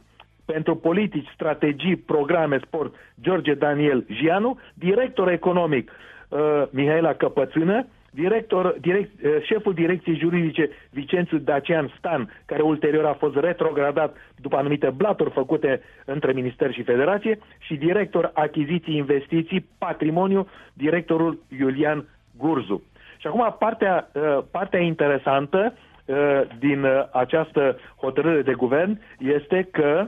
pentru 0.44 0.76
politici, 0.76 1.28
strategii, 1.34 1.96
programe, 1.96 2.58
sport, 2.66 2.94
George 3.20 3.54
Daniel 3.54 4.06
Gianu, 4.12 4.58
director 4.74 5.28
economic 5.28 5.90
uh, 6.28 6.38
Mihaela 6.70 7.12
Căpățână, 7.12 7.86
director, 8.10 8.76
direct, 8.80 9.24
eh, 9.24 9.43
șeful 9.43 9.74
direcției 9.74 10.18
juridice 10.18 10.70
Vicențiu 10.90 11.39
Dacian 11.39 11.93
Stan, 11.98 12.30
care 12.47 12.62
ulterior 12.62 13.05
a 13.05 13.12
fost 13.12 13.36
retrogradat 13.36 14.16
după 14.36 14.56
anumite 14.56 14.90
blaturi 14.90 15.30
făcute 15.30 15.80
între 16.05 16.32
Minister 16.32 16.72
și 16.72 16.82
Federație, 16.82 17.39
și 17.59 17.74
director 17.74 18.30
achiziții 18.35 18.97
investiții 18.97 19.68
patrimoniu, 19.78 20.48
directorul 20.72 21.39
Iulian 21.59 22.09
Gurzu. 22.36 22.82
Și 23.18 23.26
acum 23.26 23.56
partea, 23.59 24.10
eh, 24.12 24.39
partea 24.51 24.80
interesantă 24.80 25.74
eh, 26.05 26.40
din 26.59 26.86
această 27.12 27.78
hotărâre 27.97 28.43
de 28.43 28.52
guvern 28.52 29.01
este 29.18 29.68
că 29.70 30.06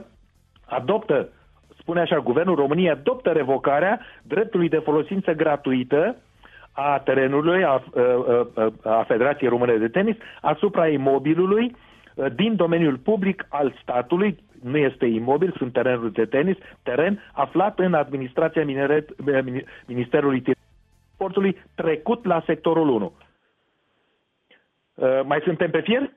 adoptă, 0.65 1.29
spune 1.79 1.99
așa, 1.99 2.19
Guvernul 2.19 2.55
României 2.55 2.89
adoptă 2.89 3.29
revocarea 3.29 3.99
dreptului 4.23 4.69
de 4.69 4.77
folosință 4.77 5.31
gratuită 5.31 6.15
a 6.71 7.01
terenului 7.03 7.63
a, 7.63 7.83
a, 8.55 8.71
a 8.83 9.03
Federației 9.07 9.49
Române 9.49 9.75
de 9.75 9.87
Tenis 9.87 10.15
asupra 10.41 10.87
imobilului 10.87 11.75
din 12.35 12.55
domeniul 12.55 12.97
public 12.97 13.45
al 13.49 13.73
statului, 13.81 14.43
nu 14.63 14.77
este 14.77 15.05
imobil, 15.05 15.53
sunt 15.57 15.73
terenuri 15.73 16.13
de 16.13 16.25
tenis, 16.25 16.57
teren 16.83 17.23
aflat 17.33 17.79
în 17.79 17.93
administrația 17.93 18.65
mineret, 18.65 19.09
Ministerului 19.85 20.43
Sportului, 21.13 21.57
trecut 21.75 22.25
la 22.25 22.43
sectorul 22.45 22.89
1. 22.89 23.13
Mai 25.23 25.41
suntem 25.43 25.69
pe 25.69 25.81
fier? 25.81 26.11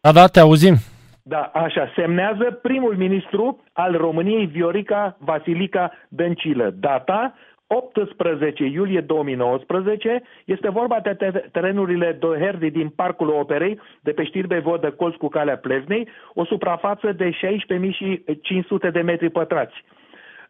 Da, 0.00 0.12
da, 0.12 0.26
te 0.26 0.40
auzim. 0.40 0.74
Da, 1.22 1.50
așa, 1.54 1.92
semnează 1.96 2.58
primul 2.62 2.96
ministru 2.96 3.64
al 3.72 3.96
României, 3.96 4.46
Viorica 4.46 5.16
Vasilica 5.18 5.92
Dăncilă. 6.08 6.70
Data 6.70 7.34
18 7.68 8.64
iulie 8.64 9.00
2019 9.00 10.22
este 10.44 10.68
vorba 10.70 11.00
de 11.00 11.16
terenurile 11.52 12.16
Doherdi 12.18 12.70
din 12.70 12.88
Parcul 12.88 13.28
Operei, 13.28 13.80
de 14.00 14.10
pe 14.10 14.24
Știrbe 14.24 14.58
Vodă 14.58 14.90
Colț 14.90 15.14
cu 15.14 15.28
Calea 15.28 15.56
Plevnei, 15.56 16.08
o 16.34 16.44
suprafață 16.44 17.12
de 17.12 17.30
16.500 17.30 18.92
de 18.92 19.00
metri 19.00 19.30
pătrați. 19.30 19.84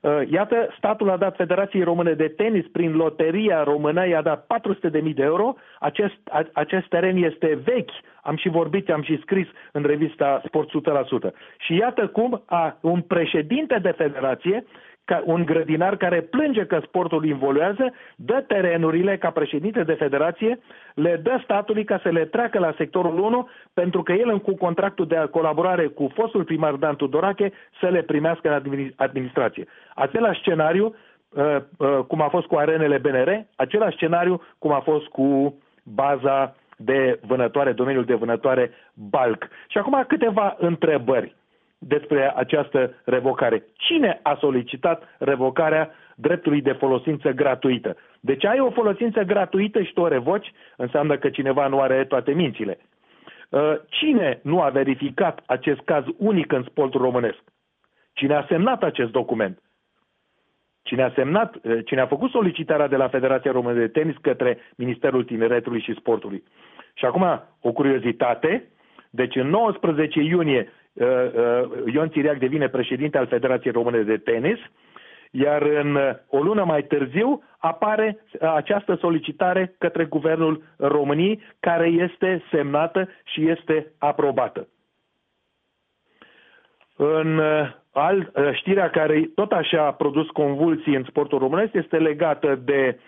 Uh, 0.01 0.21
iată, 0.31 0.75
statul 0.77 1.11
a 1.11 1.17
dat 1.17 1.37
Federației 1.37 1.83
Române 1.83 2.13
de 2.13 2.29
Tenis 2.29 2.65
prin 2.73 2.97
loteria 2.97 3.63
română, 3.63 4.09
i-a 4.09 4.23
dat 4.23 4.47
400.000 5.03 5.15
de 5.15 5.23
euro. 5.23 5.55
Acest, 5.81 6.19
acest 6.53 6.89
teren 6.89 7.17
este 7.17 7.59
vechi, 7.65 7.91
am 8.29 8.37
și 8.37 8.49
vorbit, 8.49 8.91
am 8.91 9.03
și 9.03 9.21
scris 9.21 9.47
în 9.73 9.83
revista 9.83 10.43
Sport 10.45 10.69
100%. 11.29 11.33
Și 11.59 11.77
iată 11.77 12.07
cum 12.07 12.43
a, 12.47 12.79
un 12.81 13.01
președinte 13.01 13.79
de 13.83 13.91
federație 13.91 14.65
ca 15.05 15.23
un 15.25 15.45
grădinar 15.45 15.97
care 15.97 16.21
plânge 16.21 16.65
că 16.67 16.81
sportul 16.83 17.25
involuează, 17.25 17.95
dă 18.17 18.45
terenurile 18.47 19.19
ca 19.19 19.31
președinte 19.31 19.83
de 19.83 19.93
federație, 19.93 20.59
le 20.95 21.21
dă 21.23 21.41
statului 21.43 21.85
ca 21.85 22.01
să 22.03 22.09
le 22.09 22.25
treacă 22.25 22.59
la 22.59 22.75
sectorul 22.77 23.19
1, 23.19 23.49
pentru 23.75 24.03
că 24.03 24.13
el, 24.13 24.39
cu 24.39 24.55
contractul 24.55 25.07
de 25.07 25.29
colaborare 25.31 25.87
cu 25.87 26.11
fostul 26.15 26.45
primar 26.45 26.75
Dan 26.75 26.97
Tudorache, 26.97 27.53
să 27.81 27.89
le 27.89 28.03
primească 28.03 28.63
în 28.65 28.91
administrație. 28.97 29.67
Același 29.95 30.41
scenariu, 30.41 30.95
uh, 31.29 31.57
uh, 31.79 31.99
cum 32.07 32.21
a 32.21 32.29
fost 32.29 32.47
cu 32.47 32.57
arenele 32.57 32.99
BNR, 32.99 33.45
același 33.57 33.97
scenariu 33.97 34.43
cum 34.59 34.73
a 34.73 34.81
fost 34.81 35.07
cu 35.07 35.59
baza 35.83 36.55
de 36.79 37.21
vânătoare, 37.27 37.73
domeniul 37.73 38.05
de 38.05 38.15
vânătoare 38.15 38.71
Balc. 38.95 39.49
Și 39.69 39.79
acum 39.79 40.05
câteva 40.09 40.57
întrebări 40.59 41.35
despre 41.79 42.33
această 42.37 42.95
revocare. 43.05 43.65
Cine 43.77 44.21
a 44.23 44.37
solicitat 44.41 45.03
revocarea 45.19 45.91
dreptului 46.15 46.61
de 46.61 46.73
folosință 46.73 47.31
gratuită? 47.31 47.97
Deci 48.21 48.45
ai 48.45 48.61
o 48.61 48.71
folosință 48.71 49.23
gratuită 49.23 49.83
și 49.83 49.93
tu 49.93 50.01
o 50.01 50.09
revoci, 50.09 50.53
înseamnă 50.77 51.17
că 51.17 51.29
cineva 51.29 51.67
nu 51.67 51.81
are 51.81 52.05
toate 52.05 52.33
mințile. 52.33 52.79
Uh, 53.49 53.75
cine 53.89 54.41
nu 54.43 54.61
a 54.61 54.69
verificat 54.69 55.43
acest 55.47 55.81
caz 55.81 56.05
unic 56.17 56.53
în 56.53 56.63
sportul 56.63 57.01
românesc? 57.01 57.39
Cine 58.13 58.35
a 58.35 58.45
semnat 58.49 58.83
acest 58.83 59.11
document? 59.11 59.63
Cine 60.89 61.03
a 61.03 61.13
semnat, 61.15 61.55
uh, 61.55 61.79
cine 61.85 62.01
a 62.01 62.07
făcut 62.07 62.31
solicitarea 62.31 62.89
de 62.89 62.97
la 62.97 63.09
Federația 63.09 63.53
Română 63.53 63.79
de 63.79 63.89
Tenis 63.89 64.17
către 64.21 64.59
Ministerul 64.77 65.25
Tineretului 65.25 65.81
și 65.81 65.95
Sportului? 65.99 66.43
Și 66.95 67.05
acum, 67.05 67.43
o 67.61 67.73
curiozitate, 67.73 68.69
deci 69.11 69.37
în 69.37 69.49
19 69.49 70.21
iunie 70.21 70.73
Uh, 70.99 71.07
uh, 71.07 71.95
Ion 71.95 72.11
Țiriac 72.11 72.39
devine 72.39 72.69
președinte 72.69 73.19
al 73.19 73.27
Federației 73.27 73.73
Române 73.73 74.03
de 74.03 74.17
Tenis, 74.17 74.59
iar 75.31 75.63
în 75.63 75.95
uh, 75.95 76.11
o 76.29 76.43
lună 76.43 76.65
mai 76.65 76.83
târziu 76.83 77.43
apare 77.59 78.25
această 78.55 78.95
solicitare 79.01 79.75
către 79.79 80.05
Guvernul 80.05 80.63
României, 80.77 81.43
care 81.61 81.87
este 81.87 82.43
semnată 82.51 83.09
și 83.25 83.49
este 83.51 83.93
aprobată. 83.99 84.69
În 86.97 87.41
al, 87.93 88.33
știrea 88.53 88.91
care 88.91 89.31
tot 89.35 89.53
așa 89.53 89.87
a 89.87 89.93
produs 89.93 90.27
convulsii 90.27 90.97
în 90.97 91.05
sportul 91.09 91.39
românesc 91.39 91.75
este 91.75 91.97
legată 91.97 92.61
de, 92.65 92.99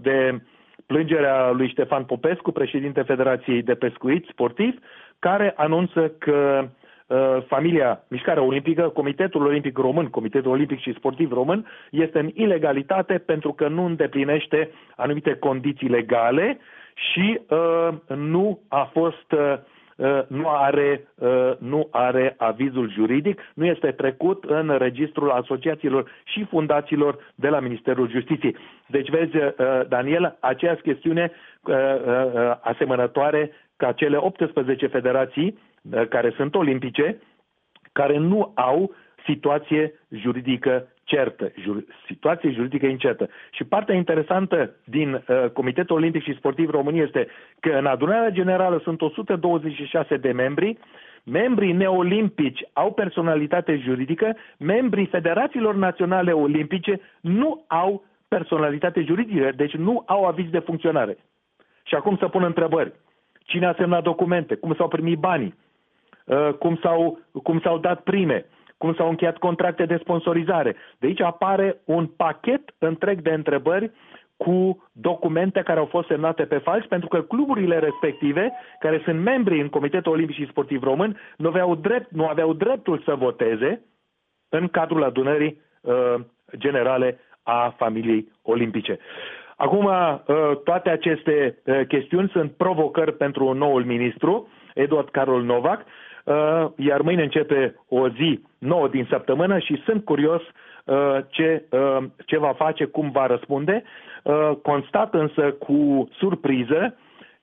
de 0.00 0.42
plângerea 0.86 1.50
lui 1.50 1.68
Ștefan 1.68 2.04
Popescu, 2.04 2.50
președinte 2.50 3.02
Federației 3.02 3.62
de 3.62 3.74
Pescuit 3.74 4.26
Sportiv, 4.30 4.78
care 5.18 5.52
anunță 5.56 6.12
că 6.18 6.68
Uh, 7.10 7.42
familia 7.46 8.04
Mișcarea 8.08 8.42
Olimpică, 8.42 8.88
Comitetul 8.88 9.46
Olimpic 9.46 9.78
Român, 9.78 10.06
Comitetul 10.06 10.50
Olimpic 10.50 10.80
și 10.80 10.94
Sportiv 10.94 11.32
Român, 11.32 11.66
este 11.90 12.18
în 12.18 12.30
ilegalitate 12.34 13.18
pentru 13.18 13.52
că 13.52 13.68
nu 13.68 13.84
îndeplinește 13.84 14.70
anumite 14.96 15.34
condiții 15.34 15.88
legale 15.88 16.58
și 16.94 17.40
uh, 17.48 17.88
nu 18.16 18.60
a 18.68 18.90
fost 18.92 19.32
uh, 19.32 19.40
uh, 19.40 19.58
nu 20.26 20.48
are, 20.48 21.08
uh, 21.14 21.52
nu 21.58 21.88
are 21.90 22.34
avizul 22.38 22.90
juridic, 22.90 23.40
nu 23.54 23.64
este 23.64 23.90
trecut 23.90 24.44
în 24.44 24.76
registrul 24.78 25.30
asociațiilor 25.30 26.10
și 26.24 26.44
fundațiilor 26.44 27.32
de 27.34 27.48
la 27.48 27.60
Ministerul 27.60 28.10
Justiției. 28.10 28.56
Deci 28.86 29.10
vezi, 29.10 29.32
Daniel, 29.88 30.36
aceeași 30.40 30.80
chestiune 30.80 31.32
asemănătoare 32.60 33.50
ca 33.76 33.92
cele 33.92 34.16
18 34.16 34.86
federații 34.86 35.58
care 36.08 36.32
sunt 36.36 36.54
olimpice, 36.54 37.18
care 37.92 38.18
nu 38.18 38.52
au 38.54 38.94
situație 39.26 39.92
juridică 40.08 40.88
certă, 41.10 41.52
jur, 41.62 41.84
situație 42.06 42.50
juridică 42.50 42.86
incertă. 42.86 43.28
Și 43.50 43.64
partea 43.64 43.94
interesantă 43.94 44.74
din 44.84 45.14
uh, 45.14 45.50
Comitetul 45.52 45.96
Olimpic 45.96 46.22
și 46.22 46.36
Sportiv 46.36 46.70
România 46.70 47.02
este 47.02 47.26
că 47.60 47.70
în 47.70 47.86
adunarea 47.86 48.30
generală 48.30 48.80
sunt 48.82 49.02
126 49.02 50.16
de 50.16 50.32
membri, 50.32 50.78
membrii 51.24 51.72
neolimpici 51.72 52.62
au 52.72 52.92
personalitate 52.92 53.76
juridică, 53.76 54.36
membrii 54.58 55.06
federațiilor 55.06 55.74
naționale 55.74 56.32
olimpice 56.32 57.00
nu 57.20 57.64
au 57.66 58.04
personalitate 58.28 59.02
juridică, 59.02 59.52
deci 59.56 59.74
nu 59.74 60.02
au 60.06 60.24
aviz 60.24 60.50
de 60.50 60.58
funcționare. 60.58 61.16
Și 61.82 61.94
acum 61.94 62.16
să 62.16 62.28
pun 62.28 62.42
întrebări. 62.42 62.92
Cine 63.38 63.66
a 63.66 63.74
semnat 63.78 64.02
documente? 64.02 64.54
Cum 64.54 64.74
s-au 64.74 64.88
primit 64.88 65.18
banii? 65.18 65.54
Uh, 66.24 66.52
cum 66.58 66.78
s-au, 66.82 67.18
cum 67.42 67.60
s-au 67.60 67.78
dat 67.78 68.00
prime? 68.00 68.44
Cum 68.80 68.94
s-au 68.94 69.08
încheiat 69.08 69.38
contracte 69.38 69.84
de 69.84 69.96
sponsorizare. 70.00 70.76
De 70.98 71.06
aici 71.06 71.20
apare 71.20 71.80
un 71.84 72.06
pachet 72.06 72.62
întreg 72.78 73.20
de 73.20 73.30
întrebări 73.30 73.90
cu 74.36 74.88
documente 74.92 75.62
care 75.62 75.78
au 75.78 75.84
fost 75.84 76.06
semnate 76.06 76.44
pe 76.44 76.58
fals, 76.58 76.86
pentru 76.86 77.08
că 77.08 77.22
cluburile 77.22 77.78
respective, 77.78 78.52
care 78.78 79.00
sunt 79.04 79.20
membri 79.20 79.60
în 79.60 79.68
Comitetul 79.68 80.12
Olimpic 80.12 80.36
și 80.36 80.46
Sportiv 80.50 80.82
Român, 80.82 81.20
nu 81.36 81.48
aveau, 81.48 81.74
drept, 81.74 82.10
nu 82.10 82.26
aveau 82.26 82.52
dreptul 82.52 83.02
să 83.04 83.14
voteze 83.14 83.82
în 84.48 84.68
cadrul 84.68 85.04
adunării 85.04 85.60
uh, 85.80 86.14
generale 86.56 87.18
a 87.42 87.74
familiei 87.76 88.32
olimpice. 88.42 88.98
Acum, 89.56 89.84
uh, 89.84 90.22
toate 90.64 90.90
aceste 90.90 91.58
uh, 91.64 91.80
chestiuni 91.88 92.28
sunt 92.28 92.52
provocări 92.52 93.16
pentru 93.16 93.52
noul 93.52 93.84
ministru, 93.84 94.48
Eduard 94.74 95.08
Carol 95.10 95.42
Novak, 95.42 95.80
Uh, 95.80 95.86
iar 96.76 97.00
mâine 97.00 97.22
începe 97.22 97.74
o 97.88 98.08
zi 98.08 98.42
nouă 98.58 98.88
din 98.88 99.06
săptămână 99.10 99.58
și 99.58 99.82
sunt 99.84 100.04
curios 100.04 100.42
uh, 100.84 101.18
ce, 101.28 101.64
uh, 101.70 102.04
ce 102.26 102.38
va 102.38 102.52
face, 102.52 102.84
cum 102.84 103.10
va 103.10 103.26
răspunde. 103.26 103.82
Constat 104.62 105.14
însă 105.14 105.50
cu 105.50 106.08
surpriză 106.18 106.96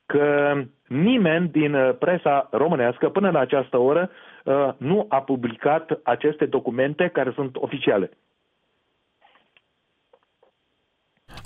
că 0.05 0.53
nimeni 0.87 1.47
din 1.47 1.95
presa 1.99 2.47
românească 2.51 3.09
până 3.09 3.27
în 3.27 3.35
această 3.35 3.77
oră 3.77 4.09
nu 4.77 5.05
a 5.09 5.21
publicat 5.21 5.99
aceste 6.03 6.45
documente 6.45 7.09
care 7.13 7.31
sunt 7.35 7.55
oficiale. 7.55 8.09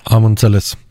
Am 0.03 0.23
înțeles. 0.23 0.87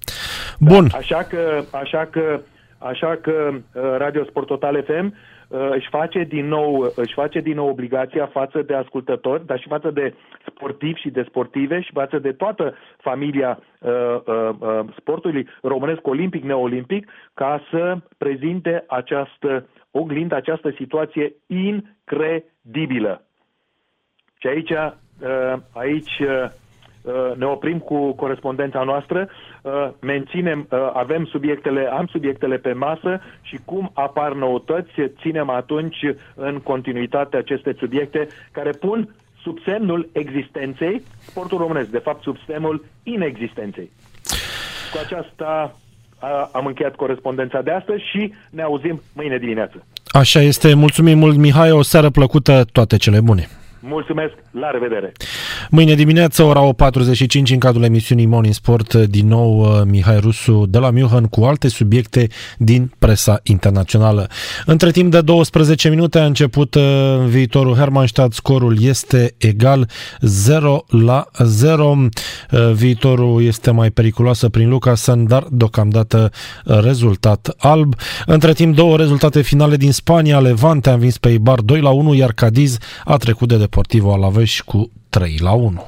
Bun. 0.59 0.87
Da, 0.89 0.97
așa 0.97 1.23
că, 1.23 1.63
așa 1.73 2.07
că, 2.07 2.41
așa 2.79 3.17
că 3.17 3.53
Radio 3.99 4.25
Sport 4.25 4.47
Total 4.47 4.83
FM 4.83 5.15
Uh, 5.15 5.40
își 5.51 5.89
face 5.89 6.25
din 6.25 6.47
nou, 6.47 6.93
își 6.97 7.15
face 7.15 7.41
din 7.41 7.55
nou 7.55 7.69
obligația 7.69 8.27
față 8.27 8.63
de 8.63 8.75
ascultători, 8.75 9.47
dar 9.47 9.61
și 9.61 9.69
față 9.69 9.91
de 9.91 10.15
sportivi 10.47 11.01
și 11.01 11.11
de 11.11 11.25
sportive 11.29 11.81
și 11.81 11.91
față 11.93 12.19
de 12.19 12.33
toată 12.33 12.75
familia 12.99 13.59
uh, 13.81 13.91
uh, 14.27 14.49
uh, 14.59 14.81
sportului 14.99 15.49
românesc 15.63 16.07
olimpic, 16.07 16.43
neolimpic, 16.43 17.11
ca 17.35 17.63
să 17.71 17.97
prezinte 18.19 18.85
această 18.89 19.69
oglindă, 19.91 20.35
această 20.35 20.75
situație 20.77 21.35
incredibilă. 21.47 23.25
Și 24.39 24.47
aici, 24.47 24.71
uh, 24.71 25.55
aici 25.73 26.19
uh, 26.19 26.29
Uh, 26.29 26.51
ne 27.37 27.45
oprim 27.45 27.79
cu 27.79 28.13
corespondența 28.13 28.83
noastră, 28.83 29.29
uh, 29.63 29.89
menținem, 30.01 30.67
uh, 30.71 30.91
avem 30.93 31.25
subiectele, 31.25 31.87
am 31.87 32.07
subiectele 32.07 32.57
pe 32.57 32.73
masă 32.73 33.21
și 33.43 33.59
cum 33.65 33.91
apar 33.95 34.33
noutăți, 34.33 34.93
ținem 35.21 35.51
atunci 35.51 35.97
în 36.35 36.59
continuitate 36.59 37.37
aceste 37.37 37.77
subiecte 37.79 38.29
care 38.53 38.71
pun 38.71 39.15
sub 39.43 39.59
semnul 39.65 40.09
existenței 40.13 41.03
sportul 41.21 41.59
românesc, 41.59 41.89
de 41.89 41.99
fapt 41.99 42.23
sub 42.23 42.37
semnul 42.47 42.85
inexistenței. 43.03 43.91
Cu 44.93 44.99
aceasta 45.05 45.75
am 46.53 46.67
încheiat 46.67 46.95
corespondența 46.95 47.63
de 47.63 47.71
astăzi 47.71 48.03
și 48.11 48.33
ne 48.51 48.63
auzim 48.63 49.01
mâine 49.13 49.39
dimineață. 49.39 49.85
Așa 50.07 50.41
este, 50.41 50.75
mulțumim 50.75 51.19
mult 51.19 51.37
Mihai, 51.37 51.71
o 51.71 51.83
seară 51.83 52.11
plăcută, 52.11 52.65
toate 52.73 52.97
cele 52.97 53.21
bune! 53.21 53.49
Mulțumesc, 53.81 54.33
la 54.51 54.71
revedere! 54.71 55.13
Mâine 55.73 55.95
dimineață, 55.95 56.43
ora 56.43 56.75
8.45, 56.91 57.51
în 57.51 57.59
cadrul 57.59 57.83
emisiunii 57.83 58.27
Morning 58.27 58.55
Sport, 58.55 58.95
din 58.95 59.27
nou 59.27 59.61
uh, 59.61 59.83
Mihai 59.85 60.19
Rusu 60.19 60.67
de 60.69 60.79
la 60.79 60.91
München 60.91 61.25
cu 61.25 61.45
alte 61.45 61.69
subiecte 61.69 62.29
din 62.59 62.93
presa 62.99 63.41
internațională. 63.43 64.29
Între 64.67 64.91
timp 64.91 65.11
de 65.11 65.21
12 65.21 65.89
minute 65.89 66.19
a 66.19 66.25
început 66.25 66.75
uh, 66.75 66.83
viitorul 67.27 67.75
Hermannstadt, 67.75 68.33
scorul 68.33 68.83
este 68.83 69.35
egal 69.39 69.89
0 70.21 70.85
la 70.89 71.27
0. 71.39 71.99
Uh, 72.51 72.73
viitorul 72.73 73.45
este 73.45 73.71
mai 73.71 73.91
periculoasă 73.91 74.49
prin 74.49 74.69
Lucasen, 74.69 75.27
dar 75.27 75.47
deocamdată 75.51 76.31
rezultat 76.65 77.55
alb. 77.59 77.95
Între 78.27 78.53
timp, 78.53 78.75
două 78.75 78.97
rezultate 78.97 79.43
finale 79.43 79.77
din 79.77 79.93
Spania, 79.93 80.41
Levante 80.41 80.91
a 80.91 80.93
învins 80.93 81.19
pe 81.19 81.29
Ibar 81.29 81.61
2 81.61 81.81
la 81.81 81.91
1, 81.91 82.15
iar 82.15 82.33
Cadiz 82.33 82.79
a 83.05 83.17
trecut 83.17 83.49
de 83.49 83.57
Deportivo 83.57 84.13
Alaves 84.13 84.61
cu 84.61 84.91
3 85.11 85.39
la 85.41 85.53
1. 85.53 85.87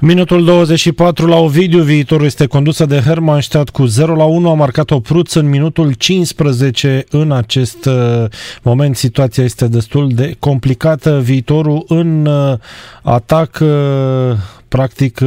Minutul 0.00 0.44
24 0.44 1.26
la 1.26 1.36
Ovidiu, 1.36 1.82
viitorul 1.82 2.26
este 2.26 2.46
condusă 2.46 2.86
de 2.86 3.00
Hermannstadt 3.00 3.70
cu 3.70 3.84
0 3.84 4.14
la 4.14 4.24
1, 4.24 4.50
a 4.50 4.54
marcat 4.54 4.90
o 4.90 5.00
pruț 5.00 5.34
în 5.34 5.48
minutul 5.48 5.92
15 5.92 7.04
în 7.10 7.32
acest 7.32 7.84
uh, 7.84 8.24
moment. 8.62 8.96
Situația 8.96 9.44
este 9.44 9.68
destul 9.68 10.14
de 10.14 10.36
complicată. 10.38 11.20
Viitorul 11.20 11.84
în 11.88 12.26
uh, 12.26 12.58
atac, 13.02 13.58
uh, 13.62 14.36
practic, 14.68 15.20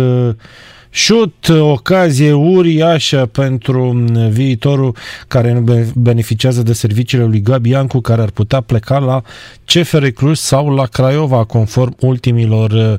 șut, 0.95 1.47
ocazie 1.49 2.33
uriașă 2.33 3.29
pentru 3.31 4.05
viitorul 4.29 4.95
care 5.27 5.53
nu 5.53 5.91
beneficiază 5.95 6.63
de 6.63 6.73
serviciile 6.73 7.23
lui 7.23 7.41
Gabi 7.41 7.69
Iancu, 7.69 8.01
care 8.01 8.21
ar 8.21 8.29
putea 8.29 8.61
pleca 8.61 8.97
la 8.97 9.21
CFR 9.65 10.05
Cluj 10.07 10.37
sau 10.37 10.69
la 10.69 10.85
Craiova, 10.85 11.43
conform 11.43 11.95
ultimilor 11.99 12.71
uh, 12.71 12.93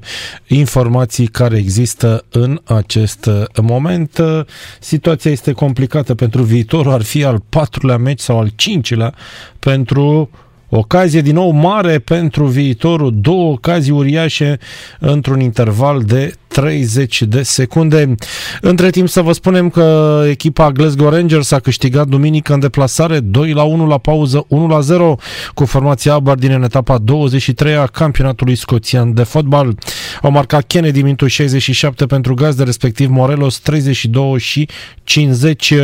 informații 0.47 1.27
care 1.27 1.57
există 1.57 2.25
în 2.31 2.61
acest 2.65 3.27
uh, 3.27 3.45
moment. 3.63 4.19
Uh, 4.19 4.41
situația 4.81 5.31
este 5.31 5.53
complicată 5.53 6.15
pentru 6.15 6.43
viitorul, 6.43 6.93
ar 6.93 7.03
fi 7.03 7.25
al 7.25 7.43
patrulea 7.49 7.97
meci 7.97 8.21
sau 8.21 8.39
al 8.39 8.51
cincilea 8.57 9.15
pentru 9.59 10.31
Ocazie 10.69 11.21
din 11.21 11.35
nou 11.35 11.51
mare 11.51 11.99
pentru 11.99 12.47
viitorul, 12.47 13.15
două 13.21 13.53
ocazii 13.53 13.93
uriașe 13.93 14.59
într-un 14.99 15.41
interval 15.41 16.03
de 16.03 16.35
30 16.47 17.23
de 17.23 17.43
secunde. 17.43 18.15
Între 18.61 18.91
timp 18.91 19.09
să 19.09 19.23
vă 19.23 19.33
spunem 19.33 19.71
că 19.71 20.23
echipa 20.29 20.71
Glasgow 20.71 21.09
Rangers 21.09 21.51
a 21.51 21.59
câștigat 21.59 22.07
duminică 22.07 22.53
în 22.53 22.61
deplasare 22.61 23.21
2 23.21 23.53
la 23.53 23.63
1 23.63 23.87
la 23.87 23.99
pauză 23.99 24.45
1 24.49 24.67
la 24.67 24.81
0 24.81 25.17
cu 25.55 25.65
formația 25.65 26.13
Aberdeen 26.13 26.53
în 26.53 26.63
etapa 26.63 26.99
23 26.99 27.75
a 27.75 27.87
campionatului 27.87 28.55
scoțian 28.55 29.15
de 29.15 29.23
fotbal. 29.23 29.75
Au 30.23 30.31
marcat 30.31 30.67
Kennedy 30.67 31.03
minutul 31.03 31.29
67 31.29 32.07
pentru 32.07 32.35
gazde, 32.35 32.63
respectiv 32.63 33.09
Morelos 33.11 33.59
32 33.59 34.39
și 34.39 34.69
50 35.05 35.75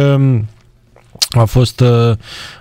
a 1.31 1.45
fost, 1.45 1.81
uh, 1.81 2.11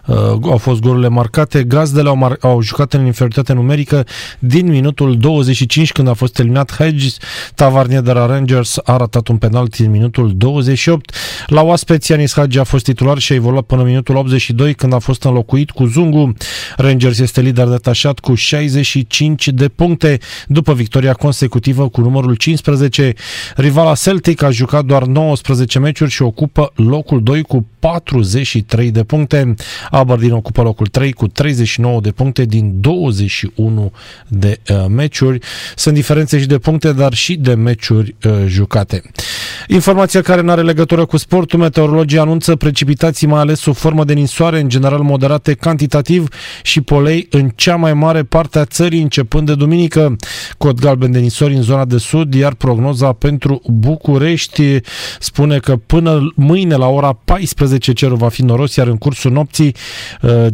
uh, 0.05 0.15
au 0.41 0.57
fost 0.57 0.79
golurile 0.79 1.07
marcate. 1.07 1.63
Gazdele 1.63 2.09
au, 2.09 2.17
mar- 2.17 2.39
au 2.41 2.61
jucat 2.61 2.93
în 2.93 3.05
inferioritate 3.05 3.53
numerică 3.53 4.05
din 4.39 4.67
minutul 4.67 5.17
25 5.17 5.91
când 5.91 6.07
a 6.07 6.13
fost 6.13 6.39
eliminat 6.39 6.75
Hedges. 6.75 7.17
Tavarnier 7.55 8.01
de 8.01 8.11
la 8.11 8.25
Rangers 8.25 8.77
a 8.83 8.97
ratat 8.97 9.27
un 9.27 9.37
penalti 9.37 9.81
în 9.81 9.91
minutul 9.91 10.31
28. 10.35 11.15
La 11.45 11.61
oaspeți, 11.61 12.11
Ianis 12.11 12.33
Hagi 12.33 12.59
a 12.59 12.63
fost 12.63 12.83
titular 12.83 13.17
și 13.17 13.31
a 13.31 13.35
evoluat 13.35 13.63
până 13.63 13.81
în 13.81 13.87
minutul 13.87 14.15
82 14.15 14.73
când 14.73 14.93
a 14.93 14.99
fost 14.99 15.23
înlocuit 15.23 15.69
cu 15.69 15.85
Zungu. 15.85 16.33
Rangers 16.77 17.19
este 17.19 17.41
lider 17.41 17.67
detașat 17.67 18.19
cu 18.19 18.35
65 18.35 19.47
de 19.47 19.67
puncte 19.67 20.19
după 20.47 20.73
victoria 20.73 21.13
consecutivă 21.13 21.89
cu 21.89 22.01
numărul 22.01 22.35
15. 22.35 23.13
Rivala 23.55 23.95
Celtic 23.95 24.41
a 24.41 24.49
jucat 24.49 24.85
doar 24.85 25.03
19 25.03 25.79
meciuri 25.79 26.11
și 26.11 26.21
ocupă 26.21 26.71
locul 26.75 27.23
2 27.23 27.41
cu 27.41 27.67
40 27.79 28.50
33 28.51 28.91
de 28.91 29.03
puncte. 29.03 29.53
Aberdeen 29.89 30.31
ocupă 30.31 30.61
locul 30.61 30.87
3 30.87 31.11
cu 31.11 31.27
39 31.27 32.01
de 32.01 32.11
puncte 32.11 32.45
din 32.45 32.73
21 32.79 33.91
de 34.27 34.59
uh, 34.69 34.85
meciuri. 34.89 35.39
Sunt 35.75 35.95
diferențe 35.95 36.39
și 36.39 36.45
de 36.45 36.57
puncte, 36.57 36.93
dar 36.93 37.13
și 37.13 37.35
de 37.35 37.53
meciuri 37.53 38.15
uh, 38.23 38.31
jucate. 38.45 39.01
Informația 39.67 40.21
care 40.21 40.41
nu 40.41 40.51
are 40.51 40.61
legătură 40.61 41.05
cu 41.05 41.17
sportul, 41.17 41.59
meteorologii 41.59 42.19
anunță 42.19 42.55
precipitații 42.55 43.27
mai 43.27 43.39
ales 43.39 43.59
sub 43.59 43.75
formă 43.75 44.03
de 44.03 44.13
ninsoare, 44.13 44.59
în 44.59 44.69
general 44.69 44.99
moderate 44.99 45.53
cantitativ 45.53 46.27
și 46.63 46.81
polei 46.81 47.27
în 47.29 47.49
cea 47.55 47.75
mai 47.75 47.93
mare 47.93 48.23
parte 48.23 48.59
a 48.59 48.65
țării, 48.65 49.01
începând 49.01 49.45
de 49.45 49.55
duminică. 49.55 50.15
Cod 50.57 50.79
galben 50.79 51.11
de 51.11 51.19
nisori 51.19 51.55
în 51.55 51.61
zona 51.61 51.85
de 51.85 51.97
sud, 51.97 52.33
iar 52.33 52.53
prognoza 52.53 53.13
pentru 53.13 53.61
București 53.65 54.79
spune 55.19 55.59
că 55.59 55.75
până 55.75 56.33
mâine 56.35 56.75
la 56.75 56.87
ora 56.87 57.13
14 57.25 57.93
cerul 57.93 58.17
va 58.17 58.29
fi 58.29 58.40
noros, 58.45 58.75
iar 58.75 58.87
în 58.87 58.97
cursul 58.97 59.31
nopții 59.31 59.75
uh, 60.21 60.45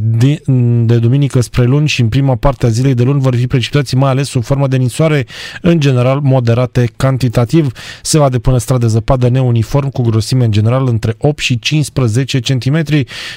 de 0.85 0.97
duminică 0.97 1.41
spre 1.41 1.63
luni 1.63 1.87
și 1.87 2.01
în 2.01 2.07
prima 2.07 2.35
parte 2.35 2.65
a 2.65 2.69
zilei 2.69 2.93
de 2.93 3.03
luni 3.03 3.21
vor 3.21 3.35
fi 3.35 3.47
precipitații 3.47 3.97
mai 3.97 4.09
ales 4.09 4.27
sub 4.27 4.43
formă 4.43 4.67
de 4.67 4.77
ninsoare, 4.77 5.25
în 5.61 5.79
general 5.79 6.19
moderate 6.19 6.89
cantitativ. 6.97 7.71
Se 8.01 8.17
va 8.17 8.29
depune 8.29 8.57
stradă 8.57 8.87
zăpadă 8.87 9.29
neuniform 9.29 9.89
cu 9.89 10.01
grosime 10.01 10.45
în 10.45 10.51
general 10.51 10.87
între 10.87 11.15
8 11.17 11.39
și 11.39 11.59
15 11.59 12.39
cm 12.39 12.83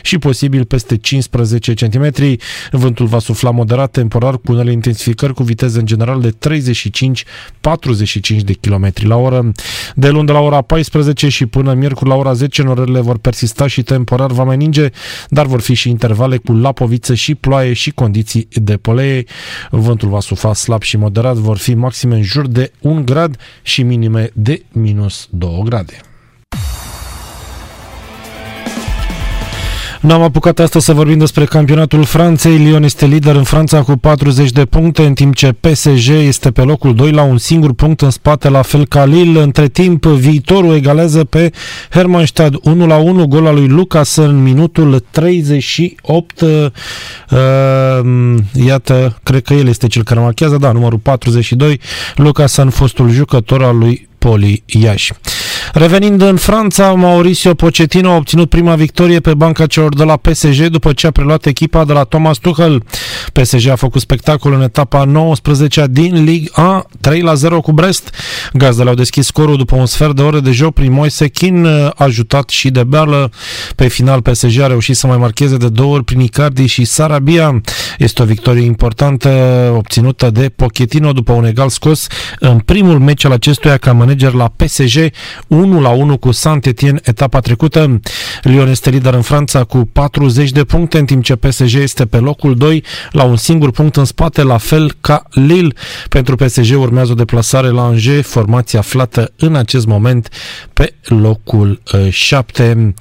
și 0.03 0.19
posibil 0.19 0.65
peste 0.65 0.97
15 0.97 1.75
cm. 1.75 2.13
Vântul 2.71 3.07
va 3.07 3.19
sufla 3.19 3.51
moderat 3.51 3.91
temporar 3.91 4.35
cu 4.35 4.53
unele 4.53 4.73
intensificări 4.73 5.35
cu 5.35 5.43
viteză 5.43 5.79
în 5.79 5.87
general 5.87 6.21
de 6.21 6.31
35-45 6.31 6.35
de 8.45 8.53
km 8.61 8.93
la 8.95 9.17
oră. 9.17 9.53
De 9.95 10.09
luni 10.09 10.27
de 10.27 10.33
la 10.33 10.41
ora 10.41 10.61
14 10.61 11.29
și 11.29 11.47
până 11.47 11.75
miercuri 11.75 12.09
la 12.09 12.17
ora 12.17 12.33
10 12.33 12.63
norările 12.63 13.01
vor 13.01 13.19
persista 13.19 13.67
și 13.67 13.83
temporar 13.83 14.30
va 14.33 14.45
mai 14.45 14.57
ninge, 14.57 14.91
dar 15.29 15.47
vor 15.47 15.61
fi 15.61 15.75
și 15.75 15.89
intervale 15.89 16.37
cu 16.37 16.53
lapoviță 16.53 17.15
și 17.15 17.35
ploaie 17.35 17.73
și 17.73 17.91
condiții 17.91 18.49
de 18.53 18.77
polee. 18.77 19.25
Vântul 19.71 20.09
va 20.09 20.21
sufla 20.21 20.55
slab 20.55 20.83
și 20.83 20.97
moderat, 20.97 21.37
vor 21.37 21.57
fi 21.57 21.75
maxime 21.75 22.15
în 22.15 22.23
jur 22.23 22.47
de 22.47 22.73
1 22.81 23.03
grad 23.05 23.37
și 23.63 23.83
minime 23.83 24.31
de 24.35 24.63
minus 24.73 25.29
2 25.31 25.63
grade. 25.65 26.10
N-am 30.01 30.23
apucat 30.23 30.59
astăzi 30.59 30.85
să 30.85 30.93
vorbim 30.93 31.19
despre 31.19 31.45
campionatul 31.45 32.05
Franței. 32.05 32.57
Lyon 32.57 32.83
este 32.83 33.07
lider 33.07 33.35
în 33.35 33.43
Franța 33.43 33.83
cu 33.83 33.97
40 33.97 34.51
de 34.51 34.65
puncte, 34.65 35.05
în 35.05 35.15
timp 35.15 35.35
ce 35.35 35.53
PSG 35.53 36.09
este 36.09 36.51
pe 36.51 36.63
locul 36.63 36.95
2 36.95 37.11
la 37.11 37.23
un 37.23 37.39
singur 37.39 37.73
punct 37.73 38.01
în 38.01 38.11
spate, 38.11 38.49
la 38.49 38.63
fel 38.63 38.87
ca 38.87 39.05
Lille. 39.05 39.43
Între 39.43 39.69
timp, 39.69 40.05
viitorul 40.05 40.75
egalează 40.75 41.25
pe 41.25 41.51
Hermannstad 41.91 42.55
1 42.63 42.87
la 42.87 42.97
1, 42.97 43.27
gol 43.27 43.47
al 43.47 43.55
lui 43.55 43.69
Lucas 43.69 44.17
în 44.17 44.43
minutul 44.43 45.05
38. 45.11 46.41
Uh, 46.41 46.67
iată, 48.67 49.19
cred 49.23 49.43
că 49.43 49.55
el 49.55 49.69
este 49.69 49.87
cel 49.87 50.03
care 50.03 50.21
marchează, 50.21 50.57
da, 50.57 50.73
numărul 50.73 50.99
42. 50.99 51.81
Lucas 52.15 52.57
în 52.57 52.71
fostul 52.71 53.11
jucător 53.11 53.63
al 53.63 53.79
lui 53.79 54.09
Poli 54.19 54.63
Iași. 54.67 55.13
Revenind 55.73 56.23
în 56.23 56.37
Franța, 56.37 56.93
Mauricio 56.93 57.55
Pochettino 57.55 58.11
a 58.11 58.17
obținut 58.17 58.49
prima 58.49 58.75
victorie 58.75 59.21
pe 59.21 59.35
banca 59.35 59.67
celor 59.67 59.95
de 59.95 60.05
la 60.05 60.17
PSG 60.17 60.67
după 60.67 60.93
ce 60.93 61.07
a 61.07 61.11
preluat 61.11 61.47
echipa 61.47 61.85
de 61.85 61.93
la 61.93 62.05
Thomas 62.05 62.39
Tuchel. 62.39 62.83
PSG 63.33 63.69
a 63.69 63.75
făcut 63.75 64.01
spectacol 64.01 64.53
în 64.53 64.63
etapa 64.63 65.05
19 65.05 65.87
din 65.91 66.25
Ligue 66.25 66.51
1, 66.57 66.85
3 67.01 67.21
la 67.21 67.35
0 67.35 67.61
cu 67.61 67.73
Brest. 67.73 68.15
Gazdele 68.53 68.89
au 68.89 68.95
deschis 68.95 69.27
scorul 69.27 69.57
după 69.57 69.77
un 69.77 69.87
sfert 69.87 70.17
de 70.17 70.23
ore 70.23 70.41
de 70.41 70.51
joc 70.51 70.75
prin 70.75 70.93
Moise 70.93 71.29
Kin, 71.29 71.67
ajutat 71.97 72.49
și 72.49 72.71
de 72.71 72.85
Berlă. 72.85 73.31
Pe 73.77 73.89
final, 73.89 74.23
PSG 74.23 74.61
a 74.61 74.67
reușit 74.67 74.97
să 74.97 75.07
mai 75.07 75.17
marcheze 75.17 75.57
de 75.57 75.69
două 75.69 75.95
ori 75.95 76.05
prin 76.05 76.21
Icardi 76.21 76.67
și 76.67 76.85
Sarabia. 76.85 77.61
Este 77.99 78.23
o 78.23 78.25
victorie 78.25 78.65
importantă 78.65 79.29
obținută 79.77 80.31
de 80.31 80.49
Pochettino 80.57 81.13
după 81.13 81.33
un 81.33 81.45
egal 81.45 81.69
scos 81.69 82.07
în 82.39 82.59
primul 82.59 82.99
meci 82.99 83.25
al 83.25 83.33
acestuia 83.33 83.77
ca 83.77 83.93
manager 83.93 84.33
la 84.33 84.53
PSG 84.57 85.11
1 85.61 85.81
la 85.81 85.89
1 85.89 86.17
cu 86.19 86.31
Saint-Etienne 86.31 87.01
etapa 87.05 87.41
trecută. 87.41 88.01
Lyon 88.43 88.69
este 88.69 88.91
lider 88.91 89.15
în 89.15 89.23
Franța 89.23 89.65
cu 89.65 89.89
40 89.93 90.51
de 90.51 90.65
puncte, 90.65 90.99
în 90.99 91.05
timp 91.05 91.25
ce 91.25 91.37
PSG 91.37 91.75
este 91.75 92.07
pe 92.07 92.17
locul 92.17 92.57
2 92.57 92.85
la 93.11 93.25
un 93.25 93.37
singur 93.37 93.71
punct 93.71 93.97
în 93.97 94.05
spate, 94.05 94.43
la 94.43 94.59
fel 94.59 94.93
ca 95.01 95.23
Lille. 95.31 95.75
Pentru 96.09 96.37
PSG 96.37 96.79
urmează 96.79 97.13
o 97.13 97.15
deplasare 97.15 97.69
la 97.69 97.85
Angers, 97.85 98.29
formația 98.29 98.79
aflată 98.79 99.33
în 99.37 99.55
acest 99.55 99.87
moment 99.87 100.29
pe 100.73 100.95
locul 101.05 101.83
7. 102.11 102.95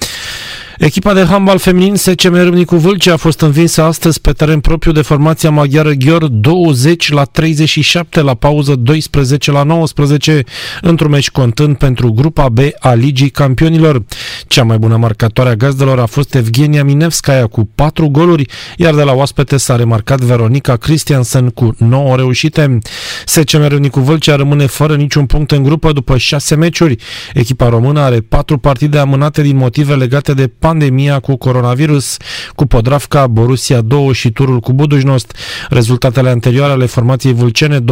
Echipa 0.80 1.14
de 1.14 1.24
handbal 1.24 1.58
feminin 1.58 1.96
SCM 1.96 2.34
Râmnicu 2.34 2.76
Vâlcea 2.76 3.14
a 3.14 3.18
fost 3.18 3.42
învinsă 3.42 3.84
astăzi 3.84 4.22
pe 4.22 4.32
teren 4.32 4.60
propriu 4.60 4.92
de 4.92 5.02
formația 5.02 5.50
maghiară 5.50 5.92
Ghior 5.92 6.28
20 6.28 7.12
la 7.12 7.24
37 7.24 8.22
la 8.22 8.34
pauză 8.34 8.76
12 8.76 9.52
la 9.52 9.64
19 9.64 10.44
într-un 10.82 11.12
meci 11.12 11.32
contând 11.32 11.78
pentru 11.78 12.14
grupa 12.14 12.50
B 12.50 12.60
a 12.80 12.94
Ligii 12.94 13.30
Campionilor. 13.30 14.04
Cea 14.48 14.64
mai 14.64 14.78
bună 14.78 14.98
marcatoare 14.98 15.50
a 15.50 15.56
gazdelor 15.56 16.00
a 16.00 16.06
fost 16.06 16.36
Evgenia 16.36 16.84
Minevskaya 16.84 17.48
cu 17.48 17.70
4 17.76 18.08
goluri, 18.08 18.46
iar 18.78 18.96
de 18.96 19.04
la 19.04 19.14
oaspete 19.14 19.58
s-a 19.58 19.76
remarcat 19.76 20.20
Veronica 20.20 20.76
Christiansen 20.76 21.50
cu 21.50 21.76
9 21.78 22.16
reușite. 22.16 22.78
SCM 23.26 23.68
Râmnicu 23.68 24.00
Vâlcea 24.00 24.36
rămâne 24.36 24.66
fără 24.66 24.96
niciun 24.96 25.26
punct 25.26 25.52
în 25.52 25.64
grupă 25.64 25.92
după 25.92 26.18
6 26.18 26.56
meciuri. 26.56 26.96
Echipa 27.34 27.70
română 27.70 28.00
are 28.00 28.20
4 28.20 28.58
partide 28.58 28.98
amânate 28.98 29.42
din 29.42 29.58
motive 29.58 29.96
legate 29.96 30.34
de 30.34 30.48
pandemia 30.70 31.20
cu 31.20 31.36
coronavirus, 31.36 32.18
cu 32.56 32.66
Podravka, 32.66 33.28
Borussia 33.28 33.82
2 33.82 34.14
și 34.14 34.30
turul 34.32 34.60
cu 34.60 34.74
Budujnost. 34.74 35.36
Rezultatele 35.70 36.30
anterioare 36.30 36.72
ale 36.72 36.86
formației 36.86 37.34
vulcene 37.34 37.80
21-28 37.80 37.84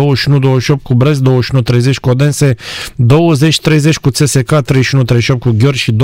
cu 0.83 0.93
Brest, 0.93 1.21
21-30 1.21 1.93
cu 2.01 2.09
Odense, 2.09 2.55
20-30 2.55 3.93
cu 4.01 4.09
CSK, 4.09 4.61
31-38 5.35 5.39
cu 5.39 5.55
Gheor 5.57 5.75
și 5.75 5.91
28-29 5.91 5.95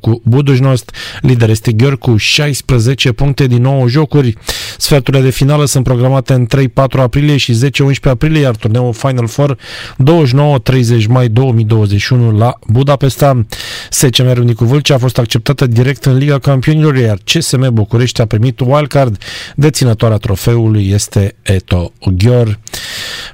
cu 0.00 0.22
Budujnost. 0.24 0.94
Lider 1.20 1.50
este 1.50 1.72
Gheor 1.72 1.98
cu 1.98 2.16
16 2.16 3.12
puncte 3.12 3.46
din 3.46 3.62
9 3.62 3.88
jocuri. 3.88 4.36
Sferturile 4.78 5.22
de 5.22 5.30
finală 5.30 5.64
sunt 5.64 5.84
programate 5.84 6.32
în 6.32 6.46
3-4 6.46 6.68
aprilie 6.98 7.36
și 7.36 7.54
10-11 7.64 7.68
aprilie, 8.02 8.40
iar 8.40 8.56
turneul 8.56 8.92
Final 8.92 9.26
Four 9.26 9.56
29-30 9.56 11.06
mai 11.08 11.28
2021 11.28 12.38
la 12.38 12.58
Budapesta. 12.66 13.46
SCM 13.90 14.32
Râmnicu 14.32 14.64
Vâlcea 14.64 14.94
a 14.94 14.98
fost 14.98 15.15
fost 15.16 15.28
acceptată 15.28 15.66
direct 15.66 16.04
în 16.04 16.16
Liga 16.16 16.38
Campionilor, 16.38 16.96
iar 16.96 17.18
CSM 17.24 17.72
București 17.72 18.20
a 18.20 18.26
primit 18.26 18.60
wildcard. 18.60 19.18
Deținătoarea 19.54 20.16
trofeului 20.16 20.90
este 20.90 21.34
Eto 21.42 21.92
Ghior. 22.16 22.58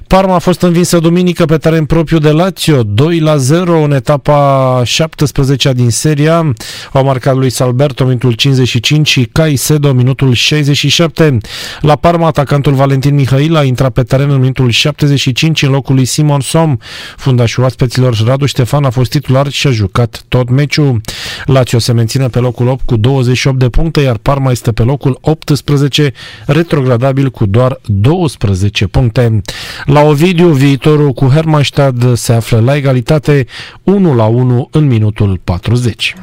Parma 0.07 0.35
a 0.35 0.39
fost 0.39 0.61
învinsă 0.61 0.99
duminică 0.99 1.45
pe 1.45 1.57
teren 1.57 1.85
propriu 1.85 2.17
de 2.17 2.31
Lazio, 2.31 2.83
2 2.83 3.19
la 3.19 3.37
0 3.37 3.81
în 3.81 3.91
etapa 3.91 4.81
17 4.85 5.73
din 5.73 5.89
seria. 5.89 6.53
Au 6.91 7.03
marcat 7.03 7.35
lui 7.35 7.49
Salberto 7.49 8.03
minutul 8.03 8.31
55 8.31 9.07
și 9.07 9.29
Caicedo 9.31 9.93
minutul 9.93 10.33
67. 10.33 11.37
La 11.81 11.95
Parma, 11.95 12.27
atacantul 12.27 12.73
Valentin 12.73 13.15
Mihail 13.15 13.55
a 13.55 13.63
intrat 13.63 13.91
pe 13.91 14.03
teren 14.03 14.29
în 14.29 14.39
minutul 14.39 14.69
75 14.69 15.63
în 15.63 15.69
locul 15.71 15.95
lui 15.95 16.05
Simon 16.05 16.39
Som. 16.39 16.77
Fundașul 17.17 17.63
aspeților 17.65 18.17
Radu 18.25 18.45
Ștefan 18.45 18.83
a 18.83 18.89
fost 18.89 19.11
titular 19.11 19.49
și 19.49 19.67
a 19.67 19.71
jucat 19.71 20.23
tot 20.27 20.49
meciul. 20.49 21.01
Lazio 21.45 21.62
Lazio 21.63 21.79
se 21.79 21.93
menține 21.93 22.27
pe 22.27 22.39
locul 22.39 22.67
8 22.67 22.85
cu 22.85 22.95
28 22.95 23.59
de 23.59 23.69
puncte, 23.69 24.01
iar 24.01 24.17
Parma 24.17 24.51
este 24.51 24.71
pe 24.71 24.83
locul 24.83 25.17
18, 25.21 26.13
retrogradabil 26.45 27.29
cu 27.29 27.45
doar 27.45 27.79
12 27.85 28.87
puncte. 28.87 29.41
La 29.85 30.01
Ovidiu, 30.01 30.47
viitorul 30.47 31.11
cu 31.11 31.25
Hermannstad 31.25 32.15
se 32.15 32.33
află 32.33 32.59
la 32.59 32.75
egalitate 32.75 33.45
1 33.83 34.15
la 34.15 34.25
1 34.25 34.67
în 34.71 34.87
minutul 34.87 35.39
40. 35.43 36.15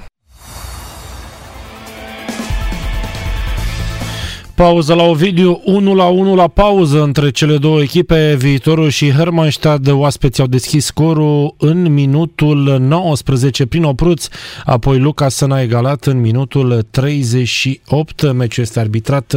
Pauză 4.60 4.94
la 4.94 5.02
Ovidiu, 5.02 5.60
1 5.64 5.94
la 5.94 6.04
1 6.04 6.34
la 6.34 6.48
pauză 6.48 7.02
între 7.02 7.30
cele 7.30 7.56
două 7.56 7.80
echipe, 7.80 8.36
Viitorul 8.38 8.88
și 8.88 9.10
Hermannstad. 9.10 9.88
Oaspeții 9.88 10.42
au 10.42 10.48
deschis 10.48 10.84
scorul 10.84 11.54
în 11.58 11.92
minutul 11.92 12.78
19 12.80 13.66
prin 13.66 13.84
Opruț, 13.84 14.28
apoi 14.64 14.98
Lucas 14.98 15.40
a 15.40 15.62
egalat 15.62 16.04
în 16.04 16.20
minutul 16.20 16.86
38. 16.90 18.32
Meciul 18.32 18.62
este 18.62 18.80
arbitrat 18.80 19.34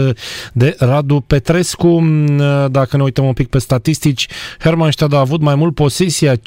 de 0.53 0.75
Radu 0.79 1.23
Petrescu. 1.27 2.03
Dacă 2.71 2.97
ne 2.97 3.03
uităm 3.03 3.25
un 3.25 3.33
pic 3.33 3.47
pe 3.47 3.57
statistici, 3.57 4.27
Hermannstad 4.59 5.13
a 5.13 5.19
avut 5.19 5.41
mai 5.41 5.55
mult 5.55 5.75
posesia, 5.75 6.35
55%, 6.35 6.39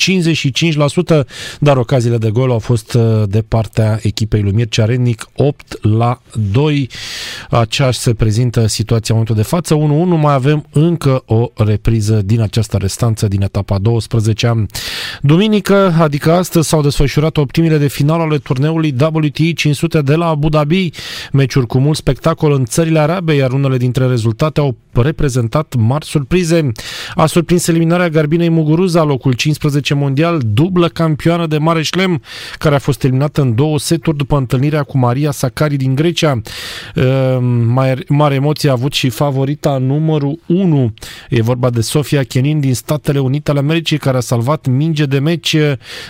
dar 1.60 1.76
ocaziile 1.76 2.18
de 2.18 2.30
gol 2.30 2.50
au 2.50 2.58
fost 2.58 2.98
de 3.26 3.42
partea 3.48 3.98
echipei 4.02 4.42
lui 4.42 4.52
Mircea 4.52 4.84
Rednic, 4.84 5.28
8 5.36 5.78
la 5.82 6.20
2. 6.52 6.88
Aceeași 7.50 7.98
se 7.98 8.14
prezintă 8.14 8.65
situația 8.66 9.14
în 9.14 9.20
momentul 9.20 9.36
de 9.36 9.42
față. 9.42 9.74
1-1, 9.74 10.20
mai 10.20 10.34
avem 10.34 10.66
încă 10.72 11.22
o 11.26 11.50
repriză 11.54 12.22
din 12.24 12.40
această 12.40 12.76
restanță 12.76 13.28
din 13.28 13.42
etapa 13.42 13.78
12 13.78 14.66
Duminică, 15.22 15.94
adică 15.98 16.32
astăzi, 16.32 16.68
s-au 16.68 16.82
desfășurat 16.82 17.36
optimile 17.36 17.78
de 17.78 17.88
final 17.88 18.20
ale 18.20 18.38
turneului 18.38 18.94
WTA 19.00 19.52
500 19.54 20.00
de 20.02 20.14
la 20.14 20.26
Abu 20.26 20.48
Dhabi. 20.48 20.90
Meciuri 21.32 21.66
cu 21.66 21.78
mult 21.78 21.96
spectacol 21.96 22.52
în 22.52 22.64
țările 22.64 22.98
arabe, 22.98 23.34
iar 23.34 23.52
unele 23.52 23.76
dintre 23.76 24.06
rezultate 24.06 24.60
au 24.60 24.76
reprezentat 25.02 25.74
mari 25.78 26.04
surprize. 26.04 26.72
A 27.14 27.26
surprins 27.26 27.66
eliminarea 27.66 28.08
Garbinei 28.08 28.48
Muguruza, 28.48 29.02
locul 29.02 29.32
15 29.32 29.94
mondial, 29.94 30.40
dublă 30.44 30.88
campioană 30.88 31.46
de 31.46 31.58
mare 31.58 31.82
șlem, 31.82 32.22
care 32.58 32.74
a 32.74 32.78
fost 32.78 33.04
eliminată 33.04 33.40
în 33.40 33.54
două 33.54 33.78
seturi 33.78 34.16
după 34.16 34.36
întâlnirea 34.36 34.82
cu 34.82 34.98
Maria 34.98 35.30
Sakari 35.30 35.76
din 35.76 35.94
Grecia. 35.94 36.40
Ehm, 36.94 37.44
mai 37.44 38.04
mare 38.08 38.34
emoție 38.34 38.68
a 38.68 38.72
avut 38.72 38.92
și 38.92 39.08
favorita 39.08 39.78
numărul 39.78 40.38
1. 40.46 40.94
E 41.30 41.42
vorba 41.42 41.70
de 41.70 41.80
Sofia 41.80 42.22
Kenin 42.22 42.60
din 42.60 42.74
Statele 42.74 43.18
Unite 43.18 43.50
ale 43.50 43.58
Americii, 43.58 43.98
care 43.98 44.16
a 44.16 44.20
salvat 44.20 44.66
minge 44.66 45.04
de 45.06 45.18
meci 45.18 45.56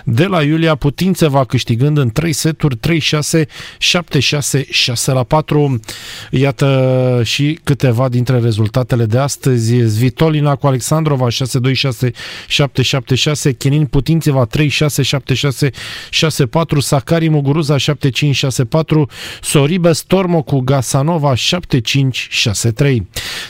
de 0.05 0.25
la 0.25 0.43
Iulia 0.43 0.75
Putințeva, 0.75 1.45
câștigând 1.45 1.99
în 1.99 2.11
3 2.11 2.33
seturi 2.33 2.77
3-6, 2.77 3.45
7-6, 3.79 4.69
6 4.71 5.13
la 5.13 5.23
4. 5.23 5.81
Iată 6.31 7.21
și 7.25 7.59
câteva 7.65 8.09
dintre 8.09 8.39
rezultatele 8.77 9.07
de 9.07 9.19
astăzi. 9.19 9.75
Zvitolina 9.75 10.55
cu 10.55 10.67
Alexandrova 10.67 11.27
6-2-6, 11.31 12.11
7-7-6, 13.51 13.57
Kenin 13.59 13.85
Putințeva 13.85 14.47
3-6, 14.47 14.61
7-6, 15.65 15.71
6-4, 16.11 16.79
Sakari 16.79 17.29
Muguruza 17.29 17.77
7-5-6-4, 17.77 17.83
Soribe 19.41 19.93
Stormo 19.93 20.43
cu 20.43 20.59
Gasanova 20.59 21.33
7-5-6-3. 21.35 22.97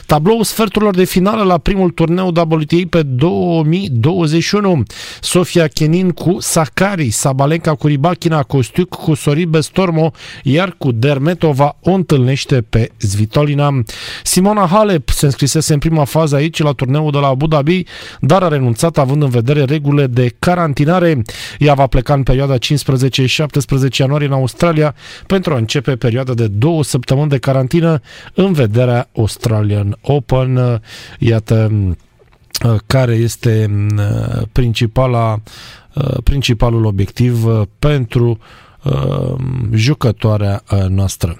Tabloul 0.05 0.43
sferturilor 0.43 0.95
de 0.95 1.03
finală 1.03 1.43
la 1.43 1.57
primul 1.57 1.89
turneu 1.89 2.27
WTA 2.27 2.77
pe 2.89 3.01
2021. 3.03 4.83
Sofia 5.21 5.67
Kenin 5.67 6.11
cu 6.11 6.37
Sakari, 6.39 7.09
Sabalenka 7.09 7.75
cu 7.75 7.87
Ribachina, 7.87 8.43
Costiuc 8.43 8.89
cu 8.89 9.13
Soribe 9.13 9.61
Stormo, 9.61 10.11
iar 10.43 10.75
cu 10.77 10.91
Dermetova 10.91 11.77
o 11.81 11.91
întâlnește 11.91 12.61
pe 12.61 12.91
Zvitolina. 12.99 13.83
Simona 14.23 14.67
Halep 14.67 15.09
se 15.17 15.25
înscrisese 15.25 15.73
în 15.73 15.79
prima 15.79 16.03
fază 16.03 16.35
aici 16.35 16.61
la 16.61 16.71
turneul 16.71 17.11
de 17.11 17.17
la 17.17 17.27
Abu 17.27 17.47
Dhabi, 17.47 17.83
dar 18.19 18.43
a 18.43 18.47
renunțat 18.47 18.97
având 18.97 19.21
în 19.21 19.29
vedere 19.29 19.63
regulile 19.63 20.07
de 20.07 20.35
carantinare. 20.39 21.21
Ea 21.59 21.73
va 21.73 21.87
pleca 21.87 22.13
în 22.13 22.23
perioada 22.23 22.55
15-17 22.57 22.57
ianuarie 23.99 24.27
în 24.27 24.33
Australia 24.33 24.95
pentru 25.27 25.53
a 25.53 25.57
începe 25.57 25.95
perioada 25.95 26.33
de 26.33 26.47
două 26.47 26.83
săptămâni 26.83 27.29
de 27.29 27.37
carantină 27.37 28.01
în 28.33 28.53
vederea 28.53 29.09
Australian 29.15 29.97
Open. 30.01 30.81
Iată 31.19 31.71
care 32.85 33.13
este 33.13 33.69
principala, 34.51 35.41
principalul 36.23 36.85
obiectiv 36.85 37.45
pentru 37.79 38.39
jucătoarea 39.73 40.63
noastră. 40.89 41.37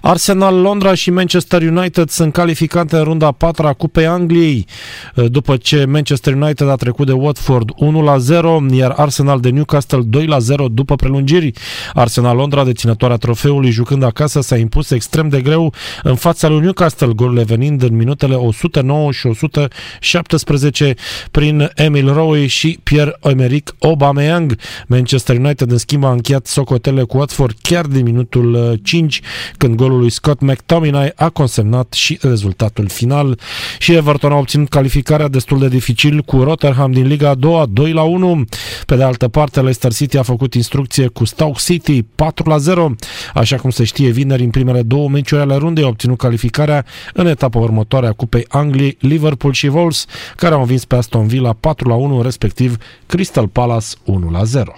Arsenal 0.00 0.60
Londra 0.60 0.94
și 0.94 1.10
Manchester 1.10 1.62
United 1.62 2.08
sunt 2.08 2.32
calificate 2.32 2.96
în 2.96 3.02
runda 3.02 3.32
4 3.32 3.66
a 3.66 3.72
Cupei 3.72 4.06
Angliei 4.06 4.66
după 5.14 5.56
ce 5.56 5.84
Manchester 5.84 6.34
United 6.34 6.68
a 6.68 6.74
trecut 6.74 7.06
de 7.06 7.12
Watford 7.12 7.70
1 7.76 8.02
la 8.02 8.18
0, 8.18 8.64
iar 8.70 8.90
Arsenal 8.90 9.40
de 9.40 9.48
Newcastle 9.48 10.02
2 10.02 10.26
la 10.26 10.38
0 10.38 10.68
după 10.68 10.94
prelungiri. 10.94 11.52
Arsenal 11.94 12.36
Londra, 12.36 12.64
deținătoarea 12.64 13.16
trofeului, 13.16 13.70
jucând 13.70 14.02
acasă, 14.02 14.40
s-a 14.40 14.56
impus 14.56 14.90
extrem 14.90 15.28
de 15.28 15.40
greu 15.40 15.72
în 16.02 16.14
fața 16.14 16.48
lui 16.48 16.60
Newcastle, 16.60 17.12
golurile 17.16 17.44
venind 17.44 17.82
în 17.82 17.96
minutele 17.96 18.34
109 18.34 19.12
și 19.12 19.26
117 19.26 20.94
prin 21.30 21.70
Emil 21.74 22.12
Rowe 22.12 22.46
și 22.46 22.78
Pierre-Emerick 22.82 23.74
Aubameyang. 23.80 24.56
Manchester 24.86 25.36
United, 25.36 25.70
în 25.70 25.78
schimb, 25.78 26.04
a 26.04 26.10
încheiat 26.10 26.46
socotele 26.78 27.02
cu 27.02 27.16
Watford 27.16 27.56
chiar 27.62 27.86
din 27.86 28.04
minutul 28.04 28.78
5 28.82 29.20
când 29.56 29.74
golul 29.74 29.98
lui 29.98 30.10
Scott 30.10 30.40
McTominay 30.40 31.12
a 31.16 31.28
consemnat 31.28 31.92
și 31.92 32.18
rezultatul 32.20 32.88
final. 32.88 33.38
Și 33.78 33.92
Everton 33.92 34.32
a 34.32 34.36
obținut 34.36 34.68
calificarea 34.68 35.28
destul 35.28 35.58
de 35.58 35.68
dificil 35.68 36.20
cu 36.20 36.42
Rotherham 36.42 36.92
din 36.92 37.06
Liga 37.06 37.28
a 37.28 37.34
doua 37.34 37.66
2 37.66 37.92
la 37.92 38.02
1. 38.02 38.44
Pe 38.86 38.96
de 38.96 39.02
altă 39.02 39.28
parte, 39.28 39.60
Leicester 39.60 39.92
City 39.92 40.16
a 40.18 40.22
făcut 40.22 40.54
instrucție 40.54 41.06
cu 41.06 41.24
Stoke 41.24 41.58
City 41.64 42.02
4 42.02 42.48
la 42.48 42.58
0. 42.58 42.94
Așa 43.34 43.56
cum 43.56 43.70
se 43.70 43.84
știe, 43.84 44.10
vineri 44.10 44.44
în 44.44 44.50
primele 44.50 44.82
două 44.82 45.08
meciuri 45.08 45.40
ale 45.42 45.56
rundei 45.56 45.84
a 45.84 45.88
obținut 45.88 46.18
calificarea 46.18 46.84
în 47.14 47.26
etapa 47.26 47.58
următoare 47.58 48.06
a 48.06 48.12
Cupei 48.12 48.44
Angliei, 48.48 48.96
Liverpool 49.00 49.52
și 49.52 49.66
Wolves, 49.66 50.04
care 50.36 50.54
au 50.54 50.60
învins 50.60 50.84
pe 50.84 50.96
Aston 50.96 51.26
Villa 51.26 51.52
4 51.60 51.88
la 51.88 51.94
1, 51.94 52.22
respectiv 52.22 52.76
Crystal 53.06 53.48
Palace 53.48 53.86
1 54.04 54.30
la 54.30 54.44
0. 54.44 54.72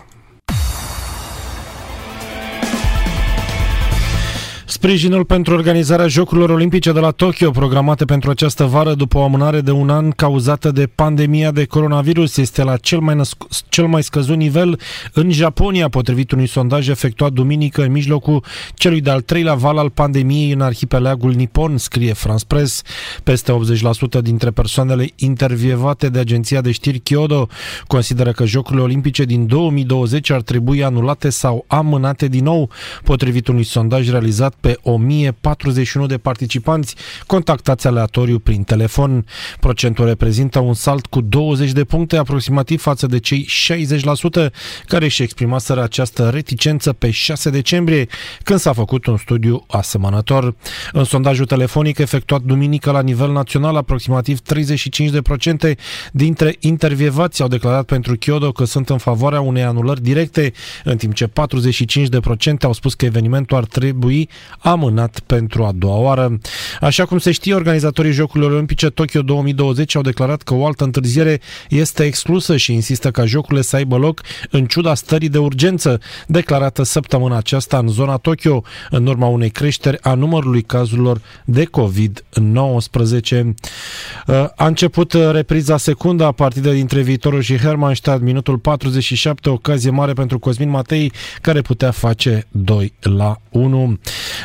Sprijinul 4.83 5.25
pentru 5.25 5.55
organizarea 5.55 6.07
Jocurilor 6.07 6.51
Olimpice 6.51 6.93
de 6.93 6.99
la 7.01 7.11
Tokyo, 7.11 7.51
programate 7.51 8.05
pentru 8.05 8.31
această 8.31 8.65
vară 8.65 8.95
după 8.95 9.19
o 9.19 9.23
amânare 9.23 9.61
de 9.61 9.71
un 9.71 9.91
an 9.91 10.11
cauzată 10.11 10.71
de 10.71 10.87
pandemia 10.87 11.51
de 11.51 11.65
coronavirus, 11.65 12.37
este 12.37 12.63
la 12.63 12.77
cel 12.77 12.99
mai, 12.99 13.15
născ- 13.15 13.69
cel 13.69 13.87
mai 13.87 14.03
scăzut 14.03 14.37
nivel 14.37 14.81
în 15.13 15.31
Japonia, 15.31 15.89
potrivit 15.89 16.31
unui 16.31 16.47
sondaj 16.47 16.89
efectuat 16.89 17.33
duminică 17.33 17.83
în 17.83 17.91
mijlocul 17.91 18.45
celui 18.75 19.01
de-al 19.01 19.21
treilea 19.21 19.55
val 19.55 19.79
al 19.79 19.91
pandemiei 19.91 20.53
în 20.53 20.61
arhipelagul 20.61 21.33
Nippon, 21.33 21.77
scrie 21.79 22.13
France 22.13 22.45
Press. 22.47 22.83
Peste 23.23 23.53
80% 24.19 24.21
dintre 24.23 24.51
persoanele 24.51 25.07
intervievate 25.17 26.09
de 26.09 26.19
agenția 26.19 26.61
de 26.61 26.71
știri 26.71 26.99
Kyodo 26.99 27.49
consideră 27.87 28.33
că 28.33 28.45
Jocurile 28.45 28.83
Olimpice 28.83 29.25
din 29.25 29.47
2020 29.47 30.31
ar 30.31 30.43
trebui 30.43 30.85
anulate 30.85 31.31
sau 31.31 31.65
amânate 31.67 32.29
din 32.29 32.45
nou, 32.45 32.71
potrivit 33.05 33.49
unui 33.49 33.65
sondaj 33.65 34.11
realizat 34.11 34.55
pe 34.61 34.69
1041 34.83 36.07
de 36.07 36.19
participanți 36.19 36.95
contactați 37.27 37.87
aleatoriu 37.87 38.39
prin 38.39 38.63
telefon. 38.63 39.27
Procentul 39.61 40.07
reprezintă 40.07 40.59
un 40.59 40.75
salt 40.75 41.07
cu 41.07 41.21
20 41.21 41.73
de 41.73 41.85
puncte 41.85 42.17
aproximativ 42.17 42.81
față 42.81 43.07
de 43.07 43.19
cei 43.19 43.49
60% 43.73 44.51
care 44.87 45.05
își 45.05 45.23
exprimaseră 45.23 45.83
această 45.83 46.29
reticență 46.29 46.93
pe 46.93 47.11
6 47.11 47.51
decembrie, 47.51 48.07
când 48.43 48.59
s-a 48.59 48.73
făcut 48.73 49.07
un 49.07 49.17
studiu 49.17 49.65
asemănător. 49.69 50.55
În 50.93 51.05
sondajul 51.05 51.47
telefonic 51.47 51.99
efectuat 51.99 52.41
duminică 52.41 52.91
la 52.91 53.03
nivel 53.03 53.33
național, 53.33 53.77
aproximativ 53.77 54.39
35% 55.71 55.75
dintre 56.13 56.57
intervievați 56.61 57.43
au 57.43 57.49
declarat 57.49 57.85
pentru 57.85 58.17
Kyoto 58.17 58.53
că 58.53 58.65
sunt 58.65 58.89
în 58.89 58.99
favoarea 58.99 59.41
unei 59.41 59.63
anulări 59.63 60.03
directe, 60.03 60.53
în 60.85 60.97
timp 60.97 61.15
ce 61.15 61.27
45% 61.27 61.31
au 62.63 62.73
spus 62.73 62.95
că 62.95 63.05
evenimentul 63.05 63.57
ar 63.57 63.65
trebui 63.65 64.29
amânat 64.61 65.21
pentru 65.27 65.65
a 65.65 65.73
doua 65.75 65.97
oară. 65.97 66.39
Așa 66.81 67.05
cum 67.05 67.19
se 67.19 67.33
știe, 67.33 67.55
organizatorii 67.55 68.13
Jocurilor 68.13 68.53
Olimpice 68.53 68.91
Tokyo 68.91 69.23
2020 69.23 69.95
au 69.95 70.03
declarat 70.03 70.43
că 70.43 70.55
o 70.55 70.67
altă 70.67 70.85
întârziere 70.85 71.41
este 71.69 72.05
exclusă 72.05 72.57
și 72.57 72.73
insistă 72.73 73.11
ca 73.11 73.25
jocurile 73.25 73.63
să 73.63 73.77
aibă 73.77 73.97
loc 73.97 74.21
în 74.51 74.67
ciuda 74.67 74.95
stării 74.95 75.29
de 75.29 75.39
urgență 75.39 76.01
declarată 76.27 76.83
săptămâna 76.83 77.37
aceasta 77.37 77.79
în 77.79 77.89
zona 77.89 78.17
Tokyo, 78.17 78.63
în 78.91 79.07
urma 79.07 79.27
unei 79.27 79.51
creșteri 79.51 80.03
a 80.03 80.15
numărului 80.15 80.63
cazurilor 80.63 81.21
de 81.45 81.65
COVID-19. 81.65 83.45
A 84.57 84.67
început 84.67 85.13
repriza 85.13 85.77
secundă 85.77 86.25
a 86.25 86.33
partidei 86.33 86.75
dintre 86.75 87.01
Viitorul 87.01 87.41
și 87.41 87.57
Hermannstadt, 87.57 88.23
minutul 88.23 88.59
47, 88.59 89.49
ocazie 89.49 89.91
mare 89.91 90.13
pentru 90.13 90.39
Cosmin 90.39 90.69
Matei, 90.69 91.13
care 91.41 91.61
putea 91.61 91.91
face 91.91 92.47
2 92.51 92.93
la 93.01 93.37
1. 93.51 93.99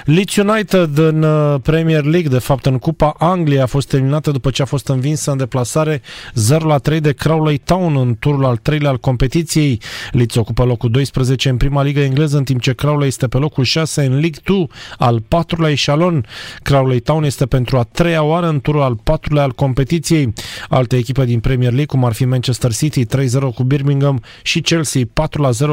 Leeds 0.06 0.36
United 0.36 0.98
în 0.98 1.24
uh, 1.24 1.60
Premier 1.62 2.04
League, 2.04 2.30
de 2.30 2.40
fapt 2.40 2.66
în 2.66 2.78
Cupa 2.78 3.16
Angliei, 3.18 3.62
a 3.62 3.66
fost 3.66 3.94
eliminată 3.94 4.32
după 4.32 4.50
ce 4.50 4.62
a 4.62 4.66
fost 4.66 4.88
învinsă 4.88 5.32
în 5.32 5.38
deplasare 5.38 6.02
0 6.34 6.68
la 6.68 6.78
3 6.78 7.00
de 7.00 7.14
Crowley 7.14 7.58
Town 7.58 7.98
în 7.98 8.16
turul 8.20 8.46
al 8.46 8.58
treilea 8.58 8.90
al 8.90 8.98
competiției. 8.98 9.82
Leeds 10.12 10.36
ocupă 10.36 10.64
locul 10.64 10.92
12 10.92 11.50
în 11.50 11.58
prima 11.58 11.84
ligă 11.84 12.00
engleză, 12.00 12.38
în 12.38 12.44
timp 12.44 12.62
ce 12.62 12.74
Crowley 12.74 13.08
este 13.08 13.28
pe 13.28 13.38
locul 13.38 13.64
6 13.64 14.06
în 14.06 14.12
League 14.12 14.40
2, 14.44 14.70
al 14.98 15.22
patrulea 15.28 15.72
eșalon. 15.72 16.26
Crowley 16.64 17.00
Town 17.00 17.24
este 17.24 17.46
pentru 17.46 17.78
a 17.78 17.84
treia 17.84 18.24
oară 18.24 18.48
în 18.48 18.62
turul 18.62 18.82
al 18.82 18.96
patrulea 18.96 19.44
al 19.44 19.52
competiției. 19.52 20.34
Alte 20.70 20.96
echipe 20.96 21.26
din 21.26 21.40
Premier 21.40 21.72
League, 21.72 21.86
cum 21.86 22.06
ar 22.06 22.14
fi 22.14 22.26
Manchester 22.26 22.74
City 22.74 23.06
3-0 23.06 23.08
cu 23.56 23.64
Birmingham 23.64 24.22
și 24.42 24.62
Chelsea 24.62 25.02
4-0 25.04 25.08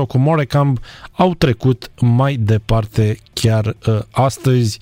cu 0.09 0.19
Morecambe, 0.19 0.81
au 1.13 1.35
trecut 1.35 1.91
mai 2.01 2.35
departe 2.35 3.19
chiar 3.33 3.77
uh, 3.87 3.99
astăzi. 4.23 4.79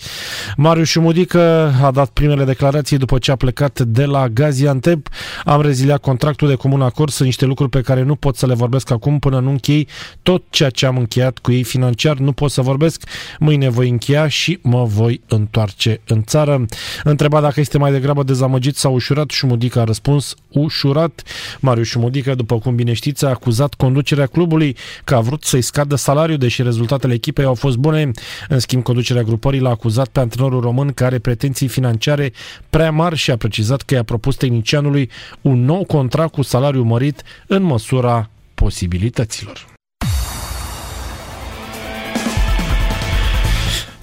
Marius 0.57 0.89
Șumudică 0.89 1.73
a 1.83 1.91
dat 1.91 2.09
primele 2.09 2.45
declarații 2.45 2.99
după 2.99 3.19
ce 3.19 3.31
a 3.31 3.37
plecat 3.37 3.81
de 3.81 4.05
la 4.05 4.29
Gaziantep. 4.29 5.09
Am 5.45 5.61
reziliat 5.63 6.01
contractul 6.01 6.49
de 6.49 6.55
comun 6.55 6.83
acord, 6.83 7.13
sunt 7.13 7.27
niște 7.27 7.45
lucruri 7.45 7.71
pe 7.71 7.81
care 7.81 8.03
nu 8.03 8.15
pot 8.15 8.37
să 8.37 8.47
le 8.47 8.55
vorbesc 8.55 8.91
acum 8.91 9.19
până 9.19 9.41
nu 9.41 9.51
închei 9.51 9.89
tot 10.23 10.43
ceea 10.51 10.71
ce 10.71 10.87
am 10.87 10.97
încheiat 10.97 11.39
cu 11.39 11.53
ei 11.53 11.63
financiar. 11.63 12.17
Nu 12.17 12.33
pot 12.33 12.51
să 12.51 12.63
vorbesc, 12.63 13.03
mâine 13.39 13.69
voi 13.69 13.89
încheia 13.89 14.29
și 14.29 14.59
mă 14.63 14.85
voi 14.85 15.21
întoarce 15.29 16.01
în 16.07 16.23
țară. 16.25 16.67
Întrebat 17.05 17.43
dacă 17.43 17.61
este 17.61 17.79
mai 17.79 17.93
degrabă 17.93 18.23
dezamăgit 18.23 18.77
sau 18.77 18.95
ușurat, 18.95 19.31
Șumudică 19.31 19.81
a 19.81 19.85
răspuns 19.85 20.35
ușurat. 20.49 21.23
Marius 21.61 21.89
Șumudică, 21.89 22.35
după 22.35 22.59
cum 22.59 22.75
bine 22.75 22.93
știți, 22.93 23.25
a 23.25 23.29
acuzat 23.29 23.75
conducerea 23.75 24.27
clubului 24.27 24.77
că 25.05 25.15
a 25.15 25.21
vrut 25.21 25.45
să-i 25.45 25.63
scadă 25.63 25.95
salariul, 25.95 26.39
deși 26.39 26.63
rezultatele 26.63 27.15
echipei 27.15 27.45
au 27.45 27.55
fost 27.55 27.77
bune. 27.77 28.11
În 28.49 28.59
schimb, 28.59 28.83
conducerea 28.83 29.23
grupării 29.31 29.61
l-a 29.61 29.71
acuzat 29.71 30.09
pe 30.09 30.21
antrenorul 30.21 30.61
român 30.61 30.93
care 30.93 31.09
are 31.11 31.19
pretenții 31.19 31.69
financiare 31.69 32.33
prea 32.71 32.91
mari 32.91 33.17
și 33.17 33.31
a 33.31 33.37
precizat 33.37 33.83
că 33.83 33.95
i-a 33.95 34.03
propus 34.03 34.37
tehnicianului 34.37 35.11
un 35.41 35.65
nou 35.65 35.85
contract 35.85 36.33
cu 36.33 36.43
salariu 36.43 36.83
mărit 36.83 37.23
în 37.47 37.63
măsura 37.63 38.31
posibilităților. 38.55 39.80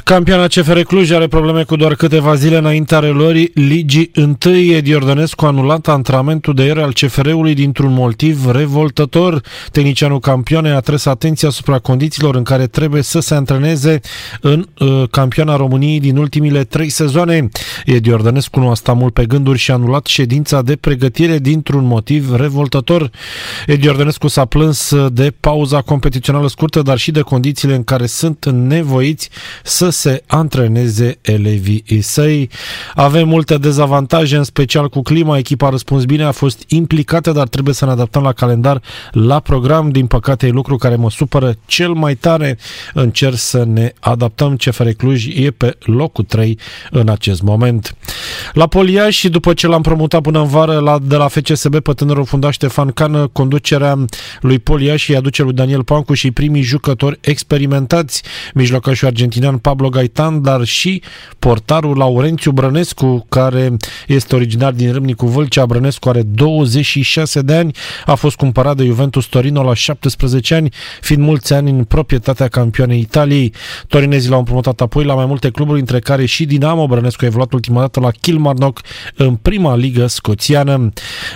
Campioana 0.08 0.48
CFR 0.48 0.80
Cluj 0.80 1.12
are 1.12 1.28
probleme 1.28 1.64
cu 1.64 1.76
doar 1.76 1.96
câteva 1.96 2.36
zile 2.36 2.58
înaintea 2.58 3.00
reluării 3.00 3.52
Ligii 3.54 4.12
1. 4.46 4.56
Edi 4.56 4.96
Ordănescu 4.96 5.46
a 5.46 5.48
anulat 5.48 5.88
antrenamentul 5.88 6.54
de 6.54 6.64
ieri 6.64 6.82
al 6.82 6.94
CFR-ului 6.94 7.54
dintr-un 7.54 7.94
motiv 7.94 8.52
revoltător. 8.52 9.42
Tehnicianul 9.72 10.20
campioanei 10.20 10.72
a 10.72 10.80
tras 10.80 11.06
atenția 11.06 11.48
asupra 11.48 11.80
condițiilor 11.80 12.36
în 12.36 12.44
care 12.44 12.68
trebuie 12.68 13.02
să 13.02 13.20
se 13.20 13.36
antreneze 13.36 14.00
în 14.42 14.68
uh, 14.80 15.04
campioana 15.12 15.56
României 15.56 16.00
din 16.00 16.18
ultimile 16.18 16.64
trei 16.64 16.90
sezoane. 16.90 17.50
Edi 17.86 18.12
Ordănescu 18.12 18.60
nu 18.60 18.70
a 18.70 18.76
stat 18.76 18.96
mult 18.96 19.14
pe 19.14 19.26
gânduri 19.26 19.58
și 19.58 19.72
a 19.72 19.74
anulat 19.74 20.06
ședința 20.06 20.62
de 20.62 20.76
pregătire 20.76 21.40
dintr-un 21.40 21.86
motiv 21.86 22.36
revoltător. 22.36 23.10
Edi 23.66 23.88
Ordănescu 23.88 24.28
s-a 24.28 24.46
plâns 24.46 24.94
de 25.12 25.34
pauza 25.40 25.82
competițională 25.82 26.48
scurtă, 26.48 26.82
dar 26.82 26.98
și 26.98 27.12
de 27.12 27.22
condițiile 27.22 27.76
în 27.76 27.84
care 27.84 28.06
sunt 28.06 28.46
nevoiți 28.52 29.30
să 29.64 29.96
se 29.98 30.24
antreneze 30.28 31.18
elevii 31.22 31.84
săi. 32.02 32.50
Avem 32.96 33.28
multe 33.28 33.58
dezavantaje, 33.58 34.38
în 34.38 34.44
special 34.44 34.90
cu 34.90 35.02
clima. 35.02 35.38
Echipa 35.38 35.68
a 35.68 35.70
răspuns 35.70 36.06
bine, 36.06 36.24
a 36.24 36.32
fost 36.32 36.64
implicată, 36.68 37.32
dar 37.32 37.48
trebuie 37.48 37.74
să 37.74 37.86
ne 37.86 37.92
adaptăm 37.92 38.24
la 38.24 38.34
calendar, 38.34 38.82
la 39.12 39.40
program. 39.40 39.90
Din 39.90 40.08
păcate 40.08 40.48
e 40.48 40.50
lucru 40.50 40.76
care 40.76 40.96
mă 40.96 41.10
supără 41.10 41.56
cel 41.66 41.92
mai 41.92 42.16
tare. 42.16 42.58
Încerc 42.94 43.38
să 43.38 43.64
ne 43.64 43.94
adaptăm. 44.00 44.56
CFR 44.56 44.90
Cluj 44.90 45.26
e 45.36 45.52
pe 45.52 45.78
locul 45.80 46.24
3 46.24 46.60
în 46.92 47.10
acest 47.10 47.42
moment. 47.42 47.96
La 48.54 48.68
Polia 48.68 49.10
și 49.10 49.30
după 49.30 49.54
ce 49.54 49.68
l-am 49.68 49.82
promutat 49.82 50.22
până 50.22 50.40
în 50.40 50.48
vară 50.48 50.80
la, 50.80 51.00
de 51.00 51.16
la 51.16 51.28
FCSB 51.28 51.80
pe 51.80 51.94
tânărul 51.94 52.26
fundat 52.26 52.52
Ștefan 52.52 52.92
Cană, 52.92 53.28
conducerea 53.28 54.06
lui 54.42 54.60
Polia 54.60 54.96
și 54.96 55.16
aduce 55.16 55.44
lui 55.44 55.54
Daniel 55.54 55.84
Pancu 55.84 56.14
și 56.14 56.32
primii 56.32 56.62
jucători 56.62 57.18
experimentați, 57.22 58.24
mijlocașul 58.54 59.08
argentinian 59.08 59.58
Pablo 59.58 59.87
Pablo 59.88 60.02
Gaitan, 60.02 60.42
dar 60.42 60.64
și 60.64 61.02
portarul 61.40 61.98
Laurențiu 61.98 62.52
Brănescu, 62.52 63.26
care 63.30 63.78
este 64.08 64.36
originar 64.36 64.72
din 64.72 64.92
Râmnicu 64.92 65.26
Vâlcea. 65.26 65.66
Brănescu 65.66 66.10
are 66.10 66.22
26 66.22 67.42
de 67.42 67.54
ani, 67.54 67.72
a 68.06 68.16
fost 68.16 68.36
cumpărat 68.36 68.76
de 68.76 68.86
Juventus 68.86 69.26
Torino 69.26 69.64
la 69.64 69.74
17 69.74 70.56
ani, 70.56 70.72
fiind 71.02 71.24
mulți 71.24 71.54
ani 71.54 71.70
în 71.70 71.84
proprietatea 71.84 72.48
campioanei 72.48 73.00
Italiei. 73.00 73.54
Torinezii 73.88 74.30
l-au 74.30 74.40
împrumutat 74.40 74.82
apoi 74.82 75.04
la 75.04 75.14
mai 75.14 75.26
multe 75.26 75.50
cluburi, 75.50 75.80
între 75.80 76.00
care 76.00 76.26
și 76.26 76.46
Dinamo. 76.46 76.88
Brănescu 76.88 77.24
a 77.24 77.28
evoluat 77.28 77.54
ultima 77.54 77.80
dată 77.80 78.00
la 78.00 78.12
Kilmarnock 78.12 78.82
în 79.16 79.36
prima 79.36 79.76
ligă 79.76 80.08
scoțiană. 80.08 80.90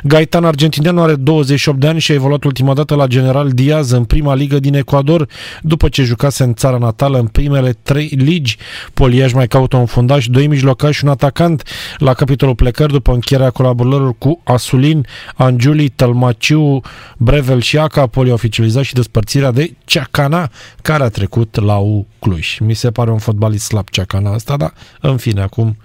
Gaitan 0.04 0.46
argentinian 0.46 0.98
are 0.98 1.16
28 1.16 1.80
de 1.80 1.88
ani 1.88 2.00
și 2.00 2.12
a 2.12 2.16
evoluat 2.16 2.44
ultima 2.44 2.74
dată 2.74 2.96
la 2.96 3.08
General 3.08 3.50
Diaz 3.50 3.92
în 3.92 4.04
prima 4.04 4.36
ligă 4.36 4.60
din 4.60 4.74
Ecuador, 4.74 5.28
după 5.62 5.90
ce 5.90 6.04
jucase 6.04 6.44
în 6.44 6.54
țara 6.54 6.78
natală 6.78 7.20
în 7.20 7.28
primele 7.28 7.78
trei 7.84 8.08
ligi 8.16 8.41
ligi. 8.42 8.58
Poliaj 8.94 9.34
mai 9.34 9.48
caută 9.48 9.78
un 9.78 9.86
fundaș, 9.86 10.26
doi 10.28 10.48
mijlocași 10.48 10.98
și 10.98 11.04
un 11.04 11.10
atacant 11.10 11.64
la 11.98 12.14
capitolul 12.14 12.56
plecări 12.56 12.92
după 12.92 13.12
încheierea 13.14 13.50
colaborărilor 13.50 14.16
cu 14.18 14.42
Asulin, 14.44 15.06
Angiuli, 15.36 15.90
Tălmaciu, 15.90 16.82
Brevel 17.18 17.62
și 17.62 17.78
Aca. 17.78 18.08
Poli 18.08 18.30
a 18.30 18.34
oficializat 18.34 18.84
și 18.84 18.94
despărțirea 18.94 19.52
de 19.52 19.74
Ceacana, 19.86 20.50
care 20.82 21.04
a 21.04 21.10
trecut 21.10 21.60
la 21.62 21.78
U 21.78 22.08
Cluj. 22.20 22.58
Mi 22.60 22.74
se 22.74 22.92
pare 22.92 23.12
un 23.12 23.18
fotbalist 23.18 23.66
slab 23.66 23.90
Ceacana 23.90 24.34
asta, 24.34 24.58
dar 24.58 24.74
în 25.02 25.18
fine, 25.18 25.42
acum 25.42 25.78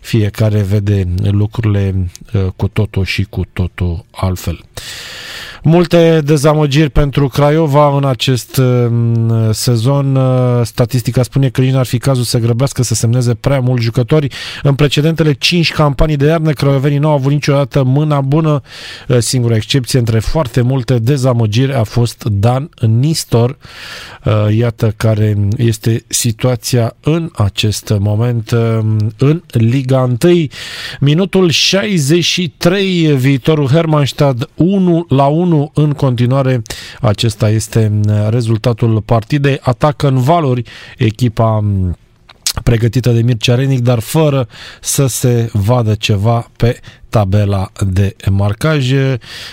fiecare 0.00 0.62
vede 0.62 1.08
lucrurile 1.22 2.08
uh, 2.32 2.46
cu 2.56 2.68
totul 2.68 3.04
și 3.04 3.22
cu 3.22 3.42
totul 3.52 4.04
altfel. 4.10 4.64
Multe 5.68 6.20
dezamăgiri 6.24 6.90
pentru 6.90 7.28
Craiova 7.28 7.96
în 7.96 8.04
acest 8.04 8.56
uh, 8.56 8.88
sezon. 9.50 10.16
Uh, 10.16 10.60
statistica 10.64 11.22
spune 11.22 11.48
că 11.48 11.60
nici 11.60 11.72
n-ar 11.72 11.86
fi 11.86 11.98
cazul 11.98 12.24
să 12.24 12.38
grăbească 12.38 12.82
să 12.82 12.94
semneze 12.94 13.34
prea 13.34 13.60
mulți 13.60 13.84
jucători. 13.84 14.28
În 14.62 14.74
precedentele 14.74 15.32
5 15.32 15.72
campanii 15.72 16.16
de 16.16 16.26
iarnă, 16.26 16.52
craiovenii 16.52 16.98
nu 16.98 17.08
au 17.08 17.14
avut 17.14 17.32
niciodată 17.32 17.82
mâna 17.82 18.20
bună. 18.20 18.60
Uh, 19.08 19.18
singura 19.18 19.54
excepție 19.54 19.98
între 19.98 20.18
foarte 20.18 20.60
multe 20.60 20.98
dezamăgiri 20.98 21.74
a 21.74 21.82
fost 21.82 22.24
Dan 22.24 22.68
Nistor. 22.80 23.56
Iată 24.50 24.94
care 24.96 25.36
este 25.56 26.04
situația 26.08 26.96
în 27.00 27.30
acest 27.34 27.94
moment 27.98 28.50
în 29.18 29.42
Liga 29.46 30.16
1. 30.22 30.46
Minutul 31.00 31.50
63, 31.50 33.16
viitorul 33.16 33.66
Hermannstad 33.66 34.48
1 34.54 35.06
la 35.08 35.24
1 35.24 35.55
1 35.56 35.70
în 35.74 35.92
continuare. 35.92 36.62
Acesta 37.00 37.50
este 37.50 37.88
mm, 37.92 38.28
rezultatul 38.28 39.00
partidei. 39.00 39.58
Atacă 39.62 40.08
în 40.08 40.18
valori 40.18 40.62
echipa 40.96 41.58
mm, 41.62 41.96
pregătită 42.62 43.10
de 43.10 43.22
Mircea 43.22 43.54
Renic, 43.54 43.80
dar 43.80 43.98
fără 43.98 44.48
să 44.80 45.06
se 45.06 45.50
vadă 45.52 45.94
ceva 45.94 46.50
pe 46.56 46.80
tabela 47.16 47.72
de 47.86 48.16
marcaj. 48.30 48.92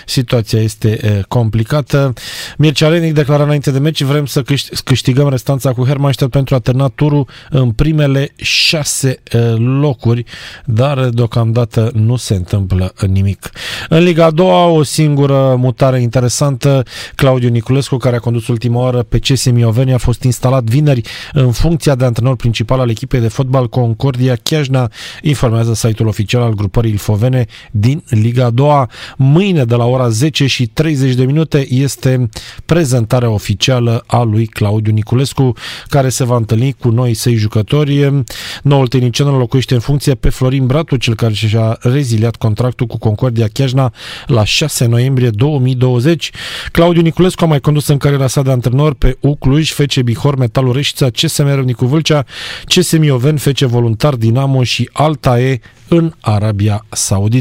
Situația 0.06 0.60
este 0.60 1.22
complicată. 1.28 2.12
Mircea 2.58 2.88
Lenic 2.88 3.14
declara 3.14 3.42
înainte 3.42 3.70
de 3.70 3.78
meci 3.78 4.02
vrem 4.02 4.26
să 4.26 4.44
câștigăm 4.84 5.28
restanța 5.28 5.72
cu 5.72 5.84
Hermannstadt 5.84 6.30
pentru 6.30 6.54
a 6.54 6.58
termina 6.58 6.88
turul 6.88 7.28
în 7.50 7.70
primele 7.70 8.32
șase 8.36 9.22
locuri, 9.56 10.24
dar 10.64 11.08
deocamdată 11.08 11.90
nu 11.94 12.16
se 12.16 12.34
întâmplă 12.34 12.92
nimic. 13.06 13.50
În 13.88 14.02
Liga 14.02 14.24
a 14.24 14.30
doua, 14.30 14.66
o 14.66 14.82
singură 14.82 15.54
mutare 15.58 16.00
interesantă, 16.00 16.82
Claudiu 17.14 17.48
Niculescu, 17.48 17.96
care 17.96 18.16
a 18.16 18.18
condus 18.18 18.48
ultima 18.48 18.80
oară 18.80 19.02
pe 19.02 19.18
CS 19.18 19.44
Mioveni, 19.50 19.92
a 19.92 19.98
fost 19.98 20.22
instalat 20.22 20.64
vineri 20.64 21.00
în 21.32 21.52
funcția 21.52 21.94
de 21.94 22.04
antrenor 22.04 22.36
principal 22.36 22.80
al 22.80 22.90
echipei 22.90 23.20
de 23.20 23.28
fotbal 23.28 23.68
Concordia 23.68 24.36
Chiajna, 24.42 24.90
informează 25.22 25.74
site-ul 25.74 26.08
oficial 26.08 26.42
al 26.42 26.52
grupării 26.52 26.90
Ilfovene 26.90 27.46
din 27.70 28.02
Liga 28.08 28.50
2. 28.50 28.84
Mâine 29.16 29.64
de 29.64 29.74
la 29.74 29.84
ora 29.84 30.08
10 30.08 30.46
și 30.46 30.66
30 30.66 31.14
de 31.14 31.24
minute 31.24 31.66
este 31.70 32.28
prezentarea 32.66 33.30
oficială 33.30 34.04
a 34.06 34.22
lui 34.22 34.46
Claudiu 34.46 34.92
Niculescu, 34.92 35.52
care 35.88 36.08
se 36.08 36.24
va 36.24 36.36
întâlni 36.36 36.72
cu 36.72 36.88
noi 36.88 37.14
săi 37.14 37.34
jucători. 37.34 38.24
Noul 38.62 38.88
tehnician 38.88 39.38
locuiește 39.38 39.74
în 39.74 39.80
funcție 39.80 40.14
pe 40.14 40.28
Florin 40.28 40.66
Bratu, 40.66 40.96
cel 40.96 41.14
care 41.14 41.32
și-a 41.32 41.78
reziliat 41.80 42.36
contractul 42.36 42.86
cu 42.86 42.98
Concordia 42.98 43.48
Chiajna 43.52 43.92
la 44.26 44.44
6 44.44 44.86
noiembrie 44.86 45.30
2020. 45.30 46.30
Claudiu 46.72 47.02
Niculescu 47.02 47.44
a 47.44 47.46
mai 47.46 47.60
condus 47.60 47.86
în 47.86 47.96
cariera 47.96 48.26
sa 48.26 48.42
de 48.42 48.50
antrenor 48.50 48.94
pe 48.94 49.16
U 49.20 49.36
Cluj, 49.36 49.70
FC 49.70 50.00
Bihor, 50.00 50.36
Metalul 50.36 50.72
Reșița, 50.72 51.10
CSM 51.10 51.54
Râmnicu 51.54 51.86
Vâlcea, 51.86 52.24
CSM 52.64 53.02
Ioven, 53.02 53.36
FC 53.36 53.58
Voluntar 53.58 54.14
Dinamo 54.14 54.62
și 54.62 54.90
Altae 54.92 55.60
în 55.88 56.12
Arabia 56.20 56.86
Saudită. 56.88 57.33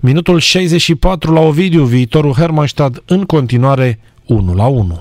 Minutul 0.00 0.38
64 0.38 1.32
la 1.32 1.40
Ovidiu, 1.40 1.84
viitorul 1.84 2.32
Hermannstad 2.32 3.02
în 3.06 3.24
continuare 3.24 4.00
1 4.26 4.54
la 4.54 4.66
1. 4.66 5.00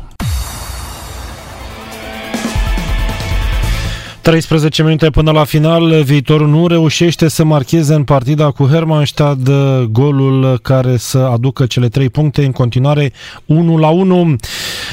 13 4.27 4.83
minute 4.83 5.09
până 5.09 5.31
la 5.31 5.43
final, 5.43 6.03
viitorul 6.03 6.47
nu 6.47 6.67
reușește 6.67 7.27
să 7.27 7.43
marcheze 7.43 7.93
în 7.93 8.03
partida 8.03 8.51
cu 8.51 8.65
Hermannstad 8.65 9.49
golul 9.91 10.59
care 10.61 10.97
să 10.97 11.17
aducă 11.17 11.65
cele 11.65 11.87
3 11.87 12.09
puncte 12.09 12.45
în 12.45 12.51
continuare 12.51 13.11
1 13.45 13.77
la 13.77 13.87
1. 13.87 14.35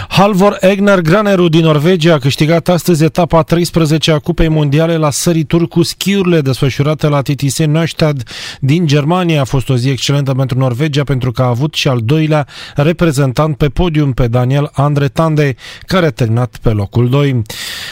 Halvor 0.09 0.57
Egner 0.61 1.01
Graneru 1.01 1.49
din 1.49 1.65
Norvegia 1.65 2.15
a 2.15 2.19
câștigat 2.19 2.69
astăzi 2.69 3.05
etapa 3.05 3.43
13 3.43 4.13
a 4.13 4.19
Cupei 4.19 4.49
Mondiale 4.49 4.97
la 4.97 5.11
sărituri 5.11 5.69
cu 5.69 5.83
schiurile 5.83 6.41
desfășurate 6.41 7.09
la 7.09 7.23
TTC 7.23 7.57
Neustadt 7.57 8.29
din 8.61 8.87
Germania. 8.87 9.41
A 9.41 9.45
fost 9.45 9.69
o 9.69 9.77
zi 9.77 9.89
excelentă 9.89 10.33
pentru 10.33 10.59
Norvegia 10.59 11.05
pentru 11.05 11.33
că 11.33 11.43
a 11.43 11.47
avut 11.47 11.75
și 11.75 11.89
al 11.89 12.01
doilea 12.05 12.47
reprezentant 12.75 13.57
pe 13.57 13.69
podium 13.69 14.13
pe 14.13 14.27
Daniel 14.29 14.71
Andre 14.73 15.09
Tande, 15.09 15.57
care 15.87 16.07
a 16.07 16.11
terminat 16.11 16.57
pe 16.63 16.71
locul 16.71 17.09
2. 17.09 17.43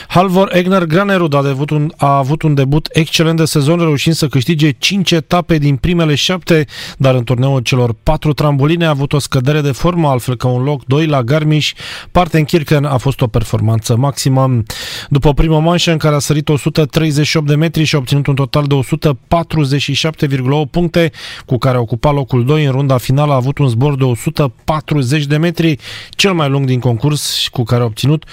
Halvor 0.09 0.57
Egner 0.57 0.85
Granerud 0.85 1.35
a 1.35 1.49
avut, 1.49 1.71
un, 1.71 1.93
a 1.97 2.17
avut 2.17 2.43
un 2.43 2.55
debut 2.55 2.89
excelent 2.93 3.37
de 3.37 3.45
sezon, 3.45 3.79
reușind 3.79 4.15
să 4.15 4.27
câștige 4.27 4.71
5 4.71 5.11
etape 5.11 5.59
din 5.59 5.77
primele 5.77 6.15
7, 6.15 6.67
dar 6.99 7.15
în 7.15 7.25
turneul 7.25 7.61
celor 7.61 7.95
4 8.03 8.33
trambuline 8.33 8.87
a 8.87 8.89
avut 8.89 9.13
o 9.13 9.19
scădere 9.19 9.61
de 9.61 9.73
formă, 9.73 10.09
altfel 10.09 10.37
că 10.37 10.49
un 10.49 10.63
loc 10.63 10.85
2 10.85 11.07
la 11.07 11.23
Garmisch. 11.23 11.71
Partenkirchen 12.11 12.85
a 12.85 12.97
fost 12.97 13.21
o 13.21 13.27
performanță 13.27 13.97
maximă. 13.97 14.63
După 15.09 15.35
prima 15.35 15.59
manșă 15.59 15.91
în 15.91 15.99
care 15.99 16.15
a 16.15 16.19
sărit 16.19 16.49
138 16.49 17.47
de 17.47 17.55
metri 17.55 17.85
și 17.85 17.95
a 17.95 17.99
obținut 17.99 18.27
un 18.27 18.35
total 18.35 18.65
de 18.65 18.75
147,8 18.75 20.71
puncte, 20.71 21.11
cu 21.47 21.59
care 21.59 21.77
a 21.77 21.81
ocupat 21.81 22.15
locul 22.15 22.45
2 22.45 22.65
în 22.65 22.73
runda 22.73 22.97
finală, 22.97 23.33
a 23.33 23.37
avut 23.37 23.59
un 23.59 23.69
zbor 23.69 23.97
de 23.97 24.05
140 24.05 25.25
de 25.25 25.37
metri, 25.37 25.77
cel 26.11 26.33
mai 26.33 26.49
lung 26.49 26.67
din 26.67 26.79
concurs, 26.79 27.49
cu 27.53 27.63
care 27.63 27.83
a 27.83 27.85
obținut 27.85 28.25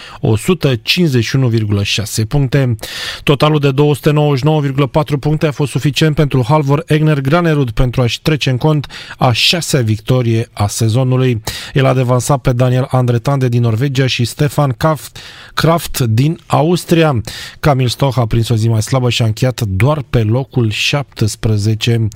151,6 1.65 2.27
puncte. 2.27 2.75
Totalul 3.23 3.59
de 3.59 3.71
299,4 3.71 5.19
puncte 5.19 5.47
a 5.47 5.51
fost 5.51 5.71
suficient 5.71 6.15
pentru 6.15 6.45
Halvor 6.47 6.83
Egner 6.87 7.21
Granerud 7.21 7.71
pentru 7.71 8.01
a-și 8.01 8.21
trece 8.21 8.49
în 8.49 8.57
cont 8.57 8.87
a 9.17 9.31
șasea 9.31 9.81
victorie 9.81 10.49
a 10.53 10.67
sezonului. 10.67 11.41
El 11.73 11.85
a 11.85 11.93
devansat 11.93 12.41
pe 12.41 12.51
Daniel 12.51 12.87
Andretande 12.91 13.47
din 13.47 13.61
Norvegia 13.61 14.07
și 14.07 14.25
Stefan 14.25 14.71
Kraft, 14.77 15.17
Kraft 15.53 15.99
din 15.99 16.39
Austria. 16.45 17.21
Camil 17.59 17.87
Stoch 17.87 18.17
a 18.17 18.25
prins 18.25 18.49
o 18.49 18.55
zi 18.55 18.67
mai 18.67 18.81
slabă 18.81 19.09
și 19.09 19.21
a 19.21 19.25
încheiat 19.25 19.61
doar 19.61 20.03
pe 20.09 20.23
locul 20.23 20.69
17. 20.69 22.07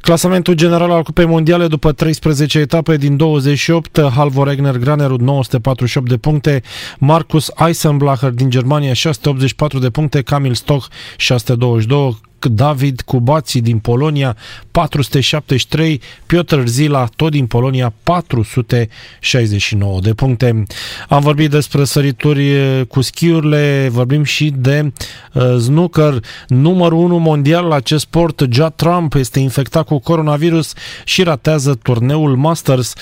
Clasamentul 0.00 0.54
general 0.54 0.90
al 0.90 1.02
Cupei 1.02 1.26
Mondiale 1.26 1.66
după 1.66 1.92
13 1.92 2.58
etape 2.58 2.96
din 2.96 3.16
28, 3.16 4.00
Halvor 4.14 4.48
Egner 4.48 4.76
Granerud 4.76 5.20
948 5.20 6.08
de 6.08 6.16
puncte, 6.16 6.62
Marcus 6.98 7.50
Eisenblacher 7.66 8.30
din 8.30 8.50
Germania 8.50 8.71
684 8.80 9.80
de 9.80 9.88
puncte, 9.90 10.22
Camil 10.22 10.56
Stoch 10.56 10.88
622, 11.18 12.20
David 12.46 13.00
Cubații 13.00 13.60
din 13.60 13.78
Polonia 13.78 14.36
473, 14.70 16.00
Piotr 16.26 16.64
Zila 16.64 17.08
tot 17.16 17.30
din 17.30 17.46
Polonia 17.46 17.92
469 18.02 20.00
de 20.00 20.14
puncte. 20.14 20.64
Am 21.08 21.20
vorbit 21.20 21.50
despre 21.50 21.84
sărituri 21.84 22.50
cu 22.88 23.00
schiurile, 23.00 23.88
vorbim 23.90 24.22
și 24.22 24.52
de 24.56 24.92
uh, 25.32 25.56
snooker. 25.60 26.20
Numărul 26.48 26.98
1 26.98 27.18
mondial 27.18 27.66
la 27.66 27.74
acest 27.74 28.02
sport, 28.02 28.46
Judd 28.50 28.72
Trump, 28.76 29.14
este 29.14 29.38
infectat 29.38 29.86
cu 29.86 29.98
coronavirus 29.98 30.72
și 31.04 31.22
ratează 31.22 31.74
turneul 31.82 32.36
Masters. 32.36 32.94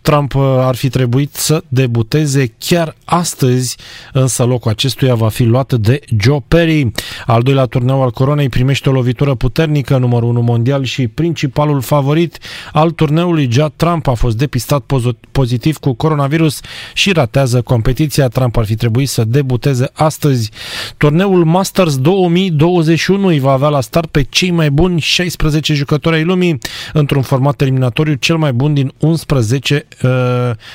Trump 0.00 0.34
uh, 0.34 0.42
ar 0.42 0.74
fi 0.74 0.88
trebuit 0.88 1.34
să 1.34 1.62
debuteze 1.68 2.54
chiar 2.58 2.96
astăzi, 3.04 3.76
însă 4.12 4.44
locul 4.44 4.70
acestuia 4.70 5.14
va 5.14 5.28
fi 5.28 5.42
luat 5.42 5.72
de 5.72 6.00
Joe 6.20 6.44
Perry. 6.48 6.90
Al 7.26 7.42
doilea 7.42 7.64
turneu 7.64 8.02
al 8.02 8.10
coronei 8.10 8.48
primește 8.48 8.85
o 8.88 8.92
lovitură 8.92 9.34
puternică, 9.34 9.96
numărul 9.96 10.28
1 10.28 10.40
mondial 10.40 10.84
și 10.84 11.08
principalul 11.08 11.80
favorit 11.80 12.38
al 12.72 12.90
turneului, 12.90 13.48
Judd 13.50 13.72
Trump, 13.76 14.06
a 14.06 14.12
fost 14.12 14.36
depistat 14.36 14.92
pozitiv 15.30 15.76
cu 15.76 15.92
coronavirus 15.92 16.60
și 16.94 17.12
ratează 17.12 17.62
competiția. 17.62 18.28
Trump 18.28 18.56
ar 18.56 18.64
fi 18.64 18.74
trebuit 18.74 19.08
să 19.08 19.24
debuteze 19.24 19.90
astăzi. 19.92 20.50
Turneul 20.96 21.44
Masters 21.44 21.98
2021 21.98 23.26
îi 23.26 23.38
va 23.38 23.52
avea 23.52 23.68
la 23.68 23.80
start 23.80 24.10
pe 24.10 24.22
cei 24.22 24.50
mai 24.50 24.70
buni 24.70 25.00
16 25.00 25.74
jucători 25.74 26.16
ai 26.16 26.24
lumii 26.24 26.58
într-un 26.92 27.22
format 27.22 27.60
eliminatoriu 27.60 28.14
cel 28.14 28.36
mai 28.36 28.52
bun 28.52 28.74
din 28.74 28.92
11 28.98 29.86
uh, 30.02 30.10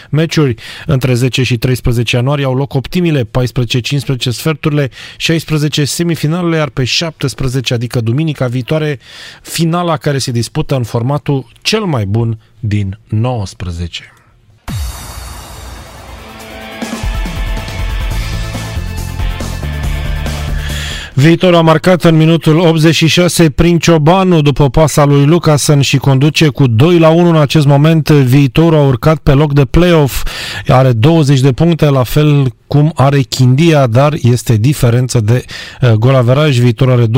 meciuri. 0.09 0.55
Între 0.85 1.13
10 1.13 1.43
și 1.43 1.57
13 1.57 2.15
ianuarie 2.15 2.45
au 2.45 2.55
loc 2.55 2.73
optimile, 2.73 3.23
14-15 3.23 3.27
sferturile, 4.17 4.89
16 5.17 5.85
semifinalele, 5.85 6.55
iar 6.55 6.69
pe 6.69 6.83
17, 6.83 7.73
adică 7.73 8.00
duminica 8.01 8.47
viitoare, 8.47 8.99
finala 9.41 9.97
care 9.97 10.17
se 10.17 10.31
dispută 10.31 10.75
în 10.75 10.83
formatul 10.83 11.47
cel 11.61 11.83
mai 11.83 12.05
bun 12.05 12.39
din 12.59 12.99
19. 13.07 14.13
Viitorul 21.13 21.55
a 21.55 21.61
marcat 21.61 22.03
în 22.03 22.15
minutul 22.15 22.59
86 22.59 23.49
prin 23.49 23.77
Ciobanu 23.77 24.41
după 24.41 24.69
pasa 24.69 25.05
lui 25.05 25.25
Lucasen 25.25 25.81
și 25.81 25.97
conduce 25.97 26.47
cu 26.47 26.67
2 26.67 26.99
la 26.99 27.09
1 27.09 27.29
în 27.29 27.35
acest 27.35 27.65
moment. 27.65 28.09
Viitorul 28.09 28.77
a 28.79 28.81
urcat 28.81 29.17
pe 29.17 29.31
loc 29.31 29.53
de 29.53 29.65
play-off. 29.65 30.25
Are 30.67 30.91
20 30.91 31.39
de 31.39 31.51
puncte, 31.51 31.85
la 31.85 32.03
fel 32.03 32.53
cum 32.67 32.91
are 32.95 33.19
Chindia, 33.19 33.87
dar 33.87 34.13
este 34.21 34.55
diferență 34.55 35.19
de 35.19 35.45
uh, 35.81 35.91
golaveraj. 35.91 36.59
Viitor 36.59 36.89
are 36.89 37.05
21-20, 37.05 37.09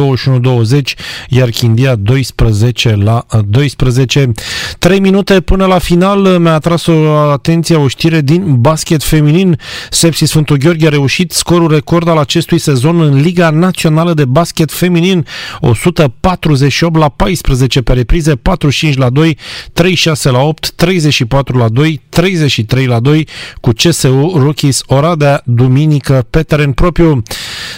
iar 1.29 1.49
Chindia 1.49 1.95
12 1.95 2.95
la 2.95 3.25
12. 3.47 4.31
3 4.79 4.99
minute 4.99 5.41
până 5.41 5.65
la 5.65 5.77
final 5.77 6.19
mi-a 6.19 6.53
atras 6.53 6.85
o 6.85 7.09
atenție 7.31 7.75
o 7.75 7.87
știre 7.87 8.21
din 8.21 8.55
basket 8.61 9.03
feminin. 9.03 9.59
Sepsi 9.89 10.25
Sfântul 10.25 10.57
Gheorghe 10.57 10.87
a 10.87 10.89
reușit 10.89 11.31
scorul 11.31 11.71
record 11.71 12.07
al 12.07 12.17
acestui 12.17 12.57
sezon 12.57 13.01
în 13.01 13.21
Liga 13.21 13.49
Națională 13.49 13.81
de 14.13 14.25
Basket 14.25 14.71
Feminin 14.71 15.25
148 15.59 16.97
la 16.97 17.09
14 17.09 17.81
pe 17.81 17.93
reprize, 17.93 18.35
45 18.35 18.97
la 18.97 19.09
2, 19.09 19.37
36 19.73 20.29
la 20.29 20.39
8, 20.39 20.71
34 20.71 21.57
la 21.57 21.69
2, 21.69 22.01
33 22.09 22.85
la 22.85 22.99
2 22.99 23.27
cu 23.61 23.71
CSU 23.71 24.33
Rookies 24.35 24.81
Oradea 24.87 25.41
duminică 25.45 26.25
pe 26.29 26.43
teren 26.43 26.71
propriu. 26.71 27.21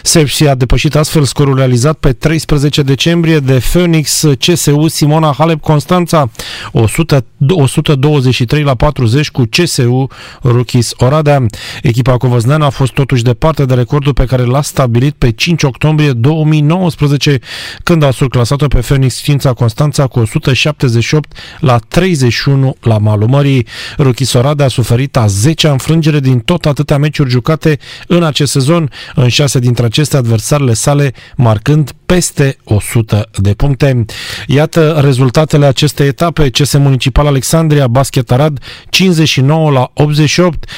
Sepsi 0.04 0.48
a 0.48 0.56
depășit 0.56 0.96
astfel 0.96 1.24
scorul 1.24 1.56
realizat 1.56 1.98
pe 1.98 2.14
13 2.14 2.82
decembrie 2.82 3.40
de 3.40 3.62
Phoenix 3.72 4.24
CSU 4.40 4.88
Simona 4.88 5.34
Halep 5.38 5.62
Constanța 5.62 6.30
100, 6.72 7.26
123 7.48 8.64
la 8.64 8.76
40 8.76 9.32
cu 9.32 9.44
CSU 9.50 10.08
Rookies 10.42 10.94
Oradea. 10.98 11.46
Echipa 11.82 12.18
covăzneană 12.18 12.66
a 12.66 12.70
fost 12.70 12.92
totuși 12.92 13.24
departe 13.24 13.66
de 13.66 13.74
recordul 13.74 14.14
pe 14.14 14.26
care 14.26 14.44
l-a 14.44 14.62
stabilit 14.62 15.14
pe 15.14 15.32
5 15.32 15.64
octombrie 15.64 15.95
2019 16.14 17.40
când 17.84 18.04
a 18.04 18.12
surclasat-o 18.12 18.68
pe 18.68 18.80
Phoenix 18.80 19.18
Știința 19.18 19.54
Constanța 19.54 20.08
cu 20.08 20.20
178 20.20 21.38
la 21.60 21.78
31 21.78 22.76
la 22.82 22.98
malul 22.98 23.28
mării. 23.28 23.68
Rookies 23.98 24.34
Oradea 24.34 24.66
a 24.66 24.70
suferit 24.70 25.18
a 25.18 25.28
10 25.28 25.68
înfrângere 25.68 26.20
din 26.20 26.40
tot 26.40 26.66
atâtea 26.66 26.98
meciuri 26.98 27.30
jucate 27.30 27.80
în 28.08 28.24
acest 28.24 28.52
sezon, 28.52 28.92
în 29.16 29.28
șase 29.28 29.60
dintre 29.60 29.86
aceste 29.86 30.18
adversarele 30.18 30.74
sale 30.74 31.14
marcând 31.36 31.92
peste 32.06 32.58
100 32.64 33.30
de 33.36 33.54
puncte. 33.54 34.06
Iată 34.48 35.00
rezultatele 35.04 35.66
acestei 35.66 36.08
etape. 36.08 36.50
CS 36.50 36.74
Municipal 36.74 37.26
Alexandria, 37.26 37.88
Basket 37.88 38.32
Arad 38.32 38.60
59 38.90 39.72
la 39.72 39.92
88, 39.94 40.70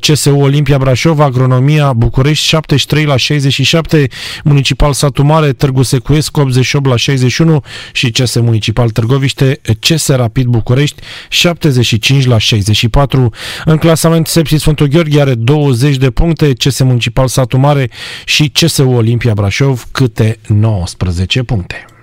CSU 0.00 0.36
Olimpia 0.36 0.78
Brașov, 0.78 1.20
Agronomia 1.20 1.92
București 1.92 2.46
73 2.46 3.04
la 3.04 3.16
67, 3.16 4.08
Municipal 4.44 4.92
Satu 4.92 5.22
Mare, 5.22 5.52
Târgu 5.52 5.82
Secuiesc 5.82 6.36
88 6.36 6.86
la 6.86 6.96
61 6.96 7.62
și 7.92 8.10
CS 8.10 8.34
Municipal 8.34 8.90
Târgoviște, 8.90 9.60
CS 9.80 10.08
Rapid 10.08 10.46
București 10.46 11.02
75 11.28 12.26
la 12.26 12.38
64. 12.38 13.32
În 13.64 13.76
clasament 13.76 14.26
Sepsi 14.26 14.56
Sfântul 14.56 14.86
Gheorghe 14.86 15.20
are 15.20 15.34
20 15.34 15.96
de 15.96 16.10
puncte, 16.10 16.52
CS 16.52 16.80
Municipal 16.80 17.28
Satu 17.28 17.58
Mare 17.58 17.90
și 18.24 18.48
CSU 18.48 18.88
Olimpia 18.88 19.32
Brașov 19.32 19.86
câte 19.90 20.38
19 20.50 21.44
puncte. 21.44 21.99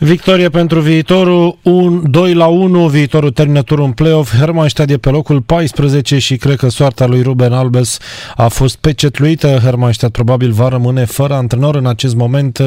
Victorie 0.00 0.48
pentru 0.48 0.80
viitorul, 0.80 1.58
un 1.62 2.10
2 2.10 2.34
la 2.34 2.46
1, 2.46 2.88
viitorul 2.88 3.30
termină 3.30 3.62
turul 3.62 3.84
în 3.84 3.92
play-off, 3.92 4.36
Hermannstadt 4.36 4.90
e 4.90 4.96
pe 4.96 5.08
locul 5.08 5.40
14 5.40 6.18
și 6.18 6.36
cred 6.36 6.56
că 6.56 6.68
soarta 6.68 7.06
lui 7.06 7.22
Ruben 7.22 7.52
Albes 7.52 7.98
a 8.36 8.48
fost 8.48 8.76
pecetluită, 8.76 9.60
Hermannstadt 9.62 10.12
probabil 10.12 10.50
va 10.50 10.68
rămâne 10.68 11.04
fără 11.04 11.34
antrenor 11.34 11.76
în 11.76 11.86
acest 11.86 12.14
moment, 12.14 12.62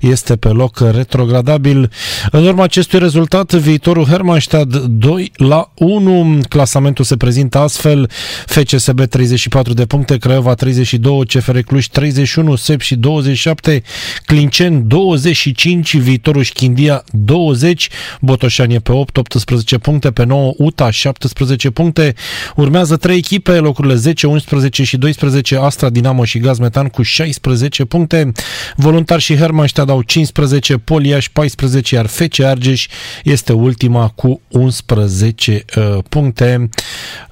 este 0.00 0.36
pe 0.36 0.48
loc 0.48 0.78
retrogradabil. 0.78 1.90
În 2.30 2.46
urma 2.46 2.62
acestui 2.62 2.98
rezultat, 2.98 3.52
viitorul 3.52 4.04
Hermannstadt 4.04 4.76
2 4.76 5.32
la 5.36 5.70
1, 5.74 6.40
clasamentul 6.48 7.04
se 7.04 7.16
prezintă 7.16 7.58
astfel, 7.58 8.10
FCSB 8.46 9.04
34 9.04 9.72
de 9.72 9.86
puncte, 9.86 10.18
Craiova 10.18 10.54
32, 10.54 11.26
CFR 11.26 11.58
Cluj 11.58 11.86
31, 11.86 12.54
SEP 12.54 12.80
și 12.80 12.96
27, 12.96 13.82
Clincen 14.26 14.88
25, 14.88 15.96
viitorul 15.96 16.42
Schindin 16.42 16.72
India 16.74 17.04
20, 17.10 17.88
Botoșani 18.20 18.74
e 18.74 18.78
pe 18.78 18.92
8, 18.92 19.16
18 19.16 19.78
puncte, 19.78 20.10
pe 20.10 20.24
9 20.24 20.52
UTA 20.56 20.90
17 20.90 21.70
puncte. 21.70 22.14
Urmează 22.56 22.96
trei 22.96 23.16
echipe, 23.16 23.52
locurile 23.52 23.94
10, 23.94 24.26
11 24.26 24.84
și 24.84 24.96
12, 24.96 25.56
Astra, 25.56 25.90
Dinamo 25.90 26.24
și 26.24 26.38
Gazmetan 26.38 26.86
cu 26.88 27.02
16 27.02 27.84
puncte. 27.84 28.32
Voluntar 28.76 29.20
și 29.20 29.36
Hermannstad 29.36 29.90
au 29.90 30.02
15, 30.02 30.76
Poliaș 30.76 31.28
14, 31.28 31.94
iar 31.94 32.06
FC 32.06 32.40
Argeș 32.40 32.86
este 33.24 33.52
ultima 33.52 34.08
cu 34.08 34.40
11 34.48 35.64
uh, 35.76 35.98
puncte. 36.08 36.68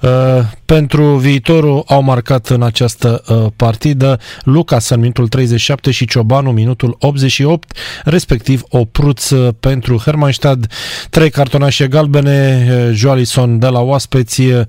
Uh, 0.01 0.09
pentru 0.65 1.15
viitorul 1.15 1.83
au 1.87 2.01
marcat 2.01 2.47
în 2.47 2.61
această 2.61 3.23
uh, 3.27 3.51
partidă 3.55 4.19
Lucas 4.43 4.89
în 4.89 4.99
minutul 4.99 5.27
37 5.27 5.91
și 5.91 6.05
Ciobanu 6.05 6.51
minutul 6.51 6.95
88, 6.99 7.77
respectiv 8.03 8.63
o 8.69 8.85
pruț 8.85 9.31
pentru 9.59 9.97
Hermannstad, 9.97 10.67
trei 11.09 11.29
cartonașe 11.29 11.87
galbene, 11.87 12.67
uh, 12.69 12.95
Joalison 12.95 13.59
de 13.59 13.67
la 13.67 13.79
Oaspeți, 13.79 14.41
uh, 14.41 14.63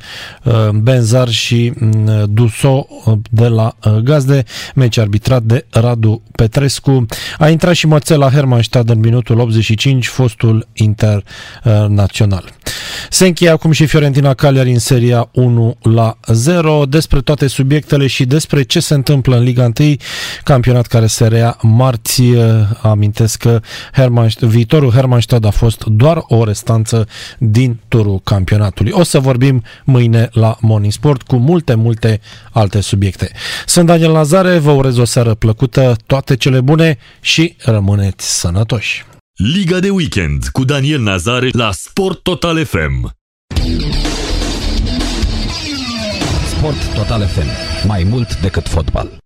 Benzar 0.73 1.29
și 1.29 1.73
mm, 1.79 2.25
Duso 2.29 2.87
uh, 3.05 3.19
de 3.31 3.49
la 3.49 3.77
uh, 3.85 3.93
Gazde, 3.93 4.45
meci 4.75 4.99
arbitrat 4.99 5.43
de 5.43 5.67
Radu 5.71 6.23
Petrescu. 6.37 7.07
A 7.39 7.49
intrat 7.49 7.75
și 7.75 7.87
Mățel 7.87 8.19
la 8.19 8.31
Hermannstad 8.31 8.91
în 8.91 8.99
minutul 8.99 9.39
85, 9.39 10.07
fostul 10.07 10.69
internațional. 10.73 12.53
Se 13.11 13.27
încheie 13.27 13.51
acum 13.51 13.73
și 13.73 13.87
Fiorentina 13.87 14.35
Cagliari 14.35 14.71
în 14.71 14.79
seria 14.79 15.29
1 15.33 15.77
la 15.83 16.17
0. 16.27 16.85
Despre 16.87 17.21
toate 17.21 17.47
subiectele 17.47 18.07
și 18.07 18.25
despre 18.25 18.63
ce 18.63 18.81
se 18.81 18.95
întâmplă 18.95 19.37
în 19.37 19.43
Liga 19.43 19.71
1, 19.81 19.97
campionat 20.45 20.87
care 20.87 21.07
se 21.07 21.27
rea 21.27 21.57
marți. 21.61 22.23
Amintesc 22.83 23.39
că 23.39 23.61
Hermannstad, 23.93 24.51
viitorul 24.55 24.91
Hermannstad 24.91 25.45
a 25.45 25.51
fost 25.51 25.85
doar 25.85 26.25
o 26.29 26.45
restanță 26.45 27.09
din 27.39 27.81
turul 27.89 28.21
campionatului. 28.25 28.93
O 28.95 29.03
să 29.03 29.19
vorbim 29.19 29.63
mâine 29.85 30.29
la 30.33 30.57
Morning 30.61 30.93
Sport 30.93 31.23
cu 31.23 31.37
multe, 31.37 31.75
multe 31.75 32.21
alte 32.53 32.81
subiecte. 32.81 33.31
Sunt 33.67 33.87
Daniel 33.87 34.11
Lazare, 34.11 34.59
vă 34.59 34.71
urez 34.71 34.97
o 34.97 35.05
seară 35.05 35.35
plăcută, 35.35 35.97
toate 36.07 36.37
cele 36.37 36.61
bune 36.61 36.99
și 37.21 37.57
rămâneți 37.59 38.39
sănătoși! 38.39 39.05
Liga 39.35 39.79
de 39.79 39.91
weekend 39.91 40.45
cu 40.53 40.65
Daniel 40.65 41.01
Nazare 41.01 41.49
la 41.53 41.71
Sport 41.73 42.23
Total 42.23 42.65
FM. 42.65 43.11
Sport 46.57 46.95
Total 46.95 47.27
FM. 47.27 47.47
Mai 47.87 48.03
mult 48.03 48.41
decât 48.41 48.69
fotbal. 48.69 49.24